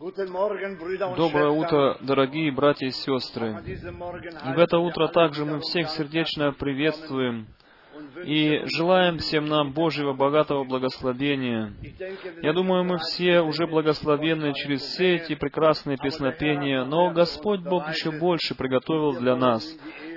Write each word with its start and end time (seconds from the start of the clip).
Доброе 0.00 1.50
утро, 1.50 1.98
дорогие 2.00 2.50
братья 2.50 2.86
и 2.86 2.90
сестры. 2.90 3.62
И 3.66 4.52
в 4.54 4.58
это 4.58 4.78
утро 4.78 5.08
также 5.08 5.44
мы 5.44 5.60
всех 5.60 5.90
сердечно 5.90 6.52
приветствуем 6.52 7.46
и 8.24 8.62
желаем 8.64 9.18
всем 9.18 9.44
нам 9.44 9.72
Божьего 9.72 10.14
богатого 10.14 10.64
благословения. 10.64 11.74
Я 12.40 12.54
думаю, 12.54 12.84
мы 12.84 12.96
все 12.96 13.42
уже 13.42 13.66
благословенны 13.66 14.54
через 14.54 14.80
все 14.80 15.16
эти 15.16 15.34
прекрасные 15.34 15.98
песнопения, 15.98 16.82
но 16.84 17.10
Господь 17.10 17.60
Бог 17.60 17.86
еще 17.90 18.10
больше 18.10 18.54
приготовил 18.54 19.18
для 19.20 19.36
нас. 19.36 19.62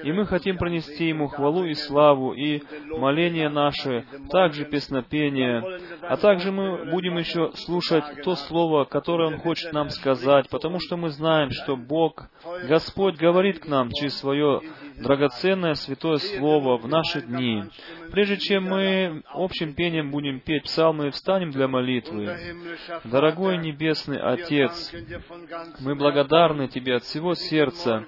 И 0.03 0.11
мы 0.11 0.25
хотим 0.25 0.57
принести 0.57 1.07
Ему 1.07 1.27
хвалу 1.27 1.65
и 1.65 1.73
славу, 1.73 2.33
и 2.33 2.61
моление 2.89 3.49
наше, 3.49 4.05
также 4.29 4.65
песнопение. 4.65 5.63
А 6.01 6.17
также 6.17 6.51
мы 6.51 6.91
будем 6.91 7.17
еще 7.17 7.51
слушать 7.55 8.03
то 8.23 8.35
Слово, 8.35 8.85
которое 8.85 9.29
Он 9.29 9.39
хочет 9.39 9.73
нам 9.73 9.89
сказать, 9.89 10.49
потому 10.49 10.79
что 10.79 10.97
мы 10.97 11.09
знаем, 11.09 11.51
что 11.51 11.75
Бог, 11.75 12.29
Господь 12.67 13.15
говорит 13.15 13.59
к 13.59 13.67
нам 13.67 13.89
через 13.91 14.17
Свое 14.17 14.61
драгоценное 14.97 15.75
святое 15.75 16.17
Слово 16.17 16.77
в 16.77 16.87
наши 16.87 17.21
дни. 17.21 17.63
Прежде 18.11 18.37
чем 18.37 18.65
мы 18.65 19.23
общим 19.33 19.73
пением 19.73 20.11
будем 20.11 20.39
петь 20.39 20.63
псалмы, 20.63 21.11
встанем 21.11 21.51
для 21.51 21.67
молитвы. 21.67 22.37
Дорогой 23.05 23.57
Небесный 23.57 24.19
Отец, 24.19 24.93
мы 25.79 25.95
благодарны 25.95 26.67
Тебе 26.67 26.95
от 26.95 27.03
всего 27.03 27.33
сердца 27.33 28.05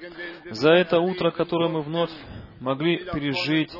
за 0.52 0.72
это 0.72 1.00
утро, 1.00 1.32
которое 1.32 1.70
мы 1.70 1.82
вновь 1.86 2.12
могли 2.60 2.98
пережить 2.98 3.72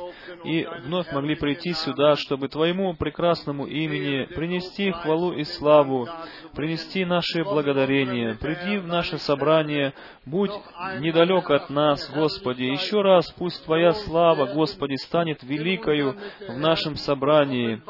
и 0.44 0.66
вновь 0.84 1.10
могли 1.12 1.34
прийти 1.34 1.72
сюда, 1.72 2.16
чтобы 2.16 2.48
Твоему 2.48 2.94
прекрасному 2.94 3.66
имени 3.66 4.26
принести 4.26 4.90
хвалу 4.90 5.32
и 5.32 5.44
славу, 5.44 6.08
принести 6.54 7.04
наши 7.04 7.42
благодарения. 7.42 8.34
Приди 8.34 8.78
в 8.78 8.86
наше 8.86 9.18
собрание, 9.18 9.92
будь 10.24 10.52
недалек 11.00 11.50
от 11.50 11.70
нас, 11.70 12.10
Господи. 12.14 12.64
Еще 12.64 13.02
раз 13.02 13.30
пусть 13.32 13.64
Твоя 13.64 13.92
слава, 13.92 14.46
Господи, 14.46 14.94
станет 14.96 15.42
великою 15.42 16.16
в 16.48 16.58
нашем 16.58 16.96
собрании. 16.96 17.82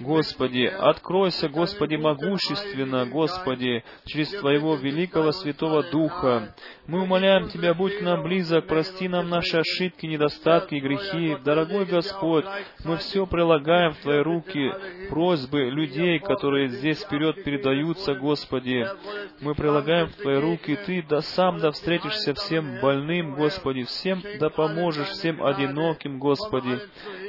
Господи, 0.00 0.64
откройся, 0.64 1.48
Господи, 1.48 1.96
могущественно, 1.96 3.06
Господи, 3.06 3.84
через 4.06 4.30
Твоего 4.30 4.74
великого 4.76 5.32
Святого 5.32 5.82
Духа. 5.84 6.54
Мы 6.86 7.02
умоляем 7.02 7.48
Тебя, 7.48 7.74
будь 7.74 7.98
к 7.98 8.02
нам 8.02 8.22
близок, 8.22 8.66
прости 8.66 9.08
нам 9.08 9.28
наши 9.28 9.51
ошибки, 9.58 10.06
недостатки 10.06 10.74
грехи. 10.76 11.36
Дорогой 11.44 11.84
Господь, 11.84 12.44
мы 12.84 12.96
все 12.96 13.26
прилагаем 13.26 13.92
в 13.92 13.98
Твои 13.98 14.18
руки, 14.20 14.72
просьбы 15.08 15.70
людей, 15.70 16.18
которые 16.18 16.68
здесь 16.68 17.02
вперед 17.02 17.42
передаются, 17.44 18.14
Господи. 18.14 18.86
Мы 19.40 19.54
прилагаем 19.54 20.08
в 20.08 20.14
Твои 20.14 20.36
руки, 20.36 20.78
Ты 20.86 21.04
да 21.08 21.20
сам 21.20 21.58
да 21.58 21.70
встретишься 21.70 22.34
всем 22.34 22.80
больным, 22.80 23.34
Господи, 23.34 23.84
всем 23.84 24.22
да 24.38 24.50
поможешь 24.50 25.08
всем 25.08 25.42
одиноким, 25.42 26.18
Господи. 26.18 26.78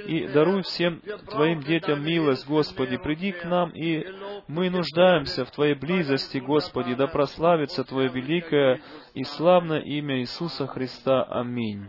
И 0.07 0.27
даруй 0.27 0.63
всем 0.63 1.01
Твоим 1.29 1.61
детям 1.61 2.03
милость, 2.05 2.47
Господи. 2.47 2.97
Приди 2.97 3.31
к 3.31 3.45
нам, 3.45 3.69
и 3.71 4.05
мы 4.47 4.69
нуждаемся 4.69 5.45
в 5.45 5.51
Твоей 5.51 5.75
близости, 5.75 6.37
Господи. 6.37 6.95
Да 6.95 7.07
прославится 7.07 7.83
Твое 7.83 8.09
великое 8.09 8.81
и 9.13 9.23
славное 9.23 9.79
имя 9.79 10.19
Иисуса 10.19 10.67
Христа. 10.67 11.23
Аминь. 11.23 11.87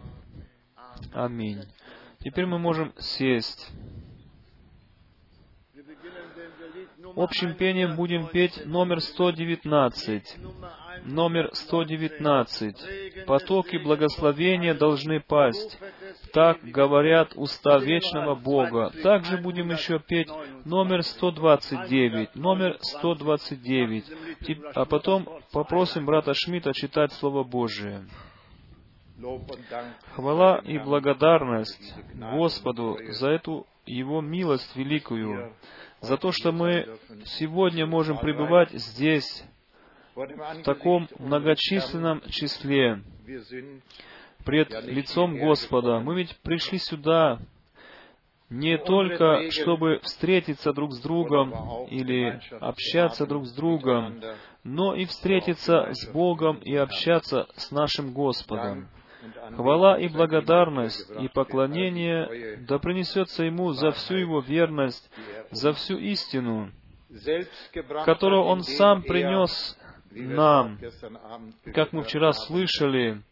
Аминь. 1.13 1.63
Теперь 2.21 2.47
мы 2.47 2.59
можем 2.59 2.93
сесть. 2.99 3.71
Общим 7.17 7.55
пением 7.55 7.97
будем 7.97 8.27
петь 8.27 8.67
номер 8.67 9.01
119. 9.01 10.37
Номер 11.05 11.51
119. 11.53 13.27
Потоки 13.27 13.77
благословения 13.77 14.75
должны 14.75 15.21
пасть. 15.21 15.79
Так 16.33 16.63
говорят 16.63 17.33
уста 17.37 17.79
вечного 17.79 18.35
Бога. 18.35 18.91
Также 19.03 19.37
будем 19.37 19.71
еще 19.71 20.01
петь 20.01 20.31
номер 20.65 21.03
129. 21.03 22.35
Номер 22.35 22.79
129. 22.81 24.05
А 24.75 24.85
потом 24.87 25.29
попросим 25.53 26.07
брата 26.07 26.33
Шмидта 26.35 26.73
читать 26.73 27.13
Слово 27.13 27.45
Божие. 27.45 28.07
Хвала 30.15 30.59
и 30.65 30.79
благодарность 30.79 31.95
Господу 32.15 32.99
за 33.11 33.31
эту 33.31 33.67
Его 33.87 34.21
милость 34.21 34.75
великую, 34.75 35.55
за 36.01 36.17
то, 36.17 36.33
что 36.33 36.51
мы 36.53 36.99
сегодня 37.25 37.87
можем 37.87 38.19
пребывать 38.19 38.71
здесь, 38.73 39.45
в 40.15 40.63
таком 40.63 41.09
многочисленном 41.19 42.23
числе, 42.29 43.03
пред 44.45 44.71
лицом 44.85 45.39
Господа. 45.39 46.01
Мы 46.01 46.17
ведь 46.17 46.37
пришли 46.43 46.79
сюда 46.79 47.39
не 48.51 48.79
только, 48.79 49.51
чтобы 49.51 50.01
встретиться 50.03 50.73
друг 50.73 50.93
с 50.93 51.01
другом 51.01 51.87
или 51.87 52.41
общаться 52.61 53.27
друг 53.27 53.47
с 53.47 53.53
другом, 53.53 54.21
но 54.65 54.95
и 54.95 55.05
встретиться 55.05 55.93
с 55.93 56.11
Богом 56.11 56.59
и 56.59 56.75
общаться 56.75 57.47
с 57.57 57.71
нашим 57.71 58.13
Господом. 58.13 58.89
Хвала 59.57 59.99
и 59.99 60.09
благодарность 60.09 61.11
и 61.21 61.29
поклонение 61.29 62.57
да 62.69 62.79
принесется 62.79 63.45
Ему 63.45 63.73
за 63.73 63.93
всю 63.93 64.17
Его 64.17 64.41
верность, 64.41 65.11
за 65.51 65.73
всю 65.73 65.99
истину, 65.99 66.71
которую 68.05 68.43
Он 68.43 68.63
сам 68.63 69.03
принес 69.03 69.79
нам, 70.11 70.79
как 71.75 71.93
мы 71.93 72.03
вчера 72.03 72.33
слышали, 72.33 73.23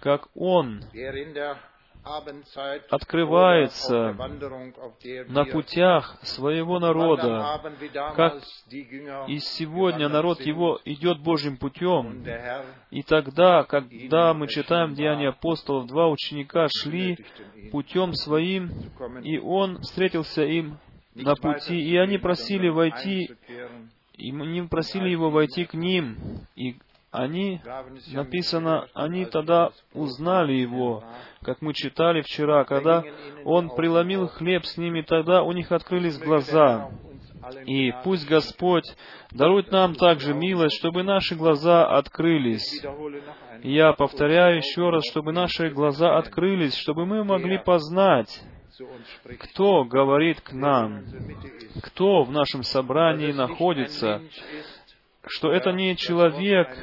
как 0.00 0.28
Он 0.34 0.82
открывается 2.90 4.16
на 5.28 5.44
путях 5.44 6.18
своего 6.22 6.78
народа, 6.78 7.60
как 8.16 8.42
и 9.28 9.38
сегодня 9.38 10.08
народ 10.08 10.40
его 10.40 10.80
идет 10.84 11.20
Божьим 11.20 11.56
путем. 11.56 12.24
И 12.90 13.02
тогда, 13.02 13.64
когда 13.64 14.34
мы 14.34 14.48
читаем 14.48 14.94
Деяния 14.94 15.28
апостолов, 15.28 15.86
два 15.86 16.08
ученика 16.08 16.68
шли 16.68 17.18
путем 17.70 18.14
своим, 18.14 18.70
и 19.22 19.38
он 19.38 19.80
встретился 19.80 20.42
им 20.42 20.78
на 21.14 21.34
пути, 21.34 21.78
и 21.78 21.96
они 21.96 22.18
просили 22.18 22.68
войти, 22.68 23.30
и 24.14 24.30
они 24.30 24.62
просили 24.62 25.08
его 25.08 25.30
войти 25.30 25.64
к 25.64 25.74
ним, 25.74 26.16
и 26.56 26.76
они, 27.10 27.60
написано, 28.12 28.86
они 28.94 29.24
тогда 29.24 29.70
узнали 29.92 30.52
его, 30.52 31.02
как 31.42 31.60
мы 31.60 31.74
читали 31.74 32.22
вчера, 32.22 32.64
когда 32.64 33.02
он 33.44 33.74
преломил 33.74 34.28
хлеб 34.28 34.64
с 34.64 34.76
ними, 34.76 35.02
тогда 35.02 35.42
у 35.42 35.52
них 35.52 35.72
открылись 35.72 36.18
глаза. 36.18 36.90
И 37.66 37.92
пусть 38.04 38.28
Господь 38.28 38.84
дарует 39.32 39.72
нам 39.72 39.94
также 39.94 40.34
милость, 40.34 40.76
чтобы 40.78 41.02
наши 41.02 41.34
глаза 41.34 41.86
открылись. 41.86 42.82
я 43.62 43.92
повторяю 43.92 44.58
еще 44.58 44.90
раз, 44.90 45.04
чтобы 45.10 45.32
наши 45.32 45.70
глаза 45.70 46.16
открылись, 46.16 46.76
чтобы 46.76 47.06
мы 47.06 47.24
могли 47.24 47.58
познать, 47.58 48.40
кто 49.40 49.84
говорит 49.84 50.40
к 50.40 50.52
нам, 50.52 51.04
кто 51.82 52.22
в 52.22 52.30
нашем 52.30 52.62
собрании 52.62 53.32
находится, 53.32 54.22
что 55.26 55.52
это 55.52 55.72
не 55.72 55.96
человек 55.96 56.76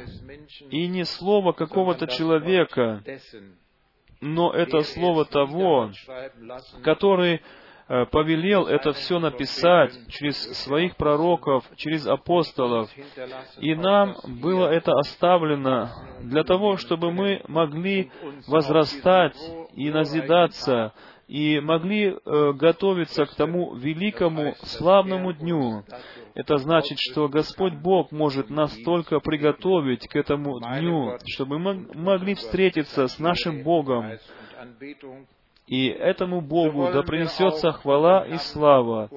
и 0.70 0.86
не 0.86 1.04
слово 1.04 1.52
какого-то 1.52 2.06
человека, 2.06 3.02
но 4.20 4.52
это 4.52 4.82
слово 4.82 5.24
того, 5.24 5.90
который 6.82 7.40
э, 7.88 8.06
повелел 8.06 8.66
это 8.66 8.92
все 8.92 9.18
написать 9.18 9.92
через 10.08 10.36
своих 10.58 10.96
пророков, 10.96 11.64
через 11.76 12.06
апостолов. 12.06 12.90
И 13.58 13.74
нам 13.74 14.16
было 14.40 14.68
это 14.68 14.92
оставлено 14.92 15.90
для 16.20 16.42
того, 16.44 16.76
чтобы 16.76 17.12
мы 17.12 17.42
могли 17.46 18.10
возрастать 18.48 19.36
и 19.74 19.90
назидаться, 19.90 20.92
и 21.28 21.60
могли 21.60 22.06
э, 22.06 22.52
готовиться 22.54 23.26
к 23.26 23.34
тому 23.34 23.74
великому 23.74 24.54
славному 24.62 25.34
дню. 25.34 25.84
Это 26.34 26.56
значит, 26.56 26.98
что 26.98 27.28
Господь 27.28 27.74
Бог 27.74 28.10
может 28.12 28.48
настолько 28.48 29.20
приготовить 29.20 30.08
к 30.08 30.16
этому 30.16 30.58
дню, 30.58 31.18
чтобы 31.26 31.58
мы 31.58 31.86
могли 31.94 32.34
встретиться 32.34 33.08
с 33.08 33.18
нашим 33.18 33.62
Богом. 33.62 34.12
И 35.66 35.88
этому 35.88 36.40
Богу 36.40 36.88
да 36.90 37.02
принесется 37.02 37.72
хвала 37.72 38.26
и 38.26 38.38
слава. 38.38 39.10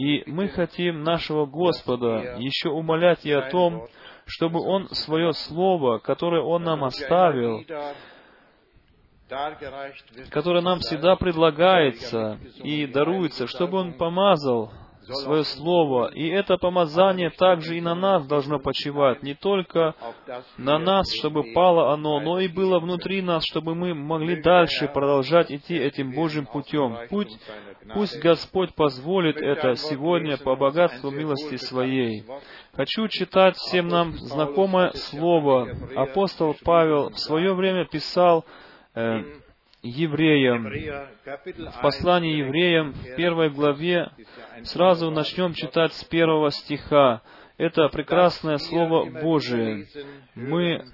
И 0.00 0.24
мы 0.26 0.48
хотим 0.48 1.04
нашего 1.04 1.46
Господа 1.46 2.36
еще 2.38 2.70
умолять 2.70 3.24
и 3.24 3.30
о 3.30 3.48
том, 3.48 3.86
чтобы 4.26 4.60
Он 4.60 4.88
свое 4.88 5.32
Слово, 5.32 5.98
которое 5.98 6.42
Он 6.42 6.64
нам 6.64 6.82
оставил, 6.82 7.62
которое 10.30 10.60
нам 10.60 10.80
всегда 10.80 11.16
предлагается 11.16 12.38
и 12.62 12.86
даруется, 12.86 13.46
чтобы 13.46 13.78
Он 13.78 13.94
помазал 13.94 14.72
свое 15.12 15.44
слово. 15.44 16.08
И 16.14 16.26
это 16.28 16.56
помазание 16.56 17.30
также 17.30 17.76
и 17.76 17.80
на 17.80 17.94
нас 17.94 18.26
должно 18.26 18.58
почивать. 18.58 19.22
Не 19.22 19.34
только 19.34 19.94
на 20.56 20.78
нас, 20.78 21.12
чтобы 21.18 21.52
пало 21.52 21.92
оно, 21.92 22.20
но 22.20 22.40
и 22.40 22.48
было 22.48 22.78
внутри 22.78 23.22
нас, 23.22 23.44
чтобы 23.44 23.74
мы 23.74 23.94
могли 23.94 24.40
дальше 24.40 24.88
продолжать 24.88 25.50
идти 25.50 25.76
этим 25.76 26.12
Божьим 26.12 26.46
путем. 26.46 26.96
Путь, 27.10 27.32
пусть 27.92 28.18
Господь 28.20 28.74
позволит 28.74 29.36
это 29.36 29.76
сегодня 29.76 30.36
по 30.36 30.56
богатству 30.56 31.10
милости 31.10 31.56
Своей. 31.56 32.24
Хочу 32.74 33.08
читать 33.08 33.56
всем 33.56 33.88
нам 33.88 34.12
знакомое 34.12 34.92
слово. 34.92 35.68
Апостол 35.94 36.56
Павел 36.64 37.10
в 37.10 37.18
свое 37.18 37.54
время 37.54 37.86
писал 37.86 38.44
э, 38.94 39.22
евреям, 39.82 40.64
в 40.64 41.80
послании 41.82 42.36
евреям, 42.36 42.92
в 42.92 43.16
первой 43.16 43.50
главе, 43.50 44.10
сразу 44.62 45.10
начнем 45.10 45.52
читать 45.54 45.92
с 45.92 46.04
первого 46.04 46.50
стиха. 46.50 47.22
Это 47.56 47.88
прекрасное 47.88 48.58
Слово 48.58 49.08
Божие. 49.10 49.86
Мы 50.34 50.84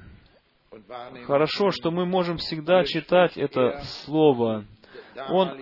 Хорошо, 1.27 1.71
что 1.73 1.91
мы 1.91 2.07
можем 2.07 2.37
всегда 2.37 2.85
читать 2.85 3.37
это 3.37 3.81
Слово. 4.05 4.65
Он, 5.29 5.59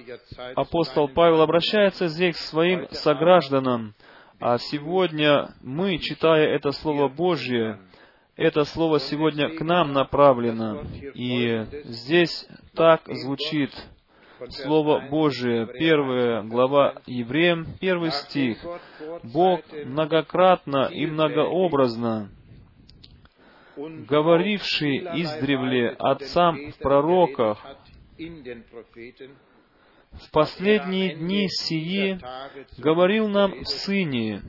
апостол 0.54 1.08
Павел, 1.08 1.40
обращается 1.40 2.08
здесь 2.08 2.36
к 2.36 2.40
своим 2.40 2.86
согражданам, 2.90 3.94
а 4.38 4.58
сегодня 4.58 5.54
мы, 5.62 5.98
читая 5.98 6.48
это 6.48 6.72
Слово 6.72 7.08
Божье, 7.08 7.80
это 8.38 8.64
слово 8.64 9.00
сегодня 9.00 9.50
к 9.56 9.60
нам 9.62 9.92
направлено. 9.92 10.84
И 11.14 11.66
здесь 11.84 12.46
так 12.72 13.02
звучит 13.06 13.72
Слово 14.50 15.08
Божие, 15.10 15.66
первая 15.66 16.44
глава 16.44 17.02
Евреям, 17.06 17.66
первый 17.80 18.12
стих. 18.12 18.64
Бог 19.24 19.60
многократно 19.84 20.84
и 20.84 21.06
многообразно, 21.06 22.30
говоривший 23.76 24.98
издревле 24.98 25.88
отцам 25.98 26.70
в 26.70 26.78
пророках, 26.78 27.58
в 30.12 30.30
последние 30.30 31.16
дни 31.16 31.48
сии 31.48 32.20
говорил 32.78 33.26
нам 33.26 33.64
в 33.64 33.66
Сыне, 33.66 34.42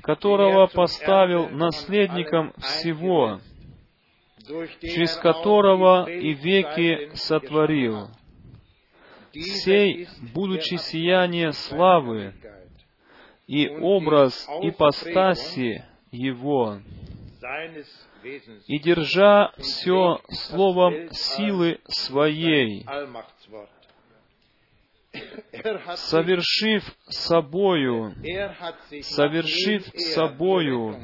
которого 0.00 0.66
поставил 0.66 1.48
наследником 1.50 2.52
всего, 2.58 3.40
через 4.80 5.16
которого 5.16 6.08
и 6.08 6.32
веки 6.34 7.14
сотворил, 7.14 8.08
сей, 9.32 10.08
будучи 10.34 10.74
сияние 10.76 11.52
славы 11.52 12.34
и 13.46 13.68
образ 13.68 14.48
ипостаси 14.62 15.84
Его, 16.10 16.78
и 18.66 18.78
держа 18.78 19.52
все 19.58 20.20
словом 20.30 21.10
силы 21.10 21.80
Своей, 21.88 22.86
совершив 25.96 26.82
собою, 27.08 28.14
совершив 29.02 29.82
собою 29.94 30.96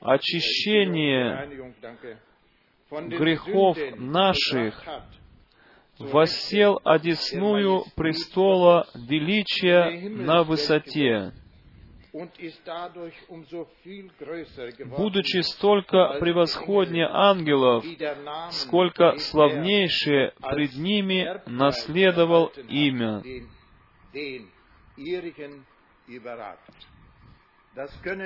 очищение 0.00 1.48
грехов 2.90 3.78
наших, 3.96 4.84
воссел 5.98 6.80
одесную 6.84 7.84
престола 7.96 8.86
величия 8.94 10.08
на 10.08 10.42
высоте, 10.42 11.32
будучи 14.96 15.42
столько 15.42 16.18
превосходнее 16.20 17.08
ангелов, 17.10 17.84
сколько 18.50 19.16
славнейшее 19.18 20.32
пред 20.40 20.74
ними 20.74 21.42
наследовал 21.46 22.52
имя. 22.68 23.22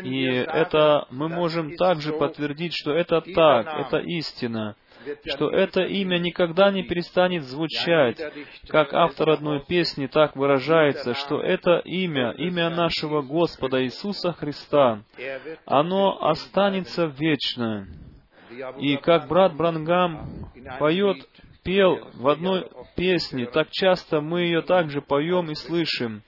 И 0.04 0.24
это 0.26 1.06
мы 1.10 1.28
можем 1.28 1.74
также 1.76 2.12
подтвердить, 2.12 2.72
что 2.74 2.92
это 2.92 3.20
так, 3.20 3.66
это 3.66 3.98
истина 3.98 4.76
что 5.26 5.50
это 5.50 5.82
имя 5.82 6.18
никогда 6.18 6.70
не 6.70 6.82
перестанет 6.82 7.44
звучать, 7.44 8.20
как 8.68 8.92
автор 8.92 9.30
одной 9.30 9.60
песни 9.60 10.06
так 10.06 10.36
выражается, 10.36 11.14
что 11.14 11.40
это 11.40 11.78
имя, 11.84 12.32
имя 12.32 12.70
нашего 12.70 13.22
Господа 13.22 13.82
Иисуса 13.84 14.32
Христа, 14.32 15.02
оно 15.64 16.22
останется 16.22 17.06
вечно. 17.06 17.86
И 18.78 18.96
как 18.96 19.28
брат 19.28 19.54
Брангам 19.54 20.50
поет, 20.78 21.18
пел 21.62 22.00
в 22.14 22.28
одной 22.28 22.68
песне, 22.96 23.46
так 23.46 23.70
часто 23.70 24.20
мы 24.20 24.42
ее 24.42 24.62
также 24.62 25.00
поем 25.00 25.50
и 25.50 25.54
слышим, 25.54 26.22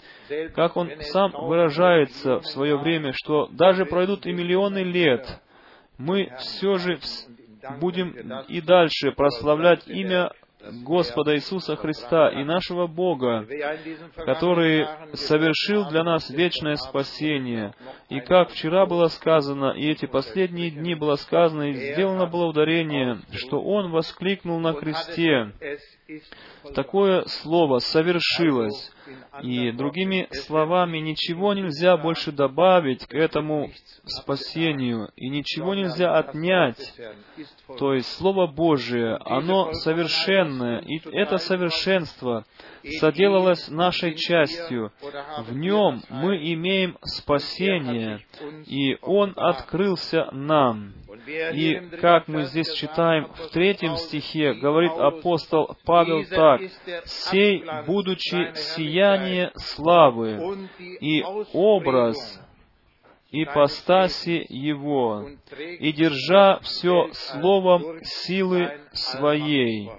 как 0.55 0.77
он 0.77 0.91
сам 1.01 1.33
выражается 1.33 2.41
в 2.41 2.47
свое 2.47 2.77
время, 2.77 3.13
что 3.15 3.49
даже 3.49 3.87
пройдут 3.87 4.27
и 4.27 4.33
миллионы 4.33 4.79
лет, 4.79 5.41
мы 5.99 6.33
все 6.39 6.77
же 6.77 6.99
будем 7.81 8.11
и 8.49 8.61
дальше 8.61 9.13
прославлять 9.13 9.87
имя 9.87 10.33
Господа 10.85 11.35
Иисуса 11.35 11.75
Христа 11.77 12.29
и 12.31 12.45
нашего 12.45 12.87
Бога, 12.87 13.47
который 14.17 14.87
совершил 15.15 15.89
для 15.89 16.05
нас 16.05 16.31
вечное 16.31 16.77
спасение. 16.77 17.75
И 18.09 18.21
как 18.21 18.51
вчера 18.51 18.87
было 18.87 19.09
сказано, 19.09 19.73
и 19.73 19.91
эти 19.91 20.07
последние 20.07 20.71
дни 20.71 20.95
было 20.95 21.17
сказано, 21.17 21.71
и 21.71 21.93
сделано 21.93 22.27
было 22.27 22.47
ударение, 22.47 23.19
что 23.33 23.61
Он 23.61 23.91
воскликнул 23.91 24.61
на 24.61 24.75
кресте. 24.75 25.53
Такое 26.75 27.25
слово 27.27 27.79
«совершилось». 27.79 28.92
И 29.41 29.73
другими 29.73 30.29
словами, 30.31 30.99
ничего 30.99 31.55
нельзя 31.55 31.97
больше 31.97 32.33
добавить 32.33 33.07
к 33.07 33.15
этому 33.15 33.71
спасению, 34.05 35.11
и 35.17 35.31
ничего 35.31 35.75
нельзя 35.75 36.19
отнять. 36.19 36.95
То 37.79 37.95
есть 37.95 38.13
Слово 38.19 38.47
Божие, 38.47 39.17
оно 39.17 39.73
совершенное, 39.73 40.81
и 40.81 41.01
это 41.13 41.39
совершенство 41.39 42.45
соделалось 42.99 43.69
нашей 43.69 44.17
частью. 44.17 44.93
В 45.47 45.55
нем 45.55 46.03
мы 46.11 46.37
имеем 46.53 46.99
спасение, 47.03 48.21
и 48.67 48.99
Он 49.01 49.33
открылся 49.37 50.31
нам. 50.33 50.93
И 51.27 51.81
как 52.01 52.27
мы 52.29 52.45
здесь 52.45 52.73
читаем 52.75 53.27
в 53.27 53.49
третьем 53.51 53.97
стихе, 53.97 54.55
говорит 54.55 54.93
апостол 54.93 55.77
Павел 55.85 56.25
так, 56.25 56.61
«Сей, 57.05 57.65
будучи 57.87 58.53
сияние 58.55 59.53
славы 59.57 60.69
и 61.01 61.23
образ 61.53 62.41
ипостаси 63.31 64.47
Его, 64.49 65.29
и 65.59 65.93
держа 65.93 66.59
все 66.61 67.09
словом 67.13 68.03
силы 68.03 68.79
Своей». 68.93 69.91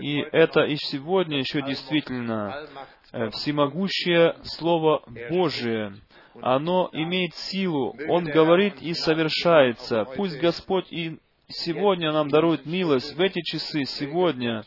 И 0.00 0.20
это 0.32 0.62
и 0.62 0.76
сегодня 0.76 1.38
еще 1.38 1.60
действительно 1.60 2.66
э, 3.12 3.28
всемогущее 3.30 4.36
Слово 4.42 5.02
Божие, 5.28 6.00
оно 6.42 6.90
имеет 6.92 7.34
силу, 7.34 7.96
Он 8.08 8.24
говорит 8.24 8.80
и 8.80 8.94
совершается. 8.94 10.04
Пусть 10.16 10.38
Господь 10.40 10.92
и 10.92 11.18
сегодня 11.48 12.12
нам 12.12 12.28
дарует 12.28 12.66
милость 12.66 13.14
в 13.14 13.20
эти 13.20 13.40
часы, 13.42 13.84
сегодня. 13.84 14.64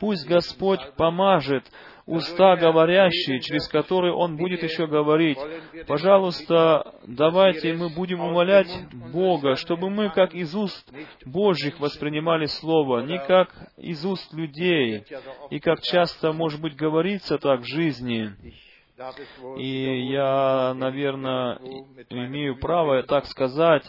Пусть 0.00 0.26
Господь 0.26 0.80
помажет 0.96 1.64
уста 2.06 2.56
говорящие, 2.56 3.40
через 3.40 3.68
которые 3.68 4.14
Он 4.14 4.36
будет 4.36 4.62
еще 4.62 4.86
говорить. 4.86 5.38
Пожалуйста, 5.86 6.94
давайте 7.06 7.74
мы 7.74 7.88
будем 7.90 8.20
умолять 8.20 8.70
Бога, 9.12 9.56
чтобы 9.56 9.90
мы, 9.90 10.10
как 10.10 10.34
из 10.34 10.54
уст 10.54 10.88
Божьих, 11.24 11.80
воспринимали 11.80 12.46
Слово, 12.46 13.00
не 13.00 13.18
как 13.18 13.52
из 13.76 14.04
уст 14.04 14.32
людей, 14.32 15.04
и 15.50 15.58
как 15.58 15.82
часто, 15.82 16.32
может 16.32 16.60
быть, 16.60 16.76
говорится 16.76 17.38
так 17.38 17.60
в 17.60 17.66
жизни. 17.66 18.32
И 19.58 20.08
я, 20.10 20.72
наверное, 20.74 21.58
имею 22.08 22.58
право 22.58 23.02
так 23.02 23.26
сказать, 23.26 23.84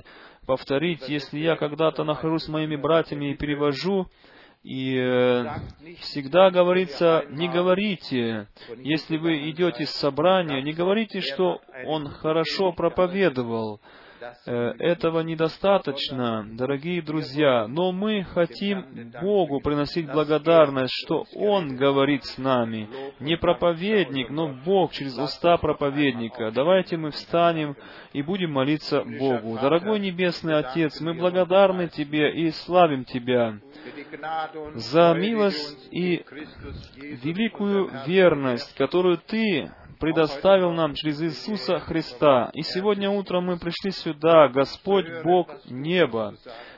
повторить, 0.46 1.08
если 1.08 1.40
я 1.40 1.56
когда-то 1.56 2.04
нахожусь 2.04 2.44
с 2.44 2.48
моими 2.50 2.76
братьями 2.76 3.32
и 3.32 3.36
перевожу, 3.36 4.08
и 4.64 4.98
э, 4.98 5.46
всегда 6.00 6.52
говорится, 6.52 7.26
не 7.30 7.48
говорите, 7.48 8.48
если 8.78 9.18
вы 9.18 9.50
идете 9.50 9.86
с 9.86 9.92
собрания, 9.92 10.62
не 10.62 10.74
говорите, 10.74 11.22
что 11.22 11.62
он 11.86 12.10
хорошо 12.10 12.74
проповедовал. 12.74 13.80
Э, 14.46 14.74
этого 14.80 15.22
недостаточно, 15.22 16.46
дорогие 16.52 17.02
друзья, 17.02 17.68
но 17.68 17.92
мы 17.92 18.24
хотим 18.24 19.12
Богу 19.22 19.60
приносить 19.62 20.12
благодарность, 20.12 20.94
что 20.94 21.26
Он 21.36 21.76
говорит 21.76 22.24
с 22.26 22.38
нами. 22.38 22.90
Не 23.20 23.38
проповедник, 23.38 24.30
но 24.30 24.48
Бог 24.48 24.94
через 24.94 25.18
уста 25.18 25.58
проповедника. 25.58 26.52
Давайте 26.52 26.98
мы 26.98 27.12
встанем 27.12 27.76
и 28.14 28.22
будем 28.22 28.52
молиться 28.52 29.04
Богу. 29.04 29.58
Дорогой 29.62 30.00
Небесный 30.00 30.58
Отец, 30.58 31.00
мы 31.02 31.14
благодарны 31.14 31.88
Тебе 31.88 32.32
и 32.34 32.52
славим 32.52 33.06
Тебя 33.06 33.60
за 34.76 35.14
милость 35.14 35.88
и 35.92 36.24
великую 36.96 37.90
верность, 38.06 38.76
которую 38.76 39.18
Ты 39.18 39.72
предоставил 40.00 40.72
нам 40.72 40.94
через 40.94 41.22
Иисуса 41.22 41.80
Христа. 41.80 42.50
И 42.54 42.62
сегодня 42.62 43.10
утром 43.10 43.46
мы 43.46 43.58
пришли 43.58 43.92
сюда, 43.92 44.48
Господь 44.48 45.08
Бог 45.24 45.50
неба. 45.66 46.36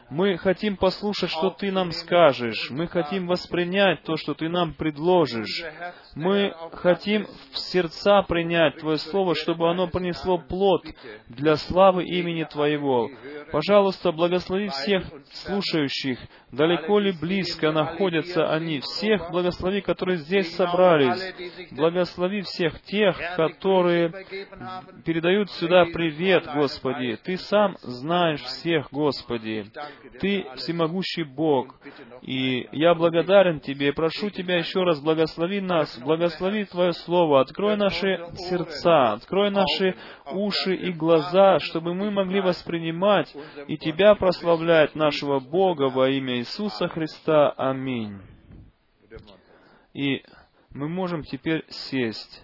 Мы 0.09 0.37
хотим 0.37 0.75
послушать, 0.75 1.29
что 1.29 1.51
Ты 1.51 1.71
нам 1.71 1.91
скажешь. 1.91 2.69
Мы 2.71 2.87
хотим 2.87 3.27
воспринять 3.27 4.03
то, 4.03 4.17
что 4.17 4.33
Ты 4.33 4.49
нам 4.49 4.73
предложишь. 4.73 5.63
Мы 6.15 6.53
хотим 6.73 7.27
в 7.51 7.57
сердца 7.57 8.23
принять 8.23 8.77
Твое 8.77 8.97
Слово, 8.97 9.35
чтобы 9.35 9.69
оно 9.69 9.87
принесло 9.87 10.39
плод 10.39 10.83
для 11.27 11.55
славы 11.57 12.05
имени 12.05 12.43
Твоего. 12.43 13.09
Пожалуйста, 13.51 14.11
благослови 14.11 14.69
всех 14.69 15.03
слушающих, 15.31 16.19
далеко 16.51 16.99
ли 16.99 17.11
близко 17.11 17.71
находятся 17.71 18.51
они, 18.51 18.79
всех 18.79 19.29
благослови, 19.31 19.81
которые 19.81 20.17
здесь 20.17 20.55
собрались. 20.55 21.33
Благослови 21.71 22.41
всех 22.41 22.81
тех, 22.81 23.15
которые 23.35 24.11
передают 25.05 25.51
сюда 25.51 25.85
привет, 25.85 26.47
Господи. 26.55 27.17
Ты 27.23 27.37
сам 27.37 27.75
знаешь 27.81 28.41
всех, 28.41 28.87
Господи. 28.91 29.65
Ты 30.19 30.45
всемогущий 30.55 31.23
Бог. 31.23 31.79
И 32.21 32.67
я 32.71 32.93
благодарен 32.93 33.59
Тебе, 33.59 33.93
прошу 33.93 34.29
Тебя 34.29 34.57
еще 34.57 34.83
раз, 34.83 34.99
благослови 34.99 35.61
нас, 35.61 35.97
благослови 35.99 36.65
Твое 36.65 36.93
Слово, 36.93 37.41
открой 37.41 37.77
наши 37.77 38.19
сердца, 38.35 39.13
открой 39.13 39.51
наши 39.51 39.95
уши 40.31 40.75
и 40.75 40.91
глаза, 40.91 41.59
чтобы 41.59 41.93
мы 41.93 42.11
могли 42.11 42.41
воспринимать 42.41 43.33
и 43.67 43.77
Тебя 43.77 44.15
прославлять, 44.15 44.95
нашего 44.95 45.39
Бога, 45.39 45.89
во 45.89 46.09
имя 46.09 46.37
Иисуса 46.37 46.87
Христа. 46.87 47.51
Аминь. 47.51 48.19
И 49.93 50.23
мы 50.71 50.87
можем 50.87 51.23
теперь 51.23 51.65
сесть. 51.69 52.43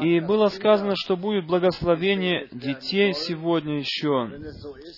И 0.00 0.20
было 0.20 0.48
сказано, 0.48 0.94
что 0.96 1.16
будет 1.16 1.46
благословение 1.46 2.48
детей 2.52 3.12
сегодня 3.14 3.78
еще. 3.78 4.30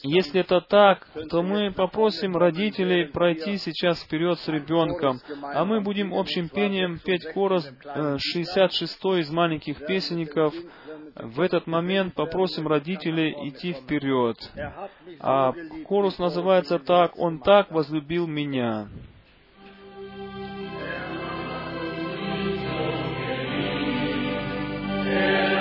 Если 0.02 0.40
это 0.40 0.60
так, 0.60 1.06
то 1.30 1.42
мы 1.42 1.72
попросим 1.72 2.36
родителей 2.36 3.06
пройти 3.06 3.58
сейчас 3.58 4.02
вперед 4.02 4.38
с 4.38 4.48
ребенком, 4.48 5.20
а 5.42 5.64
мы 5.64 5.80
будем 5.80 6.14
общим 6.14 6.48
пением 6.48 6.98
петь 6.98 7.24
корос 7.32 7.68
66 8.18 8.98
э, 9.04 9.20
из 9.20 9.30
маленьких 9.30 9.84
песенников. 9.86 10.54
В 11.14 11.40
этот 11.40 11.66
момент 11.66 12.14
попросим 12.14 12.66
родителей 12.68 13.34
идти 13.48 13.72
вперед. 13.72 14.36
А 15.20 15.52
корус 15.86 16.18
называется 16.18 16.78
так 16.78 17.18
«Он 17.18 17.40
так 17.40 17.70
возлюбил 17.70 18.26
меня». 18.26 18.88
Amen. 25.06 25.55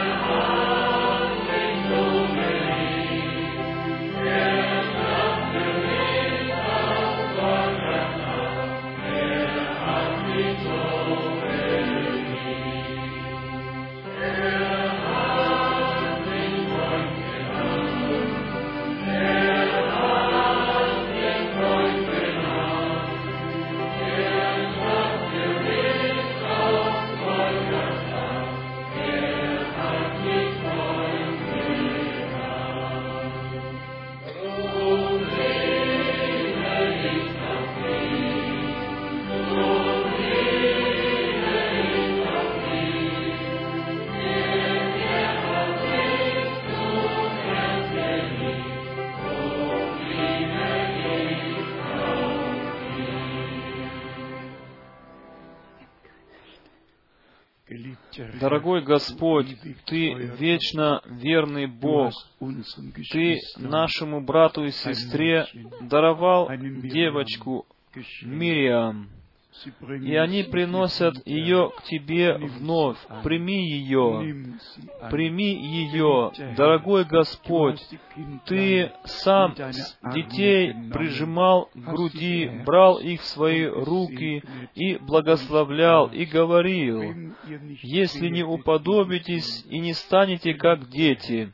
Дорогой 58.46 58.84
Господь, 58.84 59.58
Ты 59.88 60.14
вечно 60.14 61.02
верный 61.06 61.66
Бог. 61.66 62.14
Ты 63.12 63.40
нашему 63.58 64.22
брату 64.22 64.66
и 64.66 64.70
сестре 64.70 65.48
даровал 65.82 66.52
девочку 66.56 67.66
Мириам, 68.22 69.10
и 70.02 70.16
они 70.16 70.44
приносят 70.44 71.16
ее 71.26 71.72
к 71.76 71.84
Тебе 71.84 72.38
вновь. 72.38 72.98
Прими 73.24 73.70
ее, 73.70 74.58
прими 75.10 75.54
ее, 75.54 76.32
дорогой 76.56 77.06
Господь. 77.06 77.82
Ты 78.46 78.92
сам 79.06 79.56
детей 80.14 80.74
прижимал 80.92 81.70
к 81.74 81.78
груди, 81.78 82.50
брал 82.66 82.98
их 82.98 83.22
в 83.22 83.26
свои 83.26 83.66
руки 83.66 84.44
и 84.76 84.98
благословлял, 84.98 86.08
и 86.08 86.26
говорил, 86.26 87.34
«Если 87.82 88.30
не 88.30 88.44
уподобитесь 88.44 89.66
и 89.70 89.80
не 89.80 89.94
станете 89.94 90.54
как 90.54 90.90
дети, 90.90 91.52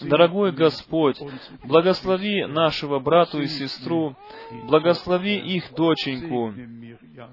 Дорогой 0.00 0.52
Господь, 0.52 1.20
благослови 1.64 2.44
нашего 2.46 2.98
брату 2.98 3.40
и 3.40 3.46
сестру, 3.46 4.16
благослови 4.64 5.36
их 5.36 5.72
доченьку, 5.74 6.54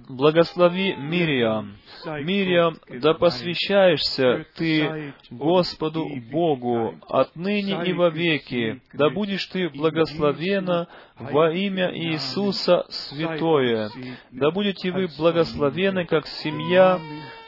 благослови 0.09 0.95
Мириам. 0.95 1.77
Мириам, 2.05 2.77
да 2.89 3.13
посвящаешься 3.13 4.45
Ты 4.55 5.13
Господу 5.29 6.07
Богу 6.31 6.95
отныне 7.07 7.85
и 7.85 7.93
вовеки, 7.93 8.81
да 8.93 9.09
будешь 9.09 9.45
Ты 9.47 9.69
благословена 9.69 10.87
во 11.19 11.51
имя 11.51 11.95
Иисуса 11.95 12.85
Святое, 12.89 13.89
да 14.31 14.51
будете 14.51 14.91
вы 14.91 15.07
благословены 15.17 16.05
как 16.05 16.27
семья 16.27 16.99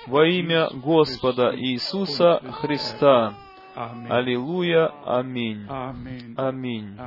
во 0.05 0.25
имя 0.25 0.69
Господа 0.73 1.53
Иисуса 1.55 2.39
Христа. 2.61 3.33
Аллилуйя. 3.77 4.91
Аминь. 5.05 5.67
Аминь. 5.69 6.97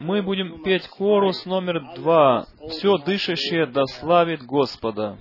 Мы 0.00 0.22
будем 0.22 0.62
петь 0.64 0.88
корус 0.88 1.46
номер 1.46 1.94
два. 1.94 2.46
Все 2.70 2.98
дышащее 2.98 3.66
да 3.66 3.84
славит 3.86 4.42
Господа. 4.42 5.16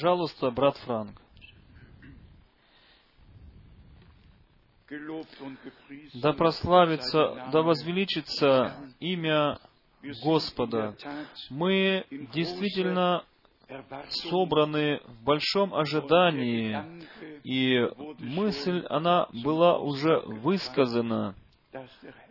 Пожалуйста, 0.00 0.52
брат 0.52 0.76
Франк. 0.76 1.20
Да 6.22 6.32
прославится, 6.34 7.48
да 7.52 7.62
возвеличится 7.62 8.76
имя 9.00 9.58
Господа. 10.22 10.94
Мы 11.50 12.06
действительно 12.32 13.24
собраны 14.08 15.00
в 15.04 15.24
большом 15.24 15.74
ожидании, 15.74 16.80
и 17.42 17.84
мысль, 18.20 18.86
она 18.88 19.26
была 19.42 19.80
уже 19.80 20.20
высказана, 20.20 21.34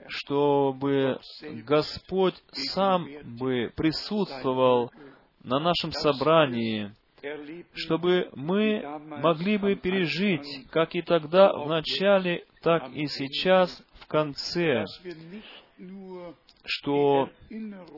чтобы 0.08 1.20
Господь 1.66 2.42
сам 2.54 3.10
бы 3.38 3.74
присутствовал 3.76 4.90
на 5.44 5.60
нашем 5.60 5.92
собрании, 5.92 6.94
чтобы 7.74 8.30
мы 8.36 8.84
могли 9.22 9.58
бы 9.58 9.76
пережить, 9.76 10.70
как 10.70 10.96
и 10.96 11.02
тогда 11.02 11.54
в 11.54 11.68
начале, 11.68 12.46
так 12.62 12.90
и 12.94 13.08
сейчас 13.08 13.84
в 14.00 14.08
конце, 14.08 14.86
что, 16.66 17.30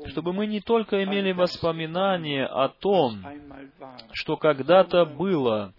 чтобы 0.05 0.33
мы 0.33 0.45
не 0.45 0.61
только 0.61 1.03
имели 1.03 1.31
воспоминания 1.31 2.45
о 2.45 2.69
том, 2.69 3.25
что 4.13 4.38
когда-то 4.38 5.05
было, 5.05 5.73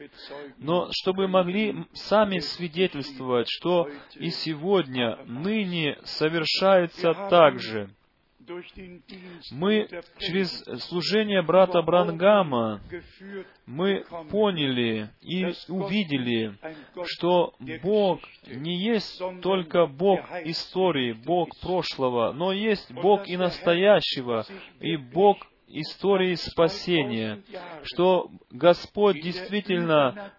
но 0.59 0.89
чтобы 0.93 1.29
могли 1.29 1.87
сами 1.93 2.39
свидетельствовать, 2.39 3.49
что 3.49 3.89
и 4.17 4.31
сегодня, 4.31 5.19
ныне 5.27 5.99
совершается 6.05 7.15
так 7.31 7.61
же. 7.61 7.91
Мы 9.53 9.89
через 10.19 10.65
служение 10.85 11.43
брата 11.43 11.83
Брангама 11.83 12.81
мы 13.67 14.05
поняли 14.31 15.11
и 15.21 15.47
увидели, 15.69 16.57
что 17.05 17.55
Бог 17.83 18.21
не 18.47 18.77
есть 18.77 19.23
только 19.43 19.87
Бог 19.87 20.21
истории, 20.45 21.13
Бог 21.13 21.49
прошлого, 21.61 22.33
но 22.33 22.53
есть 22.53 22.91
Бог 22.93 23.29
и 23.29 23.37
настоящего, 23.37 24.45
и 24.81 24.97
Бог 24.97 25.39
истории 25.73 26.35
спасения, 26.35 27.43
что 27.85 28.31
Господь 28.51 29.21
действительно 29.23 30.33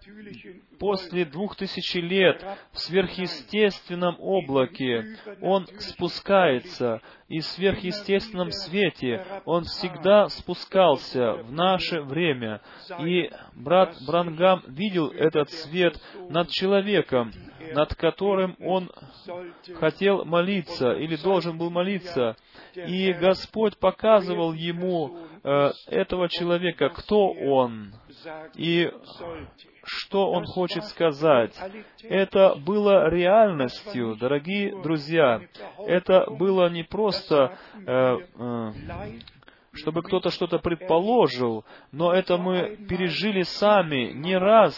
после 0.79 1.25
двух 1.25 1.55
тысячи 1.55 1.99
лет 1.99 2.43
в 2.71 2.79
сверхъестественном 2.79 4.15
облаке 4.19 5.17
Он 5.41 5.67
спускается, 5.79 7.01
и 7.27 7.39
в 7.39 7.45
сверхъестественном 7.45 8.51
свете 8.51 9.25
Он 9.45 9.63
всегда 9.63 10.27
спускался 10.27 11.33
в 11.43 11.51
наше 11.51 12.01
время. 12.01 12.61
И 12.99 13.29
брат 13.53 13.95
Брангам 14.05 14.63
видел 14.67 15.07
этот 15.11 15.49
свет 15.49 16.01
над 16.29 16.49
человеком, 16.49 17.31
над 17.73 17.95
которым 17.95 18.55
он 18.59 18.91
хотел 19.79 20.25
молиться 20.25 20.93
или 20.93 21.15
должен 21.15 21.57
был 21.57 21.69
молиться. 21.69 22.35
И 22.75 23.13
Господь 23.13 23.77
показывал 23.77 24.53
ему 24.53 25.17
э, 25.43 25.71
этого 25.87 26.29
человека, 26.29 26.89
кто 26.89 27.31
он 27.31 27.93
и 28.55 28.91
что 29.83 30.31
он 30.31 30.45
хочет 30.45 30.83
сказать. 30.85 31.53
Это 32.03 32.55
было 32.55 33.09
реальностью, 33.09 34.15
дорогие 34.15 34.81
друзья. 34.81 35.41
Это 35.79 36.29
было 36.29 36.69
не 36.69 36.83
просто 36.83 37.57
э, 37.85 38.17
э, 38.35 38.71
чтобы 39.73 40.03
кто-то 40.03 40.29
что-то 40.29 40.59
предположил, 40.59 41.65
но 41.91 42.13
это 42.13 42.37
мы 42.37 42.77
пережили 42.89 43.43
сами 43.43 44.11
не 44.11 44.37
раз, 44.37 44.75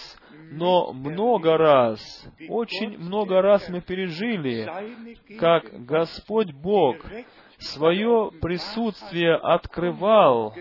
но 0.51 0.93
много 0.93 1.57
раз, 1.57 1.99
очень 2.47 2.97
много 2.99 3.41
раз 3.41 3.67
мы 3.69 3.81
пережили, 3.81 4.69
как 5.39 5.85
Господь 5.85 6.51
Бог 6.53 6.97
свое 7.63 8.31
присутствие 8.41 9.35
открывал, 9.35 10.53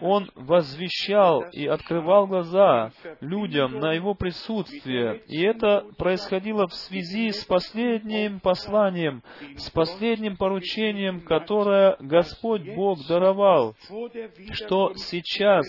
Он 0.00 0.30
возвещал 0.34 1.42
и 1.52 1.66
открывал 1.66 2.26
глаза 2.26 2.92
людям 3.20 3.80
на 3.80 3.92
Его 3.92 4.14
присутствие. 4.14 5.22
И 5.26 5.42
это 5.42 5.84
происходило 5.96 6.66
в 6.66 6.74
связи 6.74 7.30
с 7.30 7.44
последним 7.44 8.40
посланием, 8.40 9.22
с 9.56 9.70
последним 9.70 10.36
поручением, 10.36 11.20
которое 11.20 11.96
Господь 12.00 12.62
Бог 12.74 12.98
даровал, 13.08 13.74
что 14.52 14.94
сейчас, 14.94 15.66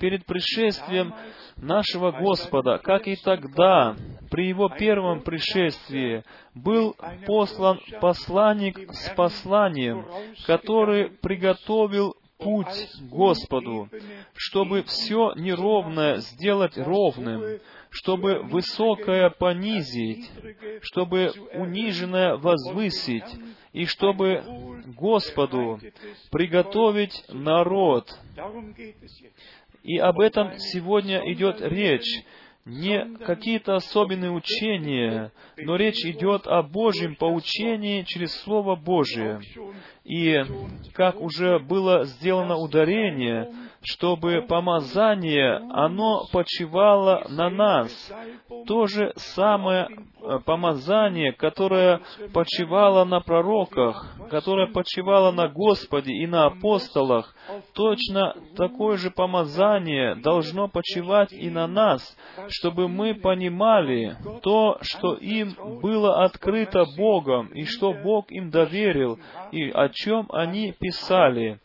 перед 0.00 0.24
пришествием 0.26 1.14
нашего 1.56 2.12
Господа, 2.12 2.78
как 2.78 3.08
и 3.08 3.16
тогда, 3.16 3.96
при 4.30 4.48
Его 4.48 4.68
первом 4.68 5.22
пришествии, 5.22 6.24
был 6.54 6.96
послан 7.26 7.80
посланник 8.00 8.92
с 8.92 9.10
посланием, 9.14 10.06
который 10.46 11.10
приготовил 11.10 12.16
путь 12.38 12.88
Господу, 13.10 13.88
чтобы 14.34 14.82
все 14.82 15.32
неровное 15.36 16.16
сделать 16.18 16.76
ровным, 16.76 17.60
чтобы 17.90 18.40
высокое 18.42 19.30
понизить, 19.30 20.30
чтобы 20.82 21.32
униженное 21.54 22.36
возвысить, 22.36 23.24
и 23.72 23.84
чтобы 23.84 24.42
Господу 24.96 25.78
приготовить 26.30 27.24
народ. 27.28 28.10
И 29.86 29.98
об 29.98 30.18
этом 30.18 30.58
сегодня 30.58 31.32
идет 31.32 31.60
речь 31.60 32.24
не 32.64 33.16
какие-то 33.18 33.76
особенные 33.76 34.32
учения, 34.32 35.30
но 35.56 35.76
речь 35.76 36.04
идет 36.04 36.48
о 36.48 36.64
Божьем 36.64 37.14
поучении 37.14 38.02
через 38.02 38.32
Слово 38.40 38.74
Божие. 38.74 39.40
И, 40.02 40.42
как 40.92 41.20
уже 41.20 41.60
было 41.60 42.04
сделано 42.04 42.56
ударение, 42.56 43.48
чтобы 43.86 44.42
помазание, 44.42 45.60
оно 45.70 46.26
почивало 46.32 47.24
на 47.28 47.50
нас. 47.50 48.12
То 48.66 48.86
же 48.88 49.12
самое 49.14 49.86
э, 49.88 50.40
помазание, 50.44 51.32
которое 51.32 52.00
почивало 52.34 53.04
на 53.04 53.20
пророках, 53.20 54.16
которое 54.28 54.66
почивало 54.66 55.30
на 55.30 55.48
Господе 55.48 56.12
и 56.12 56.26
на 56.26 56.46
апостолах, 56.46 57.32
точно 57.74 58.34
такое 58.56 58.96
же 58.96 59.12
помазание 59.12 60.16
должно 60.16 60.66
почивать 60.66 61.32
и 61.32 61.48
на 61.48 61.68
нас, 61.68 62.02
чтобы 62.48 62.88
мы 62.88 63.14
понимали 63.14 64.16
то, 64.42 64.78
что 64.80 65.14
им 65.14 65.54
было 65.80 66.24
открыто 66.24 66.84
Богом, 66.96 67.48
и 67.54 67.64
что 67.64 67.92
Бог 67.92 68.32
им 68.32 68.50
доверил, 68.50 69.20
и 69.52 69.70
о 69.70 69.88
чем 69.90 70.26
они 70.32 70.72
писали 70.72 71.60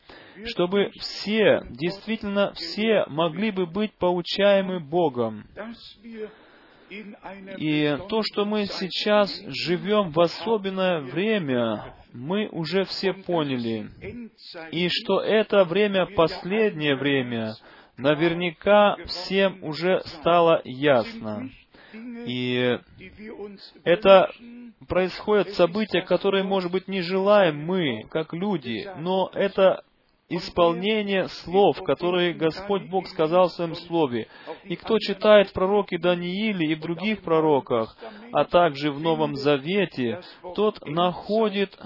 чтобы 0.45 0.91
все, 0.99 1.61
действительно 1.69 2.53
все 2.53 3.05
могли 3.07 3.51
бы 3.51 3.65
быть 3.65 3.93
поучаемы 3.93 4.79
Богом. 4.79 5.45
И 7.57 7.97
то, 8.09 8.21
что 8.21 8.43
мы 8.43 8.65
сейчас 8.65 9.41
живем 9.47 10.11
в 10.11 10.19
особенное 10.19 10.99
время, 10.99 11.95
мы 12.11 12.49
уже 12.49 12.83
все 12.83 13.13
поняли. 13.13 13.89
И 14.71 14.89
что 14.89 15.21
это 15.21 15.63
время 15.63 16.05
последнее 16.07 16.95
время, 16.95 17.53
наверняка 17.95 18.97
всем 19.05 19.63
уже 19.63 20.01
стало 20.05 20.61
ясно. 20.65 21.49
И 21.93 22.77
это 23.83 24.29
происходят 24.87 25.49
события, 25.49 26.01
которые, 26.01 26.43
может 26.43 26.71
быть, 26.71 26.87
не 26.87 27.01
желаем 27.01 27.63
мы, 27.65 28.03
как 28.09 28.33
люди, 28.33 28.89
но 28.97 29.29
это 29.33 29.83
исполнение 30.35 31.27
слов, 31.27 31.81
которые 31.83 32.33
Господь 32.33 32.83
Бог 32.89 33.07
сказал 33.07 33.47
в 33.47 33.53
Своем 33.53 33.75
Слове. 33.75 34.27
И 34.63 34.75
кто 34.75 34.97
читает 34.99 35.49
в 35.49 35.53
пророке 35.53 35.97
Данииле 35.97 36.71
и 36.71 36.75
в 36.75 36.79
других 36.79 37.21
пророках, 37.21 37.95
а 38.31 38.45
также 38.45 38.91
в 38.91 38.99
Новом 38.99 39.35
Завете, 39.35 40.21
тот 40.55 40.85
находит 40.87 41.77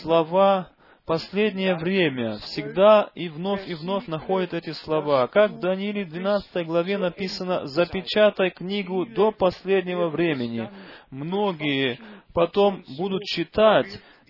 слова 0.00 0.70
последнее 1.06 1.76
время, 1.76 2.38
всегда 2.38 3.10
и 3.14 3.28
вновь 3.28 3.66
и 3.68 3.74
вновь 3.74 4.08
находит 4.08 4.52
эти 4.52 4.72
слова. 4.72 5.28
Как 5.28 5.52
в 5.52 5.60
Данииле 5.60 6.04
12 6.04 6.66
главе 6.66 6.98
написано, 6.98 7.66
«Запечатай 7.66 8.50
книгу 8.50 9.06
до 9.06 9.30
последнего 9.30 10.08
времени». 10.08 10.68
Многие 11.10 12.00
потом 12.34 12.84
будут 12.98 13.22
читать, 13.22 13.86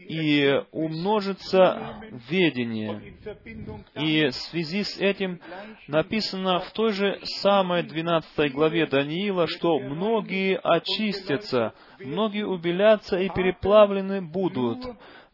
и 0.08 0.62
умножится 0.72 2.00
ведение. 2.28 3.14
И 3.94 4.26
в 4.28 4.34
связи 4.34 4.84
с 4.84 4.98
этим 4.98 5.40
написано 5.88 6.60
в 6.60 6.70
той 6.72 6.92
же 6.92 7.18
самой 7.22 7.82
12 7.82 8.52
главе 8.52 8.86
Даниила, 8.86 9.46
что 9.46 9.78
многие 9.78 10.58
очистятся, 10.58 11.74
многие 11.98 12.46
убелятся 12.46 13.18
и 13.18 13.28
переплавлены 13.28 14.22
будут, 14.22 14.78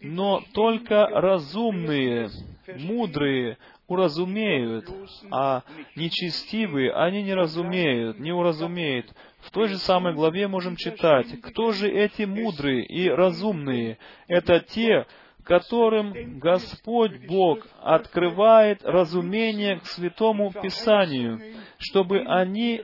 но 0.01 0.43
только 0.53 1.07
разумные 1.07 2.31
мудрые 2.79 3.59
уразумеют, 3.87 4.87
а 5.31 5.63
нечестивые 5.97 6.93
они 6.93 7.23
не 7.23 7.35
разумеют, 7.35 8.19
не 8.19 8.33
уразумеют. 8.33 9.13
В 9.43 9.51
той 9.51 9.69
же 9.69 9.79
самой 9.79 10.15
главе 10.15 10.49
можем 10.49 10.77
читать, 10.77 11.27
кто 11.41 11.73
же 11.73 11.89
эти 11.89 12.23
мудрые 12.23 12.85
и 12.85 13.09
разумные? 13.09 13.99
Это 14.29 14.61
те, 14.61 15.07
которым 15.45 16.39
Господь 16.39 17.27
Бог 17.27 17.67
открывает 17.81 18.83
разумение 18.85 19.81
к 19.81 19.87
Святому 19.87 20.53
Писанию, 20.53 21.41
чтобы 21.79 22.21
они 22.21 22.81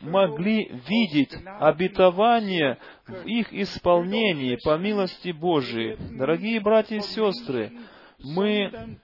могли 0.00 0.70
видеть 0.88 1.36
обетование 1.44 2.78
в 3.06 3.26
их 3.26 3.52
исполнении 3.52 4.56
по 4.64 4.78
милости 4.78 5.32
Божией. 5.32 5.96
Дорогие 6.16 6.60
братья 6.60 6.96
и 6.96 7.00
сестры, 7.00 7.72
мы 8.24 8.98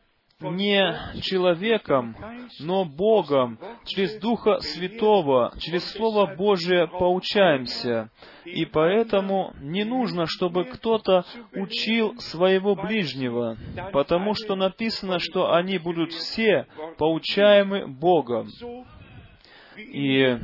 не 0.53 0.97
человеком, 1.23 2.17
но 2.61 2.85
Богом, 2.85 3.59
через 3.85 4.19
Духа 4.19 4.59
Святого, 4.61 5.53
через 5.59 5.85
Слово 5.93 6.35
Божие 6.35 6.87
поучаемся. 6.87 8.11
И 8.45 8.65
поэтому 8.67 9.55
не 9.61 9.85
нужно, 9.85 10.27
чтобы 10.27 10.65
кто-то 10.65 11.25
учил 11.55 12.19
своего 12.19 12.75
ближнего, 12.75 13.57
потому 13.93 14.35
что 14.35 14.55
написано, 14.55 15.19
что 15.19 15.53
они 15.53 15.79
будут 15.79 16.13
все 16.13 16.67
поучаемы 16.99 17.87
Богом. 17.87 18.49
И 19.77 20.39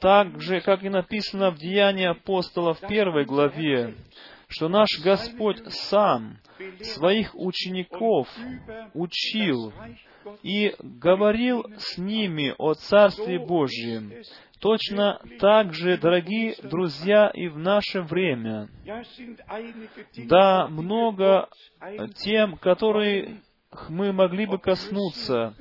так 0.00 0.40
же, 0.40 0.60
как 0.60 0.82
и 0.82 0.88
написано 0.88 1.50
в 1.50 1.58
Деянии 1.58 2.06
апостолов 2.06 2.80
в 2.80 2.86
первой 2.88 3.24
главе, 3.24 3.94
что 4.48 4.68
наш 4.68 4.88
Господь 5.02 5.62
сам 5.72 6.38
своих 6.82 7.34
учеников 7.34 8.28
учил 8.94 9.72
и 10.42 10.74
говорил 10.80 11.66
с 11.76 11.98
ними 11.98 12.54
о 12.58 12.74
Царстве 12.74 13.38
Божьем. 13.38 14.12
Точно 14.60 15.20
так 15.38 15.74
же, 15.74 15.98
дорогие 15.98 16.56
друзья, 16.62 17.30
и 17.32 17.48
в 17.48 17.58
наше 17.58 18.00
время. 18.02 18.68
Да, 20.28 20.66
много 20.68 21.48
тем, 22.16 22.56
которые 22.56 23.42
мы 23.90 24.12
могли 24.12 24.46
бы 24.46 24.58
коснуться. 24.58 25.54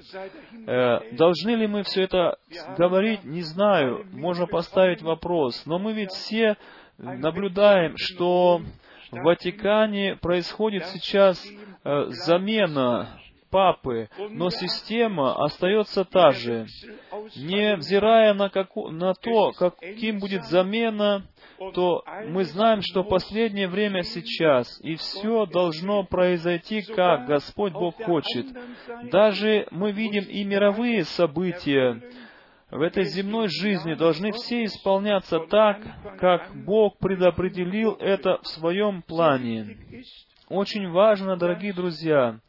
Э, 0.68 1.16
должны 1.16 1.52
ли 1.52 1.68
мы 1.68 1.84
все 1.84 2.04
это 2.04 2.38
говорить, 2.78 3.24
не 3.26 3.42
знаю, 3.42 4.06
можно 4.12 4.48
поставить 4.48 5.02
вопрос. 5.02 5.66
Но 5.66 5.80
мы 5.80 5.94
ведь 5.94 6.12
все 6.12 6.56
наблюдаем, 6.98 7.98
что 7.98 8.62
в 9.12 9.22
Ватикане 9.24 10.16
происходит 10.16 10.86
сейчас 10.88 11.44
э, 11.84 12.06
замена 12.10 13.20
папы, 13.50 14.10
но 14.32 14.50
система 14.50 15.46
остается 15.46 16.04
та 16.04 16.32
же. 16.32 16.66
Невзирая 17.38 18.34
на, 18.34 18.50
каку, 18.50 18.90
на 18.90 19.14
то, 19.14 19.52
каким 19.54 20.20
будет 20.20 20.44
замена, 20.46 21.24
то 21.74 22.04
мы 22.28 22.44
знаем, 22.44 22.82
что 22.82 23.04
последнее 23.04 23.70
время 23.70 24.04
сейчас, 24.04 24.80
и 24.82 24.96
все 24.96 25.46
должно 25.46 26.04
произойти, 26.04 26.82
как 26.82 27.28
Господь 27.28 27.72
Бог 27.72 27.96
хочет. 28.04 28.46
Даже 29.10 29.68
мы 29.72 29.94
видим 29.94 30.26
и 30.26 30.44
мировые 30.44 31.06
события, 31.06 32.02
в 32.72 32.82
этой 32.82 33.06
земной 33.06 33.48
жизни 33.48 33.94
должны 33.94 34.32
все 34.32 34.66
исполняться 34.66 35.40
так, 35.40 35.82
как 36.20 36.56
Бог 36.66 36.98
предопределил 36.98 37.94
это 38.00 38.40
в 38.42 38.48
своем 38.48 39.02
плане. 39.02 39.78
Очень 40.50 40.90
важно, 40.92 41.38
дорогие 41.38 41.74
друзья, 41.74 42.40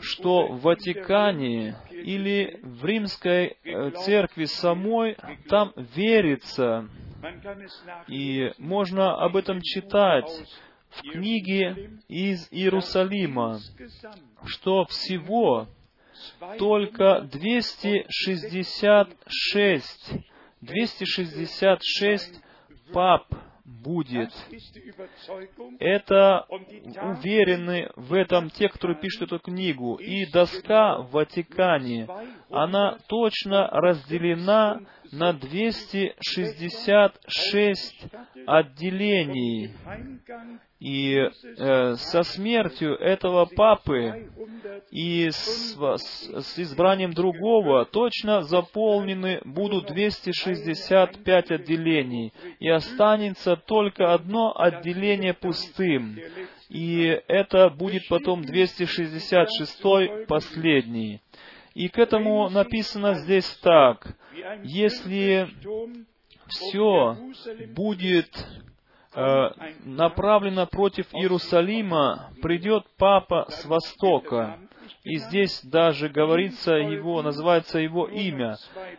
что 0.00 0.48
в 0.48 0.62
Ватикане 0.62 1.76
или 1.90 2.60
в 2.62 2.84
Римской 2.84 3.56
э, 3.64 3.90
церкви 4.04 4.44
самой 4.44 5.16
там 5.48 5.72
верится, 5.76 6.88
и 8.06 8.52
можно 8.58 9.16
об 9.16 9.36
этом 9.36 9.60
читать 9.62 10.30
в 10.90 11.02
книге 11.10 11.98
из 12.08 12.46
Иерусалима, 12.52 13.58
что 14.44 14.84
всего 14.84 15.66
только 16.58 17.20
266, 17.22 20.12
266 20.60 22.40
пап 22.92 23.26
будет. 23.64 24.30
Это 25.78 26.44
уверены 26.48 27.90
в 27.96 28.12
этом 28.14 28.50
те, 28.50 28.68
которые 28.68 29.00
пишут 29.00 29.32
эту 29.32 29.38
книгу. 29.38 29.94
И 29.96 30.26
доска 30.26 30.98
в 30.98 31.12
Ватикане, 31.12 32.06
она 32.50 32.98
точно 33.08 33.68
разделена 33.68 34.80
на 35.12 35.32
266 35.32 38.06
отделений. 38.46 39.70
И 40.78 41.16
э, 41.16 41.94
со 41.96 42.22
смертью 42.22 42.94
этого 42.96 43.44
папы 43.44 44.30
и 44.90 45.28
с, 45.30 45.76
с, 45.76 46.42
с 46.42 46.58
избранием 46.58 47.12
другого 47.12 47.84
точно 47.84 48.40
заполнены 48.42 49.42
будут 49.44 49.88
265 49.88 51.50
отделений, 51.50 52.32
и 52.60 52.68
останется 52.68 53.56
только 53.56 54.14
одно 54.14 54.58
отделение 54.58 55.34
пустым. 55.34 56.18
И 56.70 57.20
это 57.26 57.68
будет 57.68 58.08
потом 58.08 58.42
266 58.42 60.26
последний. 60.26 61.20
И 61.74 61.88
к 61.88 61.98
этому 61.98 62.48
написано 62.48 63.14
здесь 63.14 63.48
так. 63.62 64.16
Если 64.64 65.48
все 66.48 67.16
будет 67.74 68.28
э, 69.14 69.48
направлено 69.84 70.66
против 70.66 71.06
Иерусалима, 71.14 72.32
придет 72.42 72.84
папа 72.96 73.46
с 73.48 73.64
востока. 73.64 74.58
И 75.04 75.16
здесь 75.16 75.60
даже 75.64 76.08
говорится 76.08 76.74
его, 76.74 77.22
называется 77.22 77.78
его 77.78 78.06
имя. 78.06 78.56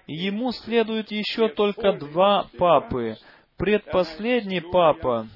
ему 0.07 0.51
следует 0.51 1.11
еще 1.11 1.49
только 1.49 1.93
два 1.93 2.47
папы. 2.57 3.17
Предпоследний 3.61 4.59
папа, 4.59 5.27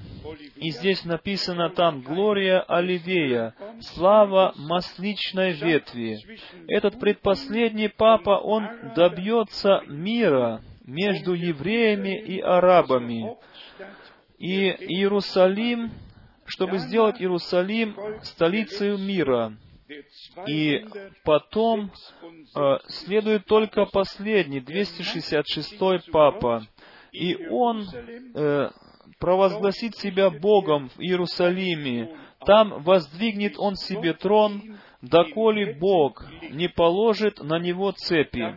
и 0.56 0.70
здесь 0.70 1.04
написано 1.04 1.70
там 1.70 2.02
«Глория 2.02 2.58
Оливея», 2.60 3.54
«Слава 3.80 4.52
масличной 4.56 5.52
ветви». 5.52 6.18
Этот 6.66 6.98
предпоследний 6.98 7.88
папа, 7.88 8.30
он 8.30 8.68
добьется 8.96 9.80
мира 9.86 10.60
между 10.84 11.34
евреями 11.34 12.20
и 12.20 12.40
арабами. 12.40 13.36
И 14.38 14.70
Иерусалим, 14.70 15.92
чтобы 16.46 16.78
сделать 16.78 17.20
Иерусалим 17.20 17.96
столицей 18.24 18.98
мира. 18.98 19.52
И 20.48 20.84
потом 21.22 21.92
э, 22.56 22.78
следует 22.88 23.46
только 23.46 23.84
последний, 23.84 24.58
266-й 24.58 26.10
папа. 26.10 26.66
И 27.16 27.48
он 27.48 27.86
э, 28.34 28.70
провозгласит 29.18 29.96
себя 29.96 30.28
Богом 30.28 30.90
в 30.90 31.00
Иерусалиме. 31.00 32.14
Там 32.44 32.82
воздвигнет 32.82 33.54
он 33.58 33.76
себе 33.76 34.12
трон, 34.12 34.76
доколе 35.00 35.74
Бог 35.74 36.26
не 36.50 36.68
положит 36.68 37.40
на 37.40 37.58
него 37.58 37.92
цепи. 37.92 38.54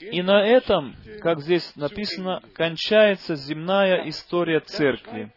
И 0.00 0.22
на 0.22 0.46
этом, 0.46 0.94
как 1.22 1.40
здесь 1.40 1.74
написано, 1.74 2.42
кончается 2.52 3.34
земная 3.34 4.08
история 4.08 4.60
церкви. 4.60 5.32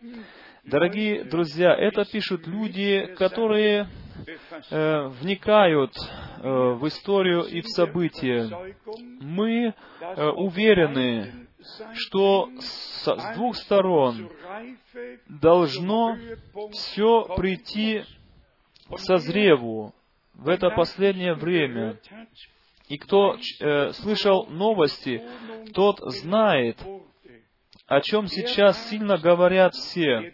Дорогие 0.65 1.23
друзья, 1.23 1.73
это 1.73 2.03
пишут 2.03 2.45
люди, 2.45 3.15
которые 3.17 3.87
э, 4.69 5.08
вникают 5.21 5.93
э, 5.97 6.50
в 6.50 6.88
историю 6.88 7.43
и 7.43 7.62
в 7.62 7.67
события. 7.67 8.50
Мы 9.19 9.74
э, 10.00 10.28
уверены, 10.30 11.47
что 11.93 12.50
с, 12.60 13.34
двух 13.36 13.56
сторон 13.56 14.30
должно 15.28 16.17
все 16.71 17.26
прийти 17.36 18.04
к 18.89 19.00
созреву 19.00 19.93
в 20.34 20.50
это 20.50 20.69
последнее 20.69 21.34
время. 21.34 22.00
И 22.88 22.97
кто 22.97 23.36
э, 23.36 23.91
слышал 23.93 24.47
новости, 24.47 25.21
тот 25.74 26.00
знает, 26.00 26.78
о 27.91 27.99
чем 27.99 28.27
сейчас 28.27 28.89
сильно 28.89 29.17
говорят 29.17 29.73
все. 29.73 30.32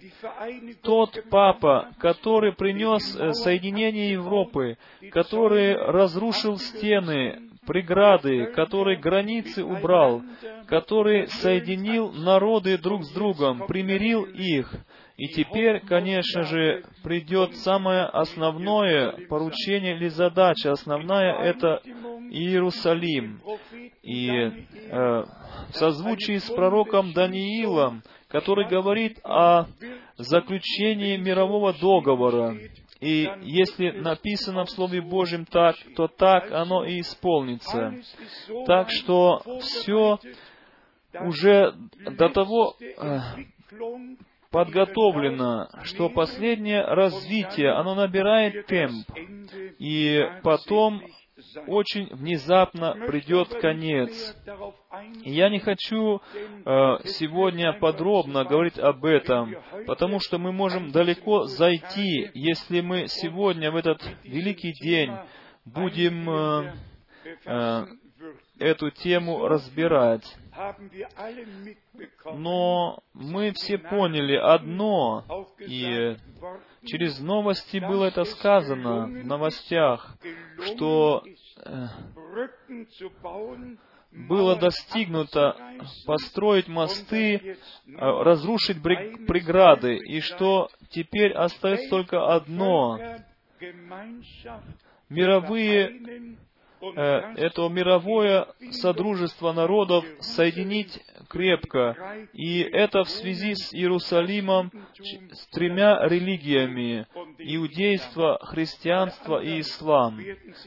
Тот 0.83 1.17
папа, 1.31 1.89
который 1.97 2.53
принес 2.53 3.15
э, 3.15 3.33
соединение 3.33 4.11
Европы, 4.11 4.77
который 5.09 5.73
разрушил 5.75 6.59
стены, 6.59 7.49
преграды, 7.65 8.45
который 8.53 8.95
границы 8.97 9.63
убрал, 9.63 10.21
который 10.67 11.27
соединил 11.29 12.11
народы 12.11 12.77
друг 12.77 13.03
с 13.03 13.11
другом, 13.11 13.65
примирил 13.65 14.23
их. 14.25 14.71
И 15.17 15.27
теперь, 15.29 15.79
конечно 15.79 16.43
же, 16.43 16.83
придет 17.03 17.55
самое 17.55 18.03
основное 18.03 19.13
поручение 19.27 19.95
или 19.95 20.09
задача. 20.09 20.73
Основная— 20.73 21.33
это 21.41 21.81
Иерусалим. 22.29 23.41
И 24.03 24.51
в 24.89 25.73
созвучии 25.73 26.37
с 26.37 26.49
пророком 26.49 27.13
Даниилом, 27.13 28.03
который 28.27 28.67
говорит 28.67 29.19
о 29.23 29.65
заключении 30.17 31.17
мирового 31.17 31.73
договора, 31.73 32.55
и 32.99 33.29
если 33.41 33.91
написано 33.91 34.65
в 34.65 34.71
Слове 34.71 35.01
Божьем 35.01 35.45
так, 35.45 35.75
то 35.95 36.07
так 36.07 36.51
оно 36.51 36.83
и 36.83 37.01
исполнится. 37.01 37.93
Так 38.65 38.89
что 38.89 39.41
все 39.59 40.17
уже 41.19 41.73
до 42.17 42.29
того 42.29 42.75
э, 42.79 43.19
подготовлено, 44.51 45.69
что 45.83 46.09
последнее 46.09 46.83
развитие, 46.83 47.71
оно 47.71 47.95
набирает 47.95 48.65
темп, 48.67 49.07
и 49.79 50.23
потом 50.43 51.01
очень 51.67 52.07
внезапно 52.15 52.93
придет 53.07 53.49
конец. 53.61 54.35
я 55.23 55.49
не 55.49 55.59
хочу 55.59 56.19
э, 56.19 56.97
сегодня 57.05 57.73
подробно 57.73 58.43
говорить 58.45 58.79
об 58.79 59.05
этом, 59.05 59.55
потому 59.85 60.19
что 60.19 60.37
мы 60.37 60.51
можем 60.51 60.91
далеко 60.91 61.43
зайти, 61.43 62.29
если 62.33 62.81
мы 62.81 63.07
сегодня 63.07 63.71
в 63.71 63.75
этот 63.75 64.01
великий 64.23 64.73
день 64.73 65.11
будем 65.65 66.29
э, 66.29 66.73
э, 67.45 67.85
эту 68.59 68.91
тему 68.91 69.47
разбирать. 69.47 70.23
Но 72.33 72.99
мы 73.13 73.51
все 73.53 73.77
поняли 73.77 74.35
одно, 74.35 75.23
и 75.59 76.17
через 76.85 77.19
новости 77.19 77.77
было 77.77 78.05
это 78.05 78.23
сказано 78.23 79.05
в 79.07 79.25
новостях, 79.25 80.17
что 80.65 81.23
было 84.11 84.55
достигнуто 84.55 85.55
построить 86.05 86.67
мосты, 86.67 87.35
э, 87.35 87.55
разрушить 87.85 88.81
преграды, 88.81 89.97
и 89.97 90.21
что 90.21 90.69
теперь 90.89 91.33
остается 91.33 91.89
только 91.89 92.33
одно. 92.33 92.99
Мировые 95.09 96.37
это 96.81 97.67
мировое 97.69 98.47
содружество 98.71 99.51
народов 99.51 100.05
соединить 100.19 100.99
крепко. 101.29 102.27
И 102.33 102.59
это 102.59 103.03
в 103.03 103.09
связи 103.09 103.55
с 103.55 103.73
Иерусалимом, 103.73 104.71
с 105.31 105.47
тремя 105.47 105.99
религиями— 106.07 107.05
иудейство, 107.39 108.39
христианство 108.41 109.41
и 109.41 109.61
ислам. 109.61 110.19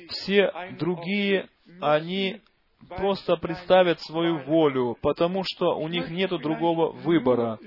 Все 0.09 0.53
другие, 0.79 1.49
они 1.81 2.41
просто 2.89 3.37
представят 3.37 4.01
свою 4.01 4.39
волю, 4.39 4.97
потому 5.01 5.45
что 5.45 5.77
у 5.77 5.89
них 5.89 6.11
нет 6.11 6.31
другого 6.31 6.93
выбора. 6.93 7.59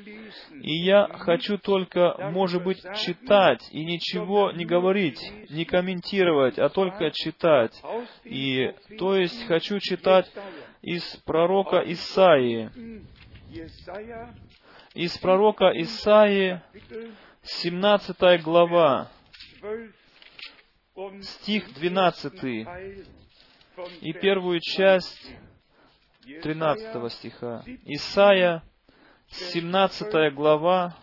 И 0.62 0.74
я 0.84 1.08
хочу 1.08 1.58
только, 1.58 2.16
может 2.32 2.64
быть, 2.64 2.82
читать 2.98 3.62
и 3.72 3.86
ничего 3.86 4.52
не 4.52 4.66
говорить, 4.66 5.22
не 5.50 5.66
комментировать, 5.66 6.60
а 6.60 6.70
только 6.70 7.12
читать. 7.12 7.74
И, 8.24 8.74
то 8.98 9.16
есть, 9.16 9.46
хочу 9.48 9.80
читать 9.80 10.32
из 10.82 11.04
пророка 11.26 11.82
Исаии. 11.86 12.70
Из 14.94 15.18
пророка 15.18 15.72
Исаии, 15.74 16.62
17 17.44 18.44
глава, 18.44 19.10
стих 21.22 21.74
12 21.74 22.68
и 24.02 24.14
первую 24.14 24.60
часть 24.62 25.36
13 26.42 27.12
стиха. 27.12 27.64
Исайя, 27.86 28.64
17 29.28 30.34
глава, 30.34 30.96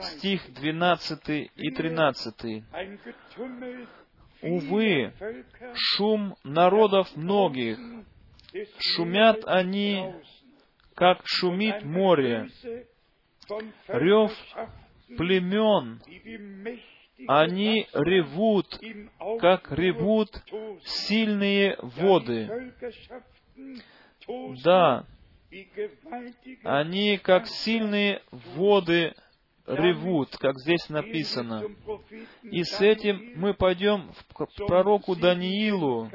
стих 0.00 0.52
12 0.54 1.50
и 1.56 1.70
13. 1.70 2.64
«Увы, 4.42 5.12
шум 5.74 6.34
народов 6.42 7.14
многих, 7.16 7.78
шумят 8.78 9.44
они, 9.46 10.12
как 10.94 11.22
шумит 11.24 11.84
море, 11.84 12.48
рев 13.88 14.32
племен, 15.16 16.00
они 17.26 17.88
ревут, 17.92 18.80
как 19.40 19.70
ревут 19.72 20.30
сильные 20.84 21.76
воды. 21.80 22.72
Да, 24.64 25.04
они 26.64 27.18
как 27.18 27.46
сильные 27.46 28.22
воды 28.30 29.14
ревут, 29.66 30.36
как 30.38 30.58
здесь 30.58 30.88
написано. 30.88 31.64
И 32.42 32.64
с 32.64 32.80
этим 32.80 33.32
мы 33.36 33.54
пойдем 33.54 34.12
к 34.32 34.46
пророку 34.66 35.14
Даниилу, 35.14 36.10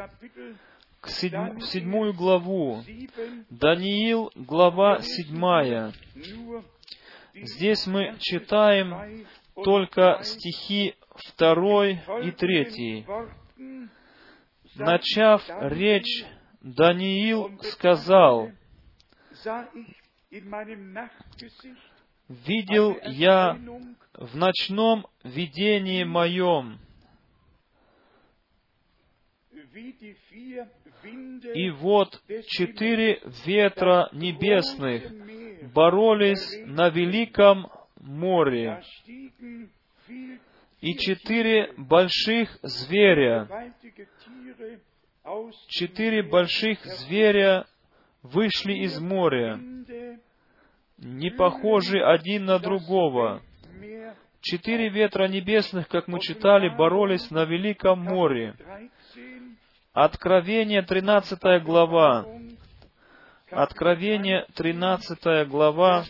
к 0.99 1.09
седьм, 1.09 1.59
в 1.59 1.65
седьмую 1.65 2.13
главу. 2.13 2.83
Даниил, 3.49 4.31
глава 4.35 5.01
седьмая. 5.01 5.93
Здесь 7.33 7.85
мы 7.85 8.15
читаем 8.19 9.25
только 9.63 10.19
стихи 10.23 10.95
второй 11.19 11.99
и 12.23 12.31
третий. 12.31 13.05
Начав 14.75 15.43
речь, 15.61 16.25
Даниил 16.61 17.59
сказал, 17.63 18.51
«Видел 22.27 22.97
я 23.03 23.57
в 24.13 24.35
ночном 24.35 25.07
видении 25.23 26.03
моем, 26.03 26.79
и 31.53 31.69
вот 31.69 32.21
четыре 32.47 33.21
ветра 33.45 34.09
небесных 34.11 35.11
боролись 35.73 36.59
на 36.65 36.89
великом 36.89 37.69
море, 37.99 38.83
и 40.81 40.95
четыре 40.95 41.73
больших 41.77 42.49
зверя, 42.61 43.47
четыре 45.67 46.23
больших 46.23 46.83
зверя 46.85 47.65
вышли 48.21 48.73
из 48.73 48.99
моря, 48.99 49.59
не 50.97 51.29
похожи 51.31 51.99
один 51.99 52.45
на 52.45 52.59
другого. 52.59 53.41
Четыре 54.39 54.89
ветра 54.89 55.27
небесных, 55.27 55.87
как 55.89 56.07
мы 56.07 56.19
читали, 56.19 56.69
боролись 56.69 57.31
на 57.31 57.43
Великом 57.43 57.99
море. 57.99 58.55
Откровение, 59.93 60.83
13 60.83 61.63
глава. 61.63 62.25
Откровение, 63.49 64.45
13 64.53 65.47
глава, 65.49 66.05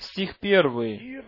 стих 0.00 0.36
1. 0.40 1.22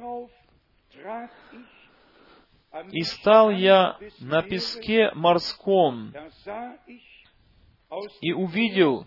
«И 2.93 3.03
стал 3.03 3.51
я 3.51 3.99
на 4.21 4.43
песке 4.43 5.11
морском, 5.15 6.13
и 8.21 8.33
увидел 8.33 9.07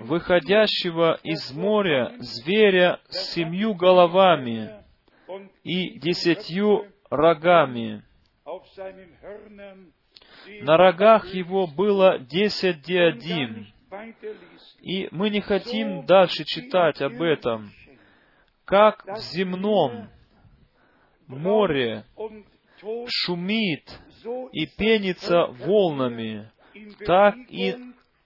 выходящего 0.00 1.18
из 1.22 1.52
моря 1.52 2.14
зверя 2.18 3.00
с 3.08 3.34
семью 3.34 3.74
головами 3.74 4.82
и 5.62 5.98
десятью 5.98 6.90
рогами. 7.10 8.02
На 10.62 10.76
рогах 10.76 11.26
его 11.34 11.66
было 11.66 12.18
десять 12.18 12.82
диадим. 12.82 13.66
И 14.80 15.08
мы 15.10 15.30
не 15.30 15.40
хотим 15.40 16.04
дальше 16.04 16.44
читать 16.44 17.00
об 17.00 17.22
этом. 17.22 17.70
Как 18.64 19.04
в 19.06 19.18
земном 19.18 20.08
море 21.26 22.04
шумит 23.08 24.00
и 24.52 24.66
пенится 24.66 25.46
волнами, 25.46 26.50
так 27.06 27.36
и 27.48 27.76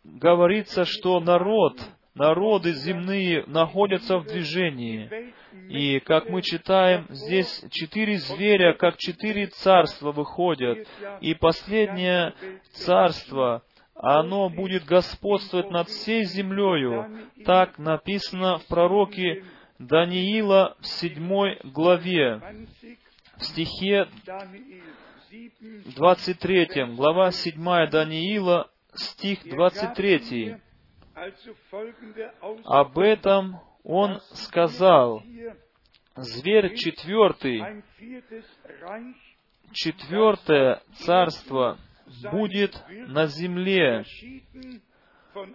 говорится, 0.05 0.85
что 0.85 1.21
народ, 1.21 1.81
народы 2.15 2.73
земные 2.73 3.45
находятся 3.47 4.19
в 4.19 4.27
движении. 4.27 5.33
И, 5.69 6.01
как 6.01 6.31
мы 6.31 6.43
читаем, 6.43 7.07
здесь 7.11 7.65
четыре 7.71 8.17
зверя, 8.17 8.73
как 8.73 8.97
четыре 8.97 9.49
царства 9.49 10.13
выходят. 10.13 10.87
И 11.21 11.35
последнее 11.35 12.35
царство, 12.73 13.63
оно 13.95 14.49
будет 14.49 14.85
господствовать 14.85 15.71
над 15.71 15.89
всей 15.89 16.25
землею. 16.25 17.29
Так 17.45 17.79
написано 17.79 18.59
в 18.59 18.67
пророке 18.67 19.45
Даниила 19.79 20.77
в 20.81 20.87
седьмой 20.87 21.59
главе, 21.63 22.41
в 23.37 23.45
стихе 23.45 24.09
23, 25.97 26.95
глава 26.97 27.31
7 27.31 27.91
Даниила, 27.91 28.71
стих 28.95 29.45
23. 29.45 30.57
Об 32.65 32.99
этом 32.99 33.61
он 33.85 34.21
сказал, 34.35 35.23
зверь 36.17 36.75
четвертый, 36.75 37.83
четвертое 39.73 40.83
царство 40.95 41.79
будет 42.33 42.75
на 42.89 43.27
земле, 43.27 44.05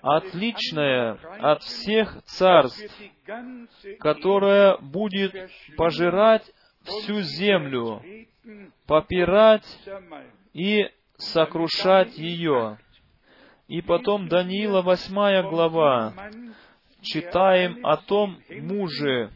отличное 0.01 1.17
от 1.39 1.63
всех 1.63 2.23
царств, 2.25 2.83
которое 3.99 4.77
будет 4.77 5.33
пожирать 5.77 6.43
всю 6.83 7.21
землю, 7.21 8.01
попирать 8.87 9.65
и 10.53 10.89
сокрушать 11.17 12.17
ее. 12.17 12.77
И 13.67 13.81
потом 13.81 14.27
Даниила, 14.27 14.81
восьмая 14.81 15.43
глава, 15.43 16.13
читаем 17.01 17.85
о 17.85 17.97
том 17.97 18.39
муже, 18.49 19.31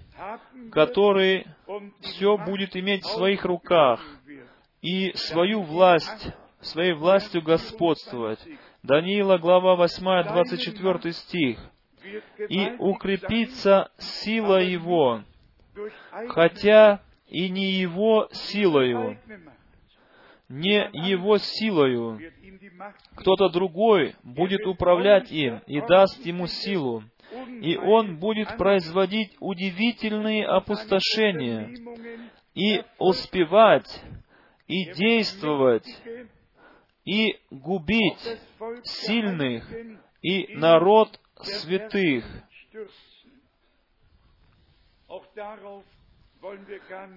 который 0.72 1.46
все 2.02 2.38
будет 2.38 2.76
иметь 2.76 3.04
в 3.04 3.10
своих 3.10 3.46
руках 3.46 4.02
и 4.82 5.12
свою 5.14 5.62
власть, 5.62 6.30
своей 6.62 6.94
властью 6.94 7.42
господствовать. 7.42 8.40
Даниила, 8.84 9.38
глава 9.38 9.76
8, 9.76 10.24
24 10.24 11.14
стих. 11.14 11.60
«И 12.50 12.72
укрепится 12.80 13.92
сила 13.98 14.62
его, 14.62 15.24
хотя 16.30 17.02
и 17.28 17.50
не 17.50 17.72
его 17.72 18.30
силою, 18.32 19.20
не 20.48 20.90
его 20.94 21.38
силою. 21.38 22.20
Кто-то 23.16 23.50
другой 23.50 24.16
будет 24.24 24.66
управлять 24.66 25.32
им 25.32 25.62
и 25.68 25.82
даст 25.82 26.26
ему 26.26 26.48
силу, 26.48 27.04
и 27.62 27.76
он 27.76 28.18
будет 28.18 28.56
производить 28.58 29.36
удивительные 29.40 30.46
опустошения 30.46 31.74
и 32.56 32.84
успевать, 33.00 34.02
и 34.68 34.94
действовать, 34.94 35.86
и 37.08 37.40
губить 37.50 38.38
сильных 38.84 39.66
и 40.22 40.56
народ 40.56 41.18
святых. 41.42 42.26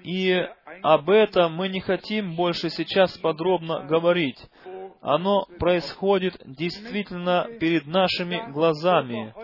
И 0.04 0.48
об 0.82 1.10
этом 1.10 1.54
мы 1.54 1.68
не 1.68 1.80
хотим 1.80 2.36
больше 2.36 2.70
сейчас 2.70 3.18
подробно 3.18 3.84
говорить. 3.86 4.38
Оно 5.00 5.46
происходит 5.58 6.40
действительно 6.44 7.48
перед 7.58 7.86
нашими 7.86 8.48
глазами. 8.52 9.34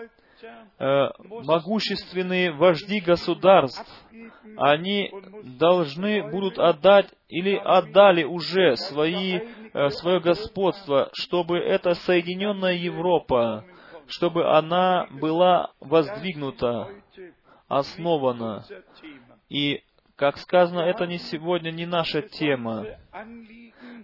Э, 0.79 1.09
могущественные 1.19 2.51
вожди 2.51 2.99
государств, 2.99 3.91
они 4.57 5.11
должны 5.57 6.29
будут 6.29 6.59
отдать 6.59 7.07
или 7.27 7.55
отдали 7.55 8.23
уже 8.23 8.75
свои, 8.75 9.39
свое 9.89 10.19
господство, 10.19 11.09
чтобы 11.13 11.57
эта 11.59 11.93
Соединенная 11.93 12.73
Европа, 12.73 13.65
чтобы 14.07 14.49
она 14.49 15.07
была 15.11 15.71
воздвигнута, 15.79 16.89
основана. 17.67 18.65
И, 19.49 19.81
как 20.15 20.37
сказано, 20.37 20.81
это 20.81 21.05
не 21.05 21.17
сегодня 21.17 21.71
не 21.71 21.85
наша 21.85 22.21
тема. 22.21 22.85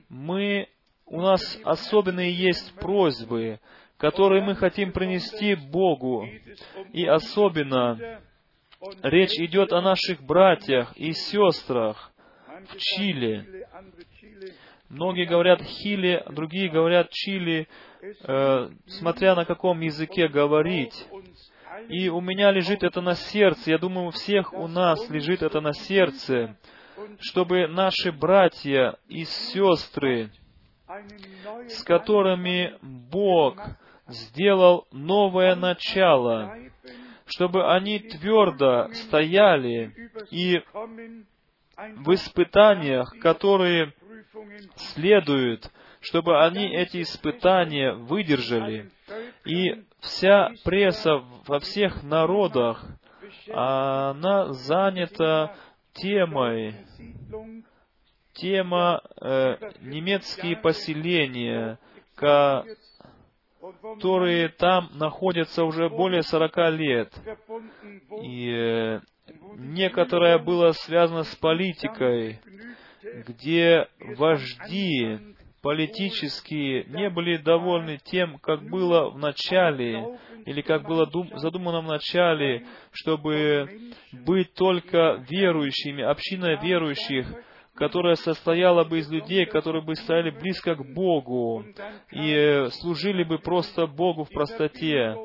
Мы, 0.10 0.68
у 1.06 1.22
нас 1.22 1.42
особенные 1.64 2.34
есть 2.34 2.76
просьбы, 2.76 3.60
которые 3.98 4.44
мы 4.44 4.56
хотим 4.56 4.92
принести 4.92 5.56
Богу. 5.56 6.28
И 6.92 7.06
особенно 7.06 8.22
речь 9.02 9.40
идет 9.40 9.72
о 9.72 9.82
наших 9.82 10.22
братьях 10.24 10.96
и 10.98 11.14
сестрах 11.14 12.12
в 12.68 12.78
Чили. 12.78 13.66
Многие 14.94 15.26
говорят 15.26 15.60
Хили, 15.60 16.24
другие 16.30 16.70
говорят 16.70 17.10
Чили, 17.10 17.68
э, 18.00 18.70
смотря 18.86 19.34
на 19.34 19.44
каком 19.44 19.80
языке 19.80 20.28
говорить. 20.28 20.94
И 21.90 22.10
у 22.10 22.22
меня 22.22 22.52
лежит 22.52 22.84
это 22.84 23.02
на 23.02 23.16
сердце, 23.16 23.72
я 23.72 23.80
думаю, 23.80 24.10
у 24.10 24.12
всех 24.12 24.54
у 24.54 24.68
нас 24.68 25.10
лежит 25.10 25.42
это 25.42 25.62
на 25.62 25.74
сердце, 25.74 26.56
чтобы 27.20 27.66
наши 27.68 28.12
братья 28.12 28.98
и 29.08 29.24
сестры, 29.24 30.30
с 31.70 31.84
которыми 31.84 32.78
Бог 32.84 33.60
сделал 34.06 34.86
новое 34.92 35.56
начало, 35.56 36.56
чтобы 37.26 37.74
они 37.74 37.98
твердо 37.98 38.90
стояли 38.94 39.92
и 40.30 40.62
в 41.76 42.14
испытаниях, 42.14 43.18
которые 43.20 43.94
следуют, 44.76 45.72
чтобы 46.00 46.44
они 46.44 46.76
эти 46.76 47.02
испытания 47.02 47.94
выдержали. 47.94 48.90
И 49.46 49.84
вся 50.00 50.52
пресса 50.64 51.24
во 51.48 51.60
всех 51.60 52.04
народах, 52.04 52.84
она 53.52 54.54
занята 54.54 55.56
темой, 55.94 56.76
тема 58.34 59.02
э, 59.22 59.58
немецкие 59.82 60.58
поселения, 60.58 61.80
которые 62.16 64.50
там 64.50 64.90
находятся 64.94 65.64
уже 65.64 65.90
более 65.90 66.24
40 66.24 66.58
лет. 66.72 67.14
И 68.24 68.50
э, 68.50 69.00
некоторое 69.58 70.38
было 70.38 70.72
связано 70.72 71.24
с 71.24 71.36
политикой, 71.36 72.40
где 73.28 73.88
вожди 74.18 75.20
политические 75.62 76.84
не 76.86 77.10
были 77.10 77.38
довольны 77.38 77.98
тем, 78.04 78.38
как 78.40 78.64
было 78.64 79.10
в 79.10 79.18
начале, 79.18 80.20
или 80.46 80.62
как 80.62 80.84
было 80.84 81.10
задумано 81.38 81.82
в 81.82 81.88
начале, 81.88 82.66
чтобы 82.92 83.70
быть 84.12 84.54
только 84.54 85.26
верующими, 85.30 86.04
общиной 86.04 86.60
верующих, 86.62 87.28
которая 87.76 88.16
состояла 88.16 88.84
бы 88.84 89.00
из 89.00 89.10
людей, 89.10 89.46
которые 89.46 89.84
бы 89.84 89.96
стояли 89.96 90.32
близко 90.32 90.76
к 90.76 90.94
Богу 90.94 91.66
и 92.12 92.68
служили 92.82 93.24
бы 93.24 93.40
просто 93.40 93.88
Богу 93.88 94.26
в 94.26 94.30
простоте. 94.30 95.16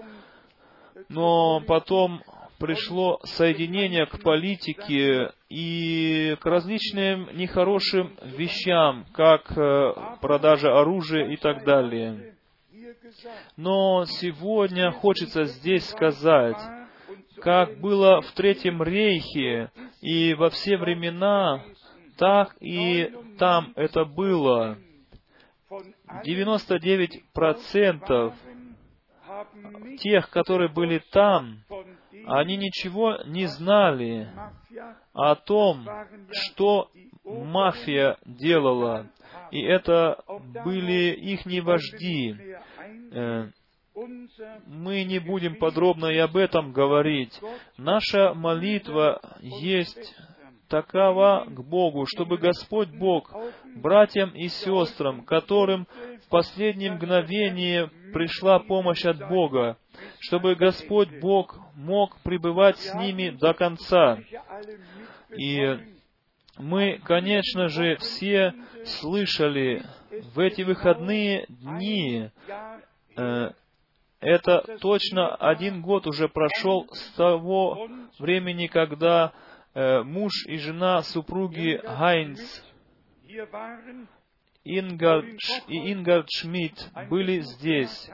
Но 1.09 1.61
потом 1.67 2.23
пришло 2.59 3.21
соединение 3.25 4.07
к 4.07 4.21
политике 4.23 5.33
и 5.49 6.37
к 6.41 6.47
различным 6.47 7.31
нехорошим 7.35 8.17
вещам, 8.23 9.07
как 9.13 9.51
э, 9.57 9.93
продажа 10.21 10.79
оружия 10.79 11.29
и 11.29 11.37
так 11.37 11.65
далее. 11.65 12.35
Но 13.57 14.05
сегодня 14.05 14.93
хочется 14.93 15.45
здесь 15.45 15.89
сказать, 15.89 16.59
как 17.41 17.81
было 17.81 18.21
в 18.21 18.31
Третьем 18.33 18.83
Рейхе 18.83 19.71
и 20.01 20.35
во 20.35 20.51
все 20.51 20.77
времена, 20.77 21.65
так 22.17 22.57
и 22.61 23.13
там 23.39 23.73
это 23.77 24.05
было. 24.05 24.77
99% 26.25 28.35
тех, 29.99 30.31
которые 30.31 30.69
были 30.69 31.01
там, 31.11 31.63
они 32.27 32.57
ничего 32.57 33.19
не 33.25 33.47
знали 33.47 34.29
о 35.13 35.35
том, 35.35 35.87
что 36.31 36.91
мафия 37.25 38.17
делала. 38.25 39.07
И 39.51 39.63
это 39.63 40.23
были 40.65 41.13
их 41.13 41.47
вожди. 41.65 42.37
Э, 43.13 43.49
мы 44.67 45.05
не 45.05 45.19
будем 45.19 45.57
подробно 45.57 46.07
и 46.07 46.19
об 46.19 46.37
этом 46.37 46.73
говорить. 46.73 47.41
Наша 47.77 48.35
молитва 48.35 49.21
есть 49.41 50.15
такова 50.69 51.47
к 51.49 51.65
Богу, 51.65 52.07
чтобы 52.07 52.39
Господь 52.39 52.91
Бог 52.91 53.35
братьям 53.77 54.31
и 54.31 54.49
сестрам, 54.49 55.25
которым 55.25 55.89
в 56.27 56.29
последнее 56.29 56.93
мгновение 56.93 57.91
пришла 58.13 58.61
помощь 58.61 59.05
от 59.05 59.29
Бога, 59.29 59.79
чтобы 60.21 60.55
Господь 60.55 61.21
Бог 61.21 61.59
мог 61.79 62.19
пребывать 62.23 62.77
с 62.79 62.95
ними 62.95 63.31
до 63.31 63.55
конца. 63.55 64.19
И 65.37 65.79
мы, 66.59 67.01
конечно 67.05 67.69
же, 67.69 67.97
все 67.99 68.53
слышали 68.85 69.85
в 70.35 70.41
эти 70.41 70.63
выходные 70.63 71.47
дни 71.49 72.31
э, 73.17 73.51
это 74.19 74.79
точно 74.81 75.37
один 75.37 75.81
год 75.81 76.09
уже 76.09 76.29
прошел 76.29 76.89
с 76.93 77.13
того 77.13 77.89
времени, 78.19 78.67
когда 78.67 79.33
э, 79.75 80.03
муж 80.03 80.33
и 80.47 80.57
жена 80.57 81.03
супруги 81.03 81.81
Хайнц 81.85 82.41
Ингард 84.69 85.25
и 85.69 85.93
Ингард 85.93 86.29
Шмидт 86.31 86.91
были 87.09 87.41
здесь. 87.41 88.11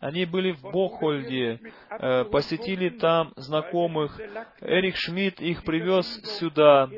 Они 0.00 0.24
были 0.24 0.50
в 0.52 0.62
Бохольде, 0.62 1.60
э, 1.90 2.24
посетили 2.24 2.88
там 2.88 3.32
знакомых. 3.36 4.18
Эрик 4.60 4.96
Шмидт 4.96 5.40
их 5.40 5.62
привез 5.62 6.06
сюда, 6.38 6.90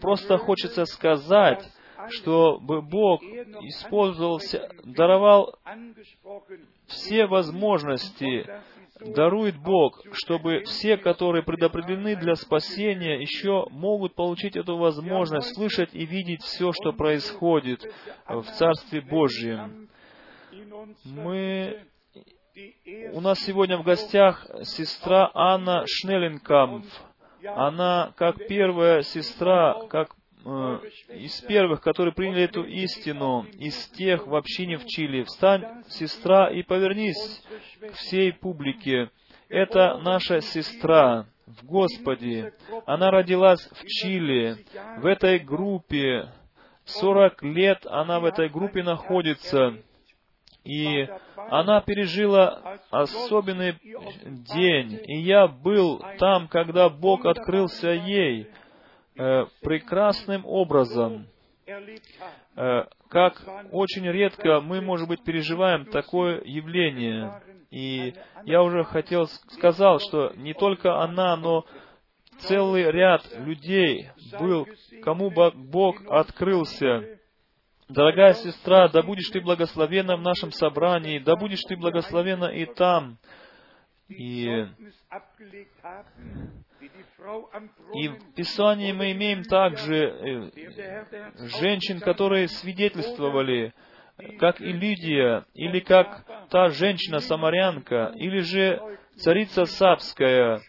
просто 0.00 0.38
хочется 0.38 0.84
сказать, 0.86 1.62
чтобы 2.10 2.82
Бог 2.82 3.22
использовал, 3.22 4.40
даровал 4.84 5.54
все 6.86 7.26
возможности, 7.26 8.46
дарует 9.00 9.56
Бог, 9.58 10.00
чтобы 10.12 10.62
все, 10.64 10.96
которые 10.96 11.42
предопределены 11.42 12.16
для 12.16 12.34
спасения, 12.34 13.20
еще 13.20 13.66
могут 13.70 14.14
получить 14.14 14.56
эту 14.56 14.76
возможность 14.76 15.54
слышать 15.54 15.90
и 15.92 16.04
видеть 16.06 16.42
все, 16.42 16.72
что 16.72 16.92
происходит 16.92 17.82
в 18.26 18.44
Царстве 18.44 19.00
Божьем. 19.00 19.88
Мы 21.04 21.86
у 23.12 23.20
нас 23.20 23.38
сегодня 23.40 23.78
в 23.78 23.82
гостях 23.82 24.46
сестра 24.62 25.30
Анна 25.34 25.84
Шнелленкамп. 25.86 26.84
Она, 27.44 28.12
как 28.16 28.46
первая 28.46 29.02
сестра, 29.02 29.86
как 29.88 30.14
Э, 30.44 30.80
из 31.14 31.40
первых, 31.42 31.80
которые 31.80 32.12
приняли 32.12 32.42
эту 32.42 32.64
истину, 32.64 33.46
из 33.58 33.88
тех 33.90 34.26
в 34.26 34.34
общине 34.34 34.76
в 34.76 34.86
Чили. 34.86 35.22
Встань, 35.22 35.84
сестра, 35.88 36.50
и 36.50 36.62
повернись 36.62 37.42
к 37.80 37.92
всей 37.94 38.32
публике. 38.32 39.10
Это 39.48 39.98
наша 39.98 40.40
сестра 40.40 41.26
в 41.46 41.64
Господе. 41.64 42.54
Она 42.86 43.10
родилась 43.10 43.60
в 43.70 43.86
Чили, 43.86 44.56
в 44.98 45.06
этой 45.06 45.38
группе. 45.38 46.28
Сорок 46.84 47.42
лет 47.42 47.86
она 47.86 48.18
в 48.18 48.24
этой 48.24 48.48
группе 48.48 48.82
находится. 48.82 49.76
И 50.64 51.08
она 51.36 51.80
пережила 51.82 52.78
особенный 52.90 53.76
день. 54.24 55.00
И 55.06 55.20
я 55.20 55.46
был 55.46 56.02
там, 56.18 56.48
когда 56.48 56.88
Бог 56.88 57.26
открылся 57.26 57.90
ей 57.90 58.48
э, 59.16 59.46
прекрасным 59.60 60.44
образом, 60.46 61.26
э, 61.66 62.84
как 63.08 63.42
очень 63.70 64.06
редко 64.06 64.60
мы, 64.60 64.80
может 64.80 65.08
быть, 65.08 65.22
переживаем 65.22 65.86
такое 65.86 66.42
явление. 66.44 67.42
И 67.70 68.14
я 68.44 68.62
уже 68.62 68.84
хотел 68.84 69.26
сказал, 69.26 69.98
что 69.98 70.32
не 70.36 70.54
только 70.54 71.00
она, 71.00 71.36
но 71.36 71.64
целый 72.38 72.90
ряд 72.90 73.22
людей 73.38 74.10
был, 74.38 74.66
кому 75.02 75.30
Бог 75.30 75.96
открылся. 76.08 77.18
Дорогая 77.88 78.34
сестра, 78.34 78.88
да 78.88 79.02
будешь 79.02 79.28
ты 79.30 79.40
благословена 79.40 80.16
в 80.16 80.22
нашем 80.22 80.50
собрании, 80.50 81.18
да 81.18 81.36
будешь 81.36 81.62
ты 81.62 81.76
благословена 81.76 82.52
и 82.52 82.64
там. 82.64 83.18
И 84.08 84.66
и 87.94 88.08
в 88.08 88.34
Писании 88.34 88.92
мы 88.92 89.12
имеем 89.12 89.44
также 89.44 89.96
э, 89.96 90.50
женщин, 91.60 92.00
которые 92.00 92.48
свидетельствовали, 92.48 93.72
как 94.38 94.60
и 94.60 94.72
Лидия, 94.72 95.44
или 95.54 95.80
как 95.80 96.24
та 96.50 96.70
женщина-самарянка, 96.70 98.12
или 98.16 98.40
же 98.40 98.80
царица 99.16 99.66
Сапская. 99.66 100.60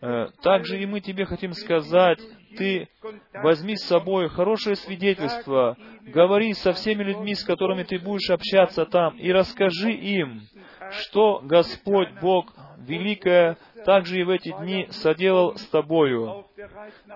Э, 0.00 0.28
также 0.42 0.82
и 0.82 0.86
мы 0.86 1.00
тебе 1.00 1.24
хотим 1.24 1.52
сказать, 1.52 2.18
ты 2.56 2.88
возьми 3.34 3.76
с 3.76 3.84
собой 3.84 4.28
хорошее 4.28 4.76
свидетельство, 4.76 5.76
говори 6.02 6.52
со 6.54 6.72
всеми 6.72 7.02
людьми, 7.02 7.34
с 7.34 7.44
которыми 7.44 7.84
ты 7.84 7.98
будешь 7.98 8.30
общаться 8.30 8.84
там, 8.86 9.16
и 9.18 9.30
расскажи 9.32 9.92
им, 9.92 10.42
что 10.90 11.40
Господь 11.42 12.08
Бог 12.20 12.52
великое 12.78 13.56
также 13.84 14.20
и 14.20 14.24
в 14.24 14.30
эти 14.30 14.54
дни 14.60 14.86
соделал 14.90 15.56
с 15.56 15.66
тобою. 15.66 16.46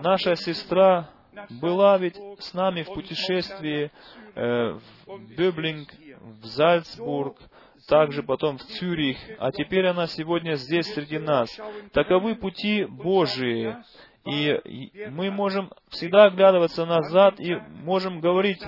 Наша 0.00 0.36
сестра 0.36 1.10
была 1.60 1.98
ведь 1.98 2.16
с 2.38 2.54
нами 2.54 2.82
в 2.82 2.92
путешествии 2.92 3.90
э, 4.34 4.78
в 5.06 5.36
Бöблинг, 5.36 5.88
в 6.42 6.46
Зальцбург, 6.46 7.36
также 7.86 8.22
потом 8.22 8.58
в 8.58 8.62
Цюрих, 8.62 9.16
а 9.38 9.52
теперь 9.52 9.86
она 9.86 10.06
сегодня 10.06 10.54
здесь 10.54 10.86
среди 10.92 11.18
нас. 11.18 11.48
Таковы 11.92 12.34
пути 12.34 12.84
Божии. 12.84 13.76
И 14.24 14.60
мы 15.10 15.30
можем 15.30 15.70
всегда 15.90 16.24
оглядываться 16.24 16.84
назад 16.84 17.38
и 17.38 17.54
можем 17.84 18.18
говорить, 18.20 18.60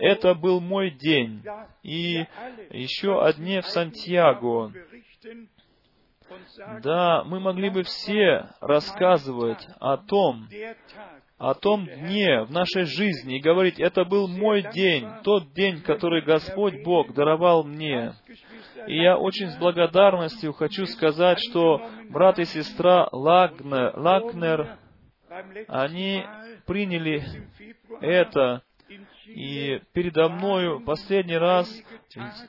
это 0.00 0.34
был 0.34 0.60
мой 0.60 0.90
день. 0.90 1.44
И 1.84 2.26
еще 2.70 3.22
о 3.22 3.32
дне 3.32 3.60
в 3.60 3.66
Сантьяго. 3.66 4.72
Да, 6.82 7.24
мы 7.24 7.40
могли 7.40 7.70
бы 7.70 7.82
все 7.82 8.48
рассказывать 8.60 9.66
о 9.80 9.96
том, 9.96 10.48
о 11.38 11.54
том 11.54 11.86
дне 11.86 12.42
в 12.42 12.50
нашей 12.50 12.84
жизни 12.84 13.36
и 13.36 13.42
говорить, 13.42 13.78
это 13.78 14.04
был 14.04 14.26
мой 14.26 14.62
день, 14.72 15.06
тот 15.22 15.52
день, 15.52 15.82
который 15.82 16.22
Господь 16.22 16.82
Бог 16.82 17.12
даровал 17.14 17.64
мне. 17.64 18.14
И 18.86 18.96
я 19.02 19.16
очень 19.18 19.48
с 19.48 19.56
благодарностью 19.56 20.52
хочу 20.52 20.86
сказать, 20.86 21.38
что 21.40 21.80
брат 22.10 22.38
и 22.38 22.44
сестра 22.44 23.08
Лагнер, 23.12 23.98
Лагнер 23.98 24.78
они 25.68 26.24
приняли 26.66 27.24
это 28.00 28.62
и 29.26 29.80
передо 29.92 30.28
мною 30.28 30.80
последний 30.80 31.36
раз, 31.36 31.68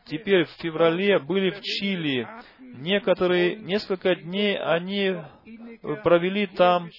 теперь 0.05 0.45
в 0.45 0.51
феврале, 0.61 1.19
были 1.19 1.49
в 1.49 1.61
Чили. 1.61 2.28
Некоторые, 2.78 3.55
несколько 3.55 4.15
дней 4.15 4.57
они 4.57 5.15
провели 6.03 6.45
там, 6.45 6.89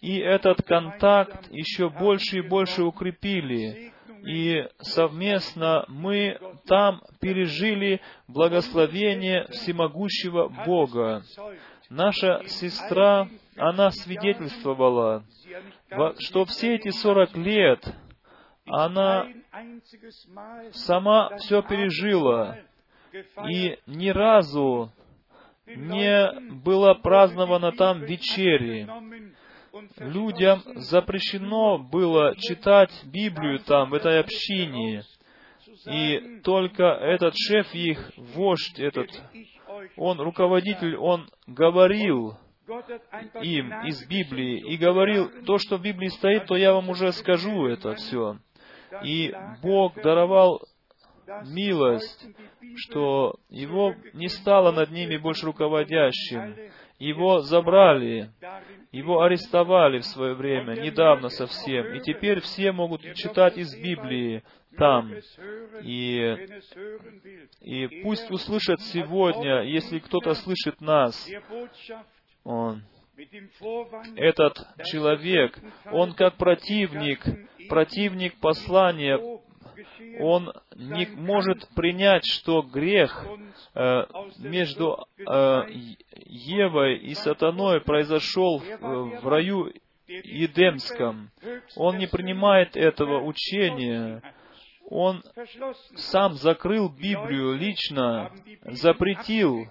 и 0.00 0.18
этот 0.18 0.62
контакт 0.62 1.50
еще 1.50 1.88
больше 1.88 2.38
и 2.38 2.42
больше 2.42 2.84
укрепили. 2.84 3.92
И 4.24 4.66
совместно 4.78 5.84
мы 5.88 6.38
там 6.66 7.02
пережили 7.20 8.00
благословение 8.28 9.46
всемогущего 9.50 10.48
Бога. 10.64 11.22
Наша 11.90 12.42
сестра, 12.46 13.28
она 13.56 13.90
свидетельствовала, 13.90 15.24
что 16.20 16.44
все 16.46 16.76
эти 16.76 16.90
сорок 16.90 17.36
лет 17.36 17.84
она 18.66 19.26
сама 20.72 21.36
все 21.38 21.62
пережила, 21.62 22.58
и 23.48 23.78
ни 23.86 24.08
разу 24.08 24.90
не 25.66 26.30
было 26.62 26.94
праздновано 26.94 27.72
там 27.72 28.02
вечери. 28.02 28.88
Людям 29.98 30.62
запрещено 30.76 31.78
было 31.78 32.36
читать 32.36 32.92
Библию 33.04 33.58
там, 33.60 33.90
в 33.90 33.94
этой 33.94 34.20
общине. 34.20 35.02
И 35.86 36.40
только 36.44 36.84
этот 36.84 37.34
шеф 37.36 37.74
их, 37.74 38.12
вождь 38.16 38.78
этот, 38.78 39.10
он 39.96 40.20
руководитель, 40.20 40.96
он 40.96 41.28
говорил 41.46 42.38
им 43.42 43.72
из 43.84 44.06
Библии 44.06 44.60
и 44.60 44.76
говорил, 44.76 45.30
то, 45.44 45.58
что 45.58 45.76
в 45.76 45.82
Библии 45.82 46.08
стоит, 46.08 46.46
то 46.46 46.56
я 46.56 46.72
вам 46.72 46.88
уже 46.88 47.12
скажу 47.12 47.66
это 47.66 47.94
все. 47.94 48.38
И 49.02 49.34
Бог 49.60 49.94
даровал 50.00 50.62
милость, 51.46 52.26
что 52.76 53.36
его 53.48 53.94
не 54.12 54.28
стало 54.28 54.72
над 54.72 54.90
ними 54.90 55.16
больше 55.16 55.46
руководящим. 55.46 56.56
Его 56.98 57.40
забрали, 57.40 58.30
его 58.92 59.22
арестовали 59.22 59.98
в 59.98 60.06
свое 60.06 60.34
время, 60.34 60.74
недавно 60.74 61.28
совсем. 61.28 61.92
И 61.94 62.00
теперь 62.00 62.40
все 62.40 62.72
могут 62.72 63.02
читать 63.14 63.58
из 63.58 63.74
Библии 63.76 64.42
там. 64.76 65.12
И, 65.82 66.36
и 67.60 68.02
пусть 68.02 68.30
услышат 68.30 68.80
сегодня, 68.80 69.62
если 69.62 69.98
кто-то 69.98 70.34
слышит 70.34 70.80
нас, 70.80 71.28
он, 72.44 72.82
этот 74.16 74.58
человек, 74.84 75.58
он 75.90 76.14
как 76.14 76.36
противник, 76.36 77.24
противник 77.68 78.38
послания, 78.40 79.18
он 80.20 80.52
не 80.76 81.06
может 81.06 81.68
принять, 81.74 82.24
что 82.26 82.62
грех 82.62 83.26
э, 83.74 84.04
между 84.38 85.06
э, 85.18 85.62
Евой 86.26 86.98
и 86.98 87.14
сатаной 87.14 87.80
произошел 87.80 88.58
в, 88.58 89.20
в 89.20 89.28
раю 89.28 89.72
Едемском. 90.06 91.30
Он 91.76 91.98
не 91.98 92.06
принимает 92.06 92.76
этого 92.76 93.22
учения. 93.24 94.22
Он 94.88 95.22
сам 95.96 96.34
закрыл 96.34 96.90
Библию 96.90 97.56
лично, 97.56 98.30
запретил 98.64 99.66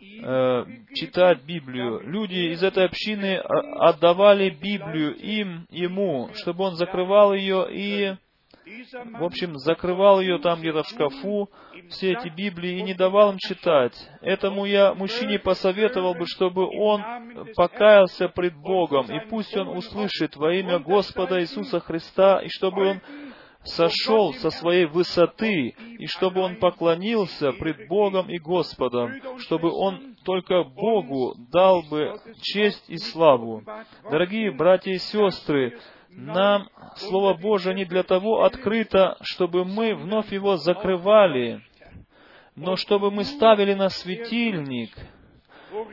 э, 0.00 0.64
читать 0.94 1.42
Библию. 1.42 2.00
Люди 2.00 2.52
из 2.52 2.62
этой 2.62 2.84
общины 2.84 3.36
отдавали 3.38 4.50
Библию 4.50 5.16
им, 5.16 5.66
ему, 5.70 6.30
чтобы 6.34 6.64
он 6.64 6.76
закрывал 6.76 7.34
ее 7.34 7.66
и, 7.70 8.16
в 8.64 9.24
общем, 9.24 9.56
закрывал 9.58 10.20
ее 10.20 10.38
там 10.38 10.60
где-то 10.60 10.82
в 10.82 10.88
шкафу, 10.88 11.50
все 11.90 12.12
эти 12.12 12.28
Библии, 12.28 12.78
и 12.78 12.82
не 12.82 12.94
давал 12.94 13.32
им 13.32 13.38
читать. 13.38 13.94
Этому 14.20 14.64
я 14.64 14.94
мужчине 14.94 15.38
посоветовал 15.38 16.14
бы, 16.14 16.26
чтобы 16.26 16.66
он 16.66 17.02
покаялся 17.56 18.28
пред 18.28 18.54
Богом, 18.56 19.06
и 19.06 19.20
пусть 19.28 19.56
он 19.56 19.68
услышит 19.68 20.36
во 20.36 20.52
имя 20.54 20.78
Господа 20.78 21.40
Иисуса 21.40 21.80
Христа, 21.80 22.40
и 22.40 22.48
чтобы 22.48 22.86
он 22.86 23.00
сошел 23.62 24.32
со 24.34 24.50
своей 24.50 24.86
высоты, 24.86 25.74
и 25.98 26.06
чтобы 26.06 26.40
он 26.40 26.56
поклонился 26.56 27.52
пред 27.52 27.88
Богом 27.88 28.30
и 28.30 28.38
Господом, 28.38 29.12
чтобы 29.38 29.70
он 29.70 30.16
только 30.24 30.64
Богу 30.64 31.34
дал 31.52 31.82
бы 31.82 32.18
честь 32.40 32.84
и 32.88 32.96
славу. 32.96 33.62
Дорогие 34.10 34.50
братья 34.50 34.92
и 34.92 34.98
сестры, 34.98 35.78
нам 36.10 36.68
Слово 36.96 37.34
Божие 37.34 37.74
не 37.74 37.84
для 37.84 38.02
того 38.02 38.44
открыто, 38.44 39.16
чтобы 39.22 39.64
мы 39.64 39.94
вновь 39.94 40.32
его 40.32 40.56
закрывали, 40.56 41.62
но 42.56 42.76
чтобы 42.76 43.10
мы 43.10 43.24
ставили 43.24 43.74
на 43.74 43.88
светильник, 43.88 44.90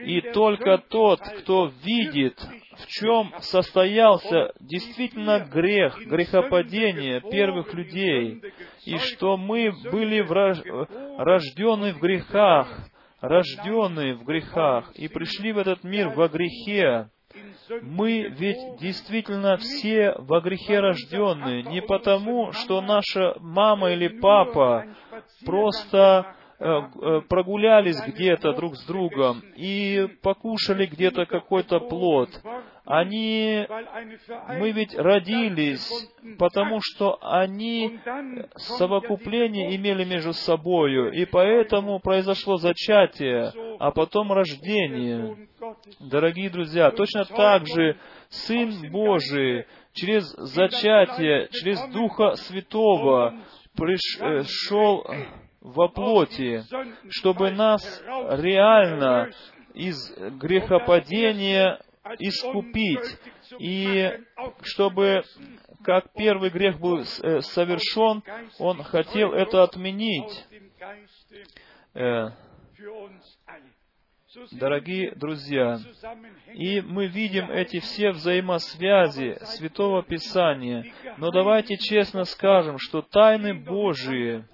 и 0.03 0.21
только 0.21 0.79
тот, 0.79 1.21
кто 1.21 1.71
видит 1.83 2.39
в 2.77 2.87
чем 2.87 3.33
состоялся 3.39 4.53
действительно 4.59 5.39
грех, 5.39 5.97
грехопадение 6.05 7.21
первых 7.21 7.73
людей, 7.73 8.41
и 8.85 8.97
что 8.97 9.37
мы 9.37 9.71
были 9.91 10.21
враж... 10.21 10.59
рождены 11.17 11.93
в 11.93 11.99
грехах, 11.99 12.67
рожденные 13.19 14.15
в 14.15 14.23
грехах, 14.23 14.91
и 14.95 15.07
пришли 15.07 15.51
в 15.51 15.57
этот 15.57 15.83
мир 15.83 16.09
во 16.09 16.27
грехе. 16.27 17.09
Мы 17.81 18.29
ведь 18.29 18.79
действительно 18.79 19.57
все 19.57 20.13
во 20.17 20.39
грехе 20.41 20.79
рожденные, 20.79 21.63
не 21.63 21.81
потому, 21.81 22.51
что 22.53 22.81
наша 22.81 23.35
мама 23.39 23.91
или 23.91 24.07
папа 24.07 24.85
просто 25.45 26.36
прогулялись 26.57 27.99
где-то 28.07 28.53
друг 28.53 28.75
с 28.75 28.85
другом 28.85 29.41
и 29.55 30.07
покушали 30.23 30.87
где-то 30.87 31.25
какой-то 31.25 31.79
плод. 31.79 32.29
Они, 32.83 33.67
мы 34.57 34.71
ведь 34.71 34.95
родились, 34.97 35.87
потому 36.39 36.79
что 36.81 37.19
они 37.21 37.99
совокупление 38.55 39.75
имели 39.75 40.03
между 40.05 40.33
собою, 40.33 41.11
и 41.11 41.25
поэтому 41.25 41.99
произошло 41.99 42.57
зачатие, 42.57 43.51
а 43.79 43.91
потом 43.91 44.31
рождение. 44.31 45.47
Дорогие 45.99 46.49
друзья, 46.49 46.89
точно 46.91 47.25
так 47.25 47.67
же 47.67 47.97
Сын 48.29 48.89
Божий 48.89 49.65
через 49.93 50.23
зачатие, 50.37 51.49
через 51.51 51.79
Духа 51.89 52.35
Святого 52.35 53.35
пришел 53.75 55.05
во 55.67 55.89
плоти, 55.89 56.63
чтобы 57.09 57.51
нас 57.51 57.83
реально 58.05 59.31
из 59.73 60.11
грехопадения 60.39 61.79
искупить, 62.19 63.17
и 63.59 64.19
чтобы, 64.63 65.23
как 65.83 66.11
первый 66.13 66.49
грех 66.49 66.79
был 66.79 66.99
э, 66.99 67.41
совершен, 67.41 68.23
Он 68.59 68.81
хотел 68.83 69.33
это 69.33 69.63
отменить. 69.63 70.45
Э, 71.93 72.29
дорогие 74.51 75.13
друзья, 75.15 75.79
и 76.53 76.81
мы 76.81 77.07
видим 77.07 77.49
эти 77.49 77.79
все 77.79 78.11
взаимосвязи 78.11 79.37
Святого 79.43 80.03
Писания, 80.03 80.85
но 81.17 81.31
давайте 81.31 81.77
честно 81.77 82.23
скажем, 82.23 82.77
что 82.79 83.01
тайны 83.01 83.53
Божии, 83.53 84.45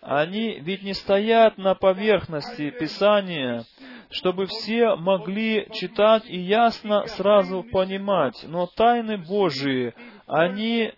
они 0.00 0.58
ведь 0.60 0.82
не 0.82 0.94
стоят 0.94 1.58
на 1.58 1.74
поверхности 1.74 2.70
Писания, 2.70 3.64
чтобы 4.10 4.46
все 4.46 4.96
могли 4.96 5.68
читать 5.72 6.24
и 6.26 6.38
ясно 6.38 7.06
сразу 7.06 7.62
понимать. 7.62 8.44
Но 8.48 8.66
тайны 8.66 9.18
Божии, 9.18 9.94
они 10.26 10.92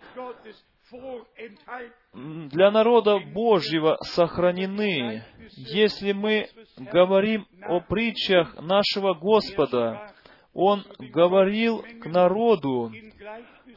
для 2.13 2.71
народа 2.71 3.19
Божьего 3.19 3.97
сохранены. 4.01 5.23
Если 5.55 6.11
мы 6.11 6.49
говорим 6.77 7.47
о 7.67 7.79
притчах 7.79 8.55
нашего 8.61 9.13
Господа, 9.13 10.13
Он 10.53 10.83
говорил 10.99 11.83
к 12.01 12.05
народу 12.05 12.91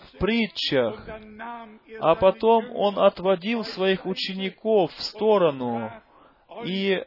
в 0.01 0.18
притчах, 0.18 1.07
а 2.01 2.14
потом 2.14 2.70
Он 2.74 2.99
отводил 2.99 3.64
своих 3.64 4.07
учеников 4.07 4.92
в 4.92 5.03
сторону 5.03 5.90
и 6.64 7.03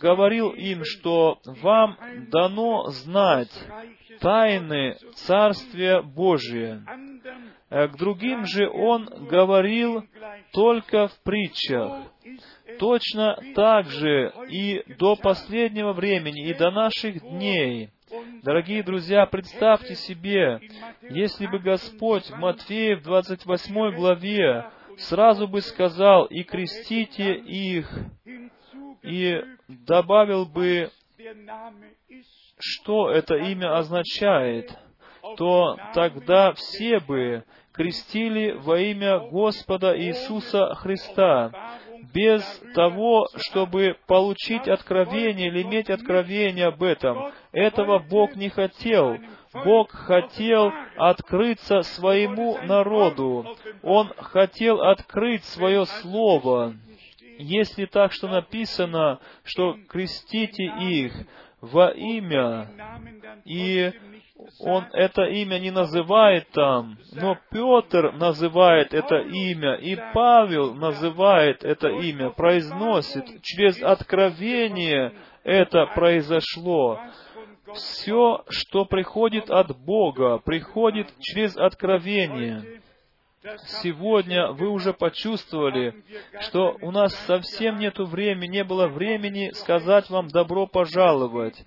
говорил 0.00 0.50
им, 0.50 0.82
что 0.84 1.38
вам 1.44 1.98
дано 2.30 2.88
знать 2.88 3.52
тайны 4.20 4.96
Царствия 5.14 6.02
Божия. 6.02 6.84
К 7.70 7.96
другим 7.96 8.44
же 8.46 8.68
Он 8.68 9.06
говорил 9.28 10.04
только 10.52 11.08
в 11.08 11.22
притчах. 11.22 12.04
Точно 12.78 13.38
так 13.54 13.86
же 13.88 14.32
и 14.48 14.82
до 14.98 15.16
последнего 15.16 15.92
времени, 15.92 16.48
и 16.48 16.54
до 16.54 16.70
наших 16.70 17.20
дней 17.20 17.90
Дорогие 18.42 18.82
друзья, 18.82 19.26
представьте 19.26 19.94
себе, 19.94 20.60
если 21.10 21.46
бы 21.46 21.58
Господь 21.58 22.24
в 22.30 22.36
Матфея 22.36 22.96
в 22.96 23.02
28 23.02 23.94
главе 23.96 24.66
сразу 24.98 25.48
бы 25.48 25.60
сказал, 25.60 26.26
и 26.26 26.42
крестите 26.42 27.34
их, 27.34 27.90
и 29.02 29.42
добавил 29.68 30.46
бы, 30.46 30.90
что 32.58 33.10
это 33.10 33.34
имя 33.36 33.78
означает. 33.78 34.76
то 35.36 35.78
тогда 35.94 36.52
все 36.52 37.00
бы 37.00 37.44
крестили 37.72 38.52
во 38.52 38.78
имя 38.78 39.18
Господа 39.18 39.98
Иисуса 39.98 40.74
Христа, 40.74 41.50
без 42.14 42.42
того, 42.74 43.26
чтобы 43.36 43.96
получить 44.06 44.68
откровение 44.68 45.48
или 45.48 45.62
иметь 45.62 45.90
откровение 45.90 46.66
об 46.66 46.82
этом. 46.82 47.32
Этого 47.52 47.98
Бог 47.98 48.36
не 48.36 48.48
хотел. 48.48 49.18
Бог 49.52 49.90
хотел 49.90 50.72
открыться 50.96 51.82
своему 51.82 52.58
народу. 52.62 53.56
Он 53.82 54.12
хотел 54.16 54.80
открыть 54.80 55.44
свое 55.44 55.84
Слово. 55.86 56.74
Если 57.38 57.86
так, 57.86 58.12
что 58.12 58.28
написано, 58.28 59.18
что 59.42 59.76
крестите 59.88 60.64
их 60.64 61.12
во 61.60 61.88
имя, 61.90 62.68
и 63.44 63.92
он 64.58 64.86
это 64.92 65.22
имя 65.24 65.58
не 65.58 65.70
называет 65.70 66.48
там, 66.50 66.98
но 67.12 67.38
Петр 67.50 68.12
называет 68.12 68.92
это 68.92 69.18
имя, 69.18 69.74
и 69.74 69.96
Павел 70.12 70.74
называет 70.74 71.64
это 71.64 71.88
имя, 71.88 72.30
произносит. 72.30 73.42
Через 73.42 73.80
откровение 73.82 75.12
это 75.44 75.86
произошло. 75.94 76.98
Все, 77.74 78.44
что 78.48 78.84
приходит 78.84 79.50
от 79.50 79.76
Бога, 79.78 80.38
приходит 80.38 81.12
через 81.20 81.56
откровение. 81.56 82.82
Сегодня 83.82 84.52
вы 84.52 84.68
уже 84.68 84.94
почувствовали, 84.94 86.02
что 86.40 86.78
у 86.80 86.90
нас 86.90 87.14
совсем 87.26 87.78
нету 87.78 88.06
времени, 88.06 88.46
не 88.46 88.64
было 88.64 88.88
времени 88.88 89.50
сказать 89.52 90.08
вам 90.08 90.28
добро 90.28 90.66
пожаловать. 90.66 91.62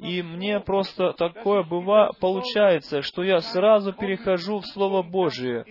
И 0.00 0.22
мне 0.22 0.58
просто 0.58 1.12
такое 1.12 1.62
быва 1.62 2.12
получается, 2.20 3.02
что 3.02 3.22
я 3.22 3.40
сразу 3.40 3.92
перехожу 3.92 4.58
в 4.58 4.66
Слово 4.66 5.02
Божие. 5.02 5.66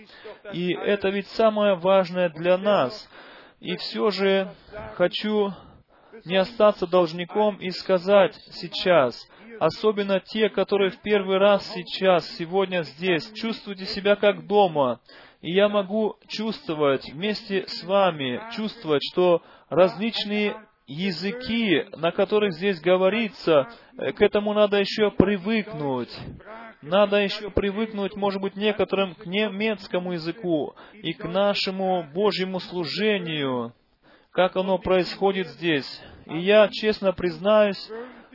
И 0.54 0.72
это 0.72 1.10
ведь 1.10 1.26
самое 1.28 1.74
важное 1.74 2.30
для 2.30 2.56
нас. 2.56 3.08
И 3.60 3.76
все 3.76 4.10
же 4.10 4.54
хочу 4.94 5.52
не 6.24 6.36
остаться 6.36 6.86
должником 6.86 7.56
и 7.56 7.68
сказать 7.70 8.34
сейчас, 8.52 9.28
особенно 9.58 10.20
те, 10.20 10.48
которые 10.48 10.90
в 10.90 11.02
первый 11.02 11.36
раз 11.36 11.70
сейчас, 11.74 12.26
сегодня 12.36 12.82
здесь, 12.82 13.30
чувствуете 13.32 13.84
себя 13.84 14.16
как 14.16 14.46
дома, 14.46 15.00
и 15.40 15.52
я 15.52 15.68
могу 15.68 16.16
чувствовать 16.28 17.10
вместе 17.10 17.66
с 17.66 17.82
вами, 17.84 18.40
чувствовать, 18.54 19.02
что 19.10 19.42
различные 19.68 20.56
языки, 20.86 21.86
на 21.96 22.10
которых 22.10 22.52
здесь 22.52 22.80
говорится, 22.80 23.68
э, 23.96 24.12
к 24.12 24.20
этому 24.20 24.52
надо 24.52 24.78
еще 24.78 25.10
привыкнуть. 25.10 26.14
Надо 26.82 27.18
еще 27.18 27.50
привыкнуть, 27.50 28.16
может 28.16 28.40
быть, 28.40 28.56
некоторым 28.56 29.14
к 29.14 29.26
немецкому 29.26 30.12
языку 30.12 30.74
и 30.94 31.12
к 31.12 31.24
нашему 31.24 32.06
Божьему 32.14 32.58
служению, 32.58 33.74
как 34.32 34.56
оно 34.56 34.78
происходит 34.78 35.46
здесь. 35.48 36.02
И 36.26 36.38
я, 36.38 36.68
честно 36.68 37.12
признаюсь, 37.12 37.90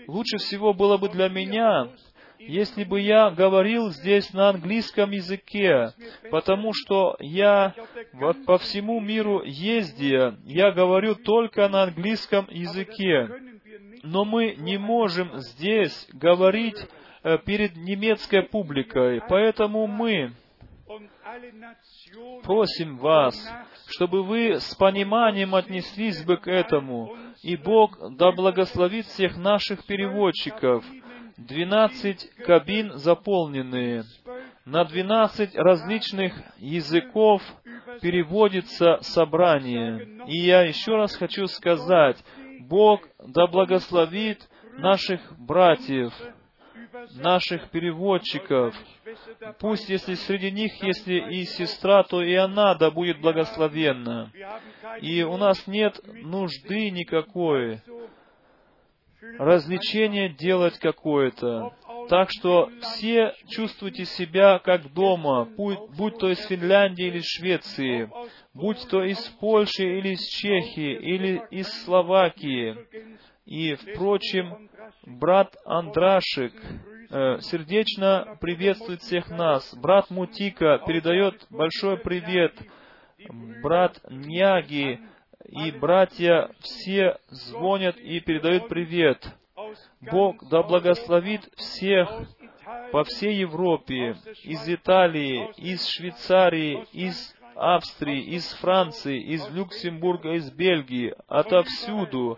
лучше 0.08 0.38
всего 0.38 0.74
было 0.74 0.98
бы 0.98 1.10
для 1.10 1.28
меня, 1.28 1.90
если 2.40 2.84
бы 2.84 3.02
я 3.02 3.30
говорил 3.32 3.90
здесь 3.90 4.34
на 4.34 4.50
английском 4.50 5.12
языке, 5.12 5.94
потому 6.32 6.72
что 6.74 7.16
я 7.20 7.74
по 8.46 8.58
всему 8.58 9.00
миру 9.00 9.42
ездия, 9.44 10.38
я 10.46 10.72
говорю 10.72 11.16
только 11.16 11.68
на 11.70 11.84
английском 11.84 12.48
языке. 12.50 13.30
Но 14.04 14.24
мы 14.24 14.56
не 14.58 14.78
можем 14.78 15.32
здесь 15.38 16.08
говорить 16.14 16.78
э, 17.24 17.40
перед 17.40 17.76
немецкой 17.76 18.44
публикой, 18.44 19.22
поэтому 19.28 19.88
мы 19.88 20.32
просим 22.44 22.98
вас, 22.98 23.36
чтобы 23.88 24.24
вы 24.24 24.60
с 24.60 24.76
пониманием 24.76 25.56
отнеслись 25.56 26.24
бы 26.24 26.38
к 26.38 26.48
этому, 26.48 27.16
и 27.42 27.56
Бог 27.56 27.98
да 28.16 28.32
благословит 28.32 29.06
всех 29.08 29.38
наших 29.38 29.86
переводчиков, 29.86 30.86
Двенадцать 31.38 32.30
кабин 32.46 32.94
заполненные. 32.98 34.06
На 34.64 34.86
двенадцать 34.86 35.54
различных 35.54 36.34
языков 36.58 37.42
переводится 38.02 39.00
собрание. 39.02 40.26
И 40.28 40.38
я 40.38 40.62
еще 40.62 40.96
раз 40.96 41.14
хочу 41.16 41.48
сказать, 41.48 42.24
Бог 42.62 43.02
да 43.20 43.48
благословит 43.48 44.48
наших 44.78 45.20
братьев, 45.38 46.14
наших 47.16 47.70
переводчиков. 47.70 48.74
Пусть, 49.60 49.90
если 49.90 50.14
среди 50.14 50.52
них, 50.52 50.72
если 50.82 51.16
и 51.32 51.44
сестра, 51.44 52.04
то 52.04 52.22
и 52.22 52.34
она 52.34 52.76
да 52.76 52.92
будет 52.92 53.20
благословенна. 53.20 54.32
И 55.02 55.22
у 55.24 55.36
нас 55.36 55.68
нет 55.68 56.00
нужды 56.24 56.92
никакой 56.92 57.82
развлечение 59.38 60.30
делать 60.30 60.78
какое-то. 60.80 61.74
Так 62.10 62.30
что 62.32 62.70
все 62.82 63.34
чувствуйте 63.50 64.06
себя 64.06 64.60
как 64.60 64.94
дома, 64.94 65.46
будь, 65.46 65.80
будь 65.98 66.18
то 66.18 66.30
из 66.30 66.40
Финляндии 66.46 67.06
или 67.06 67.22
Швеции, 67.24 68.10
будь 68.54 68.88
то 68.90 69.04
из 69.04 69.20
Польши 69.40 69.84
или 69.84 70.10
из 70.10 70.22
Чехии, 70.22 70.94
или 70.94 71.42
из 71.50 71.68
Словакии. 71.84 72.78
И, 73.46 73.74
впрочем, 73.74 74.70
брат 75.06 75.56
Андрашик 75.66 76.54
э, 77.10 77.40
сердечно 77.42 78.38
приветствует 78.40 79.02
всех 79.02 79.30
нас. 79.30 79.74
Брат 79.76 80.10
Мутика 80.10 80.82
передает 80.86 81.46
большой 81.50 81.98
привет. 81.98 82.54
Брат 83.64 84.00
Няги 84.10 85.00
и 85.48 85.72
братья 85.72 86.50
все 86.60 87.18
звонят 87.30 87.98
и 87.98 88.20
передают 88.20 88.68
привет. 88.68 89.26
Бог 90.02 90.48
да 90.50 90.64
благословит 90.64 91.48
всех 91.56 92.10
по 92.92 93.04
всей 93.04 93.36
Европе, 93.36 94.18
из 94.44 94.68
Италии, 94.68 95.52
из 95.58 95.86
Швейцарии, 95.88 96.86
из 96.92 97.36
Австрии, 97.56 98.22
из 98.22 98.52
Франции, 98.56 99.22
из 99.22 99.48
Люксембурга, 99.50 100.34
из 100.34 100.52
Бельгии, 100.52 101.14
отовсюду. 101.28 102.38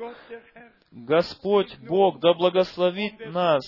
Господь 0.91 1.77
Бог 1.79 2.19
да 2.19 2.33
благословит 2.33 3.19
нас 3.31 3.63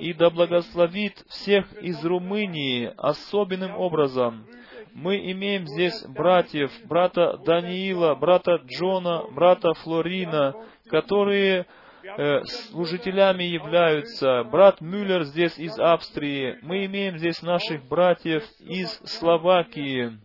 и 0.00 0.12
да 0.12 0.30
благословит 0.30 1.24
всех 1.28 1.72
из 1.82 2.04
Румынии 2.04 2.92
особенным 2.96 3.76
образом. 3.76 4.46
Мы 4.94 5.32
имеем 5.32 5.66
здесь 5.66 6.06
братьев, 6.06 6.70
брата 6.86 7.36
Даниила, 7.38 8.14
брата 8.14 8.60
Джона, 8.64 9.24
брата 9.32 9.74
Флорина, 9.74 10.54
которые 10.88 11.66
э, 12.04 12.44
служителями 12.44 13.42
являются. 13.42 14.44
Брат 14.44 14.80
Мюллер 14.80 15.24
здесь 15.24 15.58
из 15.58 15.76
Австрии. 15.80 16.60
Мы 16.62 16.86
имеем 16.86 17.18
здесь 17.18 17.42
наших 17.42 17.84
братьев 17.88 18.44
из 18.60 18.88
Словакии. 19.04 20.16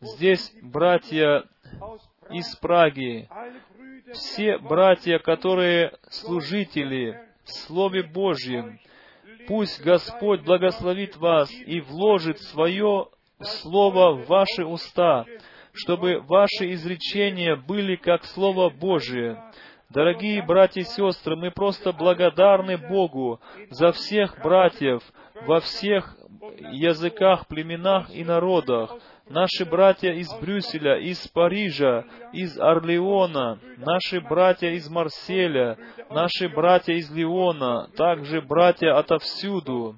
Здесь 0.00 0.52
братья 0.60 1.44
из 2.28 2.54
Праги. 2.56 3.30
Все 4.12 4.58
братья, 4.58 5.18
которые 5.20 5.96
служители 6.10 7.18
в 7.44 7.50
Слове 7.50 8.02
Божьем. 8.02 8.78
Пусть 9.46 9.82
Господь 9.82 10.42
благословит 10.42 11.16
вас 11.16 11.50
и 11.50 11.80
вложит 11.80 12.40
свое 12.40 13.08
Слово 13.38 14.14
в 14.14 14.28
ваши 14.28 14.64
уста, 14.64 15.26
чтобы 15.74 16.20
ваши 16.20 16.72
изречения 16.72 17.54
были 17.54 17.96
как 17.96 18.24
Слово 18.24 18.70
Божие. 18.70 19.42
Дорогие 19.90 20.42
братья 20.42 20.80
и 20.80 20.84
сестры, 20.84 21.36
мы 21.36 21.50
просто 21.50 21.92
благодарны 21.92 22.78
Богу 22.78 23.40
за 23.70 23.92
всех 23.92 24.40
братьев 24.42 25.02
во 25.46 25.60
всех 25.60 26.16
языках, 26.72 27.46
племенах 27.46 28.10
и 28.10 28.24
народах, 28.24 28.96
наши 29.28 29.64
братья 29.64 30.12
из 30.12 30.32
Брюсселя, 30.40 30.98
из 30.98 31.26
Парижа, 31.28 32.04
из 32.32 32.58
Орлеона, 32.58 33.58
наши 33.78 34.20
братья 34.20 34.70
из 34.70 34.88
Марселя, 34.88 35.76
наши 36.10 36.48
братья 36.48 36.94
из 36.94 37.10
Леона, 37.10 37.88
также 37.96 38.40
братья 38.40 38.98
отовсюду. 38.98 39.96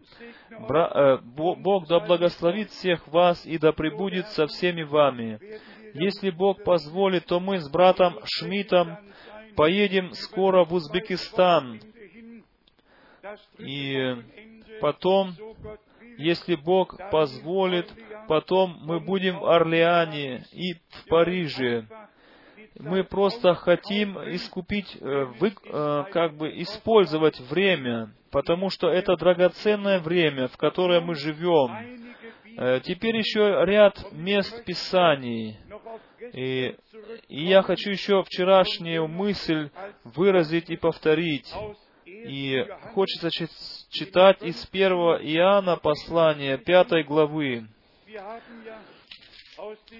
Бра, 0.66 0.90
э, 0.94 1.18
Бог 1.22 1.86
да 1.86 2.00
благословит 2.00 2.70
всех 2.70 3.06
вас 3.08 3.44
и 3.46 3.58
да 3.58 3.72
пребудет 3.72 4.26
со 4.28 4.46
всеми 4.46 4.82
вами. 4.82 5.38
Если 5.94 6.30
Бог 6.30 6.64
позволит, 6.64 7.26
то 7.26 7.38
мы 7.40 7.58
с 7.58 7.68
братом 7.68 8.18
Шмидтом 8.24 8.98
поедем 9.56 10.12
скоро 10.12 10.64
в 10.64 10.72
Узбекистан. 10.72 11.80
И 13.58 14.16
потом, 14.80 15.34
если 16.18 16.56
Бог 16.56 16.98
позволит, 17.10 17.90
потом 18.28 18.78
мы 18.82 19.00
будем 19.00 19.38
в 19.38 19.46
Орлеане 19.46 20.44
и 20.52 20.74
в 20.74 21.08
Париже. 21.08 21.86
Мы 22.78 23.02
просто 23.02 23.54
хотим 23.54 24.18
искупить, 24.34 24.96
э, 25.00 25.24
вы, 25.40 25.48
э, 25.48 26.04
как 26.12 26.36
бы 26.36 26.48
использовать 26.60 27.40
время, 27.40 28.12
потому 28.30 28.70
что 28.70 28.88
это 28.88 29.16
драгоценное 29.16 29.98
время, 29.98 30.48
в 30.48 30.56
которое 30.56 31.00
мы 31.00 31.14
живем. 31.14 31.70
Э, 32.56 32.80
теперь 32.80 33.16
еще 33.16 33.64
ряд 33.64 34.12
мест 34.12 34.64
Писаний. 34.64 35.58
И, 36.32 36.76
и 37.28 37.44
я 37.44 37.62
хочу 37.62 37.90
еще 37.90 38.22
вчерашнюю 38.22 39.08
мысль 39.08 39.70
выразить 40.04 40.68
и 40.70 40.76
повторить. 40.76 41.52
И 42.28 42.62
хочется 42.92 43.30
читать 43.90 44.42
из 44.42 44.66
первого 44.66 45.16
Иоанна 45.16 45.76
послания, 45.76 46.58
пятой 46.58 47.02
главы. 47.02 47.66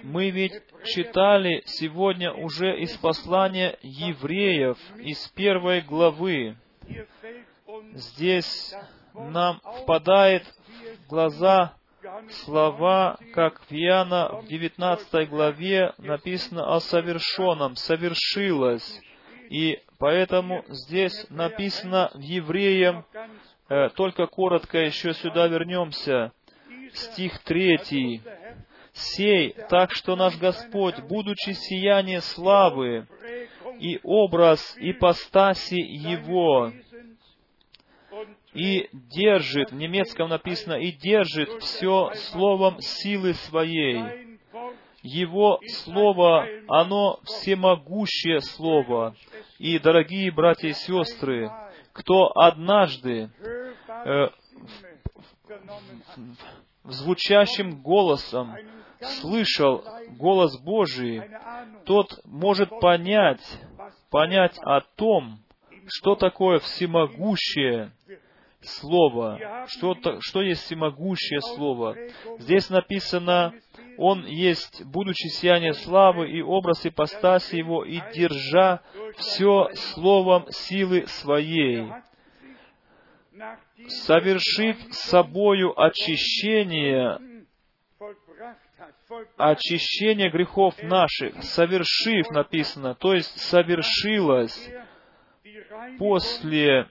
Мы 0.03 0.31
ведь 0.31 0.53
читали 0.85 1.63
сегодня 1.67 2.33
уже 2.33 2.79
из 2.81 2.97
послания 2.99 3.79
евреев, 3.83 4.79
из 4.99 5.27
первой 5.29 5.81
главы. 5.81 6.57
Здесь 7.95 8.75
нам 9.15 9.61
впадает 9.83 10.45
в 11.05 11.09
глаза 11.09 11.75
слова, 12.45 13.19
как 13.35 13.61
в 13.63 13.73
Иоанна 13.73 14.41
в 14.43 14.47
19 14.47 15.29
главе 15.29 15.95
написано 15.99 16.75
о 16.75 16.81
совершенном, 16.81 17.75
совершилось. 17.75 19.01
И 19.49 19.81
поэтому 19.99 20.65
здесь 20.69 21.27
написано 21.31 22.11
в 22.15 22.21
Евреям, 22.21 23.07
э, 23.69 23.89
только 23.91 24.27
коротко 24.27 24.79
еще 24.79 25.15
сюда 25.15 25.47
вернемся, 25.47 26.33
стих 26.93 27.43
3. 27.45 28.21
«Сей, 28.93 29.55
так 29.69 29.93
что 29.93 30.17
наш 30.17 30.37
Господь, 30.39 31.01
будучи 31.01 31.51
сияние 31.51 32.21
славы 32.21 33.07
и 33.79 34.01
образ 34.03 34.77
ипостаси 34.79 35.81
Его, 35.81 36.73
и 38.55 38.89
держит, 38.93 39.71
в 39.71 39.77
немецком 39.77 40.31
написано, 40.31 40.75
и 40.75 40.91
держит 40.91 41.49
все 41.63 42.13
словом 42.15 42.81
силы 42.81 43.35
своей. 43.35 44.28
Его 45.03 45.61
Слово, 45.85 46.47
оно 46.69 47.21
всемогущее 47.25 48.41
Слово. 48.41 49.15
И, 49.59 49.79
дорогие 49.79 50.31
братья 50.33 50.69
и 50.69 50.73
сестры, 50.73 51.51
кто 51.93 52.31
однажды 52.37 53.31
э, 53.89 54.29
звучащим 56.85 57.83
голосом 57.83 58.57
слышал 59.01 59.85
голос 60.19 60.59
Божий, 60.61 61.23
тот 61.85 62.21
может 62.25 62.71
понять, 62.81 63.43
понять 64.11 64.59
о 64.63 64.81
том, 64.81 65.39
что 65.87 66.17
такое 66.17 66.59
всемогущее 66.59 67.93
Слово. 68.61 69.67
Что, 69.69 69.95
то, 69.95 70.21
что 70.21 70.43
есть 70.43 70.63
всемогущее 70.63 71.41
Слово? 71.41 71.97
Здесь 72.39 72.69
написано, 72.71 73.55
Он 73.99 74.25
есть, 74.27 74.85
будучи 74.85 75.27
сияние 75.27 75.75
славы 75.75 76.31
и 76.31 76.41
образ 76.41 76.87
ипостаси 76.87 77.57
Его, 77.57 77.85
и 77.85 78.01
держа 78.15 78.81
все 79.17 79.71
Словом 79.75 80.47
силы 80.51 81.07
Своей, 81.09 81.93
совершив 83.89 84.77
собою 84.95 85.79
очищение, 85.81 87.19
очищение 89.37 90.31
грехов 90.31 90.81
наших, 90.81 91.43
совершив, 91.43 92.31
написано, 92.31 92.95
то 92.95 93.15
есть 93.15 93.37
совершилось 93.41 94.71
после 95.99 96.87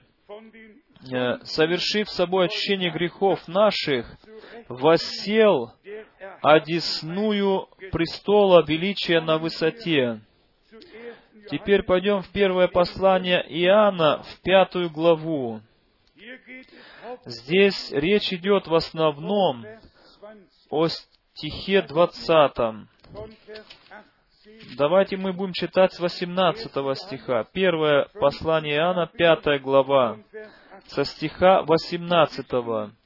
Э, 1.12 1.38
совершив 1.44 2.10
собой 2.10 2.46
очищение 2.46 2.90
грехов 2.90 3.46
наших, 3.46 4.18
восел 4.68 5.72
одесную 6.42 7.68
престола 7.90 8.64
величия 8.66 9.20
на 9.20 9.38
высоте. 9.38 10.20
Теперь 11.50 11.82
пойдем 11.82 12.22
в 12.22 12.28
первое 12.28 12.68
послание 12.68 13.42
Иоанна, 13.48 14.22
в 14.22 14.40
пятую 14.42 14.90
главу. 14.90 15.60
Здесь 17.24 17.90
речь 17.92 18.32
идет 18.32 18.66
в 18.66 18.74
основном 18.74 19.64
о 20.70 20.88
стихе 20.88 21.82
двадцатом. 21.82 22.88
Давайте 24.76 25.16
мы 25.16 25.32
будем 25.32 25.52
читать 25.52 25.92
с 25.94 26.00
18 26.00 26.70
стиха. 26.98 27.44
Первое 27.52 28.08
послание 28.14 28.76
Иоанна, 28.76 29.06
пятая 29.06 29.58
глава 29.58 30.18
со 30.88 31.04
стиха 31.04 31.62
18. 31.62 32.97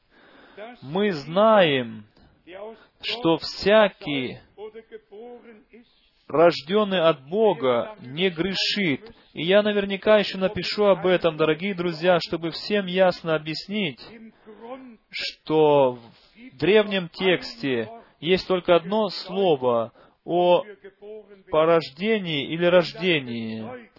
Мы 0.81 1.12
знаем, 1.12 2.05
что 3.03 3.37
всякий 3.39 4.39
рожденный 6.29 7.01
от 7.01 7.29
Бога 7.29 7.97
не 8.01 8.31
грешит. 8.31 9.14
И 9.35 9.43
я 9.43 9.62
наверняка 9.62 10.18
еще 10.18 10.39
напишу 10.39 10.85
об 10.85 11.07
этом, 11.07 11.37
дорогие 11.37 11.75
друзья, 11.75 12.18
чтобы 12.20 12.51
всем 12.51 12.87
ясно 12.87 13.35
объяснить, 13.35 14.01
что 15.11 15.93
в 15.93 16.59
древнем 16.59 17.09
тексте 17.09 17.91
есть 18.20 18.47
только 18.47 18.77
одно 18.77 19.09
слово 19.09 19.93
о 20.25 20.62
порождении 21.51 22.47
или 22.47 22.64
рождении. 22.64 23.91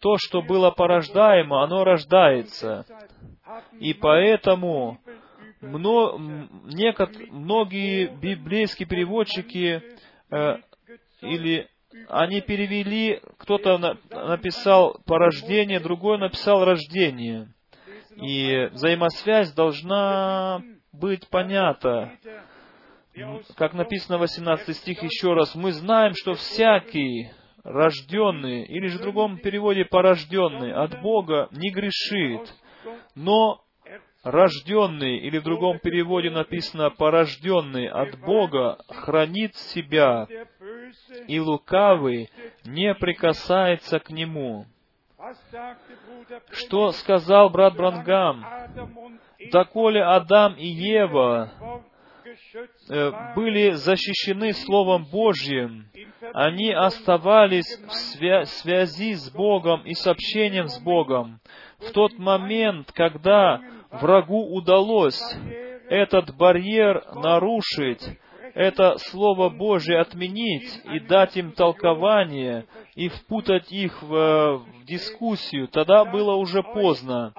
То, 0.00 0.16
что 0.18 0.42
было 0.42 0.70
порождаемо, 0.70 1.62
оно 1.62 1.84
рождается. 1.84 2.84
И 3.78 3.94
поэтому 3.94 4.98
мно, 5.62 6.18
некот, 6.64 7.16
многие 7.30 8.08
библейские 8.08 8.86
переводчики 8.86 9.82
э, 10.30 10.56
или 11.22 11.68
они 12.08 12.40
перевели, 12.40 13.20
кто-то 13.38 13.78
на, 13.78 13.96
написал 14.10 15.00
порождение, 15.06 15.80
другой 15.80 16.18
написал 16.18 16.64
рождение. 16.64 17.48
И 18.16 18.68
взаимосвязь 18.72 19.52
должна 19.52 20.62
быть 20.92 21.28
понята. 21.28 22.12
Как 23.56 23.74
написано 23.74 24.18
в 24.18 24.22
18 24.22 24.76
стих 24.76 25.02
еще 25.02 25.34
раз, 25.34 25.54
мы 25.54 25.72
знаем, 25.72 26.14
что 26.14 26.34
всякий 26.34 27.30
рожденный, 27.62 28.64
или 28.64 28.86
же 28.88 28.98
в 28.98 29.02
другом 29.02 29.38
переводе 29.38 29.84
порожденный 29.84 30.72
от 30.72 31.00
Бога 31.00 31.48
не 31.52 31.70
грешит, 31.70 32.52
но 33.14 33.61
рожденный, 34.22 35.18
или 35.18 35.38
в 35.38 35.42
другом 35.42 35.78
переводе 35.78 36.30
написано 36.30 36.90
порожденный 36.90 37.88
от 37.88 38.18
Бога, 38.20 38.78
хранит 38.88 39.54
себя, 39.56 40.26
и 41.26 41.40
лукавый 41.40 42.30
не 42.64 42.94
прикасается 42.94 43.98
к 43.98 44.10
нему. 44.10 44.66
Что 46.50 46.92
сказал 46.92 47.50
брат 47.50 47.76
Брангам? 47.76 48.44
Доколе 49.50 50.02
Адам 50.02 50.54
и 50.54 50.66
Ева 50.66 51.52
э, 52.88 53.34
были 53.34 53.70
защищены 53.70 54.52
Словом 54.52 55.04
Божьим, 55.04 55.86
они 56.32 56.72
оставались 56.72 57.66
в 57.78 57.90
свя- 57.90 58.44
связи 58.44 59.14
с 59.14 59.30
Богом 59.30 59.82
и 59.82 59.94
с 59.94 60.06
общением 60.06 60.68
с 60.68 60.78
Богом 60.80 61.40
в 61.78 61.90
тот 61.90 62.18
момент, 62.18 62.92
когда 62.92 63.60
врагу 63.92 64.54
удалось 64.54 65.20
этот 65.88 66.34
барьер 66.36 67.04
нарушить, 67.14 68.02
это 68.54 68.98
Слово 68.98 69.48
Божие 69.48 70.00
отменить 70.00 70.68
и 70.84 71.00
дать 71.00 71.36
им 71.36 71.52
толкование 71.52 72.66
и 72.94 73.08
впутать 73.08 73.72
их 73.72 74.02
в, 74.02 74.58
в 74.58 74.84
дискуссию, 74.84 75.68
тогда 75.68 76.04
было 76.04 76.34
уже 76.34 76.62
поздно. 76.62 77.32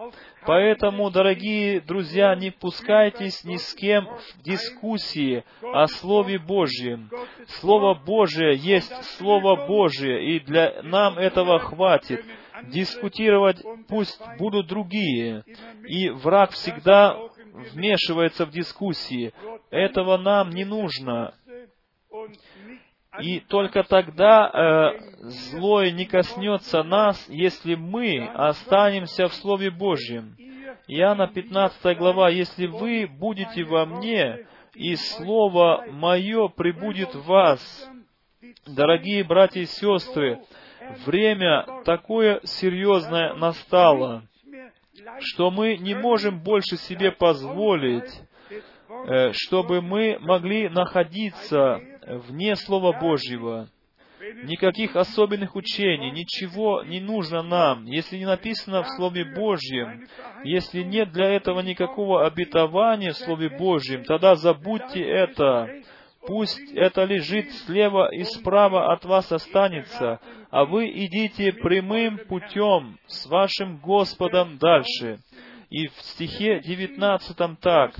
Поэтому, 0.45 1.09
дорогие 1.09 1.79
друзья, 1.81 2.35
не 2.35 2.49
впускайтесь 2.49 3.43
ни 3.45 3.55
с 3.55 3.73
кем 3.75 4.05
в 4.05 4.41
дискуссии 4.41 5.43
о 5.61 5.87
Слове 5.87 6.37
Божьем. 6.37 7.09
Слово 7.59 7.93
Божие 7.93 8.55
есть 8.57 8.93
Слово 9.17 9.67
Божие, 9.67 10.35
и 10.35 10.39
для 10.39 10.81
нам 10.83 11.17
этого 11.17 11.59
хватит 11.59 12.25
дискутировать 12.69 13.61
пусть 13.87 14.21
будут 14.37 14.67
другие. 14.67 15.43
И 15.87 16.09
враг 16.09 16.51
всегда 16.51 17.17
вмешивается 17.53 18.45
в 18.45 18.51
дискуссии. 18.51 19.33
Этого 19.69 20.17
нам 20.17 20.49
не 20.49 20.65
нужно. 20.65 21.33
И 23.21 23.41
только 23.41 23.83
тогда 23.83 24.49
э, 24.49 24.99
злое 25.19 25.91
не 25.91 26.05
коснется 26.05 26.81
нас, 26.81 27.23
если 27.29 27.75
мы 27.75 28.25
останемся 28.25 29.27
в 29.27 29.33
Слове 29.35 29.69
Божьем. 29.69 30.35
Иоанна 30.87 31.27
15 31.27 31.97
глава, 31.97 32.29
«Если 32.29 32.65
вы 32.65 33.07
будете 33.07 33.63
во 33.63 33.85
мне, 33.85 34.47
и 34.73 34.95
Слово 34.95 35.85
Мое 35.91 36.47
прибудет 36.47 37.13
в 37.13 37.25
вас». 37.25 37.89
Дорогие 38.65 39.23
братья 39.23 39.61
и 39.61 39.65
сестры, 39.65 40.41
время 41.05 41.65
такое 41.85 42.41
серьезное 42.43 43.33
настало, 43.33 44.23
что 45.19 45.51
мы 45.51 45.77
не 45.77 45.95
можем 45.95 46.39
больше 46.41 46.77
себе 46.77 47.11
позволить, 47.11 48.09
э, 49.07 49.31
чтобы 49.33 49.81
мы 49.81 50.17
могли 50.19 50.69
находиться 50.69 51.79
вне 52.07 52.55
Слова 52.55 52.97
Божьего. 52.99 53.67
Никаких 54.43 54.95
особенных 54.95 55.55
учений, 55.55 56.11
ничего 56.11 56.81
не 56.83 57.01
нужно 57.01 57.43
нам, 57.43 57.85
если 57.85 58.17
не 58.17 58.25
написано 58.25 58.83
в 58.83 58.89
Слове 58.89 59.25
Божьем, 59.25 60.07
если 60.45 60.81
нет 60.81 61.11
для 61.11 61.29
этого 61.29 61.59
никакого 61.59 62.25
обетования 62.25 63.11
в 63.11 63.17
Слове 63.17 63.49
Божьем, 63.49 64.05
тогда 64.05 64.35
забудьте 64.35 65.01
это. 65.01 65.69
Пусть 66.25 66.71
это 66.73 67.03
лежит 67.03 67.51
слева 67.65 68.09
и 68.13 68.23
справа 68.23 68.93
от 68.93 69.03
вас 69.03 69.31
останется, 69.31 70.21
а 70.49 70.63
вы 70.65 70.89
идите 70.89 71.51
прямым 71.51 72.17
путем 72.29 72.97
с 73.07 73.25
вашим 73.25 73.77
Господом 73.77 74.57
дальше. 74.57 75.19
И 75.69 75.87
в 75.87 75.93
стихе 76.01 76.61
19 76.61 77.59
так. 77.59 77.95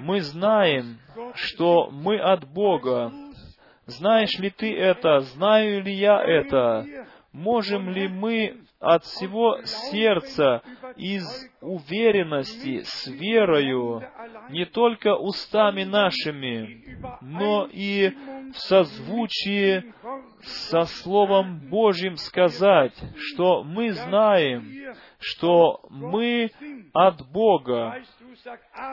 Мы 0.00 0.20
знаем, 0.20 0.98
что 1.34 1.90
мы 1.90 2.18
от 2.18 2.50
Бога. 2.50 3.12
Знаешь 3.86 4.38
ли 4.38 4.50
ты 4.50 4.74
это? 4.74 5.20
Знаю 5.20 5.82
ли 5.82 5.92
я 5.92 6.22
это? 6.22 6.86
Можем 7.32 7.90
ли 7.90 8.08
мы 8.08 8.60
от 8.80 9.04
всего 9.04 9.60
сердца, 9.64 10.62
из 10.96 11.24
уверенности, 11.60 12.82
с 12.82 13.06
верою, 13.06 14.02
не 14.50 14.64
только 14.64 15.14
устами 15.14 15.84
нашими, 15.84 16.98
но 17.20 17.68
и 17.70 18.10
в 18.52 18.58
созвучии 18.58 19.92
со 20.40 20.82
Словом 20.84 21.68
Божьим 21.68 22.16
сказать, 22.16 22.94
что 23.16 23.62
мы 23.62 23.92
знаем, 23.92 24.96
что 25.18 25.80
мы 25.90 26.50
от 26.92 27.30
Бога. 27.30 28.02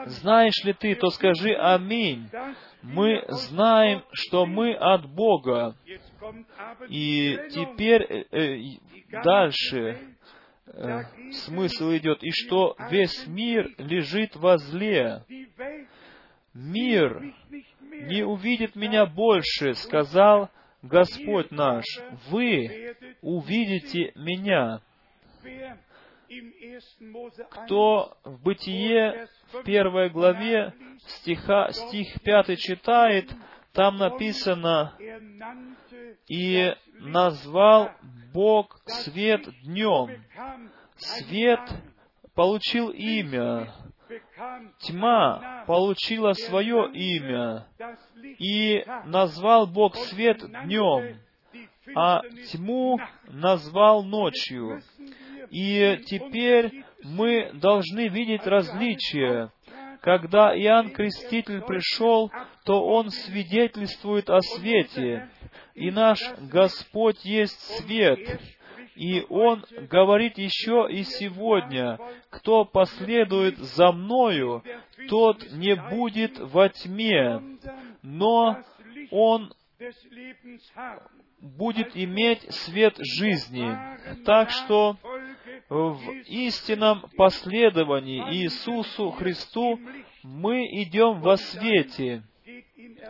Знаешь 0.06 0.62
ли 0.64 0.74
ты, 0.74 0.94
то 0.94 1.08
скажи 1.08 1.54
«Аминь». 1.54 2.28
Мы 2.82 3.24
знаем, 3.28 4.04
что 4.12 4.46
мы 4.46 4.74
от 4.74 5.06
Бога. 5.08 5.74
И 6.88 7.38
теперь 7.50 8.02
э, 8.02 8.24
э 8.32 8.78
дальше 9.22 10.16
э, 10.66 11.02
смысл 11.32 11.92
идет, 11.92 12.22
и 12.22 12.30
что 12.30 12.76
весь 12.90 13.26
мир 13.26 13.70
лежит 13.78 14.36
во 14.36 14.58
зле. 14.58 15.24
Мир 16.54 17.34
не 17.90 18.22
увидит 18.22 18.76
меня 18.76 19.06
больше, 19.06 19.74
сказал 19.74 20.50
Господь 20.82 21.50
наш. 21.50 21.84
Вы 22.28 22.94
увидите 23.22 24.12
меня. 24.14 24.80
Кто 27.50 28.16
в 28.24 28.42
Бытие 28.42 29.28
в 29.52 29.62
первой 29.62 30.10
главе 30.10 30.74
стиха, 30.98 31.70
стих 31.72 32.20
пятый 32.22 32.56
читает, 32.56 33.30
там 33.78 33.96
написано, 33.96 34.92
«И 36.26 36.74
назвал 36.98 37.92
Бог 38.34 38.76
свет 38.86 39.48
днем». 39.62 40.20
Свет 40.96 41.60
получил 42.34 42.88
имя, 42.88 43.72
тьма 44.80 45.62
получила 45.68 46.32
свое 46.32 46.90
имя, 46.92 47.68
и 48.40 48.84
назвал 49.04 49.68
Бог 49.68 49.94
свет 49.94 50.40
днем, 50.64 51.16
а 51.94 52.22
тьму 52.50 52.98
назвал 53.28 54.02
ночью. 54.02 54.82
И 55.50 56.00
теперь 56.04 56.84
мы 57.04 57.52
должны 57.52 58.08
видеть 58.08 58.44
различия. 58.44 59.52
Когда 60.00 60.56
Иоанн 60.56 60.90
Креститель 60.90 61.62
пришел, 61.62 62.30
то 62.64 62.84
он 62.84 63.10
свидетельствует 63.10 64.30
о 64.30 64.40
свете, 64.40 65.28
и 65.74 65.90
наш 65.90 66.20
Господь 66.38 67.24
есть 67.24 67.60
свет. 67.78 68.40
И 68.94 69.24
Он 69.30 69.64
говорит 69.88 70.38
еще 70.38 70.88
и 70.90 71.04
сегодня, 71.04 71.98
кто 72.30 72.64
последует 72.64 73.56
за 73.58 73.92
Мною, 73.92 74.64
тот 75.08 75.52
не 75.52 75.76
будет 75.76 76.36
во 76.40 76.68
тьме, 76.68 77.40
но 78.02 78.58
он 79.12 79.52
будет 81.40 81.96
иметь 81.96 82.42
свет 82.52 82.96
жизни. 82.98 83.76
Так 84.24 84.50
что 84.50 84.96
в 85.68 86.00
истинном 86.26 87.04
последовании 87.16 88.42
Иисусу 88.42 89.10
Христу 89.10 89.78
мы 90.22 90.66
идем 90.82 91.20
во 91.20 91.36
свете. 91.36 92.22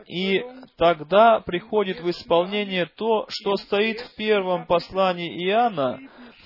И 0.07 0.45
тогда 0.77 1.41
приходит 1.41 2.01
в 2.01 2.11
исполнение 2.11 2.87
то, 2.87 3.27
что 3.29 3.57
стоит 3.57 4.01
в 4.01 4.17
первом 4.17 4.67
послании 4.67 5.47
Иоанна, 5.47 6.01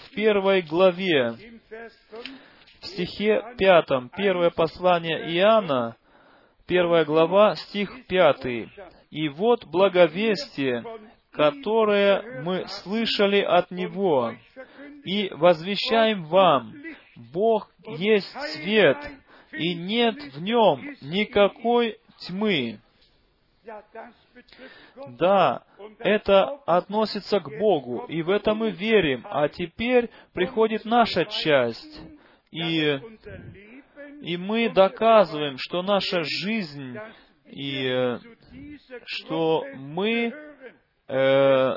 в 0.04 0.14
первой 0.14 0.62
главе, 0.62 1.36
в 2.80 2.86
стихе 2.86 3.42
пятом, 3.58 4.10
первое 4.16 4.50
послание 4.50 5.34
Иоанна, 5.36 5.96
первая 6.66 7.04
глава, 7.04 7.54
стих 7.56 8.06
пятый. 8.06 8.70
«И 9.10 9.28
вот 9.28 9.66
благовестие, 9.66 10.82
которое 11.32 12.42
мы 12.42 12.66
слышали 12.68 13.40
от 13.40 13.70
Него, 13.70 14.34
и 15.04 15.30
возвещаем 15.30 16.24
вам, 16.24 16.74
Бог 17.16 17.70
есть 17.86 18.30
свет, 18.52 18.98
и 19.52 19.74
нет 19.74 20.16
в 20.34 20.42
нем 20.42 20.96
никакой 21.00 21.98
тьмы. 22.18 22.78
Да, 25.18 25.62
это 25.98 26.56
относится 26.66 27.40
к 27.40 27.58
Богу, 27.58 28.06
и 28.08 28.22
в 28.22 28.30
это 28.30 28.54
мы 28.54 28.70
верим. 28.70 29.24
А 29.24 29.48
теперь 29.48 30.10
приходит 30.32 30.84
наша 30.84 31.24
часть, 31.24 32.02
и, 32.50 33.00
и 34.22 34.36
мы 34.36 34.68
доказываем, 34.68 35.56
что 35.58 35.82
наша 35.82 36.22
жизнь, 36.24 36.96
и 37.46 38.18
что 39.04 39.64
мы 39.76 40.51
э, 41.08 41.76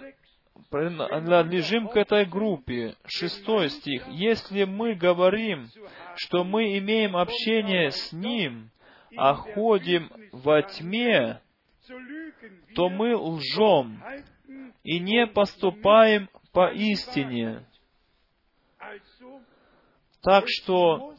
принадлежим 0.69 1.87
к 1.87 1.97
этой 1.97 2.25
группе. 2.25 2.95
Шестой 3.05 3.69
стих. 3.69 4.07
Если 4.09 4.63
мы 4.63 4.95
говорим, 4.95 5.69
что 6.15 6.43
мы 6.43 6.77
имеем 6.77 7.15
общение 7.15 7.91
с 7.91 8.11
Ним, 8.11 8.69
а 9.17 9.33
ходим 9.35 10.11
во 10.31 10.61
тьме, 10.61 11.41
то 12.75 12.89
мы 12.89 13.15
лжем 13.15 14.01
и 14.83 14.99
не 14.99 15.27
поступаем 15.27 16.29
по 16.51 16.71
истине. 16.71 17.65
Так 20.21 20.45
что 20.47 21.15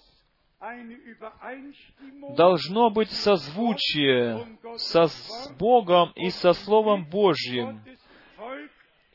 должно 2.36 2.90
быть 2.90 3.11
созвучие 3.11 4.59
со 4.76 5.07
с 5.07 5.54
Богом 5.59 6.12
и 6.16 6.30
со 6.30 6.52
Словом 6.52 7.04
Божьим. 7.09 7.80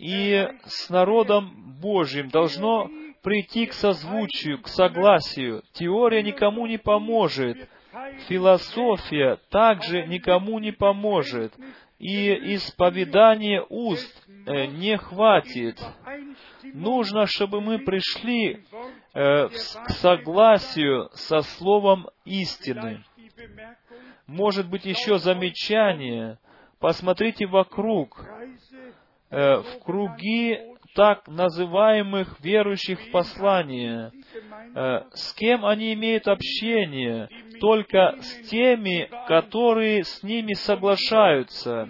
И 0.02 0.48
с 0.66 0.90
народом 0.90 1.78
Божьим 1.80 2.30
должно 2.30 2.90
прийти 3.22 3.68
к 3.68 3.74
созвучию, 3.74 4.60
к 4.60 4.68
согласию. 4.68 5.62
Теория 5.74 6.24
никому 6.24 6.66
не 6.66 6.80
поможет. 6.80 7.70
Философия 8.28 9.38
также 9.52 10.08
никому 10.08 10.58
не 10.58 10.72
поможет. 10.72 11.54
И 12.00 12.56
исповедание 12.56 13.64
уст 13.70 14.28
э, 14.48 14.66
не 14.66 14.98
хватит. 14.98 15.80
Нужно, 16.64 17.28
чтобы 17.28 17.62
мы 17.62 17.78
пришли 17.78 18.66
э, 19.14 19.50
к 19.50 19.90
согласию 19.92 21.12
со 21.14 21.42
словом 21.42 22.08
истины. 22.26 23.04
Может 24.26 24.68
быть, 24.68 24.86
еще 24.86 25.20
замечание. 25.20 26.40
Посмотрите 26.80 27.46
вокруг. 27.46 28.26
Э, 29.32 29.62
в 29.62 29.80
круги 29.86 30.60
так 30.94 31.26
называемых 31.30 32.42
верующих 32.42 33.00
в 33.00 33.12
послание. 33.12 34.12
Э, 34.76 35.04
с 35.14 35.34
кем 35.34 35.66
они 35.66 35.94
имеют 35.94 36.28
общение? 36.28 37.30
Только 37.62 38.18
с 38.20 38.50
теми, 38.50 39.10
которые 39.30 40.04
с 40.04 40.22
ними 40.22 40.52
соглашаются. 40.54 41.88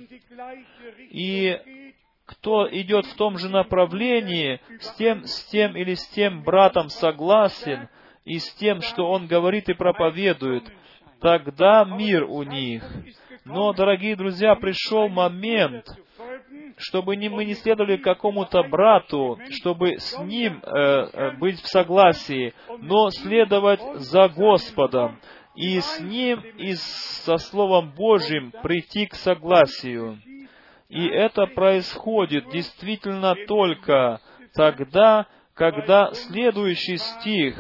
И 1.10 1.60
кто 2.28 2.70
идет 2.72 3.08
в 3.08 3.16
том 3.16 3.40
же 3.40 3.50
направлении, 3.50 4.62
с 4.80 4.94
тем, 4.94 5.26
с 5.26 5.46
тем 5.46 5.76
или 5.76 5.96
с 5.96 6.08
тем 6.10 6.44
братом 6.44 6.90
согласен, 6.90 7.90
и 8.24 8.38
с 8.38 8.54
тем, 8.54 8.82
что 8.82 9.10
он 9.10 9.26
говорит 9.26 9.68
и 9.68 9.74
проповедует, 9.74 10.64
тогда 11.22 11.86
мир 11.86 12.24
у 12.24 12.44
них. 12.44 12.84
Но, 13.46 13.74
дорогие 13.74 14.16
друзья, 14.16 14.54
пришел 14.56 15.10
момент, 15.10 15.88
чтобы 16.78 17.16
не, 17.16 17.30
мы 17.30 17.46
не 17.46 17.54
следовали 17.54 17.98
какому-то 17.98 18.64
брату, 18.64 19.40
чтобы 19.50 19.98
с 19.98 20.18
ним 20.20 20.62
э, 20.64 20.70
э, 20.70 21.32
быть 21.38 21.62
в 21.62 21.68
согласии, 21.68 22.54
но 22.80 23.10
следовать 23.10 23.82
за 23.96 24.30
Господом, 24.30 25.20
и 25.56 25.80
с 25.80 26.00
ним 26.00 26.42
и 26.58 26.74
со 26.76 27.38
Словом 27.38 27.92
Божьим 27.92 28.52
прийти 28.64 29.06
к 29.06 29.16
согласию. 29.16 30.20
И 30.90 31.08
это 31.08 31.48
происходит 31.48 32.50
действительно 32.50 33.36
только 33.48 34.20
тогда, 34.54 35.28
когда 35.54 36.12
следующий 36.14 36.98
стих, 36.98 37.58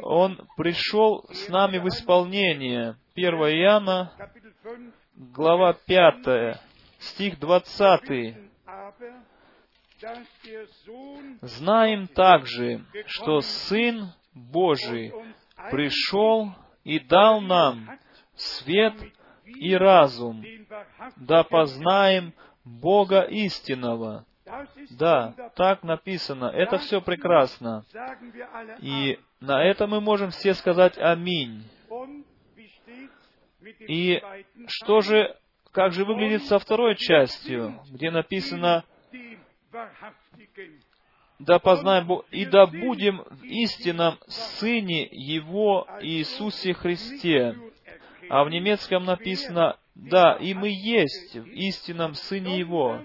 он 0.00 0.40
пришел 0.56 1.24
с 1.30 1.48
нами 1.48 1.78
в 1.78 1.86
исполнение. 1.88 2.96
1 3.14 3.34
Иоанна, 3.34 4.12
глава 5.14 5.74
5, 5.74 6.60
стих 6.98 7.38
20. 7.38 8.51
«Знаем 11.42 12.08
также, 12.08 12.84
что 13.06 13.40
Сын 13.40 14.12
Божий 14.34 15.12
пришел 15.70 16.54
и 16.84 16.98
дал 16.98 17.40
нам 17.40 17.98
свет 18.34 18.94
и 19.44 19.74
разум, 19.74 20.44
да 21.16 21.44
познаем 21.44 22.32
Бога 22.64 23.20
истинного. 23.22 24.24
Да, 24.90 25.34
так 25.56 25.82
написано. 25.82 26.46
Это 26.46 26.78
все 26.78 27.00
прекрасно. 27.00 27.84
И 28.80 29.18
на 29.40 29.64
это 29.64 29.86
мы 29.86 30.00
можем 30.00 30.30
все 30.30 30.54
сказать 30.54 30.98
«Аминь». 30.98 31.64
И 33.88 34.20
что 34.66 35.00
же, 35.00 35.36
как 35.72 35.92
же 35.92 36.04
выглядит 36.04 36.44
со 36.44 36.58
второй 36.58 36.96
частью, 36.96 37.80
где 37.90 38.10
написано 38.10 38.84
да 41.38 41.58
познаем 41.58 42.06
Бога, 42.06 42.24
и 42.30 42.44
да 42.44 42.66
будем 42.66 43.24
в 43.28 43.42
истинном 43.42 44.18
Сыне 44.28 45.08
Его 45.10 45.88
Иисусе 46.02 46.72
Христе. 46.72 47.56
А 48.28 48.44
в 48.44 48.50
немецком 48.50 49.04
написано, 49.04 49.76
да, 49.94 50.34
и 50.34 50.54
мы 50.54 50.68
есть 50.68 51.34
в 51.34 51.46
истинном 51.48 52.14
Сыне 52.14 52.58
Его. 52.58 53.00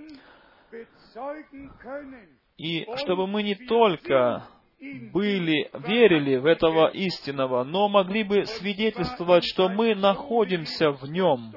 И 2.57 2.87
чтобы 2.97 3.27
мы 3.27 3.43
не 3.43 3.55
только 3.55 4.47
были, 4.79 5.69
верили 5.87 6.35
в 6.35 6.45
этого 6.45 6.89
истинного, 6.89 7.63
но 7.63 7.89
могли 7.89 8.23
бы 8.23 8.45
свидетельствовать, 8.45 9.45
что 9.45 9.69
мы 9.69 9.95
находимся 9.95 10.91
в 10.91 11.09
Нем, 11.09 11.55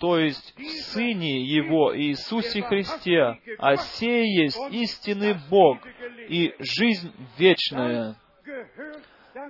то 0.00 0.18
есть 0.18 0.54
в 0.56 0.62
Сыне 0.62 1.44
Его 1.44 1.96
Иисусе 1.96 2.62
Христе, 2.62 3.38
а 3.58 3.76
сей 3.76 4.26
есть 4.42 4.58
истинный 4.70 5.36
Бог 5.50 5.78
и 6.26 6.54
жизнь 6.58 7.12
вечная. 7.36 8.16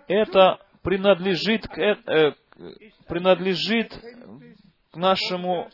Это 0.09 0.59
принадлежит 0.83 1.69
к, 1.69 1.79
э, 1.79 1.97
э 2.07 2.33
принадлежит 3.07 3.97
к 4.91 4.97
нашему 4.97 5.71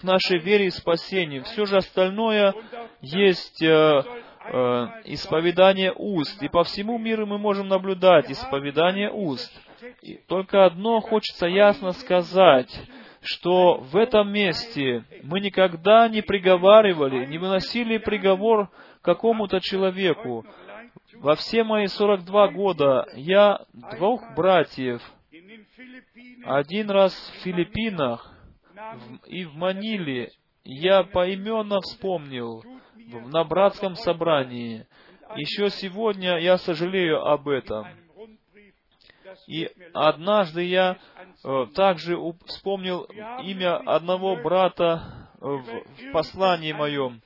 к 0.00 0.02
нашей 0.02 0.38
вере 0.38 0.66
и 0.66 0.70
спасению. 0.70 1.44
Все 1.44 1.64
же 1.64 1.76
остальное 1.76 2.54
есть 3.00 3.62
э, 3.62 3.68
э, 3.68 4.86
исповедание 5.04 5.92
уст. 5.94 6.42
И 6.42 6.48
по 6.48 6.64
всему 6.64 6.98
миру 6.98 7.26
мы 7.26 7.38
можем 7.38 7.68
наблюдать 7.68 8.30
исповедание 8.30 9.10
уст. 9.12 9.52
И 10.02 10.14
только 10.26 10.64
одно 10.64 11.00
хочется 11.00 11.46
ясно 11.46 11.92
сказать, 11.92 12.70
что 13.22 13.78
в 13.78 13.96
этом 13.96 14.32
месте 14.32 15.04
мы 15.22 15.40
никогда 15.40 16.08
не 16.08 16.22
приговаривали, 16.22 17.26
не 17.26 17.38
выносили 17.38 17.98
приговор 17.98 18.68
какому-то 19.00 19.60
человеку. 19.60 20.44
Во 21.14 21.36
все 21.36 21.62
мои 21.62 21.86
42 21.86 22.48
года 22.48 23.06
я 23.14 23.60
двух 23.72 24.34
братьев 24.34 25.00
один 26.44 26.90
раз 26.90 27.14
в 27.14 27.42
Филиппинах 27.44 28.34
и 29.26 29.44
в 29.44 29.54
Маниле 29.54 30.32
я 30.64 31.04
поименно 31.04 31.80
вспомнил 31.80 32.64
на 33.26 33.44
братском 33.44 33.94
собрании. 33.94 34.86
Еще 35.36 35.70
сегодня 35.70 36.38
я 36.38 36.58
сожалею 36.58 37.24
об 37.24 37.48
этом. 37.48 37.86
И 39.52 39.70
однажды 39.92 40.64
я 40.64 40.96
э, 41.44 41.66
также 41.74 42.16
вспомнил 42.46 43.02
имя 43.42 43.76
одного 43.76 44.34
брата 44.36 45.28
в 45.38 45.62
послании 46.14 46.72
моем, 46.72 47.20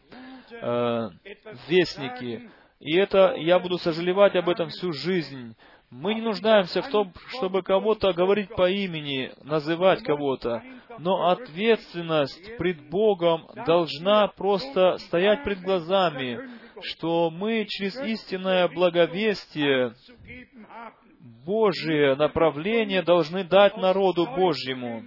э, 0.50 0.58
в 0.58 1.68
Вестнике. 1.68 2.50
И 2.80 2.96
это, 2.96 3.36
я 3.36 3.60
буду 3.60 3.78
сожалевать 3.78 4.34
об 4.34 4.48
этом 4.48 4.70
всю 4.70 4.92
жизнь. 4.92 5.54
Мы 5.90 6.14
не 6.14 6.20
нуждаемся 6.20 6.82
в 6.82 6.90
том, 6.90 7.12
чтобы 7.28 7.62
кого-то 7.62 8.12
говорить 8.12 8.48
по 8.48 8.68
имени, 8.68 9.30
называть 9.44 10.02
кого-то, 10.02 10.64
но 10.98 11.28
ответственность 11.30 12.56
пред 12.56 12.90
Богом 12.90 13.46
должна 13.66 14.26
просто 14.26 14.98
стоять 14.98 15.44
пред 15.44 15.60
глазами, 15.60 16.40
что 16.82 17.30
мы 17.30 17.66
через 17.68 17.96
истинное 18.00 18.66
благовестие 18.66 19.94
Божие 21.46 22.16
направление 22.16 23.02
должны 23.02 23.44
дать 23.44 23.76
народу 23.76 24.26
Божьему. 24.26 25.04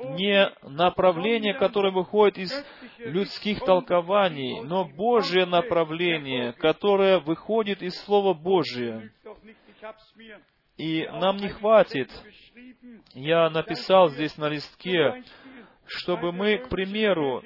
Не 0.00 0.50
направление, 0.62 1.54
которое 1.54 1.92
выходит 1.92 2.38
из 2.38 2.52
людских 2.98 3.60
толкований, 3.60 4.62
но 4.62 4.84
Божье 4.84 5.46
направление, 5.46 6.52
которое 6.54 7.20
выходит 7.20 7.82
из 7.82 7.94
Слова 8.02 8.34
Божия. 8.34 9.12
И 10.76 11.06
нам 11.06 11.36
не 11.36 11.48
хватит, 11.48 12.10
я 13.14 13.48
написал 13.48 14.08
здесь 14.08 14.36
на 14.38 14.48
листке, 14.48 15.22
чтобы 15.86 16.32
мы, 16.32 16.58
к 16.58 16.68
примеру, 16.68 17.42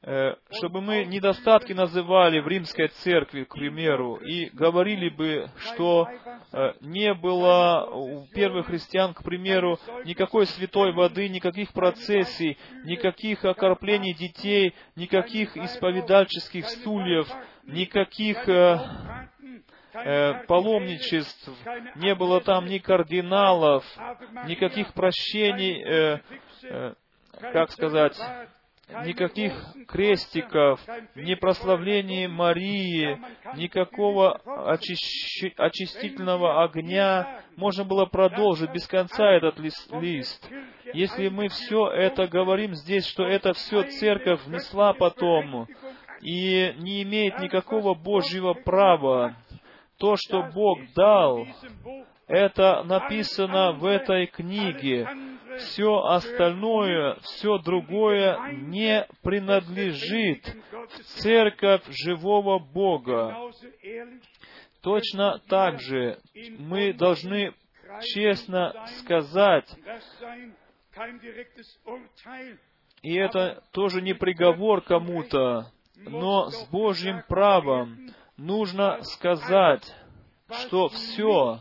чтобы 0.00 0.80
мы 0.80 1.04
недостатки 1.04 1.72
называли 1.72 2.38
в 2.38 2.46
римской 2.46 2.88
церкви, 2.88 3.42
к 3.42 3.54
примеру, 3.54 4.14
и 4.16 4.48
говорили 4.50 5.08
бы, 5.08 5.50
что 5.58 6.06
э, 6.52 6.72
не 6.82 7.12
было 7.14 7.88
у 7.92 8.26
первых 8.28 8.66
христиан, 8.66 9.12
к 9.12 9.24
примеру, 9.24 9.78
никакой 10.04 10.46
святой 10.46 10.92
воды, 10.92 11.28
никаких 11.28 11.72
процессий, 11.72 12.56
никаких 12.84 13.44
окроплений 13.44 14.14
детей, 14.14 14.72
никаких 14.94 15.56
исповедальческих 15.56 16.68
стульев, 16.68 17.28
никаких 17.64 18.48
э, 18.48 18.78
э, 19.94 20.44
паломничеств, 20.46 21.50
не 21.96 22.14
было 22.14 22.40
там 22.40 22.66
ни 22.66 22.78
кардиналов, 22.78 23.84
никаких 24.46 24.94
прощений, 24.94 25.82
э, 25.82 26.20
э, 26.62 26.94
как 27.52 27.72
сказать, 27.72 28.16
никаких 29.04 29.52
крестиков, 29.86 30.80
ни 31.14 31.34
прославлений 31.34 32.26
Марии, 32.26 33.20
никакого 33.56 34.40
очищ... 34.70 35.52
очистительного 35.56 36.64
огня. 36.64 37.42
Можно 37.56 37.84
было 37.84 38.06
продолжить 38.06 38.72
без 38.72 38.86
конца 38.86 39.30
этот 39.30 39.58
лист. 39.58 40.50
Если 40.94 41.28
мы 41.28 41.48
все 41.48 41.88
это 41.88 42.26
говорим 42.28 42.74
здесь, 42.74 43.06
что 43.06 43.24
это 43.24 43.52
все 43.52 43.82
церковь 43.82 44.44
внесла 44.44 44.92
потом, 44.94 45.66
и 46.20 46.74
не 46.78 47.02
имеет 47.02 47.38
никакого 47.38 47.94
Божьего 47.94 48.54
права, 48.54 49.36
то, 49.98 50.16
что 50.16 50.42
Бог 50.54 50.78
дал, 50.94 51.46
это 52.28 52.82
написано 52.84 53.72
в 53.72 53.84
этой 53.86 54.26
книге. 54.26 55.08
Все 55.56 56.04
остальное, 56.04 57.16
все 57.22 57.58
другое 57.58 58.38
не 58.52 59.06
принадлежит 59.22 60.46
в 60.46 61.02
церковь 61.20 61.82
живого 61.88 62.58
Бога. 62.58 63.36
Точно 64.82 65.40
так 65.48 65.80
же 65.80 66.18
мы 66.58 66.92
должны 66.92 67.52
честно 68.02 68.74
сказать, 68.98 69.68
и 73.02 73.14
это 73.14 73.62
тоже 73.72 74.02
не 74.02 74.14
приговор 74.14 74.82
кому-то, 74.82 75.72
но 75.96 76.50
с 76.50 76.68
Божьим 76.68 77.22
правом 77.26 78.12
нужно 78.36 79.02
сказать, 79.02 79.92
что 80.50 80.88
все, 80.88 81.60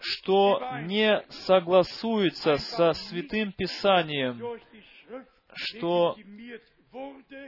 что 0.00 0.60
не 0.82 1.22
согласуется 1.30 2.56
со 2.56 2.92
Святым 2.92 3.52
Писанием, 3.52 4.60
что 5.54 6.16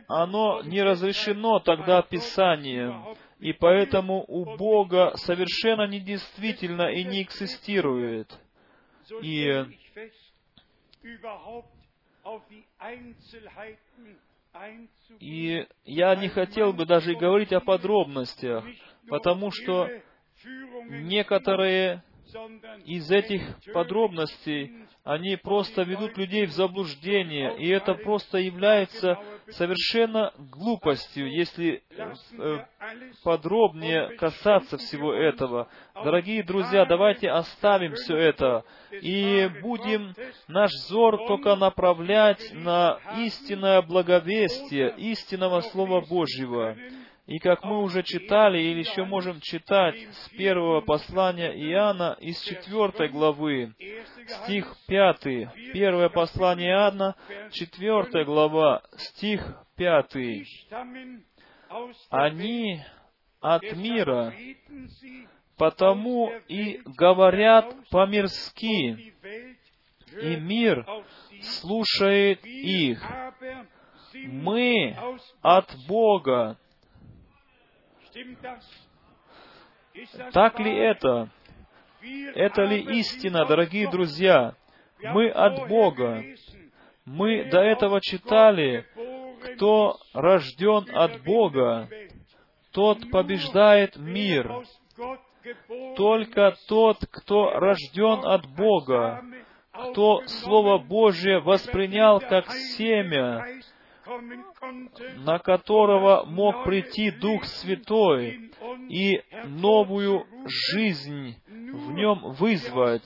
оно 0.08 0.62
не 0.62 0.82
разрешено 0.82 1.58
тогда 1.60 2.02
Писанием, 2.02 3.16
и 3.38 3.52
поэтому 3.52 4.24
у 4.26 4.56
Бога 4.56 5.12
совершенно 5.16 5.86
недействительно 5.86 6.90
и 6.90 7.04
не 7.04 7.22
экзистирует. 7.22 8.38
И 9.22 9.64
И 15.20 15.66
я 15.84 16.16
не 16.16 16.28
хотел 16.28 16.72
бы 16.72 16.84
даже 16.84 17.14
говорить 17.14 17.52
о 17.52 17.60
подробностях, 17.60 18.64
потому 19.08 19.50
что 19.50 19.88
некоторые 20.88 22.02
из 22.84 23.10
этих 23.10 23.42
подробностей, 23.72 24.86
они 25.04 25.36
просто 25.36 25.82
ведут 25.82 26.18
людей 26.18 26.44
в 26.44 26.52
заблуждение, 26.52 27.56
и 27.58 27.68
это 27.68 27.94
просто 27.94 28.38
является 28.38 29.18
совершенно 29.50 30.34
глупостью, 30.36 31.32
если 31.32 31.82
э, 31.96 32.58
подробнее 33.24 34.16
касаться 34.16 34.76
всего 34.76 35.14
этого. 35.14 35.68
Дорогие 35.94 36.42
друзья, 36.42 36.84
давайте 36.84 37.30
оставим 37.30 37.94
все 37.94 38.16
это 38.16 38.64
и 38.90 39.50
будем 39.62 40.14
наш 40.46 40.70
взор 40.72 41.26
только 41.26 41.56
направлять 41.56 42.52
на 42.52 42.98
истинное 43.16 43.80
благовестие, 43.80 44.94
истинного 44.98 45.60
Слова 45.62 46.02
Божьего. 46.02 46.76
И 47.28 47.40
как 47.40 47.62
мы 47.62 47.82
уже 47.82 48.02
читали, 48.04 48.58
или 48.58 48.78
еще 48.78 49.04
можем 49.04 49.38
читать 49.42 49.94
с 49.96 50.30
первого 50.30 50.80
послания 50.80 51.52
Иоанна 51.52 52.16
из 52.20 52.40
четвертой 52.40 53.10
главы, 53.10 53.74
стих 54.26 54.74
пятый. 54.86 55.46
Первое 55.74 56.08
послание 56.08 56.70
Иоанна, 56.70 57.16
четвертая 57.52 58.24
глава, 58.24 58.80
стих 58.96 59.42
пятый. 59.76 60.46
Они 62.08 62.80
от 63.40 63.76
мира, 63.76 64.32
потому 65.58 66.32
и 66.48 66.80
говорят 66.96 67.74
по-мирски, 67.90 69.12
и 70.22 70.36
мир 70.36 70.86
слушает 71.42 72.42
их. 72.46 73.06
Мы 74.14 74.96
от 75.42 75.70
Бога, 75.86 76.56
так 80.32 80.58
ли 80.60 80.76
это? 80.76 81.28
Это 82.34 82.62
ли 82.64 82.80
истина, 82.98 83.44
дорогие 83.44 83.90
друзья? 83.90 84.54
Мы 85.02 85.28
от 85.30 85.68
Бога. 85.68 86.22
Мы 87.04 87.44
до 87.44 87.60
этого 87.60 88.00
читали, 88.00 88.86
кто 89.42 89.98
рожден 90.12 90.86
от 90.94 91.22
Бога, 91.22 91.88
тот 92.72 93.10
побеждает 93.10 93.96
мир. 93.96 94.62
Только 95.96 96.54
тот, 96.68 96.98
кто 97.10 97.58
рожден 97.58 98.24
от 98.24 98.46
Бога, 98.54 99.22
кто 99.72 100.22
Слово 100.26 100.78
Божье 100.78 101.40
воспринял 101.40 102.20
как 102.20 102.50
семя, 102.50 103.46
на 105.16 105.38
которого 105.38 106.24
мог 106.24 106.64
прийти 106.64 107.10
Дух 107.10 107.44
Святой 107.44 108.50
и 108.88 109.22
новую 109.44 110.26
жизнь 110.72 111.36
в 111.46 111.92
нем 111.92 112.32
вызвать. 112.32 113.04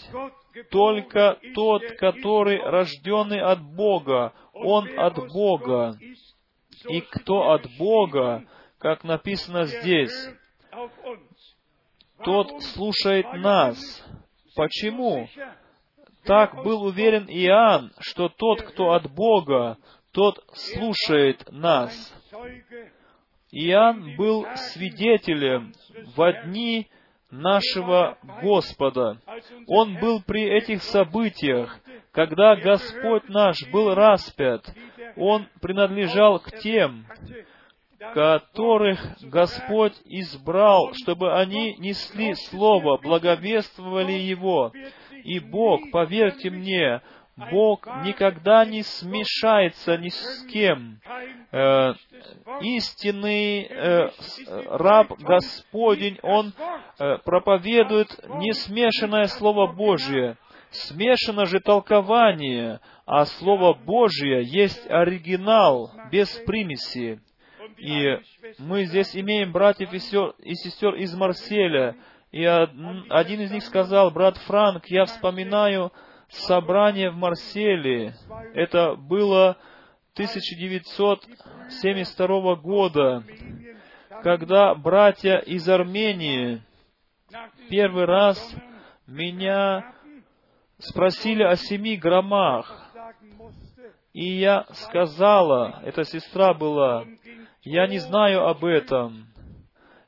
Только 0.71 1.39
тот, 1.55 1.83
который 1.99 2.59
рожденный 2.59 3.41
от 3.41 3.63
Бога, 3.63 4.33
он 4.53 4.89
от 4.99 5.17
Бога. 5.33 5.99
И 6.89 7.01
кто 7.01 7.53
от 7.53 7.67
Бога, 7.79 8.45
как 8.79 9.05
написано 9.05 9.65
здесь, 9.65 10.31
тот 12.25 12.63
слушает 12.63 13.27
нас. 13.35 13.79
Почему? 14.55 15.29
Так 16.25 16.63
был 16.63 16.85
уверен 16.85 17.27
Иоанн, 17.29 17.93
что 17.99 18.29
тот, 18.29 18.63
кто 18.63 18.93
от 18.93 19.11
Бога, 19.11 19.79
тот 20.13 20.45
слушает 20.55 21.51
нас. 21.51 22.15
Иоанн 23.51 24.17
был 24.17 24.47
свидетелем 24.55 25.73
в 26.17 26.33
дни 26.45 26.89
нашего 27.31 28.19
Господа. 28.43 29.19
Он 29.67 29.99
был 29.99 30.23
при 30.23 30.43
этих 30.43 30.83
событиях, 30.83 31.79
когда 32.13 32.57
Господь 32.57 33.29
наш 33.29 33.57
был 33.71 33.95
распят. 33.95 34.65
Он 35.17 35.47
принадлежал 35.61 36.41
к 36.41 36.59
тем, 36.61 37.07
которых 38.15 38.99
Господь 39.23 39.95
избрал, 40.05 40.93
чтобы 40.95 41.35
они 41.39 41.77
несли 41.79 42.35
Слово, 42.35 42.99
благовествовали 42.99 44.13
Его. 44.13 44.73
И 45.25 45.39
Бог, 45.39 45.81
поверьте 45.93 46.51
мне, 46.51 47.01
Бог 47.51 47.87
никогда 48.05 48.65
не 48.65 48.83
смешается 48.83 49.97
ни 49.97 50.09
с 50.09 50.47
кем. 50.53 51.01
Э, 51.51 51.95
истинный 52.61 53.65
э, 53.65 54.09
раб 54.69 55.13
Господень, 55.19 56.19
он 56.23 56.53
э, 56.99 57.19
проповедует 57.25 58.09
несмешанное 58.39 59.27
Слово 59.27 59.73
Божие. 59.73 60.37
Смешано 60.71 61.45
же 61.47 61.61
толкование, 61.61 62.81
а 63.05 63.27
Слово 63.27 63.75
Божие 63.75 64.43
есть 64.45 64.91
оригинал, 64.91 65.93
без 66.11 66.31
примеси. 66.47 67.21
И 67.77 68.19
мы 68.59 68.85
здесь 68.85 69.15
имеем 69.17 69.53
братьев 69.53 69.93
и 69.93 69.99
сестер 69.99 70.95
из 70.95 71.15
Марселя. 71.15 71.97
И 72.31 72.45
один 72.45 73.41
из 73.41 73.51
них 73.51 73.63
сказал, 73.65 74.11
брат 74.11 74.39
Франк, 74.39 74.87
я 74.87 75.05
вспоминаю 75.05 75.93
собрание 76.33 77.11
в 77.11 77.17
Марселе. 77.17 78.15
Это 78.55 78.95
было 78.97 79.57
1972 80.15 82.57
года, 82.57 83.23
когда 84.23 84.75
братья 84.75 85.39
из 85.39 85.67
Армении 85.69 86.63
первый 87.69 88.05
раз 88.05 88.55
меня 89.07 89.95
спросили 90.79 91.43
о 91.43 91.57
семи 91.57 91.97
громах. 91.97 92.79
И 94.13 94.39
я 94.39 94.67
сказала, 94.73 95.81
эта 95.85 96.05
сестра 96.05 96.53
была, 96.53 97.07
я 97.63 97.87
не 97.87 97.99
знаю 97.99 98.47
об 98.47 98.65
этом. 98.65 99.29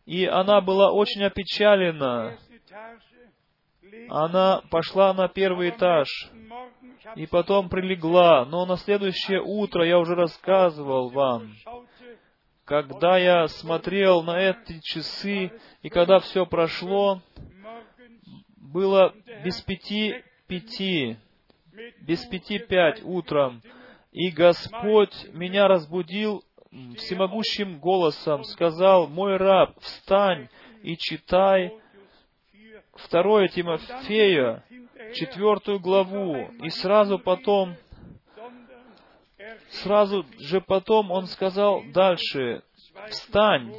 И 0.05 0.27
она 0.27 0.61
была 0.61 0.93
очень 0.93 1.25
опечалена. 1.25 2.37
Она 4.09 4.63
пошла 4.71 5.13
на 5.15 5.29
первый 5.29 5.71
этаж 5.71 6.09
и 7.17 7.27
потом 7.27 7.69
прилегла. 7.69 8.45
Но 8.45 8.67
на 8.67 8.77
следующее 8.77 9.41
утро 9.43 9.87
я 9.87 9.99
уже 9.99 10.15
рассказывал 10.15 11.11
вам, 11.11 11.55
когда 12.65 13.19
я 13.19 13.47
смотрел 13.49 14.23
на 14.23 14.39
эти 14.39 14.81
часы, 14.83 15.53
и 15.83 15.89
когда 15.89 16.19
все 16.21 16.47
прошло, 16.47 17.21
было 18.57 19.15
без 19.45 19.61
пяти 19.61 20.23
пяти, 20.47 21.17
без 22.01 22.25
пяти 22.27 22.59
пять 22.59 23.03
утром, 23.05 23.63
и 24.13 24.31
Господь 24.31 25.15
меня 25.33 25.69
разбудил 25.69 26.43
всемогущим 26.97 27.79
голосом, 27.79 28.45
сказал, 28.45 29.07
«Мой 29.07 29.37
раб, 29.37 29.79
встань 29.81 30.49
и 30.83 30.97
читай 30.97 31.73
второе 32.97 33.49
Тимофея, 33.49 34.65
четвертую 35.15 35.81
главу, 35.81 36.51
и 36.63 36.71
сразу 36.71 37.19
потом, 37.19 37.77
сразу 39.71 40.25
же 40.39 40.61
потом 40.61 41.11
он 41.11 41.27
сказал 41.27 41.83
дальше, 41.93 42.63
«Встань 43.09 43.75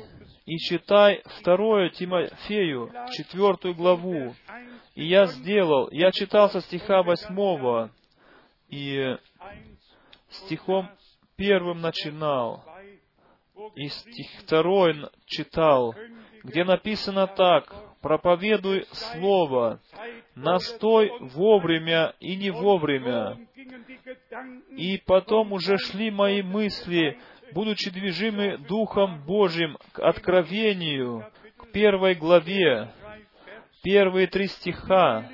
и 0.46 0.58
читай 0.58 1.22
второе 1.40 1.90
Тимофею, 1.90 2.92
четвертую 3.14 3.76
главу». 3.76 4.36
И 4.94 5.06
я 5.06 5.26
сделал, 5.26 5.90
я 5.92 6.12
читал 6.12 6.50
со 6.50 6.62
стиха 6.62 7.04
восьмого, 7.04 7.92
и 8.70 9.18
стихом 10.30 10.90
первым 11.36 11.82
начинал, 11.82 12.64
и 13.76 13.88
стих 13.88 14.28
второй 14.42 15.10
читал, 15.26 15.94
где 16.44 16.64
написано 16.64 17.28
так, 17.28 17.74
проповедуй 18.06 18.86
Слово, 18.92 19.80
настой 20.36 21.12
вовремя 21.34 22.14
и 22.20 22.36
не 22.36 22.52
вовремя. 22.52 23.36
И 24.78 25.02
потом 25.08 25.54
уже 25.54 25.76
шли 25.80 26.12
мои 26.12 26.44
мысли, 26.44 27.18
будучи 27.52 27.90
движимы 27.90 28.60
Духом 28.60 29.26
Божьим 29.26 29.80
к 29.92 30.02
откровению, 30.02 31.26
к 31.58 31.72
первой 31.72 32.14
главе, 32.14 32.94
первые 33.84 34.28
три 34.28 34.50
стиха. 34.50 35.28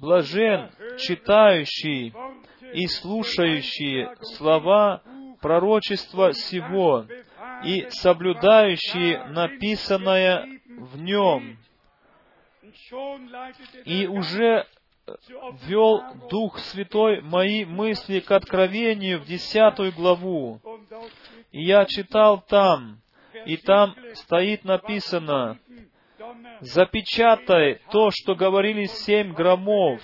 Блажен 0.00 0.72
читающий 0.98 2.12
и 2.72 2.86
слушающий 2.88 4.08
слова 4.34 5.02
пророчества 5.40 6.32
сего, 6.32 7.06
и 7.64 7.88
соблюдающие 7.90 9.24
написанное 9.26 10.60
в 10.66 11.00
нем. 11.00 11.58
И 13.84 14.06
уже 14.06 14.66
вел 15.66 16.02
Дух 16.30 16.58
Святой 16.58 17.20
мои 17.20 17.64
мысли 17.64 18.20
к 18.20 18.30
откровению 18.30 19.20
в 19.20 19.26
десятую 19.26 19.92
главу. 19.92 20.60
И 21.52 21.62
я 21.62 21.84
читал 21.84 22.40
там, 22.40 23.00
и 23.46 23.56
там 23.56 23.94
стоит 24.14 24.64
написано, 24.64 25.58
«Запечатай 26.60 27.80
то, 27.90 28.10
что 28.10 28.34
говорили 28.34 28.86
семь 28.86 29.34
громов, 29.34 30.00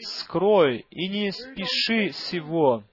скрой 0.00 0.86
и 0.90 1.08
не 1.08 1.30
спеши 1.32 2.10
всего». 2.10 2.84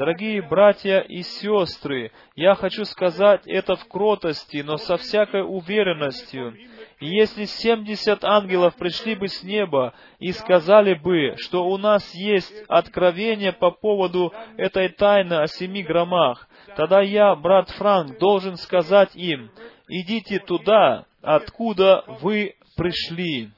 Дорогие 0.00 0.40
братья 0.40 1.00
и 1.00 1.20
сестры, 1.20 2.10
я 2.34 2.54
хочу 2.54 2.86
сказать 2.86 3.42
это 3.44 3.76
в 3.76 3.86
кротости, 3.86 4.62
но 4.64 4.78
со 4.78 4.96
всякой 4.96 5.42
уверенностью. 5.42 6.56
И 7.00 7.06
если 7.06 7.44
семьдесят 7.44 8.24
ангелов 8.24 8.76
пришли 8.76 9.14
бы 9.14 9.28
с 9.28 9.42
неба 9.42 9.92
и 10.18 10.32
сказали 10.32 10.94
бы, 10.94 11.34
что 11.36 11.66
у 11.66 11.76
нас 11.76 12.14
есть 12.14 12.50
откровение 12.66 13.52
по 13.52 13.72
поводу 13.72 14.32
этой 14.56 14.88
тайны 14.88 15.34
о 15.34 15.46
семи 15.46 15.82
громах, 15.82 16.48
тогда 16.76 17.02
я, 17.02 17.34
брат 17.34 17.68
Франк, 17.68 18.18
должен 18.18 18.56
сказать 18.56 19.14
им, 19.14 19.50
идите 19.86 20.38
туда, 20.38 21.04
откуда 21.20 22.04
вы 22.22 22.54
пришли. 22.74 23.50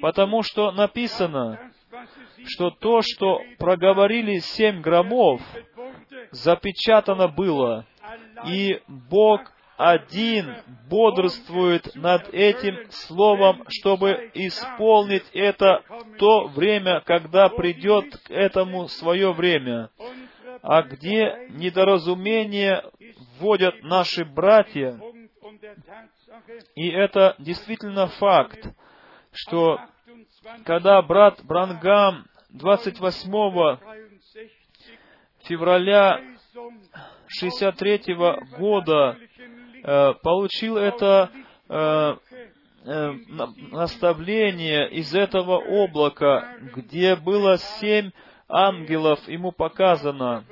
Потому 0.00 0.42
что 0.42 0.72
написано, 0.72 1.70
что 2.46 2.70
то, 2.70 3.00
что 3.02 3.40
проговорили 3.58 4.38
семь 4.38 4.80
громов, 4.80 5.40
запечатано 6.30 7.28
было, 7.28 7.86
и 8.46 8.80
Бог 8.88 9.52
один 9.76 10.56
бодрствует 10.88 11.94
над 11.94 12.28
этим 12.32 12.90
словом, 12.90 13.64
чтобы 13.68 14.30
исполнить 14.34 15.28
это 15.32 15.82
то 16.18 16.46
время, 16.48 17.00
когда 17.00 17.48
придет 17.48 18.16
к 18.24 18.30
этому 18.30 18.88
свое 18.88 19.32
время. 19.32 19.90
А 20.62 20.82
где 20.82 21.48
недоразумение 21.50 22.84
вводят 23.38 23.82
наши 23.82 24.24
братья, 24.24 25.00
и 26.76 26.88
это 26.88 27.34
действительно 27.38 28.06
факт, 28.06 28.64
что 29.32 29.80
когда 30.64 31.00
брат 31.02 31.40
Брангам 31.44 32.26
28 32.50 33.78
февраля 35.44 36.20
63 37.28 38.14
года 38.58 39.16
э, 39.82 40.14
получил 40.22 40.76
это 40.76 41.30
э, 41.68 42.16
э, 42.84 43.12
наставление 43.70 44.90
из 44.90 45.14
этого 45.14 45.56
облака, 45.58 46.56
где 46.74 47.16
было 47.16 47.56
семь 47.58 48.10
ангелов 48.48 49.26
ему 49.28 49.52
показано. 49.52 50.44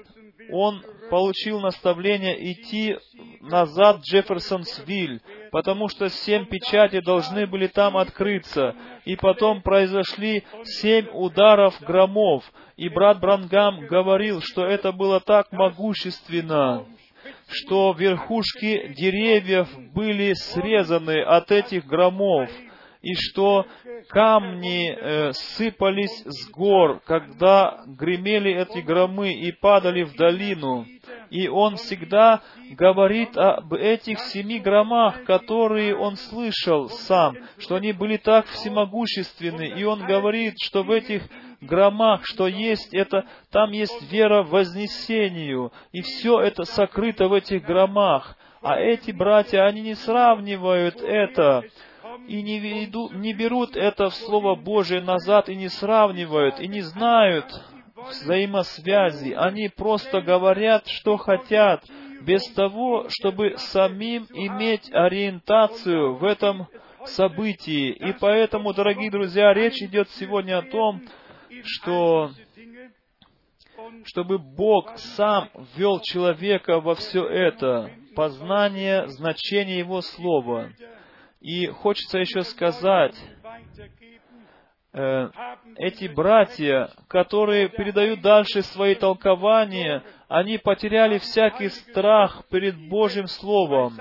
Он 0.51 0.83
получил 1.11 1.61
наставление 1.61 2.53
идти 2.53 2.97
назад 3.41 3.99
в 3.99 4.03
Джефферсонсвиль, 4.03 5.21
потому 5.51 5.89
что 5.89 6.09
семь 6.09 6.47
печати 6.47 7.01
должны 7.01 7.47
были 7.47 7.67
там 7.67 7.97
открыться. 7.97 8.75
И 9.05 9.17
потом 9.17 9.63
произошли 9.63 10.45
семь 10.65 11.07
ударов 11.13 11.81
громов. 11.81 12.45
И 12.77 12.89
брат 12.89 13.21
Брангам 13.21 13.87
говорил, 13.87 14.41
что 14.43 14.65
это 14.65 14.93
было 14.93 15.21
так 15.21 15.53
могущественно, 15.53 16.87
что 17.49 17.93
верхушки 17.93 18.95
деревьев 18.97 19.69
были 19.93 20.33
срезаны 20.35 21.23
от 21.23 21.51
этих 21.51 21.87
громов 21.87 22.51
и 23.03 23.15
что 23.15 23.67
камни 24.09 24.91
э, 24.91 25.33
сыпались 25.33 26.23
с 26.27 26.51
гор, 26.51 27.01
когда 27.07 27.83
гремели 27.87 28.53
эти 28.53 28.81
громы 28.81 29.33
и 29.33 29.53
падали 29.53 30.03
в 30.03 30.15
долину. 30.17 30.87
И 31.31 31.49
он 31.49 31.77
всегда 31.77 32.43
говорит 32.73 33.37
об 33.37 33.73
этих 33.73 34.19
семи 34.19 34.59
громах, 34.59 35.25
которые 35.25 35.97
он 35.97 36.17
слышал 36.17 36.89
сам, 36.89 37.37
что 37.59 37.77
они 37.77 37.93
были 37.93 38.17
так 38.17 38.47
всемогущественны. 38.47 39.75
И 39.79 39.85
он 39.85 40.05
говорит, 40.05 40.55
что 40.61 40.83
в 40.83 40.91
этих 40.91 41.23
громах, 41.61 42.27
что 42.27 42.49
есть 42.49 42.93
это, 42.93 43.25
там 43.51 43.71
есть 43.71 44.13
вера 44.13 44.43
в 44.43 44.51
вознесению, 44.51 45.73
и 45.93 46.03
все 46.03 46.41
это 46.41 46.65
сокрыто 46.65 47.29
в 47.29 47.33
этих 47.33 47.65
громах. 47.65 48.37
А 48.63 48.79
эти 48.79 49.11
братья, 49.11 49.65
они 49.65 49.81
не 49.81 49.95
сравнивают 49.95 51.01
это 51.01 51.65
и 52.27 52.43
не, 52.43 52.59
веду, 52.59 53.11
не 53.11 53.33
берут 53.33 53.77
это 53.77 54.11
в 54.11 54.15
Слово 54.15 54.55
Божие 54.55 55.01
назад 55.01 55.49
и 55.49 55.57
не 55.57 55.69
сравнивают, 55.69 56.61
и 56.61 56.69
не 56.69 56.81
знают 56.81 57.47
взаимосвязи. 57.97 59.33
Они 59.33 59.69
просто 59.69 60.21
говорят, 60.21 60.87
что 60.89 61.17
хотят, 61.17 61.85
без 62.23 62.47
того, 62.53 63.07
чтобы 63.09 63.57
самим 63.57 64.27
иметь 64.33 64.91
ориентацию 64.93 66.17
в 66.17 66.25
этом 66.25 66.67
событии. 67.05 67.91
И 67.91 68.13
поэтому, 68.13 68.75
дорогие 68.75 69.11
друзья, 69.11 69.55
речь 69.55 69.81
идет 69.83 70.09
сегодня 70.11 70.59
о 70.59 70.63
том, 70.63 71.03
что 71.65 72.31
чтобы 74.05 74.39
Бог 74.39 74.97
сам 74.99 75.49
ввел 75.75 76.01
человека 76.01 76.81
во 76.81 76.95
все 76.95 77.25
это, 77.25 77.91
познание 78.15 79.09
значения 79.09 79.79
Его 79.79 80.01
Слова. 80.03 80.71
И 81.41 81.67
хочется 81.69 82.19
еще 82.19 82.43
сказать, 82.43 83.15
э, 84.93 85.31
эти 85.77 86.07
братья, 86.09 86.91
которые 87.09 87.71
передают 87.71 88.21
дальше 88.21 88.63
свои 88.63 88.95
толкования, 88.95 90.03
они 90.29 90.59
потеряли 90.59 91.17
всякий 91.19 91.69
страх 91.69 92.45
перед 92.51 92.77
Божьим 92.89 93.27
Словом. 93.27 93.95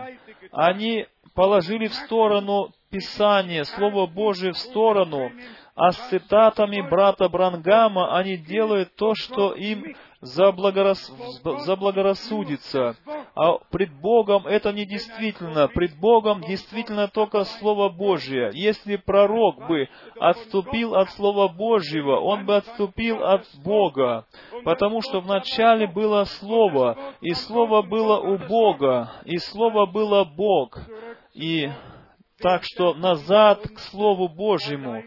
Они 0.52 1.08
положили 1.34 1.88
в 1.88 1.94
сторону 1.94 2.74
Писание, 2.90 3.64
Слово 3.64 4.06
Божие 4.06 4.52
в 4.52 4.58
сторону, 4.58 5.32
а 5.76 5.94
с 5.94 6.10
цитатами 6.10 6.82
брата 6.82 7.30
Брангама 7.30 8.18
они 8.18 8.36
делают 8.36 8.96
то, 8.96 9.14
что 9.16 9.54
им 9.54 9.96
заблагорас... 10.22 11.12
заблагорассудится. 11.66 12.96
А 13.36 13.58
пред 13.72 13.94
Богом 14.02 14.48
это 14.48 14.72
не 14.72 14.86
действительно. 14.86 15.68
Пред 15.68 15.98
Богом 15.98 16.42
действительно 16.42 17.08
только 17.08 17.44
Слово 17.46 17.90
Божье. 17.90 18.52
Если 18.54 18.98
пророк 18.98 19.68
бы 19.68 19.88
отступил 20.20 20.96
от 20.96 21.10
Слова 21.12 21.48
Божьего, 21.48 22.20
он 22.20 22.46
бы 22.46 22.58
отступил 22.58 23.24
от 23.24 23.46
Бога. 23.64 24.26
Потому 24.64 25.02
что 25.02 25.22
вначале 25.22 25.88
было 25.88 26.26
Слово, 26.26 26.98
и 27.22 27.34
Слово 27.34 27.82
было 27.82 28.20
у 28.20 28.38
Бога, 28.38 29.12
и 29.26 29.38
Слово 29.38 29.86
было 29.86 30.26
Бог. 30.26 30.78
И 31.34 31.70
так 32.40 32.64
что 32.64 32.94
назад 32.94 33.62
к 33.68 33.80
Слову 33.80 34.28
Божьему. 34.28 35.04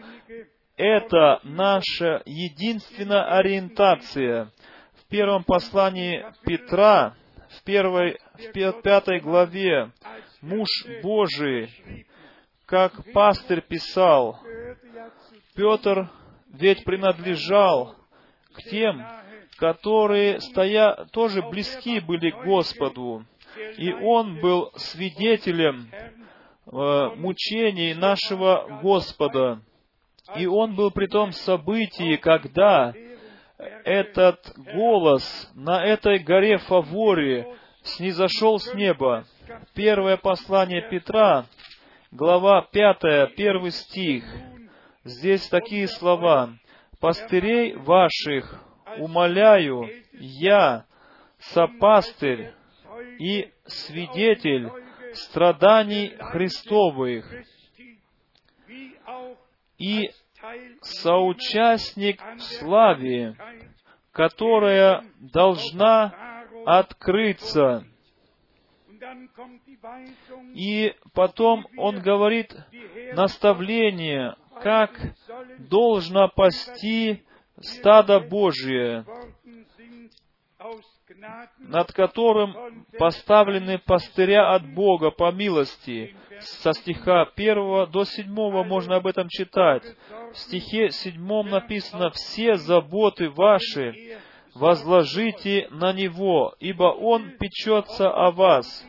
Это 0.75 1.39
наша 1.43 2.23
единственная 2.25 3.25
ориентация 3.37 4.51
первом 5.13 5.43
послании 5.43 6.25
Петра, 6.43 7.13
в, 7.47 7.63
первой, 7.63 8.17
в 8.33 8.81
пятой 8.81 9.19
главе, 9.19 9.91
муж 10.41 10.67
Божий, 11.03 11.69
как 12.65 12.93
пастырь 13.13 13.61
писал, 13.61 14.39
Петр 15.53 16.09
ведь 16.51 16.83
принадлежал 16.83 17.95
к 18.55 18.63
тем, 18.71 19.05
которые 19.57 20.41
стоя, 20.41 21.05
тоже 21.11 21.43
близки 21.43 21.99
были 21.99 22.31
к 22.31 22.43
Господу, 22.43 23.23
и 23.77 23.93
он 23.93 24.39
был 24.39 24.71
свидетелем 24.77 25.91
э, 25.91 27.09
мучений 27.17 27.93
нашего 27.93 28.79
Господа. 28.81 29.61
И 30.37 30.47
он 30.47 30.73
был 30.73 30.89
при 30.89 31.05
том 31.05 31.33
событии, 31.33 32.15
когда 32.15 32.95
этот 33.57 34.39
голос 34.73 35.51
на 35.53 35.83
этой 35.85 36.19
горе 36.19 36.57
Фаворе 36.57 37.55
снизошел 37.83 38.59
с 38.59 38.73
неба. 38.73 39.25
Первое 39.73 40.17
послание 40.17 40.81
Петра, 40.89 41.45
глава 42.11 42.67
пятая, 42.71 43.27
первый 43.27 43.71
стих. 43.71 44.23
Здесь 45.03 45.47
такие 45.49 45.87
слова. 45.87 46.53
«Пастырей 46.99 47.75
ваших 47.75 48.63
умоляю, 48.97 49.89
я, 50.13 50.85
сопастырь 51.37 52.53
и 53.19 53.51
свидетель 53.65 54.69
страданий 55.13 56.15
Христовых, 56.17 57.29
и 59.77 60.09
соучастник 60.81 62.21
в 62.21 62.39
славе, 62.39 63.35
которая 64.11 65.03
должна 65.19 66.13
открыться. 66.65 67.85
И 70.53 70.93
потом 71.13 71.65
он 71.77 71.99
говорит 71.99 72.55
наставление, 73.13 74.35
как 74.61 74.91
должно 75.59 76.29
пасти 76.29 77.23
стадо 77.59 78.19
Божие, 78.19 79.05
над 81.59 81.91
которым 81.91 82.85
поставлены 82.97 83.77
пастыря 83.79 84.53
от 84.53 84.65
Бога 84.73 85.11
по 85.11 85.31
милости. 85.31 86.15
Со 86.39 86.73
стиха 86.73 87.23
1 87.35 87.91
до 87.91 88.03
7 88.03 88.27
можно 88.63 88.97
об 88.97 89.07
этом 89.07 89.27
читать. 89.29 89.83
В 90.33 90.37
стихе 90.39 90.89
7 90.89 91.43
написано 91.43 92.09
«Все 92.09 92.55
заботы 92.55 93.29
ваши 93.29 94.17
возложите 94.55 95.67
на 95.69 95.93
Него, 95.93 96.55
ибо 96.59 96.85
Он 96.85 97.37
печется 97.37 98.09
о 98.09 98.31
вас». 98.31 98.83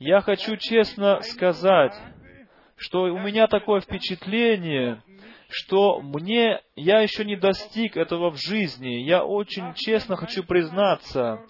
Я 0.00 0.20
хочу 0.20 0.56
честно 0.56 1.20
сказать, 1.22 1.94
что 2.74 3.02
у 3.02 3.18
меня 3.20 3.46
такое 3.46 3.80
впечатление, 3.80 5.00
что 5.48 6.00
мне, 6.00 6.60
я 6.74 7.02
еще 7.02 7.24
не 7.24 7.36
достиг 7.36 7.96
этого 7.96 8.30
в 8.30 8.36
жизни. 8.36 8.96
Я 9.02 9.24
очень 9.24 9.74
честно 9.74 10.16
хочу 10.16 10.42
признаться, 10.42 11.40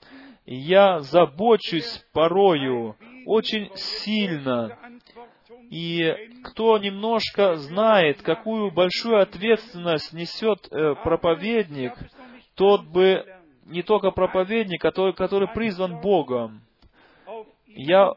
я 0.44 1.00
забочусь 1.00 2.04
порою 2.12 2.94
очень 3.24 3.70
сильно. 3.74 4.78
И 5.70 6.30
кто 6.44 6.78
немножко 6.78 7.56
знает, 7.56 8.22
какую 8.22 8.70
большую 8.70 9.20
ответственность 9.20 10.12
несет 10.12 10.66
э, 10.70 10.94
проповедник, 11.02 11.92
тот 12.54 12.84
бы 12.84 13.24
не 13.66 13.82
только 13.82 14.10
проповедник, 14.10 14.80
который, 14.80 15.12
который 15.12 15.48
призван 15.48 16.00
Богом. 16.00 16.62
Я, 17.66 18.14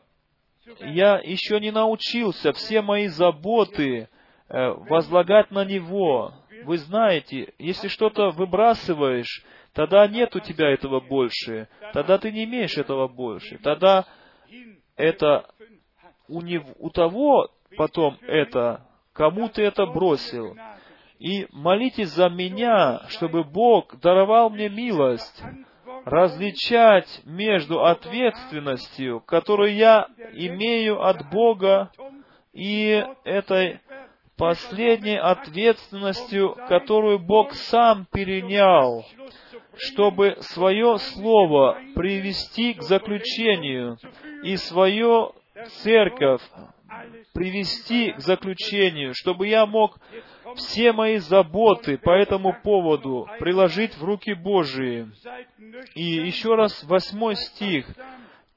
я 0.79 1.19
еще 1.19 1.59
не 1.59 1.71
научился 1.71 2.53
все 2.53 2.81
мои 2.81 3.07
заботы 3.07 4.07
э, 4.47 4.67
возлагать 4.69 5.51
на 5.51 5.65
Него. 5.65 6.33
Вы 6.63 6.77
знаете, 6.77 7.53
если 7.57 7.87
что-то 7.89 8.29
выбрасываешь, 8.29 9.43
тогда 9.73 10.07
нет 10.07 10.35
у 10.35 10.39
тебя 10.39 10.69
этого 10.69 10.99
больше, 10.99 11.67
тогда 11.93 12.17
ты 12.17 12.31
не 12.31 12.45
имеешь 12.45 12.77
этого 12.77 13.07
больше, 13.07 13.57
тогда 13.59 14.05
это 14.95 15.49
у, 16.31 16.41
него, 16.41 16.69
у 16.79 16.89
того 16.89 17.49
потом 17.77 18.17
это, 18.21 18.85
кому 19.13 19.49
ты 19.49 19.63
это 19.63 19.85
бросил. 19.85 20.55
И 21.19 21.47
молитесь 21.51 22.09
за 22.09 22.29
меня, 22.29 23.01
чтобы 23.09 23.43
Бог 23.43 23.99
даровал 23.99 24.49
мне 24.49 24.69
милость 24.69 25.43
различать 26.05 27.21
между 27.25 27.83
ответственностью, 27.85 29.19
которую 29.19 29.75
я 29.75 30.07
имею 30.33 31.03
от 31.03 31.29
Бога, 31.29 31.91
и 32.53 33.05
этой 33.23 33.79
последней 34.35 35.17
ответственностью, 35.17 36.57
которую 36.67 37.19
Бог 37.19 37.53
сам 37.53 38.05
перенял, 38.11 39.05
чтобы 39.75 40.37
свое 40.39 40.97
слово 40.97 41.77
привести 41.95 42.73
к 42.73 42.81
заключению 42.81 43.97
и 44.43 44.57
свою 44.57 45.33
церковь 45.83 46.41
привести 47.33 48.11
к 48.11 48.19
заключению, 48.19 49.13
чтобы 49.13 49.47
я 49.47 49.65
мог 49.65 49.97
все 50.55 50.91
мои 50.91 51.17
заботы 51.17 51.97
по 51.97 52.11
этому 52.11 52.55
поводу 52.61 53.27
приложить 53.39 53.95
в 53.97 54.03
руки 54.03 54.33
Божии. 54.33 55.09
И 55.95 56.03
еще 56.03 56.55
раз 56.55 56.83
восьмой 56.83 57.35
стих. 57.35 57.87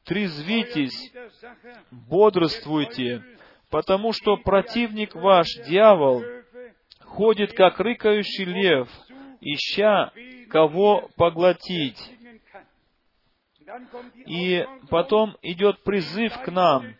«Трезвитесь, 0.04 1.14
бодрствуйте, 1.90 3.24
потому 3.70 4.12
что 4.12 4.36
противник 4.36 5.14
ваш, 5.14 5.46
дьявол, 5.66 6.22
ходит, 7.00 7.54
как 7.54 7.80
рыкающий 7.80 8.44
лев, 8.44 8.88
ища 9.40 10.12
кого 10.50 11.08
поглотить». 11.16 11.98
И 14.26 14.66
потом 14.90 15.36
идет 15.42 15.82
призыв 15.82 16.32
к 16.42 16.50
нам 16.50 16.94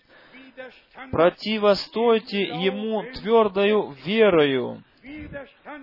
противостойте 1.10 2.42
ему 2.42 3.02
твердою 3.14 3.94
верою. 4.04 4.82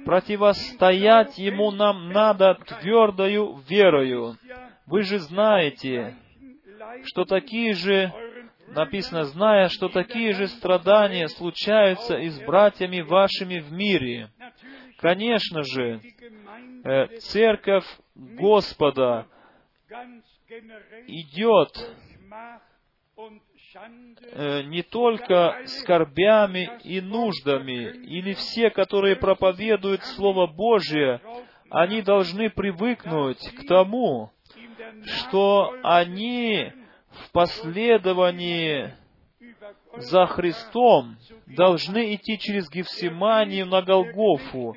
Противостоять 0.05 1.37
ему 1.37 1.71
нам 1.71 2.09
надо 2.09 2.55
твердою 2.55 3.61
верою. 3.67 4.37
Вы 4.87 5.03
же 5.03 5.19
знаете, 5.19 6.15
что 7.05 7.25
такие 7.25 7.73
же, 7.73 8.11
написано, 8.67 9.25
зная, 9.25 9.69
что 9.69 9.89
такие 9.89 10.33
же 10.33 10.47
страдания 10.47 11.27
случаются 11.27 12.17
и 12.17 12.29
с 12.29 12.39
братьями 12.39 13.01
вашими 13.01 13.59
в 13.59 13.71
мире. 13.71 14.29
Конечно 14.97 15.63
же, 15.63 16.01
э, 16.83 17.07
церковь 17.19 17.85
Господа 18.15 19.27
идет 21.07 21.77
Э, 24.33 24.63
не 24.63 24.83
только 24.83 25.61
скорбями 25.65 26.69
и 26.83 26.99
нуждами, 26.99 27.89
или 28.05 28.33
все, 28.33 28.69
которые 28.69 29.15
проповедуют 29.15 30.03
Слово 30.03 30.47
Божие, 30.47 31.21
они 31.69 32.01
должны 32.01 32.49
привыкнуть 32.49 33.39
к 33.55 33.65
тому, 33.67 34.31
что 35.05 35.73
они 35.83 36.73
в 37.09 37.31
последовании 37.31 38.93
за 39.97 40.25
Христом 40.25 41.17
должны 41.47 42.15
идти 42.15 42.37
через 42.37 42.69
Гефсиманию 42.69 43.67
на 43.67 43.81
Голгофу. 43.81 44.75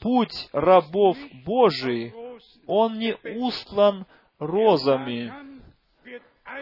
Путь 0.00 0.48
рабов 0.52 1.18
Божий, 1.44 2.14
он 2.66 2.98
не 2.98 3.14
устлан 3.14 4.06
розами. 4.46 5.32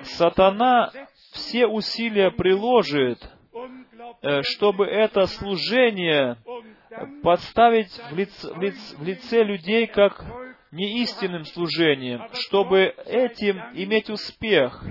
Сатана 0.02 0.90
все 1.32 1.66
усилия 1.66 2.30
приложит, 2.30 3.18
э, 4.22 4.42
чтобы 4.42 4.86
это 4.86 5.26
служение 5.26 6.36
подставить 7.22 7.90
в 8.10 8.16
лице, 8.16 8.52
в 8.54 8.60
лице, 8.60 8.96
в 8.96 9.02
лице 9.02 9.42
людей 9.42 9.86
как 9.86 10.24
неистинным 10.72 11.44
служением, 11.44 12.22
чтобы 12.34 12.94
этим 13.06 13.60
иметь 13.74 14.10
успех. 14.10 14.84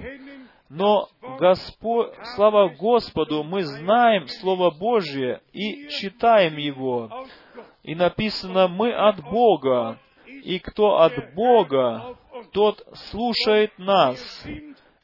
Но 0.70 1.08
Господь, 1.40 2.12
слава 2.36 2.70
Господу, 2.70 3.44
мы 3.44 3.64
знаем 3.64 4.28
Слово 4.28 4.70
Божье 4.70 5.42
и 5.52 5.88
читаем 5.90 6.58
его. 6.58 7.26
И 7.84 7.96
написано, 7.96 8.68
мы 8.68 8.94
от 8.94 9.24
Бога, 9.24 9.98
и 10.28 10.60
кто 10.60 11.00
от 11.00 11.34
Бога, 11.34 12.18
тот 12.52 12.86
слушает 13.10 13.72
нас. 13.78 14.46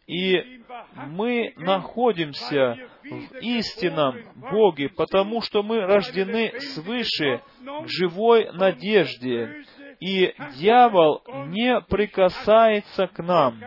И 0.07 0.61
мы 1.07 1.53
находимся 1.57 2.77
в 3.03 3.37
истинном 3.39 4.17
Боге, 4.51 4.89
потому 4.89 5.41
что 5.41 5.63
мы 5.63 5.81
рождены 5.81 6.59
свыше 6.59 7.41
к 7.63 7.87
живой 7.87 8.51
надежде. 8.53 9.63
И 9.99 10.33
дьявол 10.57 11.23
не 11.47 11.79
прикасается 11.81 13.07
к 13.07 13.23
нам. 13.23 13.59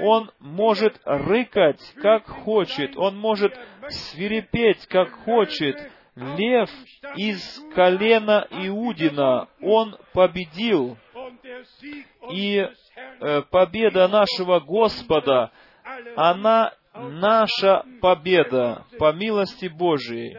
Он 0.00 0.30
может 0.40 1.00
рыкать, 1.04 1.80
как 2.02 2.26
хочет. 2.26 2.96
Он 2.96 3.16
может 3.16 3.56
свирепеть, 3.88 4.86
как 4.86 5.12
хочет. 5.24 5.76
Лев 6.16 6.70
из 7.16 7.60
колена 7.74 8.46
Иудина, 8.50 9.48
он 9.60 9.96
победил. 10.12 10.96
И 12.30 12.68
победа 13.50 14.08
нашего 14.08 14.60
Господа 14.60 15.50
она 16.16 16.72
наша 16.94 17.84
победа 18.00 18.84
по 18.98 19.12
милости 19.12 19.66
Божией. 19.66 20.36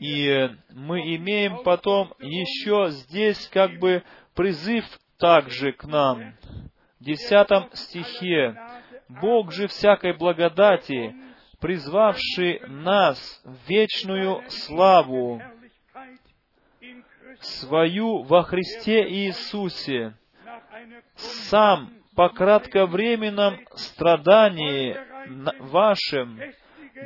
И 0.00 0.50
мы 0.70 1.16
имеем 1.16 1.62
потом 1.64 2.12
еще 2.20 2.90
здесь 2.90 3.48
как 3.48 3.78
бы 3.78 4.02
призыв 4.34 4.84
также 5.18 5.72
к 5.72 5.84
нам. 5.84 6.34
В 7.00 7.04
десятом 7.04 7.68
стихе. 7.72 8.56
Бог 9.08 9.52
же 9.52 9.68
всякой 9.68 10.12
благодати, 10.12 11.14
призвавший 11.60 12.60
нас 12.68 13.40
в 13.42 13.68
вечную 13.68 14.42
славу, 14.50 15.42
свою 17.40 18.22
во 18.22 18.42
Христе 18.42 19.08
Иисусе, 19.08 20.14
сам 21.16 21.90
по 22.14 22.28
кратковременном 22.30 23.58
страдании 23.74 24.96
вашим, 25.60 26.40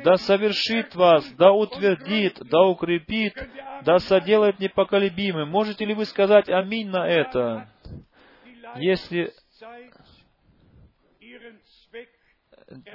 да 0.03 0.17
совершит 0.17 0.95
вас, 0.95 1.29
да 1.33 1.51
утвердит, 1.51 2.39
да 2.49 2.63
укрепит, 2.63 3.35
да 3.83 3.99
соделает 3.99 4.59
непоколебимым. 4.59 5.49
Можете 5.49 5.85
ли 5.85 5.93
вы 5.93 6.05
сказать 6.05 6.49
аминь 6.49 6.89
на 6.89 7.07
это? 7.07 7.69
Если, 8.77 9.31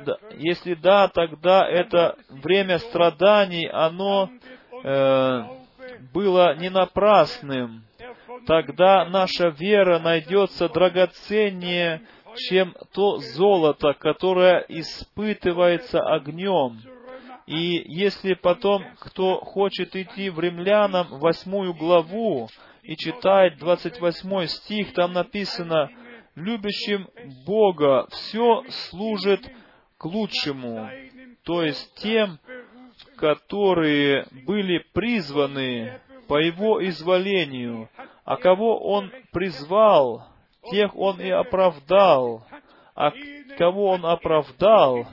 да, 0.04 0.16
если 0.32 0.74
да, 0.74 1.08
тогда 1.08 1.68
это 1.68 2.16
время 2.28 2.78
страданий, 2.78 3.68
оно 3.68 4.30
э, 4.82 5.44
было 6.12 6.56
не 6.56 6.68
напрасным, 6.68 7.84
тогда 8.46 9.04
наша 9.06 9.48
вера 9.48 9.98
найдется 9.98 10.68
драгоценнее, 10.68 12.02
чем 12.36 12.74
то 12.92 13.18
золото, 13.18 13.94
которое 13.94 14.64
испытывается 14.68 16.00
огнем. 16.00 16.80
И 17.46 17.82
если 17.86 18.34
потом 18.34 18.84
кто 19.00 19.40
хочет 19.40 19.96
идти 19.96 20.28
в 20.28 20.38
Римлянам 20.38 21.18
восьмую 21.18 21.72
главу 21.74 22.48
и 22.82 22.94
читать 22.96 23.58
28 23.58 24.46
стих, 24.46 24.92
там 24.92 25.14
написано, 25.14 25.90
«Любящим 26.34 27.08
Бога 27.46 28.06
все 28.10 28.64
служит 28.68 29.40
к 29.96 30.04
лучшему», 30.04 30.90
то 31.44 31.62
есть 31.62 31.94
тем, 31.96 32.38
которые 33.16 34.26
были 34.46 34.84
призваны 34.92 36.00
по 36.28 36.38
Его 36.38 36.86
изволению, 36.86 37.88
а 38.28 38.36
кого 38.36 38.78
Он 38.80 39.10
призвал, 39.32 40.22
тех 40.70 40.94
Он 40.94 41.18
и 41.18 41.30
оправдал, 41.30 42.46
а 42.94 43.10
кого 43.56 43.86
Он 43.92 44.04
оправдал, 44.04 45.06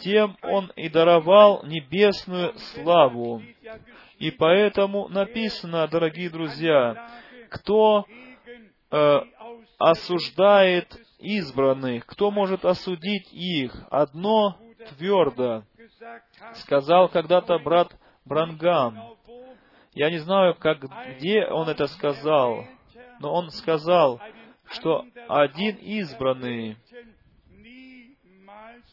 тем 0.00 0.36
Он 0.42 0.72
и 0.74 0.88
даровал 0.88 1.62
небесную 1.62 2.52
славу. 2.58 3.40
И 4.18 4.32
поэтому 4.32 5.06
написано, 5.06 5.86
дорогие 5.86 6.28
друзья, 6.28 7.08
кто 7.50 8.04
э, 8.90 9.18
осуждает 9.78 10.92
избранных, 11.20 12.04
кто 12.04 12.32
может 12.32 12.64
осудить 12.64 13.32
их? 13.32 13.72
Одно 13.90 14.56
твердо. 14.88 15.62
Сказал 16.54 17.08
когда-то 17.10 17.60
брат 17.60 17.94
Брангам. 18.24 18.98
Я 19.92 20.10
не 20.10 20.18
знаю, 20.18 20.54
как, 20.54 20.84
где 21.16 21.46
он 21.46 21.68
это 21.68 21.86
сказал, 21.86 22.64
но 23.20 23.32
он 23.32 23.50
сказал, 23.50 24.20
что 24.70 25.04
один 25.28 25.76
избранный, 25.76 26.76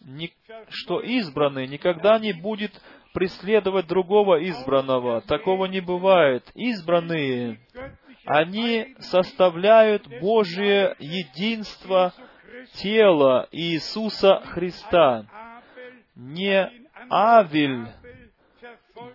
ни, 0.02 0.34
что 0.69 0.99
избранный 0.99 1.68
никогда 1.68 2.18
не 2.18 2.34
будет 2.34 2.72
преследовать 3.14 3.88
другого 3.88 4.44
избранного. 4.49 5.22
Такого 5.22 5.65
не 5.65 5.82
бывает. 5.82 6.49
Избранные, 6.56 7.60
они 8.26 8.95
составляют 8.99 10.07
Божие 10.19 10.95
единство 10.99 12.14
тела 12.74 13.48
Иисуса 13.52 14.41
Христа. 14.45 15.26
Не 16.15 16.72
Авель 17.10 17.88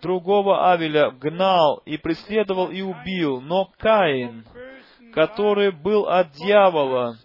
другого 0.01 0.71
Авеля 0.71 1.11
гнал 1.11 1.81
и 1.85 1.97
преследовал 1.97 2.69
и 2.69 2.81
убил, 2.81 3.41
но 3.41 3.71
Каин, 3.77 4.45
который 5.13 5.71
был 5.71 6.07
от 6.07 6.31
дьявола, 6.31 7.17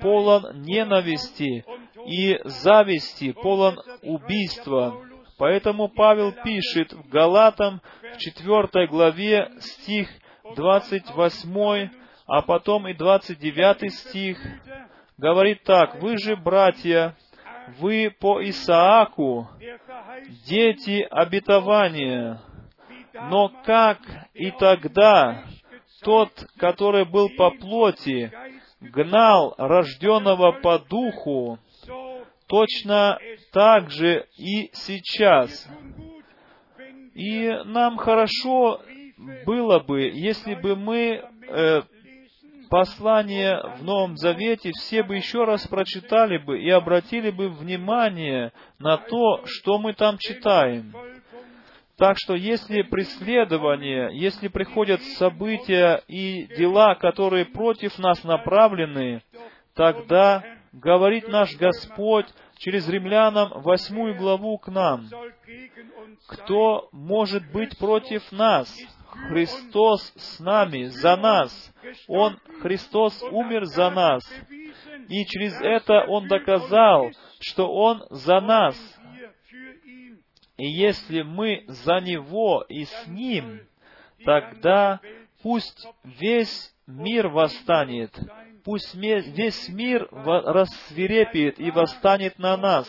полон 0.00 0.62
ненависти 0.62 1.64
и 2.06 2.40
зависти, 2.44 3.32
полон 3.32 3.78
убийства. 4.02 5.00
Поэтому 5.38 5.88
Павел 5.88 6.32
пишет 6.32 6.92
в 6.92 7.08
Галатам 7.08 7.80
в 8.14 8.18
4 8.18 8.86
главе 8.86 9.50
стих 9.60 10.08
28, 10.56 11.88
а 12.26 12.42
потом 12.42 12.88
и 12.88 12.94
29 12.94 13.92
стих, 13.92 14.38
говорит 15.18 15.62
так, 15.64 16.00
«Вы 16.00 16.18
же, 16.18 16.36
братья, 16.36 17.16
вы 17.78 18.14
по 18.18 18.42
Исааку, 18.42 19.48
дети 20.46 21.06
обетования, 21.10 22.40
но 23.30 23.48
как 23.64 23.98
и 24.34 24.50
тогда 24.52 25.44
тот, 26.02 26.30
который 26.58 27.04
был 27.04 27.28
по 27.30 27.50
плоти, 27.50 28.32
гнал 28.80 29.54
рожденного 29.56 30.52
по 30.52 30.78
духу, 30.78 31.58
точно 32.46 33.18
так 33.52 33.90
же 33.90 34.26
и 34.36 34.70
сейчас. 34.72 35.68
И 37.14 37.48
нам 37.64 37.96
хорошо 37.98 38.80
было 39.46 39.78
бы, 39.78 40.02
если 40.02 40.54
бы 40.54 40.74
мы 40.74 41.22
э, 41.48 41.82
послание 42.72 43.60
в 43.76 43.84
Новом 43.84 44.16
Завете 44.16 44.70
все 44.72 45.02
бы 45.02 45.16
еще 45.16 45.44
раз 45.44 45.66
прочитали 45.66 46.38
бы 46.38 46.58
и 46.58 46.70
обратили 46.70 47.28
бы 47.28 47.50
внимание 47.50 48.50
на 48.78 48.96
то, 48.96 49.42
что 49.44 49.78
мы 49.78 49.92
там 49.92 50.16
читаем. 50.18 50.90
Так 51.98 52.16
что 52.16 52.34
если 52.34 52.80
преследование, 52.80 54.08
если 54.18 54.48
приходят 54.48 55.02
события 55.18 56.02
и 56.08 56.46
дела, 56.56 56.94
которые 56.94 57.44
против 57.44 57.98
нас 57.98 58.24
направлены, 58.24 59.22
тогда 59.74 60.42
говорит 60.72 61.28
наш 61.28 61.54
Господь 61.56 62.26
через 62.56 62.88
римлянам 62.88 63.52
восьмую 63.60 64.16
главу 64.16 64.56
к 64.56 64.68
нам. 64.68 65.10
Кто 66.26 66.88
может 66.90 67.52
быть 67.52 67.76
против 67.76 68.32
нас? 68.32 68.74
Христос 69.12 70.12
с 70.16 70.40
нами, 70.40 70.84
за 70.84 71.16
нас. 71.16 71.74
Он, 72.08 72.38
Христос, 72.60 73.22
умер 73.30 73.66
за 73.66 73.90
нас. 73.90 74.22
И 75.08 75.24
через 75.26 75.60
это 75.60 76.04
Он 76.08 76.28
доказал, 76.28 77.10
что 77.40 77.70
Он 77.70 78.02
за 78.10 78.40
нас. 78.40 78.76
И 80.56 80.66
если 80.66 81.22
мы 81.22 81.64
за 81.66 82.00
Него 82.00 82.64
и 82.68 82.84
с 82.84 83.06
Ним, 83.06 83.60
тогда 84.24 85.00
пусть 85.42 85.86
весь 86.04 86.72
мир 86.86 87.28
восстанет, 87.28 88.16
пусть 88.64 88.94
весь 88.94 89.68
мир 89.68 90.08
рассверепеет 90.10 91.58
и 91.58 91.70
восстанет 91.70 92.38
на 92.38 92.56
нас. 92.56 92.88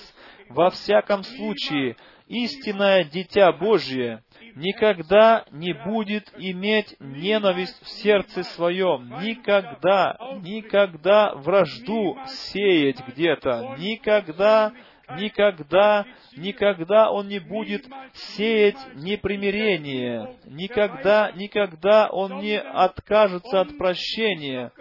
Во 0.50 0.70
всяком 0.70 1.24
случае, 1.24 1.96
истинное 2.28 3.04
Дитя 3.04 3.52
Божье 3.52 4.24
никогда 4.56 5.46
не 5.52 5.74
будет 5.74 6.32
иметь 6.38 6.96
ненависть 7.00 7.82
в 7.84 7.90
сердце 7.90 8.44
своем, 8.44 9.22
никогда, 9.22 10.18
никогда 10.42 11.34
вражду 11.36 12.18
сеять 12.28 13.06
где-то, 13.08 13.76
никогда 13.80 14.74
никогда, 15.20 16.06
никогда 16.36 17.12
он 17.12 17.28
не 17.28 17.40
будет 17.40 17.86
сеять 18.14 18.78
непримирение, 18.96 20.38
никогда, 20.46 21.32
никогда 21.32 22.08
он 22.10 22.40
не 22.40 22.60
откажется 22.60 23.62
от 23.62 23.78
прощения. 23.78 24.72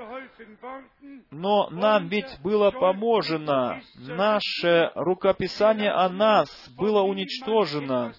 Но 1.31 1.69
нам 1.71 2.09
ведь 2.09 2.41
было 2.43 2.71
поможено, 2.71 3.81
наше 3.97 4.93
рукописание 4.95 5.91
о 5.91 6.09
нас 6.09 6.49
было 6.77 7.03
уничтожено, 7.03 8.13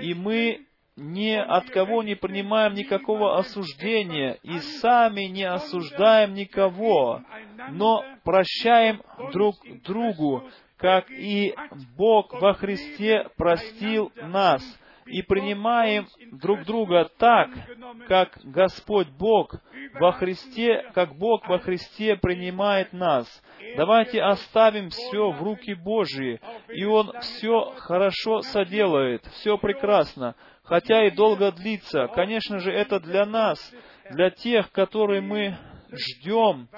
и 0.00 0.14
мы 0.14 0.66
ни 1.00 1.32
от 1.32 1.70
кого 1.70 2.02
не 2.02 2.14
принимаем 2.14 2.74
никакого 2.74 3.38
осуждения 3.38 4.38
и 4.42 4.58
сами 4.58 5.22
не 5.22 5.44
осуждаем 5.44 6.34
никого, 6.34 7.22
но 7.70 8.04
прощаем 8.22 9.02
друг 9.32 9.56
другу, 9.82 10.44
как 10.76 11.10
и 11.10 11.54
Бог 11.96 12.34
во 12.34 12.52
Христе 12.52 13.28
простил 13.36 14.12
нас, 14.16 14.62
и 15.06 15.22
принимаем 15.22 16.06
друг 16.32 16.64
друга 16.64 17.10
так, 17.18 17.50
как 18.06 18.38
Господь 18.44 19.08
Бог 19.08 19.54
во 19.94 20.12
Христе, 20.12 20.84
как 20.94 21.16
Бог 21.16 21.48
во 21.48 21.58
Христе 21.58 22.16
принимает 22.16 22.92
нас. 22.92 23.26
Давайте 23.76 24.22
оставим 24.22 24.90
все 24.90 25.30
в 25.30 25.42
руки 25.42 25.74
Божьи, 25.74 26.40
и 26.68 26.84
Он 26.84 27.12
все 27.20 27.72
хорошо 27.78 28.42
соделает, 28.42 29.24
все 29.26 29.58
прекрасно, 29.58 30.36
хотя 30.70 31.06
и 31.06 31.10
долго 31.10 31.52
длится. 31.52 32.08
Конечно 32.14 32.60
же, 32.60 32.72
это 32.72 32.98
для 32.98 33.26
нас, 33.26 33.58
для 34.10 34.30
тех, 34.30 34.72
которые 34.72 35.20
мы 35.20 35.58
ждем, 35.92 36.70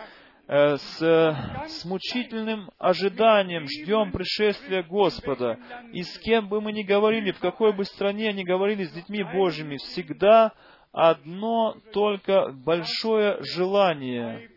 Э, 0.55 0.77
с, 0.77 0.98
с 0.98 1.85
мучительным 1.85 2.70
ожиданием 2.78 3.66
ждем 3.69 4.12
пришествия 4.12 4.82
Господа. 4.82 5.59
И 5.93 6.02
с 6.02 6.19
кем 6.19 6.48
бы 6.48 6.60
мы 6.60 6.73
ни 6.73 6.82
говорили, 6.82 7.31
в 7.31 7.39
какой 7.39 7.73
бы 7.73 7.85
стране 7.85 8.32
ни 8.32 8.43
говорили 8.43 8.85
с 8.85 8.93
детьми 8.93 9.23
Божьими, 9.23 9.77
всегда 9.77 10.52
одно 10.93 11.77
только 11.94 12.48
большое 12.52 13.43
желание 13.43 14.51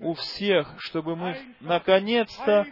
у 0.00 0.12
всех, 0.14 0.74
чтобы 0.78 1.16
мы 1.16 1.38
наконец-то 1.60 2.66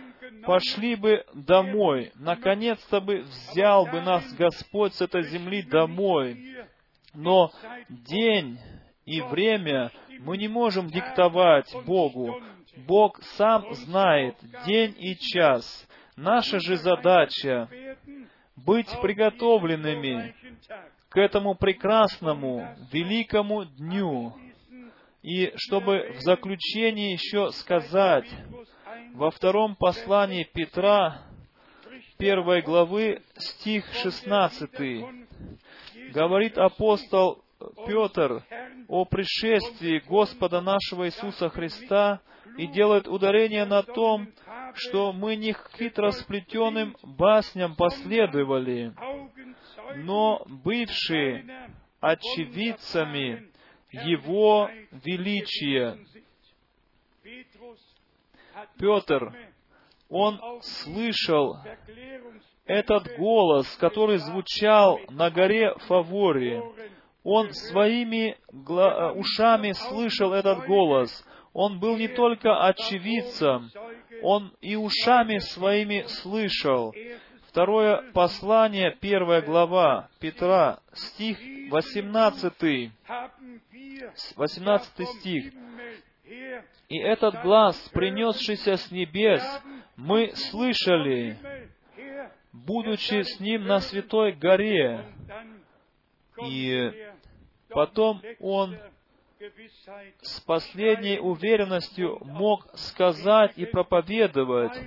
пошли 0.45 0.97
бы 0.97 1.25
домой, 1.35 2.13
наконец-то 2.15 3.01
бы 3.01 3.23
взял 3.23 3.87
бы 3.87 4.01
нас 4.01 4.33
Господь 4.35 4.95
с 4.95 5.01
этой 5.01 5.23
земли 5.25 5.63
домой. 5.63 6.57
Но 7.15 7.51
день 7.89 8.59
и 9.05 9.21
время 9.21 9.91
мы 10.21 10.37
не 10.37 10.49
можем 10.49 10.89
диктовать 10.89 11.73
Богу. 11.85 12.41
Бог 12.87 13.23
сам 13.37 13.73
знает 13.75 14.37
день 14.67 14.95
и 14.99 15.17
час. 15.17 15.87
Наша 16.17 16.61
же 16.61 16.77
задача 16.77 17.69
быть 18.57 18.89
приготовленными 19.01 20.35
к 21.09 21.19
этому 21.19 21.55
прекрасному, 21.55 22.77
великому 22.93 23.65
дню. 23.65 24.35
И 25.23 25.53
чтобы 25.57 26.15
в 26.17 26.21
заключении 26.21 27.13
еще 27.13 27.51
сказать, 27.51 28.29
во 29.15 29.31
втором 29.31 29.77
послании 29.77 30.45
Петра, 30.55 31.23
первой 32.19 32.63
главы, 32.63 33.23
стих 33.37 33.85
16, 34.03 34.71
говорит 36.13 36.57
апостол 36.57 37.45
Петр 37.87 38.43
о 38.89 39.05
пришествии 39.05 40.03
Господа 40.09 40.61
нашего 40.61 41.07
Иисуса 41.07 41.49
Христа 41.51 42.21
и 42.57 42.67
делает 42.67 43.07
ударение 43.07 43.65
на 43.65 43.83
том, 43.83 44.29
что 44.75 45.13
мы 45.13 45.37
не 45.37 45.55
хитросплетенным 45.77 46.97
басням 47.03 47.77
последовали, 47.77 48.93
но 49.97 50.43
бывшие 50.47 51.71
очевидцами 52.01 53.51
Его 53.91 54.71
величия. 55.05 55.99
Петр, 58.79 59.33
он 60.09 60.41
слышал 60.63 61.57
этот 62.67 63.17
голос, 63.17 63.67
который 63.77 64.19
звучал 64.19 65.01
на 65.11 65.31
горе 65.31 65.75
Фаворе. 65.87 66.63
Он 67.25 67.53
своими 67.53 68.37
ушами 68.53 69.73
слышал 69.73 70.33
этот 70.33 70.67
голос. 70.67 71.25
Он 71.53 71.79
был 71.79 71.97
не 71.97 72.09
только 72.09 72.65
очевидцем, 72.67 73.71
он 74.23 74.55
и 74.61 74.77
ушами 74.77 75.39
своими 75.39 76.05
слышал. 76.07 76.95
Второе 77.49 78.11
послание, 78.13 78.97
первая 78.99 79.43
глава 79.43 80.09
Петра, 80.21 80.81
стих 80.95 81.39
18, 81.71 82.91
18 84.37 85.09
стих. 85.09 85.53
И 86.93 86.99
этот 86.99 87.41
глаз, 87.41 87.75
принесшийся 87.95 88.77
с 88.77 88.91
небес, 88.91 89.43
мы 89.97 90.31
слышали, 90.35 91.39
будучи 92.53 93.23
с 93.23 93.41
ним 93.41 93.65
на 93.65 93.81
святой 93.81 94.33
горе. 94.33 95.03
И 96.47 96.93
потом 97.71 98.21
он 98.41 98.77
с 100.21 100.41
последней 100.43 101.19
уверенностью 101.19 102.19
мог 102.27 102.69
сказать 102.75 103.57
и 103.57 103.65
проповедовать, 103.65 104.79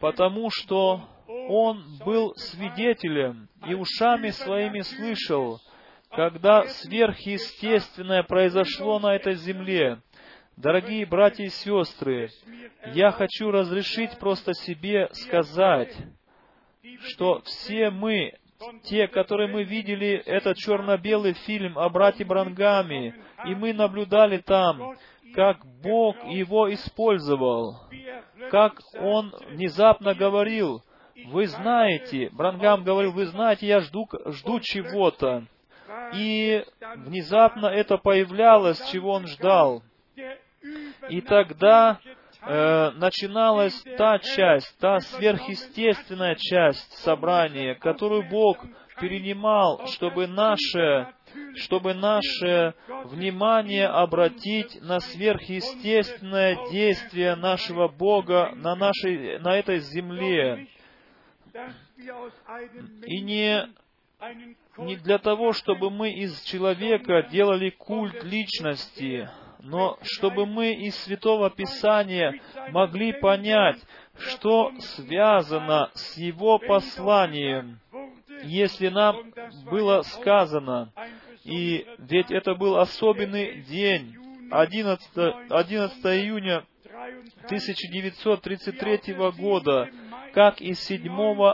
потому 0.00 0.50
что 0.50 1.08
он 1.28 1.84
был 2.04 2.34
свидетелем 2.34 3.48
и 3.64 3.74
ушами 3.74 4.30
своими 4.30 4.80
слышал, 4.80 5.60
когда 6.10 6.64
сверхъестественное 6.64 8.24
произошло 8.24 8.98
на 8.98 9.14
этой 9.14 9.34
земле. 9.34 10.00
Дорогие 10.56 11.04
братья 11.04 11.44
и 11.44 11.48
сестры, 11.48 12.30
я 12.92 13.10
хочу 13.10 13.50
разрешить 13.50 14.16
просто 14.18 14.54
себе 14.54 15.08
сказать, 15.12 15.92
что 17.08 17.42
все 17.42 17.90
мы 17.90 18.34
те, 18.84 19.08
которые 19.08 19.48
мы 19.48 19.64
видели 19.64 20.22
этот 20.24 20.56
черно-белый 20.56 21.32
фильм 21.32 21.76
о 21.76 21.88
брате 21.88 22.24
Брангаме, 22.24 23.16
и 23.46 23.54
мы 23.56 23.72
наблюдали 23.72 24.38
там, 24.38 24.96
как 25.34 25.58
Бог 25.82 26.16
его 26.26 26.72
использовал, 26.72 27.80
как 28.52 28.80
он 29.00 29.34
внезапно 29.48 30.14
говорил, 30.14 30.84
вы 31.26 31.48
знаете, 31.48 32.30
Брангам 32.30 32.84
говорил, 32.84 33.10
вы 33.10 33.26
знаете, 33.26 33.66
я 33.66 33.80
жду, 33.80 34.08
жду 34.26 34.60
чего-то. 34.60 35.46
И 36.14 36.64
внезапно 36.98 37.66
это 37.66 37.98
появлялось, 37.98 38.80
чего 38.90 39.12
он 39.12 39.26
ждал. 39.26 39.82
И 41.08 41.20
тогда 41.20 41.98
э, 42.40 42.90
начиналась 42.92 43.82
та 43.96 44.18
часть, 44.18 44.78
та 44.78 45.00
сверхъестественная 45.00 46.36
часть 46.36 46.92
собрания, 46.98 47.74
которую 47.74 48.28
Бог 48.28 48.64
перенимал, 49.00 49.86
чтобы 49.88 50.26
наше, 50.26 51.12
чтобы 51.56 51.94
наше 51.94 52.74
внимание 53.04 53.86
обратить 53.86 54.80
на 54.80 55.00
сверхъестественное 55.00 56.70
действие 56.70 57.34
нашего 57.34 57.88
Бога 57.88 58.52
на, 58.54 58.74
нашей, 58.76 59.38
на 59.40 59.56
этой 59.56 59.80
земле. 59.80 60.68
И 63.06 63.20
не, 63.20 63.68
не 64.78 64.96
для 64.96 65.18
того, 65.18 65.52
чтобы 65.52 65.90
мы 65.90 66.10
из 66.12 66.40
человека 66.42 67.22
делали 67.30 67.70
культ 67.70 68.22
личности, 68.24 69.28
но 69.64 69.98
чтобы 70.02 70.46
мы 70.46 70.72
из 70.74 70.94
Святого 70.96 71.50
Писания 71.50 72.40
могли 72.70 73.12
понять, 73.14 73.78
что 74.18 74.70
связано 74.78 75.90
с 75.94 76.18
Его 76.18 76.58
посланием, 76.58 77.80
если 78.44 78.88
нам 78.88 79.32
было 79.70 80.02
сказано, 80.02 80.92
и 81.44 81.86
ведь 81.98 82.30
это 82.30 82.54
был 82.54 82.76
особенный 82.76 83.62
день, 83.62 84.14
11, 84.50 85.00
11 85.50 86.04
июня 86.04 86.64
1933 87.46 89.14
года, 89.38 89.88
как 90.34 90.60
и 90.60 90.74
7 90.74 91.08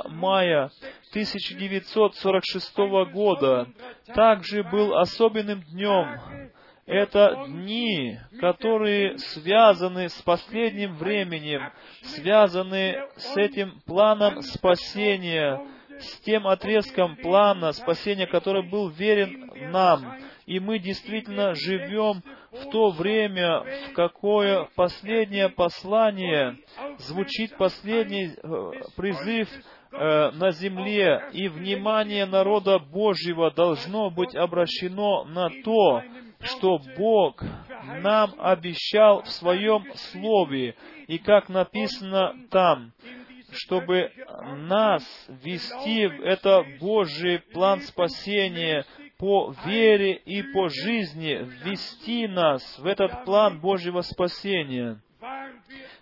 мая 0.08 0.70
1946 1.10 2.76
года, 3.12 3.68
также 4.14 4.64
был 4.64 4.96
особенным 4.96 5.62
днем, 5.62 6.50
это 6.90 7.44
дни, 7.46 8.18
которые 8.40 9.16
связаны 9.18 10.08
с 10.08 10.22
последним 10.22 10.96
временем, 10.96 11.70
связаны 12.02 12.96
с 13.16 13.36
этим 13.36 13.80
планом 13.86 14.42
спасения, 14.42 15.60
с 16.00 16.20
тем 16.22 16.48
отрезком 16.48 17.14
плана 17.16 17.72
спасения, 17.72 18.26
который 18.26 18.68
был 18.68 18.88
верен 18.88 19.52
нам. 19.70 20.16
И 20.46 20.58
мы 20.58 20.80
действительно 20.80 21.54
живем 21.54 22.24
в 22.50 22.70
то 22.72 22.90
время, 22.90 23.62
в 23.88 23.92
какое 23.92 24.68
последнее 24.74 25.48
послание 25.48 26.58
звучит 26.98 27.56
последний 27.56 28.32
э, 28.32 28.70
призыв 28.96 29.48
э, 29.92 30.30
на 30.32 30.50
земле, 30.50 31.28
и 31.32 31.46
внимание 31.46 32.26
народа 32.26 32.80
Божьего 32.80 33.52
должно 33.52 34.10
быть 34.10 34.34
обращено 34.34 35.24
на 35.26 35.50
то, 35.62 36.02
что 36.42 36.80
Бог 36.96 37.42
нам 38.02 38.34
обещал 38.38 39.22
в 39.22 39.28
Своем 39.28 39.84
Слове, 39.94 40.74
и 41.06 41.18
как 41.18 41.48
написано 41.48 42.34
там, 42.50 42.92
чтобы 43.52 44.12
нас 44.68 45.04
вести 45.28 46.06
в 46.06 46.22
это 46.22 46.64
Божий 46.80 47.40
план 47.40 47.80
спасения 47.80 48.84
по 49.18 49.54
вере 49.66 50.14
и 50.14 50.42
по 50.42 50.68
жизни, 50.68 51.44
ввести 51.62 52.26
нас 52.26 52.78
в 52.78 52.86
этот 52.86 53.24
план 53.24 53.60
Божьего 53.60 54.00
спасения 54.00 55.00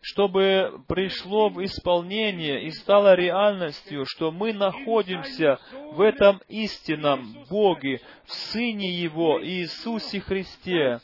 чтобы 0.00 0.82
пришло 0.86 1.48
в 1.48 1.62
исполнение 1.64 2.64
и 2.64 2.70
стало 2.70 3.14
реальностью, 3.14 4.04
что 4.06 4.30
мы 4.30 4.52
находимся 4.52 5.58
в 5.92 6.00
этом 6.00 6.40
истинном 6.48 7.44
Боге, 7.50 8.00
в 8.24 8.32
Сыне 8.32 8.90
Его, 8.90 9.42
Иисусе 9.42 10.20
Христе. 10.20 11.00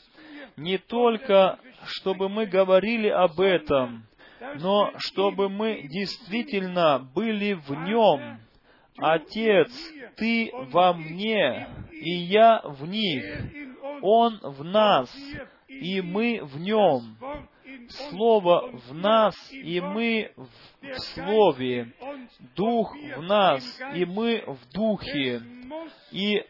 Не 0.57 0.77
только, 0.77 1.59
чтобы 1.85 2.29
мы 2.29 2.45
говорили 2.45 3.09
об 3.09 3.39
этом, 3.39 4.05
но 4.59 4.91
чтобы 4.97 5.49
мы 5.49 5.81
действительно 5.83 6.99
были 7.13 7.53
в 7.53 7.71
Нем. 7.71 8.39
Отец, 8.97 9.71
Ты 10.15 10.51
во 10.71 10.93
мне, 10.93 11.67
и 11.91 12.11
я 12.11 12.61
в 12.63 12.87
них. 12.87 13.25
Он 14.01 14.39
в 14.41 14.63
нас, 14.63 15.13
и 15.67 16.01
мы 16.01 16.39
в 16.43 16.59
Нем. 16.59 17.17
Слово 17.89 18.71
в 18.87 18.93
нас, 18.93 19.35
и 19.51 19.79
мы 19.79 20.31
в 20.81 20.99
Слове. 20.99 21.93
Дух 22.55 22.95
в 22.95 23.21
нас, 23.21 23.81
и 23.93 24.05
мы 24.05 24.43
в 24.45 24.73
Духе. 24.73 25.41
И 26.11 26.43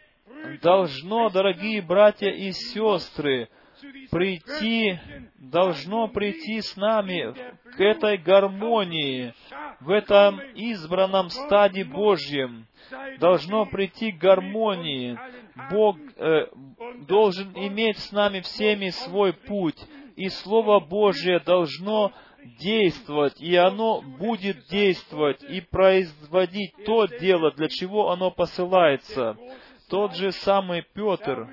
должно, 0.62 1.30
дорогие 1.30 1.82
братья 1.82 2.30
и 2.30 2.52
сестры, 2.52 3.50
прийти, 4.12 5.00
должно 5.38 6.08
прийти 6.08 6.62
с 6.62 6.76
нами 6.76 7.34
к 7.76 7.80
этой 7.80 8.18
гармонии, 8.18 9.34
в 9.82 9.90
этом 9.90 10.40
избранном 10.56 11.30
стаде 11.30 11.84
Божьем. 11.84 12.68
Должно 13.20 13.66
прийти 13.66 14.12
к 14.12 14.20
гармонии. 14.20 15.18
Бог 15.72 15.98
э, 16.18 16.48
должен 17.08 17.52
иметь 17.56 17.98
с 17.98 18.12
нами 18.12 18.42
всеми 18.42 18.90
свой 18.90 19.34
путь 19.34 19.78
и 20.16 20.30
Слово 20.30 20.80
Божье 20.80 21.40
должно 21.40 22.12
действовать, 22.60 23.42
и 23.42 23.56
оно 23.56 24.02
будет 24.02 24.68
действовать 24.68 25.44
и 25.44 25.62
производить 25.62 26.74
то 26.86 27.06
дело, 27.06 27.52
для 27.52 27.68
чего 27.68 28.12
оно 28.12 28.32
посылается. 28.32 29.36
тот 29.90 30.16
же 30.16 30.32
самый 30.32 30.86
Петр, 30.94 31.48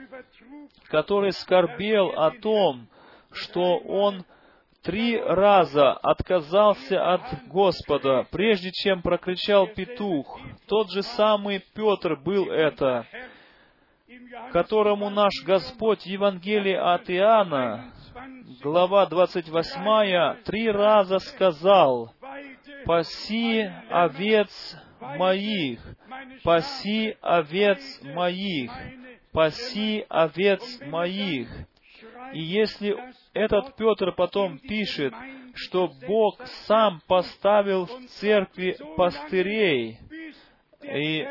который 0.88 1.32
скорбел 1.32 2.10
о 2.10 2.30
том, 2.30 2.88
что 3.32 3.78
он 3.78 4.24
три 4.82 5.18
раза 5.18 5.92
отказался 5.92 7.14
от 7.14 7.22
Господа, 7.48 8.26
прежде 8.30 8.70
чем 8.72 9.00
прокричал 9.00 9.66
петух. 9.68 10.40
Тот 10.66 10.90
же 10.90 11.02
самый 11.02 11.64
Петр 11.74 12.16
был 12.16 12.50
это, 12.50 13.06
которому 14.52 15.08
наш 15.08 15.32
Господь 15.44 16.02
в 16.02 16.06
Евангелии 16.06 16.74
от 16.74 17.08
Иоанна, 17.10 17.92
глава 18.62 19.06
28, 19.06 20.42
три 20.44 20.70
раза 20.70 21.18
сказал, 21.18 22.14
«Паси 22.84 23.70
овец 23.90 24.76
моих, 25.00 25.80
паси 26.42 27.16
овец 27.20 28.00
моих, 28.02 28.70
паси 29.32 30.04
овец 30.08 30.80
моих». 30.86 31.48
И 32.32 32.40
если 32.40 32.96
этот 33.34 33.76
Петр 33.76 34.12
потом 34.12 34.58
пишет, 34.58 35.12
что 35.54 35.88
Бог 36.06 36.40
сам 36.66 37.00
поставил 37.06 37.86
в 37.86 38.06
церкви 38.06 38.76
пастырей, 38.96 39.98
и 40.82 41.26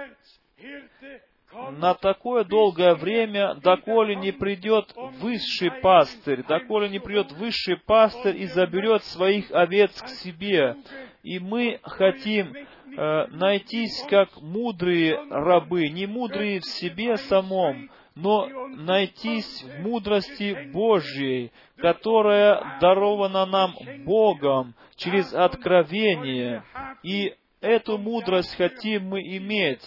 на 1.72 1.94
такое 1.94 2.44
долгое 2.44 2.96
время, 2.96 3.56
доколе 3.56 4.16
не 4.16 4.32
придет 4.32 4.94
высший 5.20 5.72
пастырь, 5.82 6.44
доколе 6.44 6.90
не 6.90 7.00
придет 7.00 7.32
высший 7.34 7.78
пастырь 7.78 8.38
и 8.38 8.48
заберет 8.48 9.04
своих 9.04 9.52
овец 9.52 10.02
к 10.02 10.08
себе. 10.08 10.78
И 11.24 11.40
мы 11.40 11.80
хотим 11.84 12.54
э, 12.54 13.28
найтись 13.28 14.06
как 14.10 14.42
мудрые 14.42 15.20
рабы, 15.30 15.90
не 15.90 16.08
мудрые 16.08 16.60
в 16.60 16.66
себе 16.66 17.18
самом, 17.18 17.90
но 18.16 18.48
найтись 18.70 19.64
в 19.64 19.82
мудрости 19.82 20.72
Божьей, 20.72 21.52
которая 21.78 22.80
дарована 22.82 23.46
нам 23.46 23.74
Богом 24.06 24.74
через 24.96 25.34
откровение. 25.34 26.64
И 27.04 27.34
эту 27.62 27.98
мудрость 27.98 28.56
хотим 28.56 29.06
мы 29.06 29.22
иметь. 29.22 29.82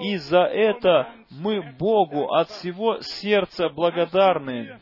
И 0.00 0.16
за 0.16 0.42
это 0.42 1.08
мы 1.30 1.62
Богу 1.78 2.32
от 2.32 2.48
всего 2.50 3.00
сердца 3.00 3.68
благодарны. 3.68 4.80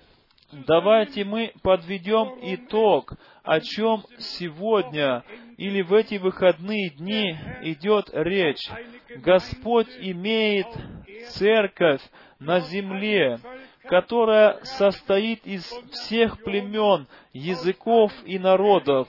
Давайте 0.53 1.25
мы 1.25 1.53
подведем 1.63 2.39
итог, 2.43 3.15
о 3.43 3.61
чем 3.61 4.05
сегодня 4.19 5.25
или 5.57 5.81
в 5.83 5.95
эти 5.95 6.17
выходные 6.17 6.91
дни 6.91 7.37
идет 7.63 8.11
речь. 8.13 8.69
Господь 9.17 9.89
имеет 10.01 10.67
церковь 11.31 12.03
на 12.39 12.61
земле, 12.61 13.39
которая 13.85 14.63
состоит 14.65 15.47
из 15.47 15.65
всех 15.93 16.43
племен, 16.43 17.07
языков 17.33 18.13
и 18.25 18.39
народов, 18.39 19.09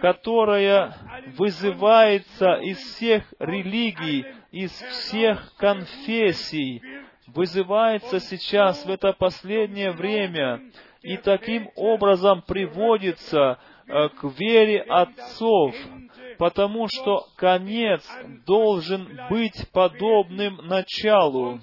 которая 0.00 0.96
вызывается 1.38 2.54
из 2.54 2.78
всех 2.78 3.32
религий, 3.38 4.26
из 4.52 4.70
всех 4.70 5.54
конфессий, 5.56 6.82
вызывается 7.28 8.20
сейчас 8.20 8.84
в 8.84 8.90
это 8.90 9.12
последнее 9.14 9.92
время 9.92 10.60
и 11.02 11.16
таким 11.16 11.70
образом 11.74 12.42
приводится 12.42 13.58
э, 13.86 14.08
к 14.10 14.24
вере 14.38 14.82
отцов, 14.82 15.74
потому 16.38 16.86
что 16.88 17.26
конец 17.36 18.06
должен 18.46 19.08
быть 19.30 19.70
подобным 19.72 20.58
началу. 20.66 21.58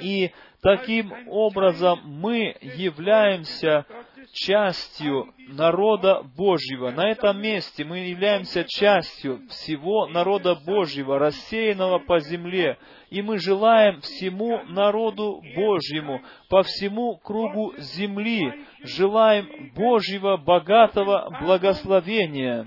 И 0.00 0.32
таким 0.60 1.12
образом 1.28 2.00
мы 2.04 2.56
являемся 2.60 3.86
частью 4.32 5.32
народа 5.48 6.22
Божьего. 6.36 6.90
На 6.90 7.10
этом 7.10 7.40
месте 7.40 7.84
мы 7.84 7.98
являемся 7.98 8.64
частью 8.64 9.40
всего 9.48 10.06
народа 10.06 10.54
Божьего, 10.54 11.18
рассеянного 11.18 11.98
по 11.98 12.20
земле. 12.20 12.78
И 13.10 13.22
мы 13.22 13.38
желаем 13.38 14.00
всему 14.00 14.62
народу 14.64 15.42
Божьему, 15.54 16.22
по 16.48 16.62
всему 16.62 17.16
кругу 17.16 17.74
земли, 17.78 18.52
желаем 18.82 19.72
Божьего 19.74 20.36
богатого 20.36 21.36
благословения, 21.42 22.66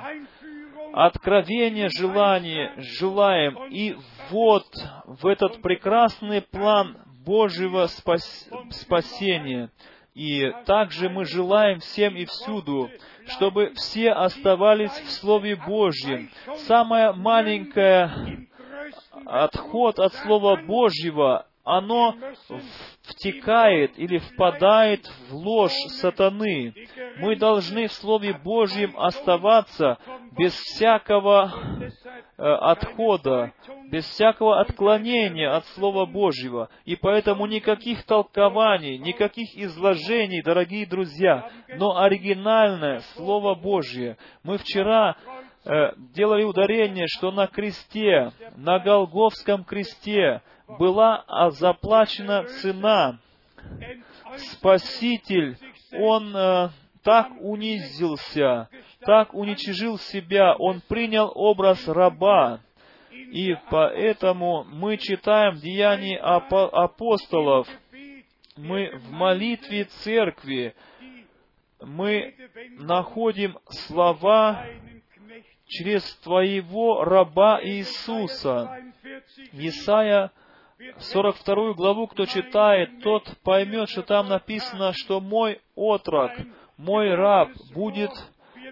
откровения 0.93 1.89
желания 1.89 2.73
желаем. 2.77 3.57
И 3.71 3.95
вот 4.29 4.65
в 5.05 5.25
этот 5.25 5.61
прекрасный 5.61 6.41
план 6.41 6.97
Божьего 7.25 7.87
спас... 7.87 8.49
спасения– 8.69 9.71
и 10.15 10.49
также 10.65 11.09
мы 11.09 11.25
желаем 11.25 11.79
всем 11.79 12.15
и 12.15 12.25
всюду, 12.25 12.89
чтобы 13.27 13.73
все 13.75 14.11
оставались 14.11 14.91
в 14.91 15.11
Слове 15.11 15.57
Божьем. 15.57 16.31
Самое 16.67 17.11
маленькое 17.11 18.47
отход 19.25 19.99
от 19.99 20.13
Слова 20.13 20.55
Божьего, 20.55 21.45
оно 21.65 22.15
втекает 23.01 23.97
или 23.97 24.19
впадает 24.19 25.05
в 25.29 25.35
ложь 25.35 25.75
сатаны. 25.99 26.73
Мы 27.17 27.35
должны 27.35 27.87
в 27.87 27.93
Слове 27.93 28.33
Божьем 28.33 28.93
оставаться 28.97 29.97
без 30.37 30.53
всякого 30.53 31.51
э, 32.37 32.43
отхода, 32.43 33.51
без 33.89 34.05
всякого 34.05 34.61
отклонения 34.61 35.49
от 35.49 35.65
Слова 35.67 36.05
Божьего. 36.05 36.69
И 36.85 36.95
поэтому 36.95 37.47
никаких 37.47 38.03
толкований, 38.03 38.99
никаких 38.99 39.57
изложений, 39.57 40.43
дорогие 40.43 40.85
друзья, 40.85 41.49
но 41.77 41.97
оригинальное 41.97 42.99
Слово 43.15 43.55
Божье. 43.55 44.17
Мы 44.43 44.59
вчера 44.59 45.15
э, 45.65 45.93
делали 46.13 46.43
ударение, 46.43 47.07
что 47.07 47.31
на 47.31 47.47
кресте, 47.47 48.31
на 48.55 48.77
Голговском 48.77 49.63
кресте 49.63 50.43
была 50.67 51.23
заплачена 51.51 52.45
цена. 52.61 53.19
Спаситель, 54.37 55.57
Он 55.93 56.35
э, 56.35 56.69
так 57.03 57.31
унизился, 57.39 58.69
так 59.01 59.33
уничижил 59.33 59.97
себя, 59.97 60.55
Он 60.55 60.81
принял 60.81 61.31
образ 61.33 61.87
раба. 61.87 62.59
И 63.11 63.55
поэтому 63.69 64.63
мы 64.65 64.97
читаем 64.97 65.55
Деяния 65.55 66.19
апостолов, 66.19 67.67
мы 68.55 68.95
в 68.97 69.11
молитве 69.11 69.85
церкви, 69.85 70.75
мы 71.81 72.35
находим 72.77 73.57
слова 73.69 74.65
через 75.67 76.03
Твоего 76.17 77.03
раба 77.03 77.59
Иисуса. 77.63 78.81
Исайя 79.53 80.31
42 80.99 81.73
главу, 81.73 82.07
кто 82.07 82.25
читает, 82.25 83.01
тот 83.01 83.29
поймет, 83.43 83.89
что 83.89 84.01
там 84.03 84.27
написано, 84.29 84.93
что 84.93 85.19
мой 85.19 85.61
отрок, 85.75 86.31
мой 86.77 87.13
раб 87.13 87.49
будет 87.73 88.11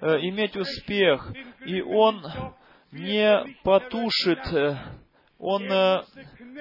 э, 0.01 0.19
иметь 0.21 0.55
успех, 0.55 1.31
и 1.65 1.81
он 1.81 2.23
не 2.91 3.55
потушит, 3.63 4.45
э, 4.53 4.77
он 5.39 5.63
э, 5.71 6.03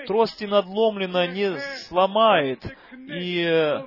трости 0.07 0.45
надломленно 0.45 1.27
не 1.29 1.59
сломает, 1.87 2.65
и 2.93 3.43
э, 3.43 3.85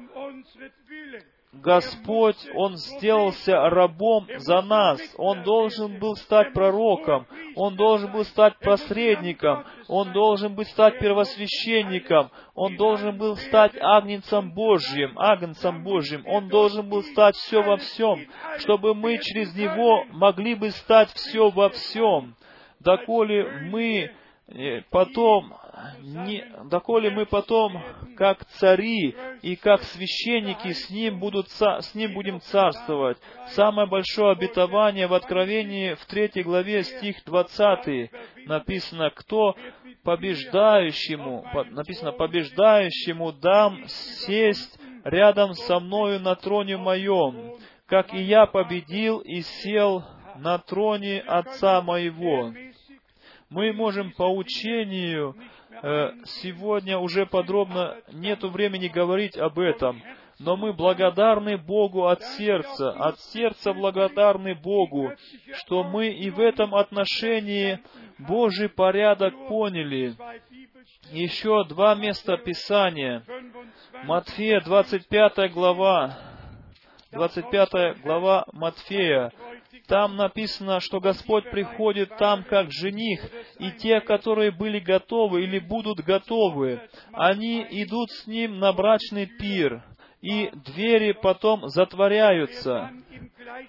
Господь, 1.62 2.38
Он 2.56 2.78
сделался 2.78 3.70
рабом 3.70 4.28
за 4.38 4.62
нас. 4.62 5.00
Он 5.18 5.44
должен 5.44 6.00
был 6.00 6.16
стать 6.16 6.54
пророком. 6.54 7.28
Он 7.56 7.76
должен 7.76 8.12
был 8.12 8.24
стать 8.26 8.58
посредником. 8.60 9.66
Он 9.88 10.12
должен 10.14 10.56
был 10.56 10.66
стать 10.66 11.00
первосвященником. 11.00 12.32
Он 12.54 12.76
должен 12.76 13.18
был 13.18 13.38
стать 13.38 13.74
агнцем 13.80 14.54
Божьим, 14.54 15.18
агнцем 15.18 15.84
Божьим. 15.84 16.24
Он 16.28 16.48
должен 16.50 16.90
был 16.90 17.04
стать 17.04 17.36
все 17.36 17.62
во 17.62 17.78
всем, 17.78 18.20
чтобы 18.60 18.94
мы 18.94 19.18
через 19.20 19.56
Него 19.56 20.04
могли 20.12 20.56
бы 20.56 20.72
стать 20.72 21.10
все 21.14 21.50
во 21.50 21.70
всем 21.70 22.36
доколе 22.86 23.68
мы 23.72 24.12
э, 24.48 24.82
потом, 24.90 25.54
не, 26.02 26.46
доколе 26.66 27.10
мы 27.10 27.26
потом, 27.26 27.82
как 28.16 28.46
цари 28.46 29.16
и 29.42 29.56
как 29.56 29.84
священники, 29.84 30.72
с 30.72 30.90
ним, 30.90 31.20
будут, 31.20 31.50
с 31.50 31.96
ним 31.96 32.14
будем 32.14 32.42
царствовать. 32.42 33.18
Самое 33.50 33.88
большое 33.88 34.32
обетование 34.32 35.08
в 35.08 35.14
Откровении 35.14 35.94
в 35.94 36.06
третьей 36.06 36.44
главе, 36.44 36.84
стих 36.84 37.24
20, 37.26 38.12
написано, 38.46 39.10
кто 39.12 39.56
побеждающему, 40.04 41.46
написано, 41.72 42.12
побеждающему 42.12 43.34
дам 43.34 43.84
сесть 43.88 44.80
рядом 45.04 45.54
со 45.54 45.80
мною 45.80 46.20
на 46.20 46.36
троне 46.36 46.78
моем, 46.78 47.56
как 47.88 48.14
и 48.14 48.22
я 48.22 48.46
победил 48.46 49.20
и 49.20 49.42
сел 49.42 50.04
на 50.38 50.58
троне 50.60 51.22
Отца 51.22 51.82
моего 51.82 52.54
мы 53.56 53.74
можем 53.74 54.12
по 54.12 54.24
учению 54.24 55.36
Э, 55.82 56.12
сегодня 56.26 56.98
уже 56.98 57.26
подробно 57.26 57.98
нету 58.14 58.50
времени 58.50 58.88
говорить 58.88 59.38
об 59.38 59.60
этом, 59.60 60.02
но 60.40 60.56
мы 60.56 60.74
благодарны 60.74 61.58
Богу 61.58 62.08
от 62.08 62.24
сердца, 62.24 62.92
от 62.92 63.20
сердца 63.20 63.74
благодарны 63.74 64.56
Богу, 64.56 65.14
что 65.54 65.84
мы 65.84 66.08
и 66.08 66.30
в 66.30 66.40
этом 66.40 66.76
отношении 66.76 67.80
Божий 68.18 68.70
порядок 68.70 69.34
поняли. 69.48 70.16
Еще 71.12 71.64
два 71.66 71.96
места 71.96 72.38
Писания. 72.38 73.24
Матфея, 74.06 74.62
25 74.62 75.54
глава. 75.54 76.18
25 77.12 78.02
глава 78.02 78.46
Матфея. 78.54 79.32
Там 79.88 80.16
написано, 80.16 80.80
что 80.80 81.00
Господь 81.00 81.50
приходит 81.50 82.16
там 82.18 82.44
как 82.44 82.72
жених, 82.72 83.22
и 83.60 83.72
те, 83.72 84.02
которые 84.02 84.52
были 84.52 84.80
готовы 84.80 85.44
или 85.44 85.60
будут 85.60 86.00
готовы, 86.00 86.82
они 87.14 87.66
идут 87.70 88.12
с 88.12 88.28
Ним 88.28 88.60
на 88.60 88.74
брачный 88.74 89.26
пир, 89.26 89.84
и 90.22 90.50
двери 90.54 91.12
потом 91.12 91.68
затворяются. 91.70 92.92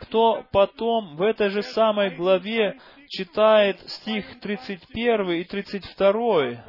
Кто 0.01 0.45
потом 0.53 1.16
в 1.16 1.23
этой 1.23 1.51
же 1.51 1.62
самой 1.62 2.11
главе 2.15 2.78
читает 3.09 3.78
стих 3.89 4.41
31 4.41 5.31
и 5.33 5.45
32, 5.45 6.65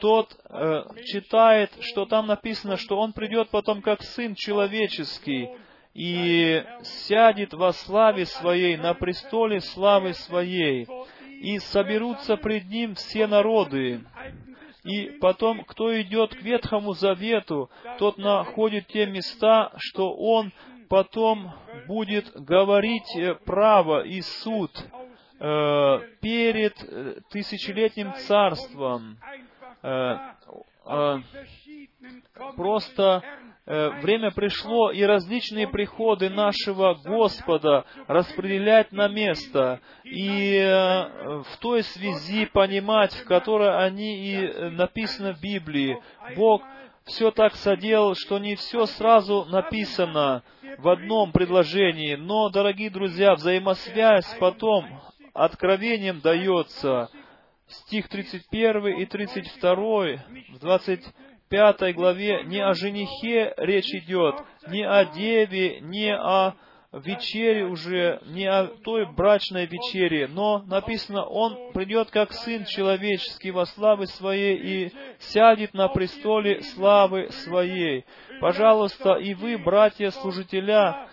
тот 0.00 0.36
э, 0.48 0.82
читает, 1.04 1.70
что 1.80 2.06
там 2.06 2.26
написано, 2.26 2.76
что 2.76 2.98
он 2.98 3.12
придет 3.12 3.50
потом 3.50 3.82
как 3.82 4.02
Сын 4.02 4.34
Человеческий, 4.36 5.48
и 5.98 6.64
сядет 6.82 7.52
во 7.52 7.72
славе 7.72 8.24
Своей, 8.24 8.76
на 8.76 8.94
престоле 8.94 9.60
славы 9.60 10.12
Своей, 10.12 10.86
и 11.40 11.58
соберутся 11.58 12.36
пред 12.36 12.66
Ним 12.68 12.94
все 12.94 13.26
народы. 13.26 14.04
И 14.84 15.18
потом, 15.20 15.64
кто 15.64 16.00
идет 16.00 16.36
к 16.36 16.42
Ветхому 16.42 16.92
Завету, 16.92 17.68
тот 17.98 18.16
находит 18.16 18.86
те 18.86 19.06
места, 19.06 19.72
что 19.78 20.14
он 20.14 20.52
потом 20.88 21.52
будет 21.88 22.30
говорить 22.32 23.16
э, 23.16 23.34
право 23.34 24.02
и 24.04 24.20
суд 24.20 24.70
э, 25.40 25.98
перед 26.20 26.76
э, 26.80 27.20
тысячелетним 27.30 28.14
царством. 28.14 29.18
Э, 29.82 30.16
э, 30.86 31.16
просто 32.56 33.24
время 33.68 34.30
пришло, 34.30 34.90
и 34.90 35.02
различные 35.02 35.68
приходы 35.68 36.30
нашего 36.30 36.94
Господа 36.94 37.84
распределять 38.06 38.92
на 38.92 39.08
место, 39.08 39.80
и 40.04 40.56
э, 40.56 41.42
в 41.42 41.56
той 41.60 41.82
связи 41.82 42.46
понимать, 42.46 43.12
в 43.12 43.24
которой 43.26 43.84
они 43.84 44.24
и 44.24 44.36
э, 44.36 44.70
написаны 44.70 45.34
в 45.34 45.40
Библии. 45.42 46.00
Бог 46.34 46.62
все 47.04 47.30
так 47.30 47.54
соделал, 47.56 48.14
что 48.14 48.38
не 48.38 48.54
все 48.54 48.86
сразу 48.86 49.44
написано 49.50 50.42
в 50.78 50.88
одном 50.88 51.32
предложении, 51.32 52.14
но, 52.14 52.48
дорогие 52.48 52.88
друзья, 52.88 53.34
взаимосвязь 53.34 54.34
потом 54.40 54.86
откровением 55.34 56.20
дается. 56.20 57.10
Стих 57.66 58.08
31 58.08 58.98
и 58.98 59.04
32 59.04 59.76
в 60.54 60.58
20 60.58 61.04
пятой 61.48 61.92
главе 61.92 62.42
не 62.44 62.60
о 62.60 62.74
женихе 62.74 63.54
речь 63.56 63.92
идет, 63.94 64.36
не 64.68 64.86
о 64.86 65.04
деве, 65.04 65.80
не 65.80 66.14
о 66.14 66.54
вечере 66.92 67.64
уже, 67.64 68.20
не 68.26 68.46
о 68.46 68.66
той 68.66 69.06
брачной 69.12 69.66
вечере, 69.66 70.26
но 70.26 70.62
написано, 70.66 71.24
Он 71.24 71.72
придет 71.72 72.10
как 72.10 72.32
Сын 72.32 72.64
Человеческий 72.64 73.50
во 73.50 73.66
славы 73.66 74.06
Своей 74.06 74.56
и 74.56 74.92
сядет 75.18 75.74
на 75.74 75.88
престоле 75.88 76.62
славы 76.62 77.30
Своей. 77.30 78.04
Пожалуйста, 78.40 79.14
и 79.14 79.34
вы, 79.34 79.58
братья-служителя, 79.58 81.08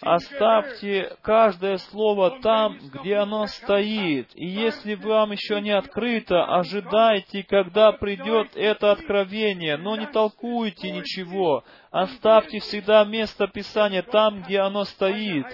Оставьте 0.00 1.16
каждое 1.22 1.78
слово 1.78 2.40
там, 2.40 2.78
где 2.78 3.16
оно 3.16 3.46
стоит. 3.46 4.28
И 4.34 4.46
если 4.46 4.94
вам 4.94 5.32
еще 5.32 5.60
не 5.60 5.70
открыто, 5.70 6.44
ожидайте, 6.44 7.42
когда 7.42 7.92
придет 7.92 8.56
это 8.56 8.92
откровение, 8.92 9.76
но 9.76 9.96
не 9.96 10.06
толкуйте 10.06 10.90
ничего. 10.90 11.64
Оставьте 11.90 12.60
всегда 12.60 13.04
место 13.04 13.46
Писания 13.48 14.02
там, 14.02 14.42
где 14.42 14.60
оно 14.60 14.84
стоит 14.84 15.46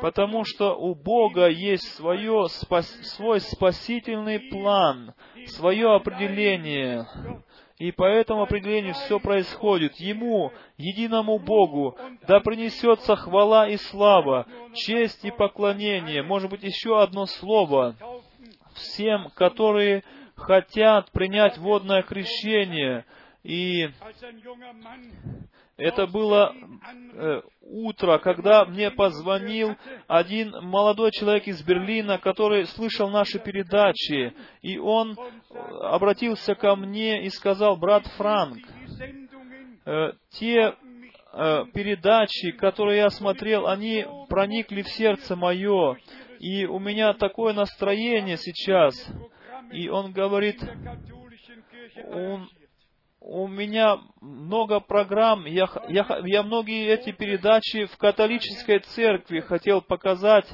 потому 0.00 0.44
что 0.44 0.74
у 0.74 0.94
Бога 0.94 1.48
есть 1.48 1.94
свое, 1.94 2.46
спас, 2.48 2.86
свой 3.16 3.40
спасительный 3.40 4.40
план, 4.40 5.14
свое 5.46 5.94
определение. 5.94 7.06
И 7.78 7.90
по 7.90 8.04
этому 8.04 8.42
определению 8.42 8.94
все 8.94 9.18
происходит. 9.18 9.96
Ему, 9.96 10.52
единому 10.76 11.38
Богу, 11.38 11.98
да 12.26 12.38
принесется 12.40 13.16
хвала 13.16 13.68
и 13.68 13.76
слава, 13.76 14.46
честь 14.74 15.24
и 15.24 15.32
поклонение. 15.32 16.22
Может 16.22 16.50
быть, 16.50 16.62
еще 16.62 17.02
одно 17.02 17.26
слово. 17.26 17.96
Всем, 18.74 19.30
которые 19.34 20.04
хотят 20.36 21.10
принять 21.10 21.58
водное 21.58 22.02
крещение. 22.02 23.04
И 23.42 23.90
это 25.76 26.06
было 26.06 26.54
э, 26.54 27.42
утро, 27.62 28.18
когда 28.18 28.64
мне 28.64 28.90
позвонил 28.90 29.74
один 30.06 30.54
молодой 30.62 31.10
человек 31.10 31.48
из 31.48 31.62
Берлина, 31.62 32.18
который 32.18 32.66
слышал 32.66 33.10
наши 33.10 33.38
передачи, 33.38 34.34
и 34.62 34.78
он 34.78 35.16
обратился 35.82 36.54
ко 36.54 36.76
мне 36.76 37.24
и 37.24 37.30
сказал, 37.30 37.76
брат 37.76 38.06
Франк, 38.16 38.58
э, 39.84 40.12
те 40.30 40.74
э, 41.32 41.64
передачи, 41.74 42.52
которые 42.52 42.98
я 42.98 43.10
смотрел, 43.10 43.66
они 43.66 44.06
проникли 44.28 44.82
в 44.82 44.88
сердце 44.88 45.34
мое, 45.34 45.96
и 46.38 46.66
у 46.66 46.78
меня 46.78 47.14
такое 47.14 47.52
настроение 47.52 48.36
сейчас. 48.36 48.94
И 49.72 49.88
он 49.88 50.12
говорит, 50.12 50.62
он, 52.12 52.48
у 53.26 53.48
меня 53.48 54.00
много 54.20 54.80
программ, 54.80 55.46
я, 55.46 55.66
я, 55.88 56.06
я 56.24 56.42
многие 56.42 56.88
эти 56.88 57.10
передачи 57.10 57.86
в 57.86 57.96
католической 57.96 58.80
церкви 58.80 59.40
хотел 59.40 59.80
показать 59.80 60.46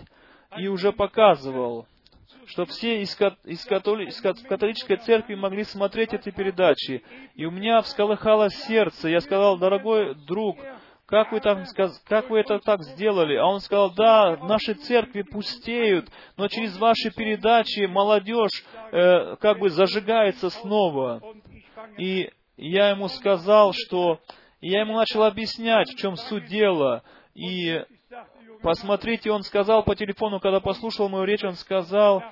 и 0.57 0.69
уже 0.69 0.93
показывал, 0.93 1.87
чтобы 2.47 2.71
все 2.71 3.03
из, 3.03 3.19
из, 3.45 3.65
католи, 3.65 4.07
из 4.07 4.21
католической 4.21 4.97
церкви 4.99 5.35
могли 5.35 5.65
смотреть 5.65 6.15
эти 6.15 6.31
передачи. 6.31 7.03
И 7.35 7.45
у 7.45 7.51
меня 7.51 7.83
всколыхалось 7.83 8.55
сердце. 8.67 9.09
Я 9.09 9.21
сказал, 9.21 9.59
дорогой 9.59 10.15
друг, 10.15 10.57
как 11.07 11.33
вы, 11.33 11.41
там, 11.41 11.65
как 12.05 12.31
вы 12.31 12.39
это 12.39 12.61
так 12.61 12.85
сделали? 12.85 13.35
А 13.35 13.47
он 13.47 13.59
сказал, 13.59 13.93
да, 13.95 14.37
наши 14.45 14.75
церкви 14.75 15.23
пустеют, 15.23 16.09
но 16.37 16.47
через 16.47 16.79
ваши 16.79 17.11
передачи 17.11 17.87
молодежь 17.87 18.65
э, 18.93 19.35
как 19.41 19.59
бы 19.59 19.71
зажигается 19.71 20.51
снова. 20.51 21.21
И 21.99 22.31
я 22.69 22.91
ему 22.91 23.09
сказал, 23.09 23.73
что... 23.73 24.21
Я 24.61 24.81
ему 24.81 24.95
начал 24.95 25.23
объяснять, 25.23 25.91
в 25.91 25.97
чем 25.97 26.17
суть 26.17 26.45
дела. 26.45 27.03
И 27.35 27.83
посмотрите, 28.61 29.31
он 29.31 29.43
сказал 29.43 29.83
по 29.83 29.97
телефону, 29.97 30.39
когда 30.39 30.61
послушал 30.61 31.09
мою 31.09 31.25
речь, 31.25 31.43
он 31.43 31.55
сказал, 31.55 32.23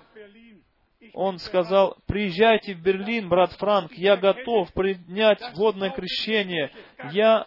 он 1.15 1.39
сказал, 1.39 1.97
приезжайте 2.07 2.75
в 2.75 2.83
Берлин, 2.83 3.29
брат 3.29 3.53
Франк, 3.53 3.93
я 3.95 4.17
готов 4.17 4.73
принять 4.73 5.41
водное 5.55 5.91
крещение. 5.91 6.71
Я 7.13 7.47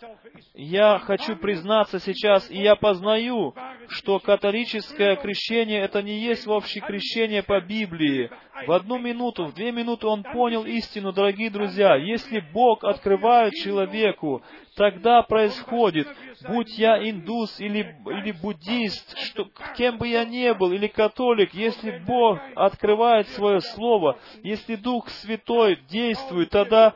я 0.53 0.99
хочу 0.99 1.35
признаться 1.35 1.99
сейчас, 1.99 2.49
и 2.49 2.57
я 2.57 2.75
познаю, 2.75 3.53
что 3.89 4.19
католическое 4.19 5.15
крещение 5.17 5.81
это 5.81 6.01
не 6.01 6.19
есть 6.19 6.45
вообще 6.45 6.79
крещение 6.79 7.43
по 7.43 7.59
Библии. 7.59 8.29
В 8.65 8.71
одну 8.71 8.97
минуту, 8.97 9.45
в 9.45 9.53
две 9.53 9.71
минуты 9.71 10.07
он 10.07 10.23
понял 10.23 10.63
истину, 10.65 11.11
дорогие 11.11 11.49
друзья. 11.49 11.95
Если 11.95 12.39
Бог 12.53 12.83
открывает 12.83 13.53
человеку, 13.53 14.41
тогда 14.75 15.21
происходит, 15.21 16.07
будь 16.47 16.77
я 16.77 16.97
индус 16.97 17.59
или, 17.59 17.95
или 18.05 18.31
буддист, 18.31 19.17
что, 19.17 19.49
кем 19.75 19.97
бы 19.97 20.07
я 20.07 20.23
ни 20.25 20.51
был, 20.53 20.71
или 20.71 20.87
католик, 20.87 21.53
если 21.53 21.99
Бог 22.05 22.39
открывает 22.55 23.27
свое 23.29 23.61
Слово, 23.61 24.17
если 24.43 24.75
Дух 24.75 25.09
Святой 25.09 25.77
действует, 25.89 26.49
тогда 26.49 26.95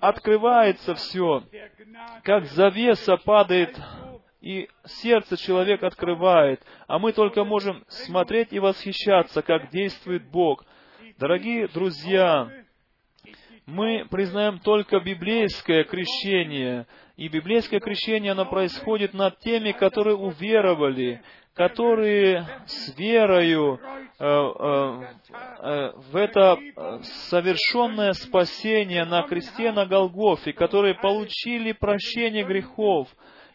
открывается 0.00 0.94
все, 0.94 1.42
как 2.22 2.46
завеса 2.46 3.16
падает, 3.16 3.78
и 4.40 4.68
сердце 4.86 5.36
человек 5.36 5.82
открывает, 5.82 6.62
а 6.86 6.98
мы 6.98 7.12
только 7.12 7.44
можем 7.44 7.84
смотреть 7.88 8.52
и 8.52 8.58
восхищаться, 8.58 9.42
как 9.42 9.70
действует 9.70 10.26
Бог. 10.30 10.64
Дорогие 11.18 11.68
друзья, 11.68 12.50
мы 13.70 14.06
признаем 14.10 14.58
только 14.58 15.00
библейское 15.00 15.84
крещение, 15.84 16.86
и 17.16 17.28
библейское 17.28 17.80
крещение, 17.80 18.32
оно 18.32 18.46
происходит 18.46 19.14
над 19.14 19.38
теми, 19.38 19.72
которые 19.72 20.16
уверовали, 20.16 21.22
которые 21.54 22.46
с 22.66 22.96
верою 22.98 23.78
э, 23.78 24.24
э, 24.24 25.04
э, 25.62 25.92
в 26.10 26.16
это 26.16 26.58
совершенное 27.28 28.12
спасение 28.14 29.04
на 29.04 29.22
кресте 29.22 29.70
на 29.72 29.86
Голгофе, 29.86 30.52
которые 30.52 30.94
получили 30.94 31.72
прощение 31.72 32.44
грехов, 32.44 33.08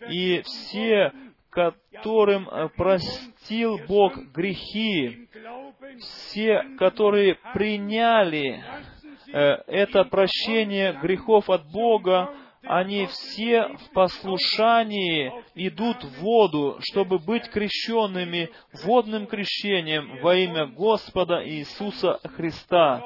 и 0.10 0.42
все, 0.44 1.12
которым 1.50 2.48
простил 2.76 3.80
Бог 3.88 4.16
грехи, 4.34 5.28
все, 6.00 6.64
которые 6.78 7.36
приняли 7.54 8.64
это 9.36 10.06
прощение 10.06 10.94
грехов 11.02 11.50
от 11.50 11.70
Бога, 11.70 12.34
они 12.64 13.06
все 13.08 13.68
в 13.68 13.94
послушании 13.94 15.32
идут 15.54 16.04
в 16.04 16.22
воду, 16.22 16.78
чтобы 16.80 17.20
быть 17.20 17.48
крещенными 17.50 18.50
водным 18.86 19.28
крещением 19.28 20.20
во 20.22 20.36
имя 20.36 20.68
Господа 20.68 21.48
Иисуса 21.48 22.20
Христа. 22.36 23.04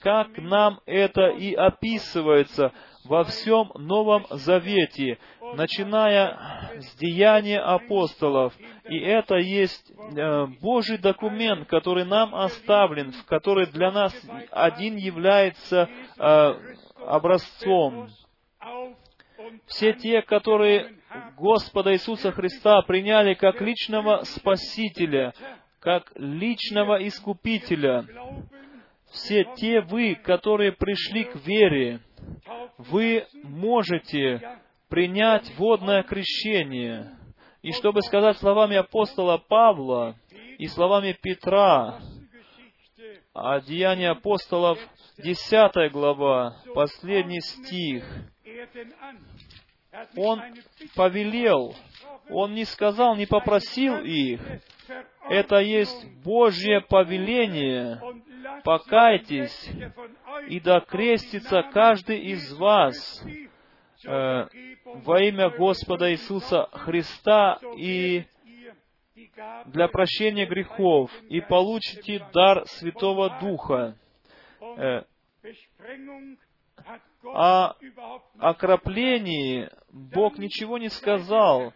Как 0.00 0.36
нам 0.38 0.80
это 0.86 1.28
и 1.28 1.54
описывается 1.54 2.72
во 3.04 3.24
всем 3.24 3.70
Новом 3.74 4.26
Завете, 4.30 5.18
начиная 5.54 6.70
с 6.78 6.96
деяния 6.96 7.60
апостолов. 7.60 8.54
И 8.88 8.98
это 8.98 9.36
есть 9.36 9.90
э, 9.90 10.46
Божий 10.60 10.98
документ, 10.98 11.68
который 11.68 12.04
нам 12.04 12.34
оставлен, 12.34 13.12
который 13.26 13.66
для 13.66 13.90
нас 13.90 14.14
один 14.50 14.96
является 14.96 15.88
э, 16.18 16.54
образцом 17.06 18.08
все 19.66 19.92
те, 19.94 20.22
которые 20.22 20.94
Господа 21.36 21.92
Иисуса 21.92 22.32
Христа 22.32 22.82
приняли 22.82 23.34
как 23.34 23.60
личного 23.60 24.22
Спасителя, 24.24 25.32
как 25.80 26.12
личного 26.14 27.06
Искупителя, 27.06 28.04
все 29.10 29.44
те 29.56 29.80
вы, 29.80 30.14
которые 30.14 30.72
пришли 30.72 31.24
к 31.24 31.36
вере, 31.46 32.00
вы 32.78 33.26
можете 33.42 34.58
принять 34.88 35.52
водное 35.56 36.02
крещение. 36.02 37.16
И 37.62 37.72
чтобы 37.72 38.02
сказать 38.02 38.38
словами 38.38 38.76
апостола 38.76 39.38
Павла 39.38 40.16
и 40.58 40.66
словами 40.66 41.16
Петра, 41.20 42.00
о 43.32 43.60
Деянии 43.60 44.06
апостолов, 44.06 44.78
10 45.18 45.92
глава, 45.92 46.56
последний 46.74 47.40
стих, 47.40 48.04
он 50.16 50.42
повелел, 50.94 51.74
он 52.30 52.54
не 52.54 52.64
сказал, 52.64 53.16
не 53.16 53.26
попросил 53.26 53.98
их. 53.98 54.40
Это 55.28 55.58
есть 55.58 56.06
Божье 56.24 56.80
повеление. 56.80 58.00
Покайтесь, 58.64 59.70
и 60.48 60.60
да 60.60 60.80
крестится 60.80 61.62
каждый 61.62 62.20
из 62.20 62.52
вас 62.54 63.24
э, 64.06 64.46
во 64.84 65.22
имя 65.22 65.50
Господа 65.50 66.12
Иисуса 66.12 66.68
Христа 66.72 67.58
и 67.76 68.24
для 69.66 69.88
прощения 69.88 70.46
грехов, 70.46 71.10
и 71.28 71.40
получите 71.40 72.24
дар 72.32 72.66
Святого 72.66 73.38
Духа. 73.40 73.96
Э, 74.60 75.02
о 77.24 77.74
окроплении 78.38 79.68
Бог 79.90 80.38
ничего 80.38 80.78
не 80.78 80.88
сказал. 80.88 81.72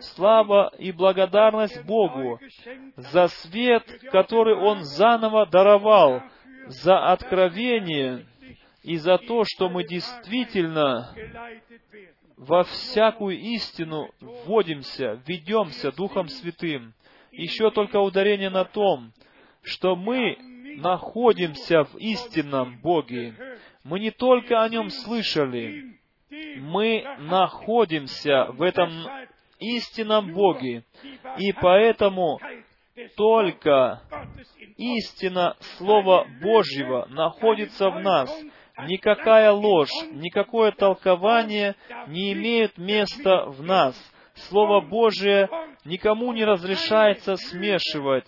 Слава 0.00 0.72
и 0.78 0.92
благодарность 0.92 1.84
Богу 1.84 2.38
за 2.96 3.28
свет, 3.28 3.84
который 4.12 4.54
Он 4.54 4.82
заново 4.82 5.46
даровал, 5.46 6.22
за 6.66 7.12
откровение 7.12 8.26
и 8.82 8.96
за 8.96 9.18
то, 9.18 9.44
что 9.44 9.68
мы 9.68 9.84
действительно 9.84 11.14
во 12.36 12.64
всякую 12.64 13.38
истину 13.38 14.10
вводимся, 14.20 15.20
ведемся 15.26 15.92
Духом 15.92 16.28
Святым. 16.28 16.92
Еще 17.32 17.70
только 17.70 17.98
ударение 17.98 18.50
на 18.50 18.64
том, 18.64 19.12
что 19.62 19.96
мы 19.96 20.36
находимся 20.78 21.84
в 21.84 21.96
истинном 21.96 22.78
Боге. 22.80 23.34
Мы 23.84 24.00
не 24.00 24.10
только 24.10 24.62
о 24.62 24.68
Нем 24.68 24.90
слышали, 24.90 25.98
мы 26.58 27.04
находимся 27.18 28.46
в 28.50 28.62
этом 28.62 28.90
истинном 29.58 30.32
Боге. 30.32 30.84
И 31.38 31.52
поэтому 31.52 32.38
только 33.16 34.02
истина 34.76 35.56
Слова 35.76 36.26
Божьего 36.40 37.06
находится 37.10 37.90
в 37.90 38.00
нас. 38.00 38.30
Никакая 38.86 39.52
ложь, 39.52 39.90
никакое 40.12 40.70
толкование 40.70 41.76
не 42.08 42.32
имеет 42.32 42.76
места 42.76 43.46
в 43.46 43.62
нас. 43.62 43.96
Слово 44.34 44.82
Божие 44.82 45.48
никому 45.84 46.32
не 46.32 46.44
разрешается 46.44 47.36
смешивать. 47.36 48.26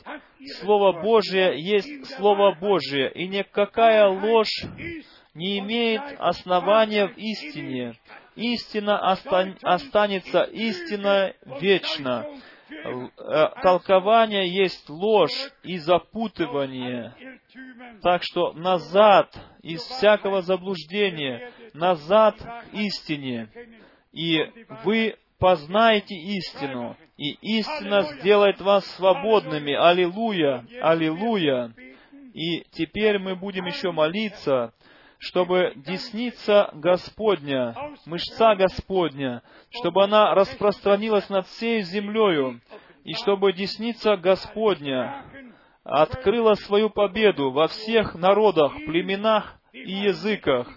Слово 0.60 1.02
Божие 1.02 1.60
есть 1.60 2.06
Слово 2.16 2.52
Божие, 2.54 3.12
и 3.12 3.28
никакая 3.28 4.06
ложь 4.08 4.64
не 5.34 5.58
имеет 5.58 6.02
основания 6.18 7.08
в 7.08 7.16
истине. 7.16 7.94
Истина 8.38 9.00
останется 9.62 10.42
истинной 10.44 11.34
вечно. 11.60 12.24
Э, 12.70 13.48
толкование 13.62 14.48
есть 14.48 14.88
ложь 14.88 15.50
и 15.64 15.76
запутывание. 15.78 17.14
Так 18.00 18.22
что 18.22 18.52
назад 18.52 19.36
из 19.62 19.80
всякого 19.80 20.42
заблуждения, 20.42 21.50
назад 21.74 22.36
к 22.38 22.74
истине. 22.74 23.48
И 24.12 24.38
вы 24.84 25.16
познаете 25.40 26.14
истину, 26.14 26.96
и 27.16 27.32
истина 27.58 28.02
сделает 28.02 28.60
вас 28.60 28.86
свободными. 28.96 29.72
Аллилуйя! 29.74 30.64
Аллилуйя! 30.80 31.72
И 32.34 32.60
теперь 32.70 33.18
мы 33.18 33.34
будем 33.34 33.66
еще 33.66 33.90
молиться, 33.90 34.72
чтобы 35.18 35.72
десница 35.76 36.70
Господня, 36.74 37.76
мышца 38.06 38.54
Господня, 38.54 39.42
чтобы 39.70 40.04
она 40.04 40.34
распространилась 40.34 41.28
над 41.28 41.46
всей 41.46 41.82
землею, 41.82 42.60
и 43.04 43.14
чтобы 43.14 43.52
десница 43.52 44.16
Господня 44.16 45.24
открыла 45.82 46.54
свою 46.54 46.90
победу 46.90 47.50
во 47.50 47.68
всех 47.68 48.14
народах, 48.14 48.72
племенах 48.86 49.58
и 49.72 49.92
языках. 49.92 50.68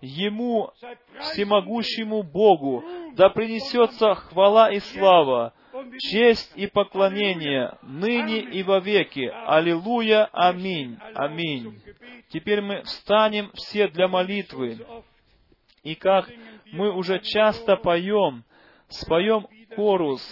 Ему, 0.00 0.70
всемогущему 1.20 2.22
Богу, 2.22 2.84
да 3.14 3.30
принесется 3.30 4.14
хвала 4.14 4.70
и 4.70 4.80
слава, 4.80 5.54
честь 5.98 6.52
и 6.56 6.66
поклонение 6.66 7.76
ныне 7.82 8.40
и 8.40 8.62
во 8.62 8.80
веки. 8.80 9.30
Аллилуйя, 9.46 10.28
аминь, 10.32 10.98
аминь. 11.14 11.80
Теперь 12.28 12.60
мы 12.60 12.82
встанем 12.82 13.50
все 13.54 13.88
для 13.88 14.08
молитвы. 14.08 14.78
И 15.82 15.94
как 15.94 16.30
мы 16.72 16.92
уже 16.92 17.20
часто 17.20 17.76
поем, 17.76 18.44
споем 18.88 19.46
корус, 19.76 20.22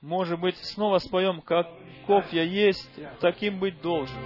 может 0.00 0.40
быть, 0.40 0.56
снова 0.58 0.98
споем, 0.98 1.40
каков 1.40 2.32
я 2.32 2.42
есть, 2.42 2.90
таким 3.20 3.58
быть 3.58 3.80
должен. 3.80 4.16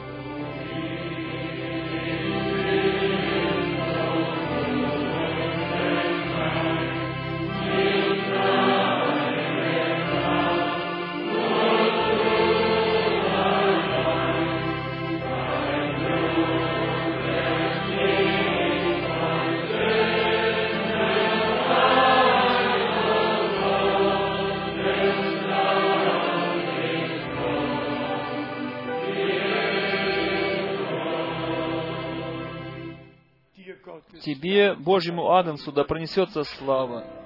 Тебе, 34.21 34.75
Божьему 34.75 35.31
Агнцу, 35.31 35.73
да 35.73 35.85
пронесется 35.85 36.45
слава. 36.45 37.20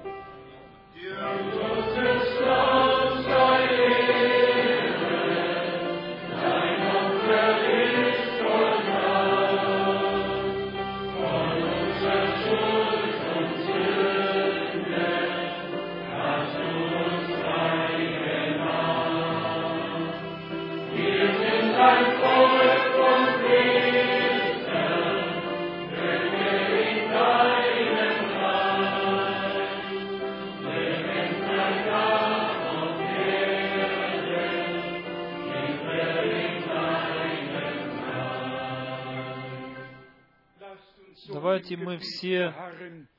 Давайте 41.55 41.77
мы 41.77 41.97
все 41.99 42.53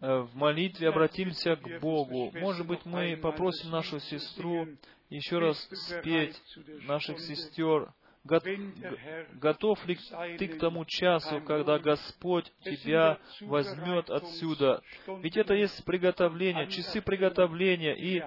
э, 0.01 0.19
в 0.19 0.37
молитве 0.37 0.91
обратимся 0.91 1.57
к 1.57 1.81
Богу. 1.81 2.31
Может 2.39 2.67
быть, 2.67 2.85
мы 2.85 3.17
попросим 3.17 3.71
нашу 3.71 3.99
сестру 3.99 4.69
еще 5.09 5.39
раз 5.39 5.57
спеть 5.73 6.39
наших 6.87 7.19
сестер. 7.21 7.95
Готов 9.41 9.87
ли 9.87 9.97
ты 10.37 10.49
к 10.49 10.59
тому 10.59 10.85
часу, 10.85 11.41
когда 11.47 11.79
Господь 11.79 12.53
тебя 12.63 13.19
возьмет 13.41 14.11
отсюда? 14.11 14.83
Ведь 15.23 15.39
это 15.39 15.55
есть 15.55 15.83
приготовление, 15.87 16.67
часы 16.69 17.01
приготовления, 17.01 17.97
и 17.97 18.23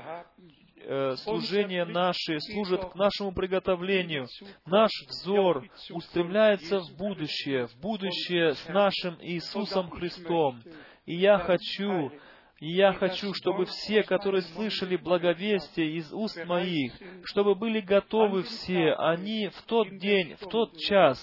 э, 0.89 1.15
служение 1.17 1.85
наше 1.85 2.39
служит 2.39 2.83
к 2.85 2.95
нашему 2.95 3.31
приготовлению. 3.31 4.27
Наш 4.65 4.91
взор 5.07 5.65
устремляется 5.91 6.79
в 6.79 6.97
будущее, 6.97 7.67
в 7.67 7.79
будущее 7.79 8.55
с 8.55 8.67
нашим 8.67 9.15
Иисусом 9.21 9.89
Христом. 9.91 10.63
И 11.05 11.15
я 11.15 11.37
хочу, 11.37 12.11
и 12.59 12.71
я 12.73 12.93
хочу, 12.93 13.33
чтобы 13.33 13.65
все, 13.65 14.03
которые 14.03 14.41
слышали 14.41 14.97
благовестие 14.97 15.95
из 15.95 16.11
уст 16.11 16.45
моих, 16.45 16.93
чтобы 17.23 17.55
были 17.55 17.79
готовы 17.79 18.43
все, 18.43 18.93
они 18.97 19.47
в 19.47 19.61
тот 19.63 19.97
день, 19.97 20.35
в 20.39 20.47
тот 20.47 20.77
час, 20.77 21.17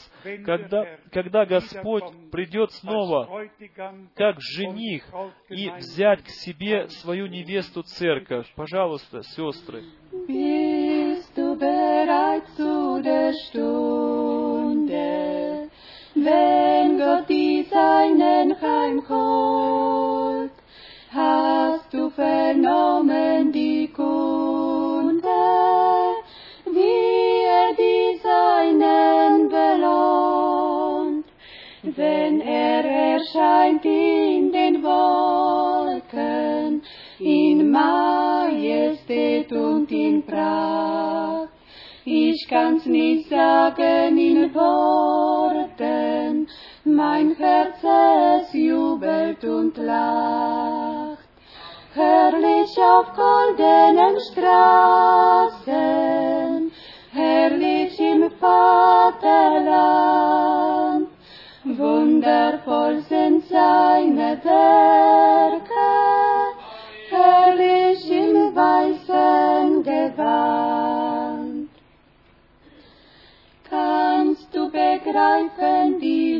когда, 0.44 0.98
когда 1.12 1.44
Господь 1.44 2.04
придет 2.30 2.72
снова, 2.72 3.48
как 4.14 4.40
жених, 4.40 5.04
и 5.48 5.68
взять 5.70 6.22
к 6.22 6.28
себе 6.28 6.88
свою 6.88 7.26
невесту 7.26 7.82
церковь. 7.82 8.50
Пожалуйста, 8.54 9.22
сестры. 9.22 9.84
wenn 16.18 16.98
Gott 16.98 17.28
die 17.28 17.62
Seinen 17.64 18.58
heimholt. 18.58 19.85
Hast 21.16 21.94
du 21.94 22.10
vernommen 22.10 23.50
die 23.50 23.88
Kunde, 23.88 25.24
wie 26.66 27.42
er 27.58 27.72
die 27.74 28.18
Seinen 28.22 29.48
belohnt, 29.48 31.24
wenn 31.82 32.42
er 32.42 32.84
erscheint 32.84 33.82
in 33.86 34.52
den 34.52 34.82
Wolken, 34.82 36.82
in 37.18 37.70
Majestät 37.70 39.50
und 39.52 39.90
in 39.90 40.22
Pracht. 40.22 41.56
Ich 42.08 42.46
kann's 42.48 42.86
nicht 42.86 43.30
sagen 43.30 44.16
in 44.16 44.54
Worten, 44.54 46.46
mein 46.84 47.34
Herz 47.34 47.82
es 47.82 48.52
jubelt 48.52 49.44
und 49.44 49.76
lacht. 49.76 51.05
Herrlich 51.96 52.76
auf 52.76 53.06
goldenen 53.14 54.20
Straßen, 54.20 55.70
herrlich 57.10 57.98
im 57.98 58.30
Vaterland, 58.32 59.48
wundervoll 61.64 63.00
sind 63.08 63.46
seine 63.46 64.38
Werke, 64.44 65.88
herrlich 67.08 68.10
im 68.10 68.54
weißen 68.54 69.82
Gewand. 69.82 71.70
Kannst 73.70 74.54
du 74.54 74.70
begreifen 74.70 75.98
die 75.98 76.35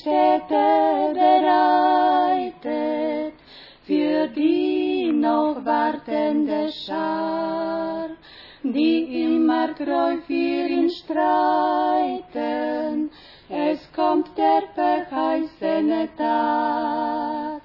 Städte 0.00 1.12
bereitet 1.12 2.60
für 3.84 4.28
die 4.28 5.12
noch 5.12 5.62
wartende 5.62 6.72
Schar, 6.72 8.08
die 8.62 9.24
immer 9.24 9.74
treu 9.74 10.16
für 10.26 10.68
ihn 10.76 10.88
streiten. 10.88 12.30
Es 13.50 13.92
kommt 13.92 14.30
der 14.38 14.62
verheißene 14.74 16.08
Tag. 16.16 17.60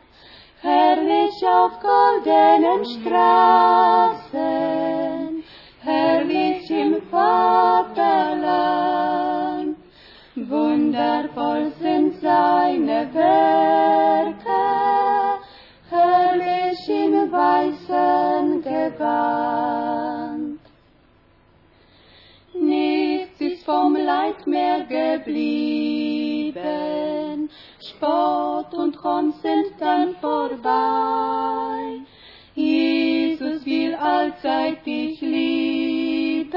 Herrlich 0.62 1.48
auf 1.48 1.80
goldenen 1.80 2.84
Straßen, 2.84 4.36
Spott 28.06 28.72
und 28.76 29.03
Hohn 29.03 29.34
sind 29.41 29.73
dann 29.80 30.15
vorbei. 30.22 32.02
Jesus 32.53 33.65
will 33.65 33.95
allzeit 33.95 34.86
dich 34.86 35.19
lieben, 35.22 36.52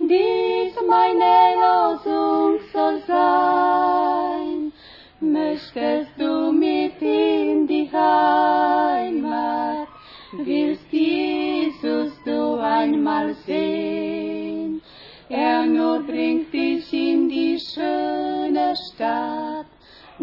dies 0.00 0.74
meine 0.88 1.54
Losung 1.62 2.58
soll 2.72 3.00
sein. 3.06 4.72
Möchtest 5.20 6.10
du 6.18 6.50
mit 6.50 7.00
in 7.00 7.68
die 7.68 7.88
Heimat, 7.92 9.86
willst 10.32 10.92
Jesus 10.92 12.12
du 12.24 12.58
einmal 12.58 13.34
sehen. 13.46 14.82
Er 15.28 15.64
nur 15.66 16.00
bringt 16.02 16.52
dich 16.52 16.92
in 16.92 17.28
die 17.28 17.60
schöne 17.60 18.74
Stadt, 18.74 19.69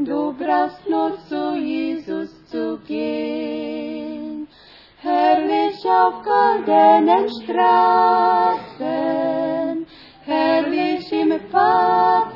du 0.06 0.34
brauchst 0.34 0.88
nur 0.90 1.18
zu 1.28 1.56
Jesus 1.56 2.30
zu 2.46 2.78
gehen. 2.88 4.48
Herrlich 5.00 5.86
auf 5.86 6.24
goldenen 6.24 7.30
Straßen, 7.44 8.86
herrlich 10.26 11.12
im 11.12 11.40
Vaterland, 11.52 12.28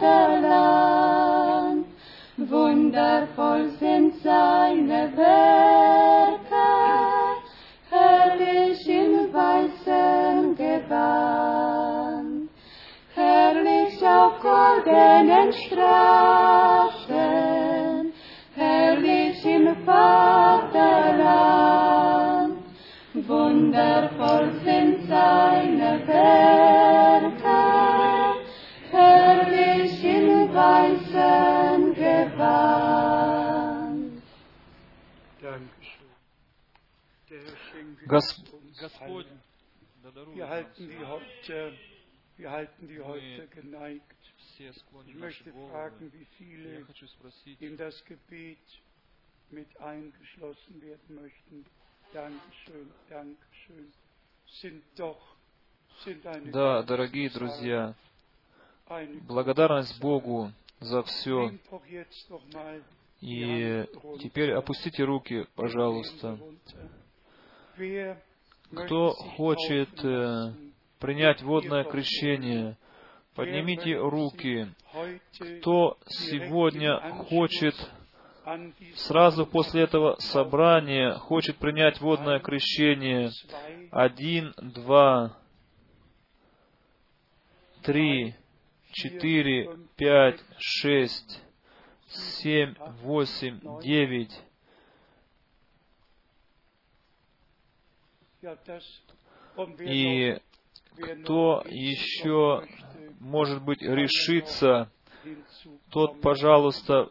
wundervoll 2.38 3.70
sind 3.80 4.16
seine 4.24 5.12
Werke, 5.18 6.68
herrlich 7.90 8.88
im 8.88 9.34
weißen 9.34 10.56
Gewand, 10.56 12.50
herrlich 13.16 14.02
auf 14.06 14.40
goldenen 14.40 15.52
Straßen, 15.52 16.81
Vaterland. 19.92 21.52
Wundervoll 23.14 24.48
sind 24.64 25.08
seine 25.08 26.08
Werke, 26.08 27.62
herrlich 28.90 30.04
in 30.04 30.54
weißen 30.54 31.94
Gewand. 31.94 33.04
Dankeschön. 35.42 36.12
Wir 40.34 40.48
halten 40.48 40.90
die 40.90 41.06
Häupter, 41.06 41.74
wir 42.38 42.50
halten 42.52 42.88
die 42.88 43.02
Häupter 43.02 43.48
geneigt. 43.48 44.04
Ich 44.58 45.16
möchte 45.16 45.52
fragen, 45.52 46.14
wie 46.14 46.26
viele 46.38 46.86
in 47.60 47.76
das 47.78 48.06
Gebet 48.06 48.58
mit 49.52 49.68
eingeschlossen 49.80 50.82
werden 50.82 51.16
möchten. 51.22 51.66
Dankeschön, 52.14 52.92
Dankeschön. 53.10 53.92
Sind 54.62 54.84
doch, 54.98 55.20
sind 56.04 56.26
eine 56.26 56.52
да, 56.52 56.84
дорогие 56.84 57.30
друзья, 57.30 57.96
благодарность 59.28 60.00
Богу 60.02 60.52
за 60.80 61.04
все. 61.04 61.54
И 63.22 63.86
теперь 64.20 64.52
опустите 64.54 65.04
руки, 65.04 65.48
пожалуйста. 65.56 66.40
Кто 68.74 69.12
хочет 69.12 70.04
э, 70.04 70.54
принять 71.00 71.42
водное 71.44 71.84
крещение, 71.84 72.78
поднимите 73.36 73.96
руки. 73.98 74.68
кто 75.60 75.98
сегодня 76.08 77.00
хочет 77.26 77.76
сразу 78.96 79.46
после 79.46 79.84
этого 79.84 80.16
собрания, 80.20 81.14
хочет 81.14 81.58
принять 81.58 82.00
водное 82.02 82.40
крещение. 82.40 83.30
Один, 83.92 84.54
два, 84.58 85.38
три, 87.84 88.36
четыре, 88.92 89.78
пять, 89.96 90.40
шесть, 90.58 91.42
семь, 92.08 92.76
восемь, 93.02 93.60
девять. 93.82 94.42
И 99.80 100.40
кто 100.96 101.64
еще, 101.68 102.68
может 103.20 103.64
быть, 103.64 103.82
решится, 103.82 104.92
тот, 105.92 106.22
пожалуйста, 106.22 107.10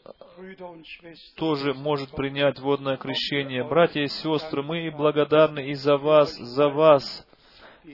тоже 1.36 1.74
может 1.74 2.10
принять 2.12 2.58
водное 2.58 2.96
крещение. 2.96 3.64
Братья 3.64 4.02
и 4.02 4.08
сестры, 4.08 4.62
мы 4.62 4.90
благодарны 4.90 5.70
и 5.70 5.74
за 5.74 5.96
вас, 5.96 6.34
за 6.36 6.68
вас, 6.68 7.26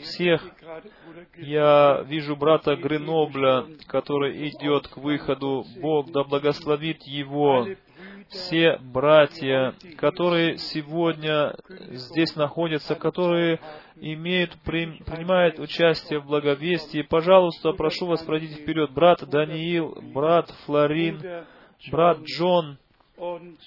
всех. 0.00 0.42
Я 1.36 2.02
вижу 2.06 2.36
брата 2.36 2.76
Гренобля, 2.76 3.66
который 3.86 4.48
идет 4.48 4.88
к 4.88 4.96
выходу. 4.96 5.64
Бог 5.80 6.10
да 6.10 6.24
благословит 6.24 7.02
его. 7.04 7.66
Все 8.28 8.78
братья, 8.78 9.74
которые 9.96 10.58
сегодня 10.58 11.54
здесь 11.68 12.34
находятся, 12.34 12.94
которые 12.96 13.60
имеют, 13.96 14.56
принимают 14.64 15.58
участие 15.58 16.20
в 16.20 16.26
благовестии, 16.26 17.02
пожалуйста, 17.02 17.72
прошу 17.72 18.06
вас, 18.06 18.22
пройдите 18.24 18.62
вперед. 18.62 18.90
Брат 18.90 19.24
Даниил, 19.28 19.96
брат 20.12 20.50
Флорин, 20.64 21.44
брат 21.90 22.18
Джон, 22.22 22.78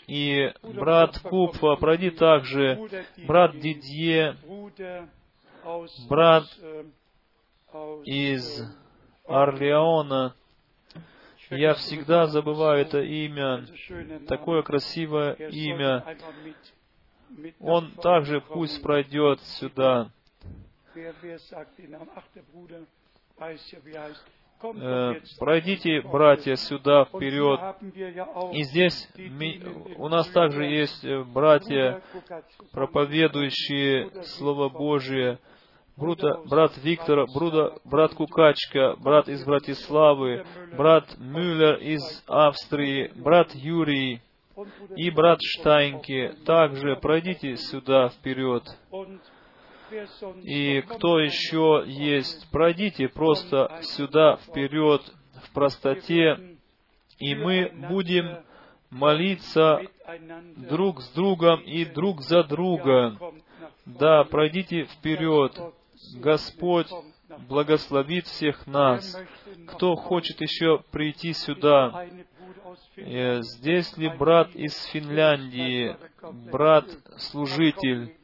и 0.07 0.51
брат 0.61 1.17
Купфа, 1.19 1.75
пройди 1.75 2.11
также, 2.11 2.79
брат 3.25 3.57
Дидье, 3.57 4.35
брат 6.09 6.43
из 8.05 8.63
Орлеона. 9.25 10.35
Я 11.49 11.73
всегда 11.73 12.27
забываю 12.27 12.81
это 12.81 13.01
имя, 13.01 13.65
такое 14.27 14.61
красивое 14.61 15.33
имя. 15.33 16.05
Он 17.59 17.91
также 17.91 18.41
пусть 18.41 18.81
пройдет 18.81 19.39
сюда. 19.41 20.11
Э, 24.61 25.13
пройдите, 25.39 26.01
братья, 26.01 26.55
сюда 26.55 27.05
вперед. 27.05 27.59
И 28.53 28.63
здесь 28.63 29.09
у 29.95 30.09
нас 30.09 30.27
также 30.29 30.65
есть 30.65 31.03
э, 31.05 31.23
братья, 31.23 32.01
проповедующие 32.71 34.23
Слово 34.23 34.69
Божие. 34.69 35.39
Брута, 35.99 36.39
брат 36.45 36.77
Виктор, 36.77 37.25
Бруда, 37.33 37.73
брат 37.83 38.13
Кукачка, 38.13 38.95
брат 38.99 39.27
из 39.27 39.43
Братиславы, 39.43 40.45
брат 40.77 41.05
Мюллер 41.17 41.75
из 41.75 42.23
Австрии, 42.25 43.11
брат 43.15 43.53
Юрий 43.53 44.21
и 44.95 45.09
брат 45.11 45.39
Штайнки. 45.41 46.35
Также 46.45 46.95
пройдите 46.95 47.57
сюда 47.57 48.09
вперед. 48.09 48.63
И 50.43 50.81
кто 50.81 51.19
еще 51.19 51.83
есть, 51.85 52.49
пройдите 52.49 53.09
просто 53.09 53.79
сюда 53.81 54.37
вперед 54.37 55.01
в 55.43 55.53
простоте, 55.53 56.57
и 57.17 57.35
мы 57.35 57.73
будем 57.89 58.37
молиться 58.89 59.81
друг 60.55 61.01
с 61.01 61.11
другом 61.11 61.59
и 61.61 61.83
друг 61.83 62.21
за 62.21 62.43
друга. 62.43 63.17
Да, 63.85 64.23
пройдите 64.23 64.85
вперед. 64.85 65.59
Господь 66.15 66.87
благословит 67.47 68.25
всех 68.25 68.65
нас. 68.67 69.17
Кто 69.67 69.95
хочет 69.95 70.41
еще 70.41 70.83
прийти 70.91 71.33
сюда? 71.33 72.05
Э, 72.95 73.41
здесь 73.41 73.95
ли 73.97 74.09
брат 74.09 74.55
из 74.55 74.75
Финляндии, 74.85 75.95
брат-служитель? 76.51 78.15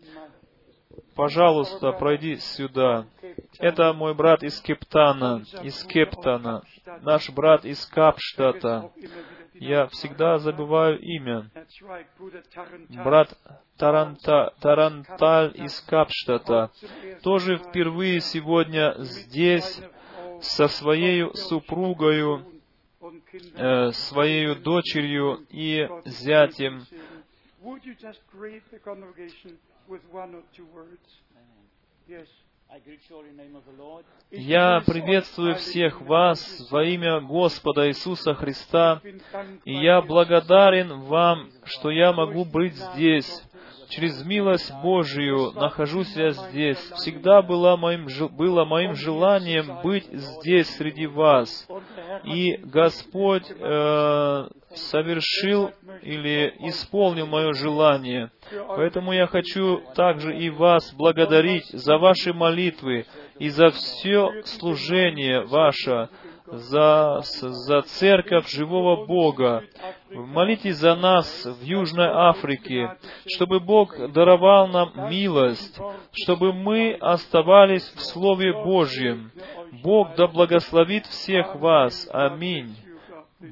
Пожалуйста, 1.15 1.91
пройди 1.93 2.35
сюда. 2.38 3.06
Это 3.60 3.94
мой 3.94 4.14
брат 4.14 4.44
из 4.44 4.60
Кептана, 4.62 5.44
из 5.64 5.84
Кептана, 5.84 6.64
наш 7.02 7.30
брат 7.30 7.66
из 7.66 7.86
Капштата. 7.86 8.91
Я 9.53 9.88
всегда 9.88 10.38
забываю 10.38 10.99
имя. 10.99 11.49
Брат 12.90 13.38
Таранта, 13.78 14.53
Таранталь 14.60 15.53
из 15.56 15.80
Капштата. 15.82 16.72
Тоже 17.24 17.57
впервые 17.57 18.20
сегодня 18.20 18.95
здесь 18.99 19.82
со 20.41 20.68
своей 20.68 21.34
супругою, 21.36 22.45
э, 23.56 23.91
своей 23.91 24.56
дочерью 24.56 25.45
и 25.49 25.88
зятем 26.06 26.86
я 34.31 34.81
приветствую 34.85 35.56
всех 35.56 36.02
вас 36.02 36.68
во 36.69 36.84
имя 36.84 37.22
Господа 37.22 37.88
Иисуса 37.88 38.34
Христа, 38.34 39.02
и 39.64 39.73
я 39.73 40.02
благодарен 40.02 41.02
вам, 41.02 41.49
что 41.64 41.89
я 41.89 42.11
могу 42.11 42.43
быть 42.43 42.76
здесь. 42.76 43.43
Через 43.96 44.26
милость 44.26 44.74
Божию 44.84 45.54
нахожусь 45.54 46.14
я 46.18 46.32
здесь. 46.32 46.80
Всегда 46.98 47.42
было 47.42 47.78
моим, 47.78 48.08
было 48.36 48.66
моим 48.66 48.94
желанием 48.94 49.82
быть 49.84 50.06
здесь 50.12 50.68
среди 50.76 51.08
вас. 51.08 51.66
И 52.26 52.58
Господь 52.58 53.50
э, 53.50 54.48
совершил 54.74 55.72
или 56.02 56.54
исполнил 56.68 57.26
мое 57.26 57.54
желание. 57.54 58.32
Поэтому 58.68 59.14
я 59.14 59.28
хочу 59.28 59.82
также 59.96 60.36
и 60.38 60.50
вас 60.50 60.94
благодарить 60.94 61.66
за 61.68 61.98
ваши 61.98 62.34
молитвы 62.34 63.06
и 63.40 63.48
за 63.48 63.70
все 63.70 64.44
служение 64.44 65.46
ваше, 65.46 66.10
за, 66.48 67.22
за 67.22 67.82
церковь 67.84 68.50
живого 68.50 69.06
Бога. 69.06 69.64
Молитесь 70.12 70.78
за 70.78 70.96
нас 70.96 71.46
в 71.46 71.62
Южной 71.64 72.08
Африке, 72.08 72.98
чтобы 73.28 73.60
Бог 73.60 73.96
даровал 74.12 74.68
нам 74.68 75.10
милость, 75.10 75.80
чтобы 76.12 76.54
мы 76.54 76.94
оставались 76.94 77.88
в 77.96 78.02
Слове 78.02 78.54
Божьем. 78.54 79.32
Бог 79.84 80.16
да 80.16 80.28
благословит 80.28 81.06
всех 81.08 81.56
вас. 81.56 82.08
Аминь. 82.12 82.76